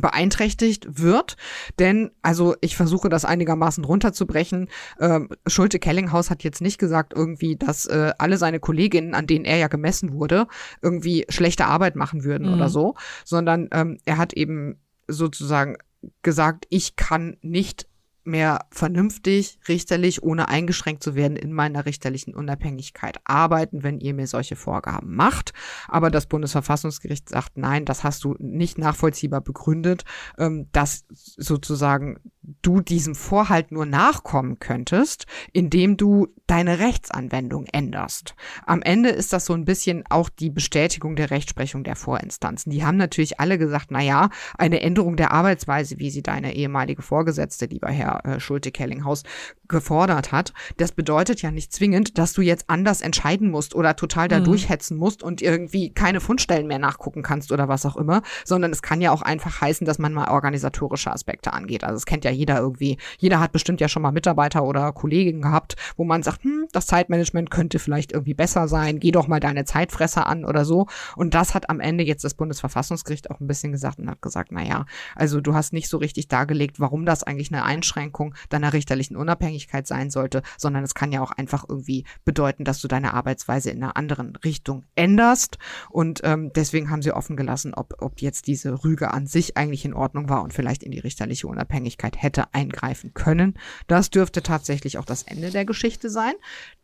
beeinträchtigt 0.00 1.02
wird. 1.02 1.36
Denn, 1.78 2.10
also 2.22 2.56
ich 2.60 2.76
versuche 2.76 3.08
das 3.08 3.24
einigermaßen 3.24 3.84
runterzubrechen. 3.84 4.68
Ähm, 5.00 5.28
Schulte 5.46 5.78
Kellinghaus 5.78 6.30
hat 6.30 6.42
jetzt 6.44 6.60
nicht 6.60 6.78
gesagt 6.78 7.12
irgendwie, 7.14 7.56
dass 7.56 7.86
äh, 7.86 8.12
alle 8.18 8.38
seine 8.38 8.60
Kolleginnen, 8.60 9.14
an 9.14 9.26
denen 9.26 9.44
er 9.44 9.58
ja 9.58 9.68
gemessen 9.68 10.12
wurde, 10.12 10.46
irgendwie 10.80 11.26
schlechte 11.28 11.66
Arbeit 11.66 11.96
machen 11.96 12.24
würden 12.24 12.48
mhm. 12.48 12.54
oder 12.54 12.68
so, 12.68 12.94
sondern 13.24 13.68
ähm, 13.72 13.98
er 14.04 14.16
hat 14.18 14.32
eben 14.32 14.80
sozusagen 15.08 15.76
gesagt, 16.22 16.66
ich 16.70 16.96
kann 16.96 17.36
nicht 17.42 17.86
mehr 18.24 18.66
vernünftig, 18.70 19.58
richterlich, 19.68 20.22
ohne 20.22 20.48
eingeschränkt 20.48 21.02
zu 21.02 21.14
werden, 21.14 21.36
in 21.36 21.52
meiner 21.52 21.86
richterlichen 21.86 22.34
Unabhängigkeit 22.34 23.18
arbeiten, 23.24 23.82
wenn 23.82 24.00
ihr 24.00 24.14
mir 24.14 24.26
solche 24.26 24.56
Vorgaben 24.56 25.14
macht. 25.14 25.52
Aber 25.88 26.10
das 26.10 26.26
Bundesverfassungsgericht 26.26 27.28
sagt, 27.28 27.56
nein, 27.56 27.84
das 27.84 28.04
hast 28.04 28.24
du 28.24 28.34
nicht 28.38 28.78
nachvollziehbar 28.78 29.40
begründet, 29.40 30.04
ähm, 30.38 30.68
dass 30.72 31.04
sozusagen 31.10 32.18
du 32.42 32.80
diesem 32.80 33.14
Vorhalt 33.14 33.70
nur 33.70 33.86
nachkommen 33.86 34.58
könntest, 34.58 35.26
indem 35.52 35.96
du 35.96 36.28
deine 36.46 36.80
Rechtsanwendung 36.80 37.66
änderst. 37.66 38.34
Am 38.66 38.82
Ende 38.82 39.10
ist 39.10 39.32
das 39.32 39.46
so 39.46 39.54
ein 39.54 39.64
bisschen 39.64 40.04
auch 40.10 40.28
die 40.28 40.50
Bestätigung 40.50 41.16
der 41.16 41.30
Rechtsprechung 41.30 41.84
der 41.84 41.96
Vorinstanzen. 41.96 42.70
Die 42.70 42.84
haben 42.84 42.96
natürlich 42.96 43.40
alle 43.40 43.58
gesagt, 43.58 43.86
na 43.90 44.02
ja, 44.02 44.28
eine 44.58 44.80
Änderung 44.80 45.16
der 45.16 45.32
Arbeitsweise, 45.32 45.98
wie 45.98 46.10
sie 46.10 46.22
deine 46.22 46.54
ehemalige 46.54 47.02
Vorgesetzte, 47.02 47.66
lieber 47.66 47.88
Herr 47.88 48.24
äh, 48.24 48.40
Schulte-Kellinghaus, 48.40 49.22
gefordert 49.68 50.32
hat, 50.32 50.52
das 50.76 50.92
bedeutet 50.92 51.40
ja 51.42 51.50
nicht 51.50 51.72
zwingend, 51.72 52.18
dass 52.18 52.34
du 52.34 52.42
jetzt 52.42 52.68
anders 52.68 53.00
entscheiden 53.00 53.50
musst 53.50 53.74
oder 53.74 53.96
total 53.96 54.28
da 54.28 54.40
mhm. 54.40 54.44
durchhetzen 54.44 54.98
musst 54.98 55.22
und 55.22 55.40
irgendwie 55.40 55.94
keine 55.94 56.20
Fundstellen 56.20 56.66
mehr 56.66 56.78
nachgucken 56.78 57.22
kannst 57.22 57.52
oder 57.52 57.68
was 57.68 57.86
auch 57.86 57.96
immer, 57.96 58.22
sondern 58.44 58.72
es 58.72 58.82
kann 58.82 59.00
ja 59.00 59.12
auch 59.12 59.22
einfach 59.22 59.60
heißen, 59.60 59.86
dass 59.86 59.98
man 59.98 60.12
mal 60.12 60.28
organisatorische 60.28 61.10
Aspekte 61.10 61.52
angeht. 61.52 61.84
Also 61.84 61.96
es 61.96 62.06
kennt 62.06 62.24
ja 62.24 62.30
jeder 62.32 62.58
irgendwie. 62.58 62.98
Jeder 63.18 63.40
hat 63.40 63.52
bestimmt 63.52 63.80
ja 63.80 63.88
schon 63.88 64.02
mal 64.02 64.12
Mitarbeiter 64.12 64.64
oder 64.64 64.92
Kollegen 64.92 65.42
gehabt, 65.42 65.76
wo 65.96 66.04
man 66.04 66.22
sagt, 66.22 66.44
hm, 66.44 66.66
das 66.72 66.86
Zeitmanagement 66.86 67.50
könnte 67.50 67.78
vielleicht 67.78 68.12
irgendwie 68.12 68.34
besser 68.34 68.68
sein, 68.68 68.98
geh 68.98 69.10
doch 69.10 69.28
mal 69.28 69.40
deine 69.40 69.64
Zeitfresser 69.64 70.26
an 70.26 70.44
oder 70.44 70.64
so. 70.64 70.86
Und 71.16 71.34
das 71.34 71.54
hat 71.54 71.70
am 71.70 71.80
Ende 71.80 72.04
jetzt 72.04 72.24
das 72.24 72.34
Bundesverfassungsgericht 72.34 73.30
auch 73.30 73.40
ein 73.40 73.46
bisschen 73.46 73.72
gesagt 73.72 73.98
und 73.98 74.10
hat 74.10 74.22
gesagt, 74.22 74.50
na 74.52 74.62
ja, 74.62 74.86
also 75.14 75.40
du 75.40 75.54
hast 75.54 75.72
nicht 75.72 75.88
so 75.88 75.98
richtig 75.98 76.28
dargelegt, 76.28 76.80
warum 76.80 77.04
das 77.04 77.22
eigentlich 77.22 77.52
eine 77.52 77.64
Einschränkung 77.64 78.34
deiner 78.48 78.72
richterlichen 78.72 79.16
Unabhängigkeit 79.16 79.86
sein 79.86 80.10
sollte, 80.10 80.42
sondern 80.56 80.84
es 80.84 80.94
kann 80.94 81.12
ja 81.12 81.20
auch 81.20 81.32
einfach 81.32 81.64
irgendwie 81.68 82.04
bedeuten, 82.24 82.64
dass 82.64 82.80
du 82.80 82.88
deine 82.88 83.14
Arbeitsweise 83.14 83.70
in 83.70 83.82
einer 83.82 83.96
anderen 83.96 84.36
Richtung 84.36 84.84
änderst. 84.94 85.58
Und 85.90 86.20
ähm, 86.24 86.52
deswegen 86.54 86.90
haben 86.90 87.02
sie 87.02 87.12
offen 87.12 87.36
gelassen, 87.36 87.74
ob, 87.74 87.94
ob 88.00 88.20
jetzt 88.20 88.46
diese 88.46 88.84
Rüge 88.84 89.12
an 89.12 89.26
sich 89.26 89.56
eigentlich 89.56 89.84
in 89.84 89.94
Ordnung 89.94 90.28
war 90.28 90.42
und 90.42 90.52
vielleicht 90.52 90.82
in 90.82 90.90
die 90.90 90.98
richterliche 90.98 91.46
Unabhängigkeit 91.46 92.16
hätte 92.22 92.52
eingreifen 92.54 93.12
können. 93.14 93.54
Das 93.86 94.10
dürfte 94.10 94.42
tatsächlich 94.42 94.98
auch 94.98 95.04
das 95.04 95.22
Ende 95.22 95.50
der 95.50 95.64
Geschichte 95.64 96.10
sein, 96.10 96.34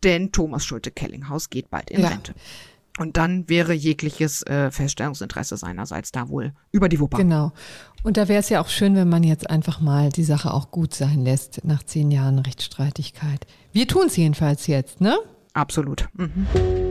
denn 0.03 0.33
Thomas 0.33 0.65
Schulte-Kellinghaus 0.65 1.51
geht 1.51 1.71
bald 1.71 1.91
in 1.91 2.03
ja. 2.03 2.09
Rente. 2.09 2.35
Und 2.99 3.17
dann 3.17 3.49
wäre 3.49 3.73
jegliches 3.73 4.43
äh, 4.43 4.73
Feststellungsinteresse 4.73 5.57
seinerseits 5.57 6.11
da 6.11 6.29
wohl 6.29 6.53
über 6.73 6.89
die 6.89 6.99
Wupper. 6.99 7.19
Genau. 7.19 7.53
Und 8.03 8.17
da 8.17 8.27
wäre 8.27 8.41
es 8.41 8.49
ja 8.49 8.61
auch 8.61 8.69
schön, 8.69 8.97
wenn 8.97 9.09
man 9.09 9.23
jetzt 9.23 9.49
einfach 9.49 9.81
mal 9.81 10.11
die 10.11 10.25
Sache 10.25 10.53
auch 10.53 10.73
gut 10.73 10.95
sein 10.95 11.25
lässt 11.25 11.65
nach 11.65 11.85
zehn 11.85 12.11
Jahren 12.11 12.41
Rechtsstreitigkeit. 12.41 13.47
Wir 13.73 13.87
tun 13.87 14.07
es 14.07 14.17
jedenfalls 14.17 14.67
jetzt, 14.67 15.01
ne? 15.01 15.17
Absolut. 15.55 16.09
Mhm. 16.15 16.88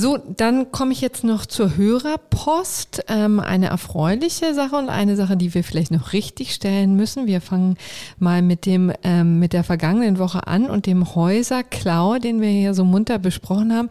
So, 0.00 0.16
dann 0.16 0.72
komme 0.72 0.92
ich 0.92 1.02
jetzt 1.02 1.24
noch 1.24 1.44
zur 1.44 1.76
Hörerpost. 1.76 3.04
Ähm, 3.08 3.38
eine 3.38 3.66
erfreuliche 3.66 4.54
Sache 4.54 4.76
und 4.76 4.88
eine 4.88 5.14
Sache, 5.14 5.36
die 5.36 5.52
wir 5.52 5.62
vielleicht 5.62 5.90
noch 5.90 6.14
richtig 6.14 6.54
stellen 6.54 6.96
müssen. 6.96 7.26
Wir 7.26 7.42
fangen 7.42 7.76
mal 8.18 8.40
mit 8.40 8.64
dem 8.64 8.90
ähm, 9.02 9.40
mit 9.40 9.52
der 9.52 9.62
vergangenen 9.62 10.18
Woche 10.18 10.46
an 10.46 10.70
und 10.70 10.86
dem 10.86 11.14
Häuserklau, 11.14 12.18
den 12.18 12.40
wir 12.40 12.48
hier 12.48 12.72
so 12.72 12.86
munter 12.86 13.18
besprochen 13.18 13.74
haben. 13.74 13.90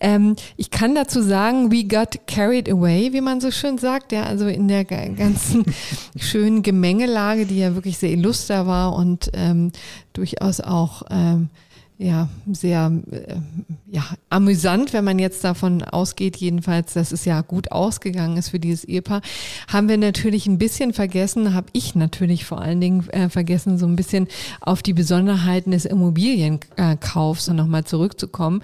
Ähm, 0.00 0.34
ich 0.56 0.72
kann 0.72 0.96
dazu 0.96 1.22
sagen, 1.22 1.70
we 1.70 1.84
got 1.84 2.26
carried 2.26 2.68
away, 2.68 3.12
wie 3.12 3.20
man 3.20 3.40
so 3.40 3.52
schön 3.52 3.78
sagt. 3.78 4.10
Ja, 4.10 4.24
also 4.24 4.48
in 4.48 4.66
der 4.66 4.84
ganzen 4.84 5.64
schönen 6.16 6.64
Gemengelage, 6.64 7.46
die 7.46 7.60
ja 7.60 7.76
wirklich 7.76 7.98
sehr 7.98 8.10
illuster 8.10 8.66
war 8.66 8.92
und 8.96 9.30
ähm, 9.34 9.70
durchaus 10.14 10.60
auch 10.60 11.04
ähm, 11.10 11.48
ja, 11.96 12.28
sehr 12.50 12.90
äh, 13.12 13.36
ja, 13.86 14.02
amüsant, 14.28 14.92
wenn 14.92 15.04
man 15.04 15.20
jetzt 15.20 15.44
davon 15.44 15.82
ausgeht, 15.82 16.36
jedenfalls, 16.36 16.94
dass 16.94 17.12
es 17.12 17.24
ja 17.24 17.40
gut 17.42 17.70
ausgegangen 17.70 18.36
ist 18.36 18.48
für 18.48 18.58
dieses 18.58 18.84
Ehepaar, 18.84 19.22
haben 19.68 19.88
wir 19.88 19.96
natürlich 19.96 20.48
ein 20.48 20.58
bisschen 20.58 20.92
vergessen, 20.92 21.54
habe 21.54 21.68
ich 21.72 21.94
natürlich 21.94 22.44
vor 22.44 22.60
allen 22.60 22.80
Dingen 22.80 23.08
äh, 23.10 23.28
vergessen, 23.28 23.78
so 23.78 23.86
ein 23.86 23.94
bisschen 23.94 24.26
auf 24.60 24.82
die 24.82 24.92
Besonderheiten 24.92 25.70
des 25.70 25.84
Immobilienkaufs 25.84 27.48
und 27.48 27.56
nochmal 27.56 27.84
zurückzukommen. 27.84 28.62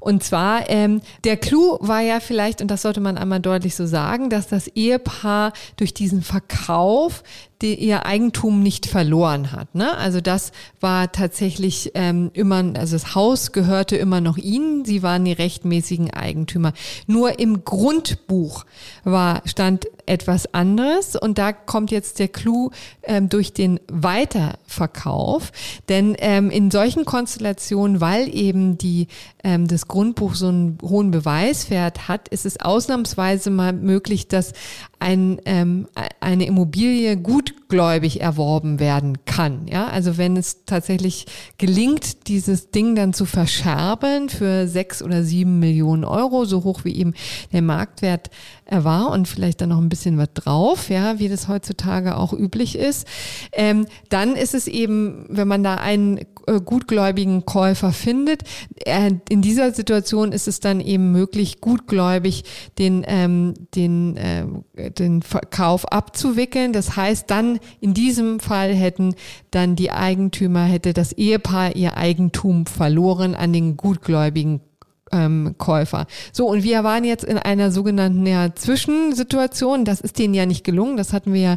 Und 0.00 0.24
zwar, 0.24 0.70
ähm, 0.70 1.02
der 1.24 1.36
Clou 1.36 1.76
war 1.80 2.00
ja 2.00 2.18
vielleicht, 2.18 2.62
und 2.62 2.70
das 2.70 2.80
sollte 2.80 3.00
man 3.00 3.18
einmal 3.18 3.40
deutlich 3.40 3.74
so 3.74 3.84
sagen, 3.84 4.30
dass 4.30 4.48
das 4.48 4.68
Ehepaar 4.68 5.52
durch 5.76 5.92
diesen 5.92 6.22
Verkauf 6.22 7.22
die 7.62 7.74
ihr 7.74 8.06
Eigentum 8.06 8.62
nicht 8.62 8.86
verloren 8.86 9.52
hat. 9.52 9.74
Ne? 9.74 9.96
Also 9.96 10.20
das 10.20 10.52
war 10.80 11.12
tatsächlich 11.12 11.92
ähm, 11.94 12.30
immer, 12.32 12.64
also 12.76 12.94
das 12.94 13.14
Haus 13.14 13.52
gehörte 13.52 13.96
immer 13.96 14.20
noch 14.20 14.38
ihnen, 14.38 14.84
sie 14.84 15.02
waren 15.02 15.24
die 15.24 15.32
rechtmäßigen 15.32 16.12
Eigentümer. 16.12 16.72
Nur 17.06 17.38
im 17.38 17.64
Grundbuch 17.64 18.64
war, 19.04 19.42
stand 19.44 19.86
etwas 20.10 20.52
anderes 20.52 21.14
und 21.14 21.38
da 21.38 21.52
kommt 21.52 21.92
jetzt 21.92 22.18
der 22.18 22.26
Clou 22.26 22.70
ähm, 23.04 23.28
durch 23.28 23.52
den 23.52 23.78
Weiterverkauf. 23.90 25.52
Denn 25.88 26.16
ähm, 26.18 26.50
in 26.50 26.72
solchen 26.72 27.04
Konstellationen, 27.04 28.00
weil 28.00 28.34
eben 28.34 28.76
die, 28.76 29.06
ähm, 29.44 29.68
das 29.68 29.86
Grundbuch 29.86 30.34
so 30.34 30.48
einen 30.48 30.78
hohen 30.82 31.12
Beweiswert 31.12 32.08
hat, 32.08 32.26
ist 32.28 32.44
es 32.44 32.60
ausnahmsweise 32.60 33.50
mal 33.50 33.72
möglich, 33.72 34.26
dass 34.26 34.52
ein, 34.98 35.40
ähm, 35.44 35.86
eine 36.18 36.44
Immobilie 36.44 37.16
gutgläubig 37.70 38.20
erworben 38.20 38.80
werden 38.80 39.24
kann. 39.26 39.66
Ja, 39.68 39.86
also 39.86 40.18
wenn 40.18 40.36
es 40.36 40.64
tatsächlich 40.64 41.26
gelingt, 41.56 42.26
dieses 42.26 42.70
Ding 42.70 42.96
dann 42.96 43.12
zu 43.12 43.26
verscherben 43.26 44.28
für 44.28 44.66
sechs 44.66 45.02
oder 45.02 45.22
sieben 45.22 45.60
Millionen 45.60 46.04
Euro, 46.04 46.44
so 46.44 46.64
hoch 46.64 46.84
wie 46.84 46.96
eben 46.96 47.14
der 47.52 47.62
Marktwert 47.62 48.30
er 48.64 48.84
war 48.84 49.10
und 49.10 49.28
vielleicht 49.28 49.60
dann 49.60 49.68
noch 49.68 49.78
ein 49.78 49.88
bisschen 49.88 50.18
was 50.18 50.32
drauf, 50.34 50.90
ja, 50.90 51.18
wie 51.20 51.28
das 51.28 51.46
heutzutage 51.46 52.16
auch 52.16 52.32
üblich 52.32 52.76
ist. 52.76 53.06
Ähm, 53.52 53.86
dann 54.08 54.34
ist 54.34 54.54
es 54.54 54.66
eben, 54.66 55.26
wenn 55.28 55.48
man 55.48 55.62
da 55.62 55.76
einen 55.76 56.18
äh, 56.18 56.26
gutgläubigen 56.64 57.44
Käufer 57.44 57.92
findet, 57.92 58.42
äh, 58.84 59.12
in 59.28 59.42
dieser 59.42 59.72
Situation 59.72 60.32
ist 60.32 60.48
es 60.48 60.60
dann 60.60 60.80
eben 60.80 61.12
möglich, 61.12 61.60
gutgläubig 61.60 62.44
den, 62.78 63.04
ähm, 63.06 63.54
den, 63.74 64.16
äh, 64.16 64.90
den 64.90 65.22
Verkauf 65.22 65.90
abzuwickeln. 65.92 66.72
Das 66.72 66.96
heißt, 66.96 67.30
dann 67.30 67.58
in 67.80 67.94
diesem 67.94 68.40
Fall 68.40 68.74
hätten 68.74 69.14
dann 69.50 69.76
die 69.76 69.90
Eigentümer, 69.90 70.64
hätte 70.64 70.92
das 70.92 71.12
Ehepaar 71.12 71.76
ihr 71.76 71.96
Eigentum 71.96 72.66
verloren 72.66 73.34
an 73.34 73.52
den 73.52 73.76
gutgläubigen 73.76 74.60
ähm, 75.12 75.54
Käufer. 75.58 76.06
So, 76.32 76.46
und 76.46 76.62
wir 76.62 76.84
waren 76.84 77.04
jetzt 77.04 77.24
in 77.24 77.38
einer 77.38 77.70
sogenannten 77.70 78.26
ja, 78.26 78.54
Zwischensituation. 78.54 79.84
Das 79.84 80.00
ist 80.00 80.18
denen 80.18 80.34
ja 80.34 80.46
nicht 80.46 80.64
gelungen, 80.64 80.96
das 80.96 81.12
hatten 81.12 81.32
wir 81.32 81.40
ja 81.40 81.56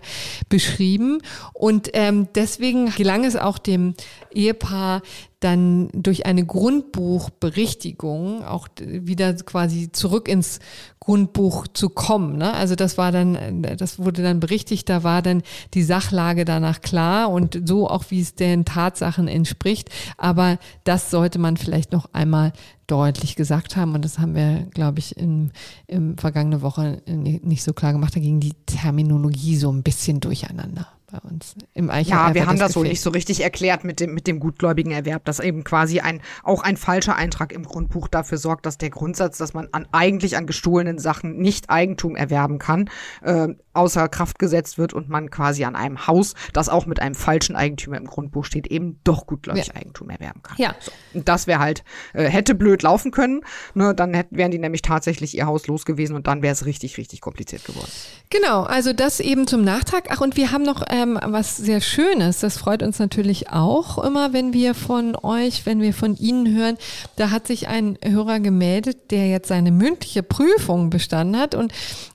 beschrieben. 0.49 1.19
Und 1.53 1.89
ähm, 1.93 2.27
deswegen 2.35 2.89
gelang 2.91 3.25
es 3.25 3.35
auch 3.35 3.57
dem 3.57 3.93
Ehepaar, 4.31 5.01
dann 5.43 5.89
durch 5.93 6.25
eine 6.25 6.45
Grundbuchberichtigung 6.45 8.43
auch 8.43 8.67
wieder 8.79 9.33
quasi 9.33 9.91
zurück 9.91 10.27
ins 10.27 10.59
Grundbuch 10.99 11.67
zu 11.67 11.89
kommen. 11.89 12.37
Ne? 12.37 12.53
Also 12.53 12.75
das 12.75 12.97
war 12.97 13.11
dann, 13.11 13.61
das 13.61 13.99
wurde 13.99 14.23
dann 14.23 14.39
berichtigt, 14.39 14.87
da 14.87 15.03
war 15.03 15.21
dann 15.21 15.43
die 15.73 15.83
Sachlage 15.83 16.45
danach 16.45 16.81
klar 16.81 17.29
und 17.29 17.61
so 17.65 17.89
auch, 17.89 18.05
wie 18.09 18.21
es 18.21 18.35
den 18.35 18.63
Tatsachen 18.63 19.27
entspricht. 19.27 19.89
Aber 20.17 20.59
das 20.85 21.11
sollte 21.11 21.39
man 21.39 21.57
vielleicht 21.57 21.91
noch 21.91 22.13
einmal 22.13 22.53
deutlich 22.87 23.35
gesagt 23.35 23.75
haben 23.75 23.95
und 23.95 24.05
das 24.05 24.19
haben 24.19 24.35
wir, 24.35 24.67
glaube 24.73 24.99
ich, 24.99 25.17
in, 25.17 25.51
in 25.87 26.17
vergangene 26.17 26.61
Woche 26.61 27.01
nicht 27.05 27.63
so 27.63 27.73
klar 27.73 27.91
gemacht. 27.91 28.15
Da 28.15 28.21
ging 28.21 28.39
die 28.39 28.53
Terminologie 28.65 29.57
so 29.57 29.71
ein 29.71 29.83
bisschen 29.83 30.21
durcheinander 30.21 30.87
bei 31.13 31.29
uns 31.29 31.55
im 31.73 31.91
Eichel. 31.91 32.11
Ja, 32.11 32.33
wir 32.33 32.47
haben 32.47 32.57
das 32.57 32.73
so 32.73 32.81
nicht 32.81 33.01
so 33.01 33.11
richtig 33.11 33.41
erklärt 33.41 33.83
mit 33.83 33.99
dem, 33.99 34.15
mit 34.15 34.25
dem 34.25 34.39
gutgläubigen 34.39 34.91
Erwerb, 34.91 35.23
dass 35.25 35.39
eben 35.39 35.63
quasi 35.63 35.99
ein, 35.99 36.21
auch 36.43 36.63
ein 36.63 36.75
falscher 36.75 37.15
Eintrag 37.15 37.51
im 37.53 37.63
Grundbuch 37.63 38.07
dafür 38.07 38.39
sorgt, 38.39 38.65
dass 38.65 38.79
der 38.79 38.89
Grundsatz, 38.89 39.37
dass 39.37 39.53
man 39.53 39.67
an, 39.71 39.87
eigentlich 39.91 40.37
an 40.37 40.47
gestohlenen 40.47 40.97
Sachen 40.97 41.37
nicht 41.37 41.69
Eigentum 41.69 42.15
erwerben 42.15 42.57
kann, 42.57 42.89
äh, 43.21 43.49
außer 43.73 44.07
Kraft 44.09 44.39
gesetzt 44.39 44.77
wird 44.77 44.93
und 44.93 45.09
man 45.09 45.29
quasi 45.29 45.63
an 45.65 45.75
einem 45.75 46.07
Haus, 46.07 46.33
das 46.53 46.69
auch 46.69 46.85
mit 46.85 46.99
einem 46.99 47.15
falschen 47.15 47.55
Eigentümer 47.55 47.97
im 47.97 48.05
Grundbuch 48.05 48.45
steht, 48.45 48.67
eben 48.67 48.99
doch 49.03 49.25
gutgläubig 49.25 49.67
ja. 49.67 49.75
Eigentum 49.75 50.09
erwerben 50.09 50.41
kann. 50.43 50.57
Ja. 50.57 50.75
So. 50.79 50.91
Und 51.13 51.27
das 51.27 51.47
wäre 51.47 51.59
halt, 51.59 51.83
äh, 52.13 52.25
hätte 52.25 52.55
blöd 52.55 52.83
laufen 52.83 53.11
können, 53.11 53.41
ne, 53.73 53.93
dann 53.93 54.13
hätten, 54.13 54.37
wären 54.37 54.51
die 54.51 54.59
nämlich 54.59 54.81
tatsächlich 54.81 55.35
ihr 55.35 55.45
Haus 55.45 55.67
los 55.67 55.85
gewesen 55.85 56.15
und 56.15 56.27
dann 56.27 56.41
wäre 56.41 56.53
es 56.53 56.65
richtig, 56.65 56.97
richtig 56.97 57.21
kompliziert 57.21 57.65
geworden. 57.65 57.89
Genau, 58.29 58.63
also 58.63 58.93
das 58.93 59.19
eben 59.19 59.47
zum 59.47 59.63
Nachtrag. 59.63 60.07
Ach, 60.09 60.21
und 60.21 60.37
wir 60.37 60.51
haben 60.51 60.63
noch 60.63 60.83
ähm, 60.89 61.19
was 61.23 61.57
sehr 61.57 61.81
Schönes. 61.81 62.39
Das 62.39 62.57
freut 62.57 62.83
uns 62.83 62.99
natürlich 62.99 63.49
auch 63.49 63.97
immer, 64.03 64.33
wenn 64.33 64.53
wir 64.53 64.73
von 64.73 65.15
euch, 65.15 65.65
wenn 65.65 65.81
wir 65.81 65.93
von 65.93 66.15
Ihnen 66.15 66.55
hören. 66.55 66.77
Da 67.15 67.29
hat 67.31 67.47
sich 67.47 67.67
ein 67.67 67.97
Hörer 68.03 68.39
gemeldet, 68.39 69.11
der 69.11 69.27
jetzt 69.27 69.47
seine 69.47 69.71
mündliche 69.71 70.23
Prüfung 70.23 70.89
bestanden 70.89 71.39
hat 71.39 71.55
und 71.55 71.73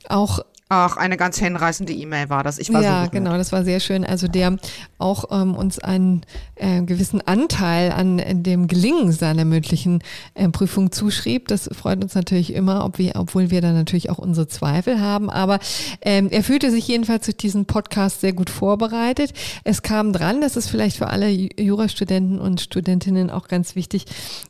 auch 0.08 0.40
Ach, 0.70 0.98
eine 0.98 1.16
ganz 1.16 1.38
hinreißende 1.38 1.94
E-Mail 1.94 2.28
war 2.28 2.44
das. 2.44 2.58
Ich 2.58 2.70
war 2.70 2.82
ja, 2.82 3.04
so 3.04 3.10
genau, 3.10 3.38
das 3.38 3.52
war 3.52 3.64
sehr 3.64 3.80
schön. 3.80 4.04
Also 4.04 4.28
der 4.28 4.58
auch 4.98 5.24
ähm, 5.30 5.54
uns 5.54 5.78
einen 5.78 6.22
äh, 6.56 6.82
gewissen 6.82 7.26
Anteil 7.26 7.90
an 7.90 8.20
dem 8.42 8.66
Gelingen 8.68 9.10
seiner 9.12 9.46
mündlichen 9.46 10.02
äh, 10.34 10.46
Prüfung 10.50 10.92
zuschrieb. 10.92 11.48
Das 11.48 11.70
freut 11.72 12.02
uns 12.02 12.14
natürlich 12.14 12.52
immer, 12.52 12.84
ob 12.84 12.98
wir, 12.98 13.12
obwohl 13.16 13.50
wir 13.50 13.62
da 13.62 13.72
natürlich 13.72 14.10
auch 14.10 14.18
unsere 14.18 14.46
Zweifel 14.46 15.00
haben. 15.00 15.30
Aber 15.30 15.58
ähm, 16.02 16.28
er 16.30 16.42
fühlte 16.42 16.70
sich 16.70 16.86
jedenfalls 16.86 17.24
durch 17.24 17.38
diesen 17.38 17.64
Podcast 17.64 18.20
sehr 18.20 18.34
gut 18.34 18.50
vorbereitet. 18.50 19.32
Es 19.64 19.80
kam 19.80 20.12
dran, 20.12 20.42
das 20.42 20.56
ist 20.56 20.68
vielleicht 20.68 20.98
für 20.98 21.06
alle 21.06 21.30
Jurastudenten 21.30 22.38
und 22.38 22.60
Studentinnen 22.60 23.30
auch 23.30 23.48
ganz 23.48 23.74
wichtig, 23.74 24.04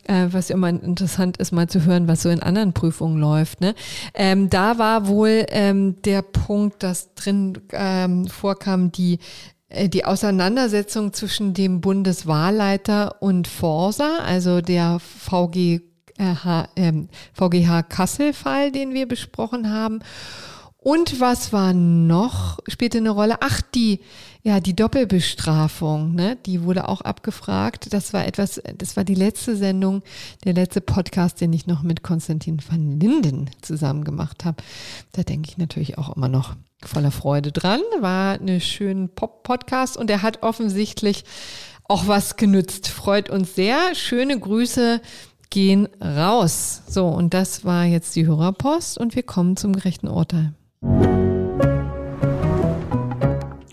äh, 0.09 0.27
was 0.33 0.51
immer 0.51 0.71
interessant 0.71 1.37
ist, 1.37 1.53
mal 1.53 1.69
zu 1.69 1.85
hören, 1.85 2.09
was 2.09 2.23
so 2.23 2.29
in 2.29 2.43
anderen 2.43 2.73
Prüfungen 2.73 3.21
läuft. 3.21 3.61
Ne? 3.61 3.77
Ähm, 4.15 4.51
da 4.51 4.79
war 4.79 5.07
wohl 5.07 5.47
ähm, 5.51 5.95
der 6.09 6.23
Punkt, 6.23 6.83
dass 6.83 7.15
drin 7.15 7.59
ähm, 7.73 8.27
vorkam, 8.29 8.91
die 8.91 9.19
äh, 9.69 9.91
die 9.91 10.07
Auseinandersetzung 10.07 11.13
zwischen 11.13 11.53
dem 11.53 11.83
Bundeswahlleiter 11.83 13.21
und 13.21 13.47
Forsa, 13.47 14.21
also 14.25 14.63
der 14.63 14.99
VG, 15.01 15.83
äh, 16.17 16.93
VGH 17.35 17.83
Kassel-Fall, 17.83 18.73
den 18.73 18.95
wir 18.95 19.07
besprochen 19.07 19.71
haben. 19.71 20.01
Und 20.81 21.21
was 21.21 21.53
war 21.53 21.75
noch? 21.75 22.61
Spielte 22.69 22.99
eine 22.99 23.11
Rolle? 23.11 23.39
Ach, 23.41 23.61
die, 23.75 24.01
ja, 24.43 24.61
die 24.61 24.77
Doppelbestrafung, 24.77 26.15
ne? 26.15 26.37
Die 26.47 26.63
wurde 26.63 26.89
auch 26.89 27.01
abgefragt. 27.01 27.93
Das 27.93 28.13
war 28.13 28.25
etwas, 28.27 28.63
das 28.77 28.97
war 28.97 29.03
die 29.03 29.17
letzte 29.17 29.57
Sendung, 29.57 30.03
der 30.45 30.55
letzte 30.55 30.81
Podcast, 30.81 31.41
den 31.41 31.53
ich 31.53 31.67
noch 31.67 31.83
mit 31.83 32.05
Konstantin 32.05 32.61
van 32.67 33.01
Linden 33.01 33.51
zusammen 33.61 34.05
gemacht 34.05 34.45
habe. 34.45 34.63
Da 35.13 35.25
denke 35.25 35.51
ich 35.51 35.59
natürlich 35.59 35.99
auch 35.99 36.17
immer 36.17 36.29
noch 36.29 36.55
voller 36.85 37.11
Freude 37.11 37.51
dran. 37.51 37.81
War 38.01 38.35
eine 38.35 38.61
schöne 38.61 39.09
Pop-Podcast 39.09 39.97
und 39.97 40.11
er 40.11 40.23
hat 40.23 40.45
offensichtlich 40.45 41.25
auch 41.89 42.07
was 42.07 42.37
genützt. 42.37 42.87
Freut 42.87 43.31
uns 43.31 43.57
sehr. 43.57 43.97
Schöne 43.97 44.39
Grüße 44.39 45.01
gehen 45.51 45.89
raus. 46.01 46.83
So, 46.87 47.09
und 47.09 47.35
das 47.35 47.65
war 47.65 47.85
jetzt 47.85 48.15
die 48.15 48.27
Hörerpost 48.27 48.97
und 48.97 49.17
wir 49.17 49.25
kommen 49.25 49.57
zum 49.57 49.73
gerechten 49.73 50.07
Urteil. 50.07 50.55
Thank 50.81 51.03
you. 51.03 51.18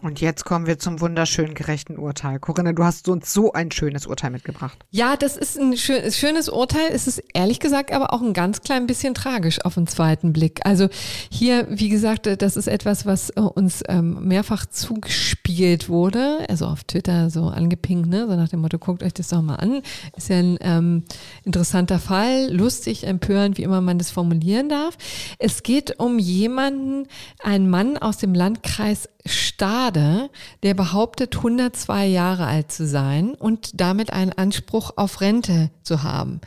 Und 0.05 0.21
jetzt 0.21 0.45
kommen 0.45 0.67
wir 0.67 0.77
zum 0.77 1.01
wunderschönen 1.01 1.55
gerechten 1.55 1.97
Urteil. 1.97 2.37
Corinne, 2.37 2.75
du 2.75 2.83
hast 2.83 3.09
uns 3.09 3.33
so 3.33 3.53
ein 3.53 3.71
schönes 3.71 4.05
Urteil 4.05 4.29
mitgebracht. 4.29 4.77
Ja, 4.91 5.17
das 5.17 5.35
ist 5.35 5.57
ein 5.57 5.75
schönes 5.75 6.47
Urteil. 6.47 6.89
Es 6.91 7.07
ist 7.07 7.23
ehrlich 7.33 7.59
gesagt 7.59 7.91
aber 7.91 8.13
auch 8.13 8.21
ein 8.21 8.33
ganz 8.33 8.61
klein 8.61 8.85
bisschen 8.85 9.15
tragisch 9.15 9.65
auf 9.65 9.73
den 9.73 9.87
zweiten 9.87 10.31
Blick. 10.31 10.59
Also 10.63 10.89
hier, 11.31 11.65
wie 11.71 11.89
gesagt, 11.89 12.29
das 12.39 12.55
ist 12.55 12.67
etwas, 12.67 13.07
was 13.07 13.31
äh, 13.31 13.39
uns 13.39 13.81
ähm, 13.87 14.27
mehrfach 14.27 14.67
zugespielt 14.67 15.89
wurde, 15.89 16.45
also 16.49 16.67
auf 16.67 16.83
Twitter 16.83 17.31
so 17.31 17.47
angepinkt, 17.47 18.07
ne? 18.07 18.27
so 18.27 18.35
nach 18.35 18.49
dem 18.49 18.59
Motto, 18.59 18.77
guckt 18.77 19.01
euch 19.01 19.15
das 19.15 19.29
doch 19.29 19.41
mal 19.41 19.55
an. 19.55 19.81
Ist 20.15 20.29
ja 20.29 20.37
ein 20.37 20.59
ähm, 20.61 21.03
interessanter 21.45 21.97
Fall, 21.97 22.53
lustig, 22.53 23.07
empörend, 23.07 23.57
wie 23.57 23.63
immer 23.63 23.81
man 23.81 23.97
das 23.97 24.11
formulieren 24.11 24.69
darf. 24.69 24.99
Es 25.39 25.63
geht 25.63 25.99
um 25.99 26.19
jemanden, 26.19 27.07
einen 27.41 27.71
Mann 27.71 27.97
aus 27.97 28.17
dem 28.17 28.35
Landkreis 28.35 29.09
Stade, 29.25 30.29
der 30.63 30.73
behauptet, 30.73 31.37
102 31.37 32.07
Jahre 32.07 32.45
alt 32.45 32.71
zu 32.71 32.85
sein 32.85 33.33
und 33.33 33.79
damit 33.79 34.13
einen 34.13 34.33
Anspruch 34.33 34.91
auf 34.97 35.21
Rente 35.21 35.71
zu 35.81 36.03
haben. 36.03 36.41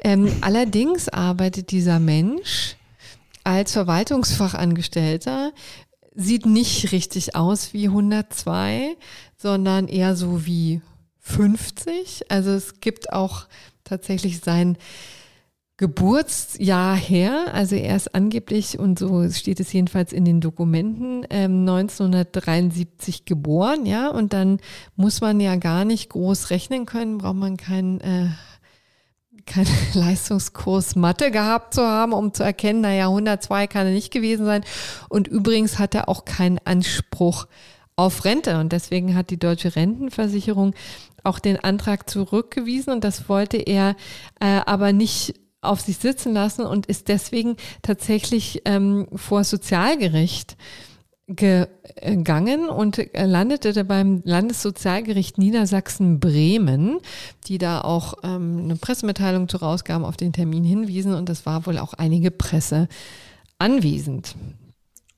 Ähm, 0.00 0.30
allerdings 0.42 1.08
arbeitet 1.08 1.70
dieser 1.70 1.98
Mensch 1.98 2.76
als 3.42 3.72
Verwaltungsfachangestellter, 3.72 5.52
sieht 6.14 6.44
nicht 6.44 6.92
richtig 6.92 7.36
aus 7.36 7.72
wie 7.72 7.86
102, 7.86 8.96
sondern 9.36 9.88
eher 9.88 10.14
so 10.14 10.44
wie 10.44 10.82
50. 11.20 12.30
Also 12.30 12.50
es 12.50 12.80
gibt 12.80 13.12
auch 13.12 13.46
tatsächlich 13.84 14.40
sein 14.40 14.76
Geburtsjahr 15.80 16.94
her. 16.94 17.54
Also 17.54 17.74
er 17.74 17.96
ist 17.96 18.14
angeblich, 18.14 18.78
und 18.78 18.98
so 18.98 19.26
steht 19.30 19.60
es 19.60 19.72
jedenfalls 19.72 20.12
in 20.12 20.26
den 20.26 20.42
Dokumenten, 20.42 21.26
ähm, 21.30 21.60
1973 21.60 23.24
geboren, 23.24 23.86
ja. 23.86 24.10
Und 24.10 24.34
dann 24.34 24.58
muss 24.96 25.22
man 25.22 25.40
ja 25.40 25.56
gar 25.56 25.86
nicht 25.86 26.10
groß 26.10 26.50
rechnen 26.50 26.84
können, 26.84 27.16
braucht 27.16 27.36
man 27.36 27.56
keinen 27.56 27.98
äh, 28.02 28.28
keinen 29.46 29.70
Leistungskurs 29.94 30.96
Mathe 30.96 31.30
gehabt 31.30 31.72
zu 31.72 31.80
haben, 31.80 32.12
um 32.12 32.34
zu 32.34 32.42
erkennen, 32.42 32.82
naja, 32.82 33.06
102 33.06 33.66
kann 33.66 33.86
er 33.86 33.94
nicht 33.94 34.12
gewesen 34.12 34.44
sein. 34.44 34.62
Und 35.08 35.28
übrigens 35.28 35.78
hat 35.78 35.94
er 35.94 36.10
auch 36.10 36.26
keinen 36.26 36.58
Anspruch 36.58 37.46
auf 37.96 38.26
Rente. 38.26 38.60
Und 38.60 38.72
deswegen 38.72 39.16
hat 39.16 39.30
die 39.30 39.38
deutsche 39.38 39.74
Rentenversicherung 39.76 40.74
auch 41.24 41.38
den 41.38 41.58
Antrag 41.58 42.10
zurückgewiesen 42.10 42.92
und 42.92 43.02
das 43.02 43.30
wollte 43.30 43.56
er 43.56 43.96
äh, 44.40 44.60
aber 44.66 44.92
nicht 44.92 45.40
auf 45.60 45.80
sich 45.80 45.98
sitzen 45.98 46.32
lassen 46.32 46.64
und 46.64 46.86
ist 46.86 47.08
deswegen 47.08 47.56
tatsächlich 47.82 48.62
ähm, 48.64 49.08
vor 49.14 49.44
Sozialgericht 49.44 50.56
gegangen 51.36 52.68
und 52.68 53.00
landete 53.14 53.84
beim 53.84 54.20
Landessozialgericht 54.24 55.38
Niedersachsen-Bremen, 55.38 56.98
die 57.46 57.58
da 57.58 57.82
auch 57.82 58.14
ähm, 58.24 58.62
eine 58.64 58.76
Pressemitteilung 58.76 59.48
zu 59.48 59.58
rausgaben, 59.58 60.04
auf 60.04 60.16
den 60.16 60.32
Termin 60.32 60.64
hinwiesen 60.64 61.14
und 61.14 61.28
das 61.28 61.46
war 61.46 61.66
wohl 61.66 61.78
auch 61.78 61.94
einige 61.94 62.30
Presse 62.30 62.88
anwesend. 63.58 64.34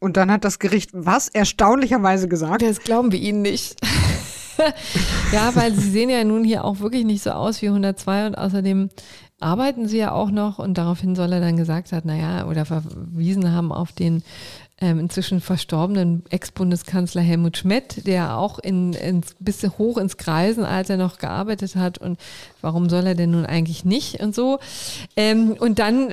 Und 0.01 0.17
dann 0.17 0.31
hat 0.31 0.45
das 0.45 0.59
Gericht 0.59 0.91
was 0.93 1.29
erstaunlicherweise 1.29 2.29
gesagt? 2.29 2.63
Das 2.63 2.81
glauben 2.81 3.13
wir 3.13 3.21
Ihnen 3.21 3.41
nicht. 3.41 3.77
ja, 5.33 5.55
weil 5.55 5.73
Sie 5.75 5.91
sehen 5.91 6.11
ja 6.11 6.25
nun 6.25 6.45
hier 6.45 6.65
auch 6.65 6.81
wirklich 6.81 7.05
nicht 7.05 7.23
so 7.23 7.31
aus 7.31 7.63
wie 7.63 7.69
102 7.69 8.27
und 8.27 8.35
außerdem 8.35 8.91
arbeiten 9.43 9.89
sie 9.89 9.99
ja 9.99 10.13
auch 10.13 10.31
noch 10.31 10.59
und 10.59 10.79
daraufhin 10.79 11.15
soll 11.15 11.33
er 11.33 11.41
dann 11.41 11.57
gesagt 11.57 11.93
haben, 11.93 12.09
naja, 12.09 12.47
oder 12.47 12.65
verwiesen 12.65 13.53
haben 13.53 13.73
auf 13.73 13.93
den 13.93 14.23
ähm, 14.81 14.99
inzwischen 14.99 15.41
verstorbenen 15.41 16.25
Ex-Bundeskanzler 16.31 17.23
Helmut 17.23 17.57
Schmidt, 17.57 18.07
der 18.07 18.37
auch 18.37 18.59
in, 18.59 18.93
ins, 18.95 19.37
bis 19.39 19.63
hoch 19.79 19.97
ins 19.97 20.17
Kreisenalter 20.17 20.97
noch 20.97 21.19
gearbeitet 21.19 21.77
hat 21.77 21.99
und 21.99 22.19
warum 22.61 22.89
soll 22.89 23.07
er 23.07 23.15
denn 23.15 23.31
nun 23.31 23.47
eigentlich 23.47 23.85
nicht 23.85 24.21
und 24.21 24.35
so. 24.35 24.59
Ähm, 25.17 25.53
und 25.59 25.79
dann 25.79 26.13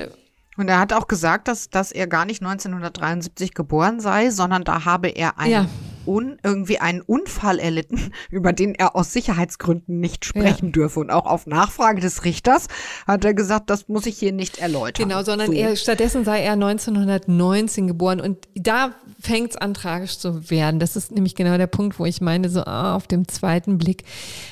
und 0.56 0.68
er 0.68 0.78
hat 0.78 0.92
auch 0.92 1.08
gesagt, 1.08 1.48
dass, 1.48 1.70
dass 1.70 1.90
er 1.90 2.06
gar 2.06 2.26
nicht 2.26 2.42
1973 2.42 3.54
geboren 3.54 3.98
sei, 3.98 4.30
sondern 4.30 4.62
da 4.62 4.84
habe 4.84 5.08
er 5.08 5.38
einen, 5.38 5.50
ja. 5.50 5.66
Un, 6.06 6.38
irgendwie 6.42 6.78
einen 6.78 7.00
Unfall 7.00 7.58
erlitten, 7.58 8.12
über 8.30 8.52
den 8.52 8.74
er 8.74 8.96
aus 8.96 9.12
Sicherheitsgründen 9.12 10.00
nicht 10.00 10.24
sprechen 10.24 10.66
ja. 10.66 10.72
dürfe. 10.72 11.00
Und 11.00 11.10
auch 11.10 11.26
auf 11.26 11.46
Nachfrage 11.46 12.00
des 12.00 12.24
Richters 12.24 12.68
hat 13.06 13.24
er 13.24 13.34
gesagt, 13.34 13.70
das 13.70 13.88
muss 13.88 14.06
ich 14.06 14.18
hier 14.18 14.32
nicht 14.32 14.58
erläutern. 14.58 15.08
Genau, 15.08 15.22
sondern 15.22 15.48
so. 15.48 15.52
er, 15.52 15.76
stattdessen 15.76 16.24
sei 16.24 16.42
er 16.42 16.52
1919 16.52 17.86
geboren. 17.86 18.20
Und 18.20 18.38
da 18.54 18.94
fängt 19.20 19.50
es 19.50 19.56
an, 19.56 19.74
tragisch 19.74 20.18
zu 20.18 20.50
werden. 20.50 20.80
Das 20.80 20.96
ist 20.96 21.12
nämlich 21.12 21.34
genau 21.34 21.56
der 21.56 21.66
Punkt, 21.66 21.98
wo 21.98 22.06
ich 22.06 22.20
meine, 22.20 22.48
so 22.48 22.64
ah, 22.64 22.94
auf 22.94 23.06
dem 23.06 23.28
zweiten 23.28 23.78
Blick 23.78 24.04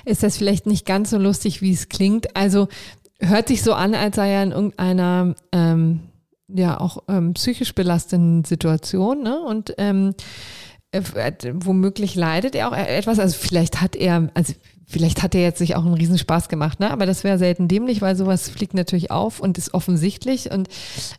ist 0.05 0.23
das 0.23 0.37
vielleicht 0.37 0.67
nicht 0.67 0.87
ganz 0.87 1.11
so 1.11 1.19
lustig, 1.19 1.63
wie 1.63 1.73
es 1.73 1.89
klingt. 1.89 2.37
Also 2.37 2.69
hört 3.21 3.49
sich 3.49 3.63
so 3.63 3.73
an, 3.73 3.95
als 3.95 4.17
sei 4.17 4.31
er 4.31 4.43
in 4.43 4.53
irgendeiner 4.53 5.35
ähm, 5.53 6.01
ja 6.49 6.81
auch 6.81 7.05
ähm, 7.09 7.35
psychisch 7.35 7.75
belastenden 7.75 8.45
Situation, 8.45 9.23
ne? 9.23 9.41
Und 9.41 9.75
ähm, 9.79 10.11
äh, 10.11 10.78
womöglich 10.93 12.15
leidet 12.15 12.55
er 12.55 12.69
auch 12.69 12.77
etwas. 12.77 13.19
Also 13.19 13.37
vielleicht 13.39 13.81
hat 13.81 13.95
er, 13.95 14.31
also 14.35 14.55
vielleicht 14.87 15.23
hat 15.23 15.35
er 15.35 15.43
jetzt 15.43 15.59
sich 15.59 15.77
auch 15.77 15.85
einen 15.85 15.95
Riesenspaß 15.95 16.49
gemacht, 16.49 16.81
ne? 16.81 16.91
Aber 16.91 17.05
das 17.05 17.25
wäre 17.25 17.37
selten 17.37 17.69
dämlich, 17.69 18.01
weil 18.01 18.17
sowas 18.17 18.49
fliegt 18.49 18.73
natürlich 18.73 19.11
auf 19.11 19.39
und 19.39 19.59
ist 19.59 19.75
offensichtlich. 19.75 20.51
Und 20.51 20.69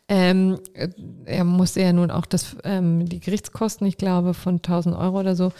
ähm, 0.07 0.59
er 1.25 1.43
musste 1.43 1.81
ja 1.81 1.93
nun 1.93 2.09
auch 2.09 2.25
das, 2.25 2.55
ähm, 2.63 3.07
die 3.07 3.19
Gerichtskosten, 3.19 3.85
ich 3.85 3.97
glaube, 3.97 4.33
von 4.33 4.55
1000 4.55 4.95
Euro 4.95 5.19
oder 5.19 5.35
so 5.35 5.51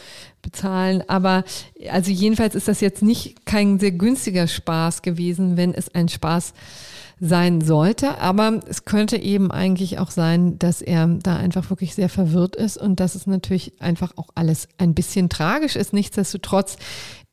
bezahlen. 0.42 1.04
Aber 1.08 1.44
also 1.92 2.10
jedenfalls 2.10 2.56
ist 2.56 2.68
das 2.68 2.82
jetzt 2.82 3.04
nicht 3.04 3.46
kein 3.46 3.78
sehr 3.78 3.92
günstiger 3.92 4.48
Spaß 4.48 5.04
gewesen, 5.04 5.56
wenn 5.56 5.74
es 5.74 5.94
ein 5.94 6.10
Spaß 6.10 6.54
sein 7.20 7.62
sollte. 7.62 8.20
Aber 8.20 8.60
es 8.68 8.86
könnte 8.86 9.18
eben 9.18 9.52
eigentlich 9.52 10.00
auch 10.00 10.12
sein, 10.12 10.58
dass 10.60 10.82
er 10.82 11.08
da 11.08 11.36
einfach 11.36 11.70
wirklich 11.70 11.96
sehr 11.96 12.10
verwirrt 12.10 12.56
ist 12.56 12.78
und 12.78 13.00
dass 13.00 13.16
es 13.16 13.28
natürlich 13.28 13.74
einfach 13.80 14.14
auch 14.16 14.30
alles 14.36 14.68
ein 14.78 14.94
bisschen 14.94 15.30
tragisch 15.30 15.76
ist. 15.76 15.94
Nichtsdestotrotz 15.94 16.78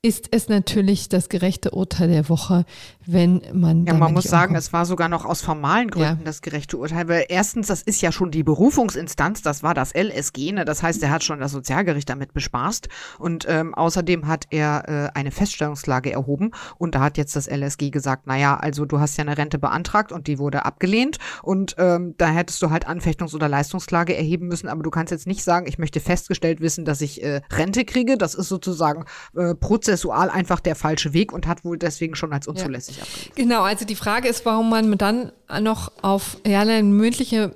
ist 0.06 0.28
es 0.30 0.48
natürlich 0.48 1.08
das 1.08 1.28
gerechte 1.28 1.72
Urteil 1.72 2.06
der 2.06 2.28
Woche, 2.28 2.64
wenn 3.06 3.42
man. 3.52 3.86
Ja, 3.86 3.94
man 3.94 4.12
muss 4.12 4.24
sagen, 4.24 4.50
umkommt. 4.50 4.58
es 4.58 4.72
war 4.72 4.86
sogar 4.86 5.08
noch 5.08 5.24
aus 5.24 5.42
formalen 5.42 5.90
Gründen 5.90 6.18
ja. 6.20 6.24
das 6.24 6.42
gerechte 6.42 6.76
Urteil, 6.76 7.08
weil 7.08 7.24
erstens, 7.28 7.66
das 7.66 7.82
ist 7.82 8.00
ja 8.02 8.12
schon 8.12 8.30
die 8.30 8.44
Berufungsinstanz, 8.44 9.42
das 9.42 9.64
war 9.64 9.74
das 9.74 9.94
LSG, 9.96 10.52
ne? 10.52 10.64
das 10.64 10.84
heißt, 10.84 11.02
er 11.02 11.10
hat 11.10 11.24
schon 11.24 11.40
das 11.40 11.50
Sozialgericht 11.50 12.08
damit 12.08 12.32
bespaßt 12.34 12.88
und 13.18 13.46
ähm, 13.48 13.74
außerdem 13.74 14.28
hat 14.28 14.44
er 14.50 14.84
äh, 14.86 15.18
eine 15.18 15.32
Feststellungslage 15.32 16.12
erhoben 16.12 16.52
und 16.78 16.94
da 16.94 17.00
hat 17.00 17.18
jetzt 17.18 17.34
das 17.34 17.50
LSG 17.50 17.90
gesagt, 17.90 18.28
naja, 18.28 18.56
also 18.56 18.84
du 18.84 19.00
hast 19.00 19.16
ja 19.16 19.22
eine 19.22 19.36
Rente 19.36 19.58
beantragt 19.58 20.12
und 20.12 20.28
die 20.28 20.38
wurde 20.38 20.64
abgelehnt 20.64 21.18
und 21.42 21.74
ähm, 21.78 22.14
da 22.16 22.28
hättest 22.28 22.62
du 22.62 22.70
halt 22.70 22.86
Anfechtungs- 22.86 23.34
oder 23.34 23.48
Leistungsklage 23.48 24.16
erheben 24.16 24.46
müssen, 24.46 24.68
aber 24.68 24.84
du 24.84 24.90
kannst 24.90 25.10
jetzt 25.10 25.26
nicht 25.26 25.42
sagen, 25.42 25.66
ich 25.66 25.78
möchte 25.78 25.98
festgestellt 25.98 26.60
wissen, 26.60 26.84
dass 26.84 27.00
ich 27.00 27.24
äh, 27.24 27.40
Rente 27.50 27.84
kriege, 27.84 28.16
das 28.16 28.36
ist 28.36 28.48
sozusagen 28.48 29.04
äh, 29.34 29.56
prozessual 29.96 30.30
einfach 30.30 30.60
der 30.60 30.76
falsche 30.76 31.12
Weg 31.12 31.32
und 31.32 31.46
hat 31.46 31.64
wohl 31.64 31.78
deswegen 31.78 32.14
schon 32.14 32.32
als 32.32 32.46
unzulässig 32.46 32.98
ja. 32.98 33.02
abgelehnt. 33.02 33.36
Genau, 33.36 33.62
also 33.62 33.84
die 33.84 33.94
Frage 33.94 34.28
ist, 34.28 34.44
warum 34.44 34.68
man 34.68 34.98
dann 34.98 35.32
noch 35.60 35.92
auf 36.02 36.36
ja, 36.46 36.60
eine 36.60 36.82
mündliche 36.82 37.54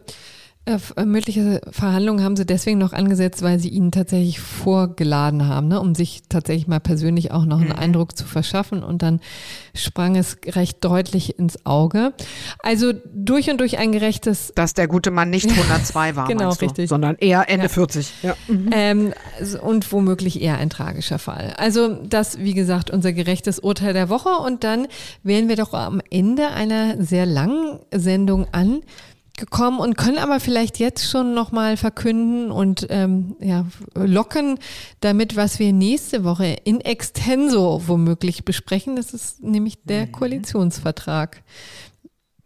äh, 0.67 0.79
äh, 0.97 1.07
mündliche 1.07 1.63
Verhandlungen 1.71 2.23
haben 2.23 2.37
sie 2.37 2.45
deswegen 2.45 2.79
noch 2.79 2.93
angesetzt, 2.93 3.41
weil 3.41 3.59
sie 3.59 3.71
ihnen 3.71 3.93
tatsächlich 3.93 4.41
vorgeladen 4.41 5.49
haben, 5.49 5.69
ne, 5.69 5.81
um 5.81 5.95
sich 5.95 6.23
tatsächlich 6.29 6.69
mal 6.69 6.81
persönlich 6.81 7.33
auch 7.33 7.47
noch 7.47 7.61
einen 7.61 7.71
mhm. 7.71 7.79
Eindruck 7.79 8.17
zu 8.17 8.27
verschaffen. 8.27 8.83
Und 8.83 9.03
dann 9.03 9.21
sprang 9.75 10.17
es 10.17 10.37
recht 10.47 10.85
deutlich 10.85 11.39
ins 11.39 11.65
Auge. 11.65 12.13
Also 12.59 12.93
durch 13.15 13.49
und 13.49 13.59
durch 13.59 13.79
ein 13.79 13.91
gerechtes. 13.91 14.53
Dass 14.55 14.75
der 14.75 14.87
gute 14.87 15.11
Mann 15.11 15.31
nicht 15.31 15.51
102 15.51 16.17
war, 16.17 16.29
genau, 16.29 16.51
richtig. 16.51 16.91
sondern 16.91 17.17
eher 17.17 17.49
Ende 17.49 17.67
ja. 17.67 17.73
40. 17.73 18.13
Ja. 18.23 18.37
Mhm. 18.47 18.71
Ähm, 18.73 19.13
und 19.63 19.91
womöglich 19.93 20.43
eher 20.43 20.59
ein 20.59 20.69
tragischer 20.69 21.19
Fall. 21.19 21.55
Also 21.57 21.95
das, 21.95 22.39
wie 22.39 22.55
gesagt, 22.55 22.91
unser 22.91 23.15
gerechtes 23.15 23.61
Urteil 23.61 23.95
der 23.95 24.11
Woche. 24.11 24.29
Und 24.29 24.63
dann 24.63 24.89
wählen 25.23 25.49
wir 25.49 25.57
doch 25.57 25.73
am 25.73 26.03
Ende 26.11 26.49
einer 26.49 27.03
sehr 27.03 27.25
langen 27.25 27.79
Sendung 27.91 28.47
an 28.53 28.83
gekommen 29.41 29.81
und 29.81 29.97
können 29.97 30.19
aber 30.19 30.39
vielleicht 30.39 30.79
jetzt 30.79 31.11
schon 31.11 31.35
nochmal 31.35 31.77
verkünden 31.77 32.53
und 32.53 32.87
ähm, 32.91 33.35
ja, 33.41 33.67
locken 33.95 34.59
damit, 35.01 35.35
was 35.35 35.59
wir 35.59 35.73
nächste 35.73 36.23
Woche 36.23 36.57
in 36.65 36.81
extenso 36.81 37.83
womöglich 37.87 38.45
besprechen. 38.45 38.95
Das 38.95 39.13
ist 39.13 39.43
nämlich 39.43 39.83
der 39.83 40.07
mhm. 40.07 40.13
Koalitionsvertrag. 40.13 41.43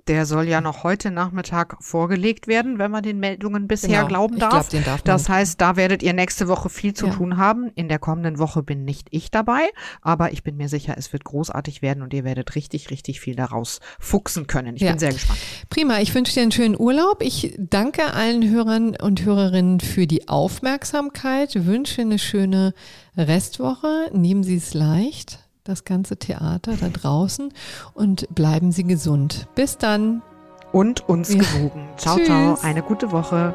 Der 0.07 0.27
soll 0.27 0.49
ja 0.49 0.61
noch 0.61 0.85
heute 0.85 1.11
Nachmittag 1.11 1.77
vorgelegt 1.81 2.47
werden, 2.47 2.79
wenn 2.79 2.91
man 2.91 3.03
den 3.03 3.19
Meldungen 3.21 3.67
bisher 3.67 3.89
Genau. 4.01 4.07
glauben 4.09 4.35
Ich 4.35 4.41
darf. 4.41 4.51
glaub, 4.51 4.69
den 4.69 4.85
darf 4.85 5.01
man. 5.01 5.05
das 5.07 5.29
heißt, 5.31 5.59
da 5.61 5.77
werdet 5.77 6.03
ihr 6.03 6.13
nächste 6.13 6.47
Woche 6.47 6.69
viel 6.69 6.93
zu 6.93 7.07
Ja. 7.07 7.13
tun 7.15 7.39
haben. 7.39 7.71
In 7.75 7.89
der 7.89 7.99
kommenden 7.99 8.39
Woche 8.39 8.63
bin 8.63 8.85
nicht 8.85 9.09
ich 9.13 9.31
dabei, 9.31 9.63
aber 10.03 10.33
ich 10.33 10.43
bin 10.43 10.59
mir 10.59 10.69
sicher, 10.69 10.95
es 10.99 11.13
wird 11.15 11.25
großartig 11.25 11.81
werden 11.81 12.03
und 12.03 12.13
ihr 12.13 12.23
werdet 12.25 12.55
richtig, 12.55 12.91
richtig 12.91 13.21
viel 13.21 13.35
daraus 13.35 13.81
fuchsen 13.99 14.47
können. 14.47 14.77
Ich 14.77 14.83
Ja. 14.83 14.91
bin 14.91 14.99
sehr 14.99 15.13
gespannt. 15.13 15.39
Prima, 15.71 15.99
ich 16.01 16.15
wünsche 16.15 16.35
dir 16.35 16.43
einen 16.43 16.53
schönen 16.53 16.79
Urlaub. 16.79 17.23
Ich 17.23 17.55
danke 17.59 18.13
allen 18.13 18.49
Hörern 18.51 18.97
und 19.01 19.25
Hörerinnen 19.25 19.81
für 19.81 20.07
die 20.07 20.29
Aufmerksamkeit, 20.29 21.65
wünsche 21.65 22.03
eine 22.03 22.19
schöne 22.19 22.75
Restwoche. 23.17 24.11
Nehmen 24.13 24.45
Sie 24.45 24.57
es 24.57 24.75
leicht, 24.75 25.39
das 25.65 25.85
ganze 25.85 26.17
Theater 26.19 26.75
da 26.79 26.89
draußen 26.91 27.53
und 27.95 28.33
bleiben 28.35 28.71
Sie 28.71 28.85
gesund. 28.85 29.49
Bis 29.55 29.79
dann. 29.79 30.23
Und 30.73 31.09
uns 31.09 31.33
Ja. 31.33 31.41
gewogen. 31.41 31.89
Ciao, 31.97 32.19
ciao. 32.19 32.55
Tschüss. 32.55 32.65
Eine 32.65 32.83
gute 32.83 33.13
Woche. 33.13 33.55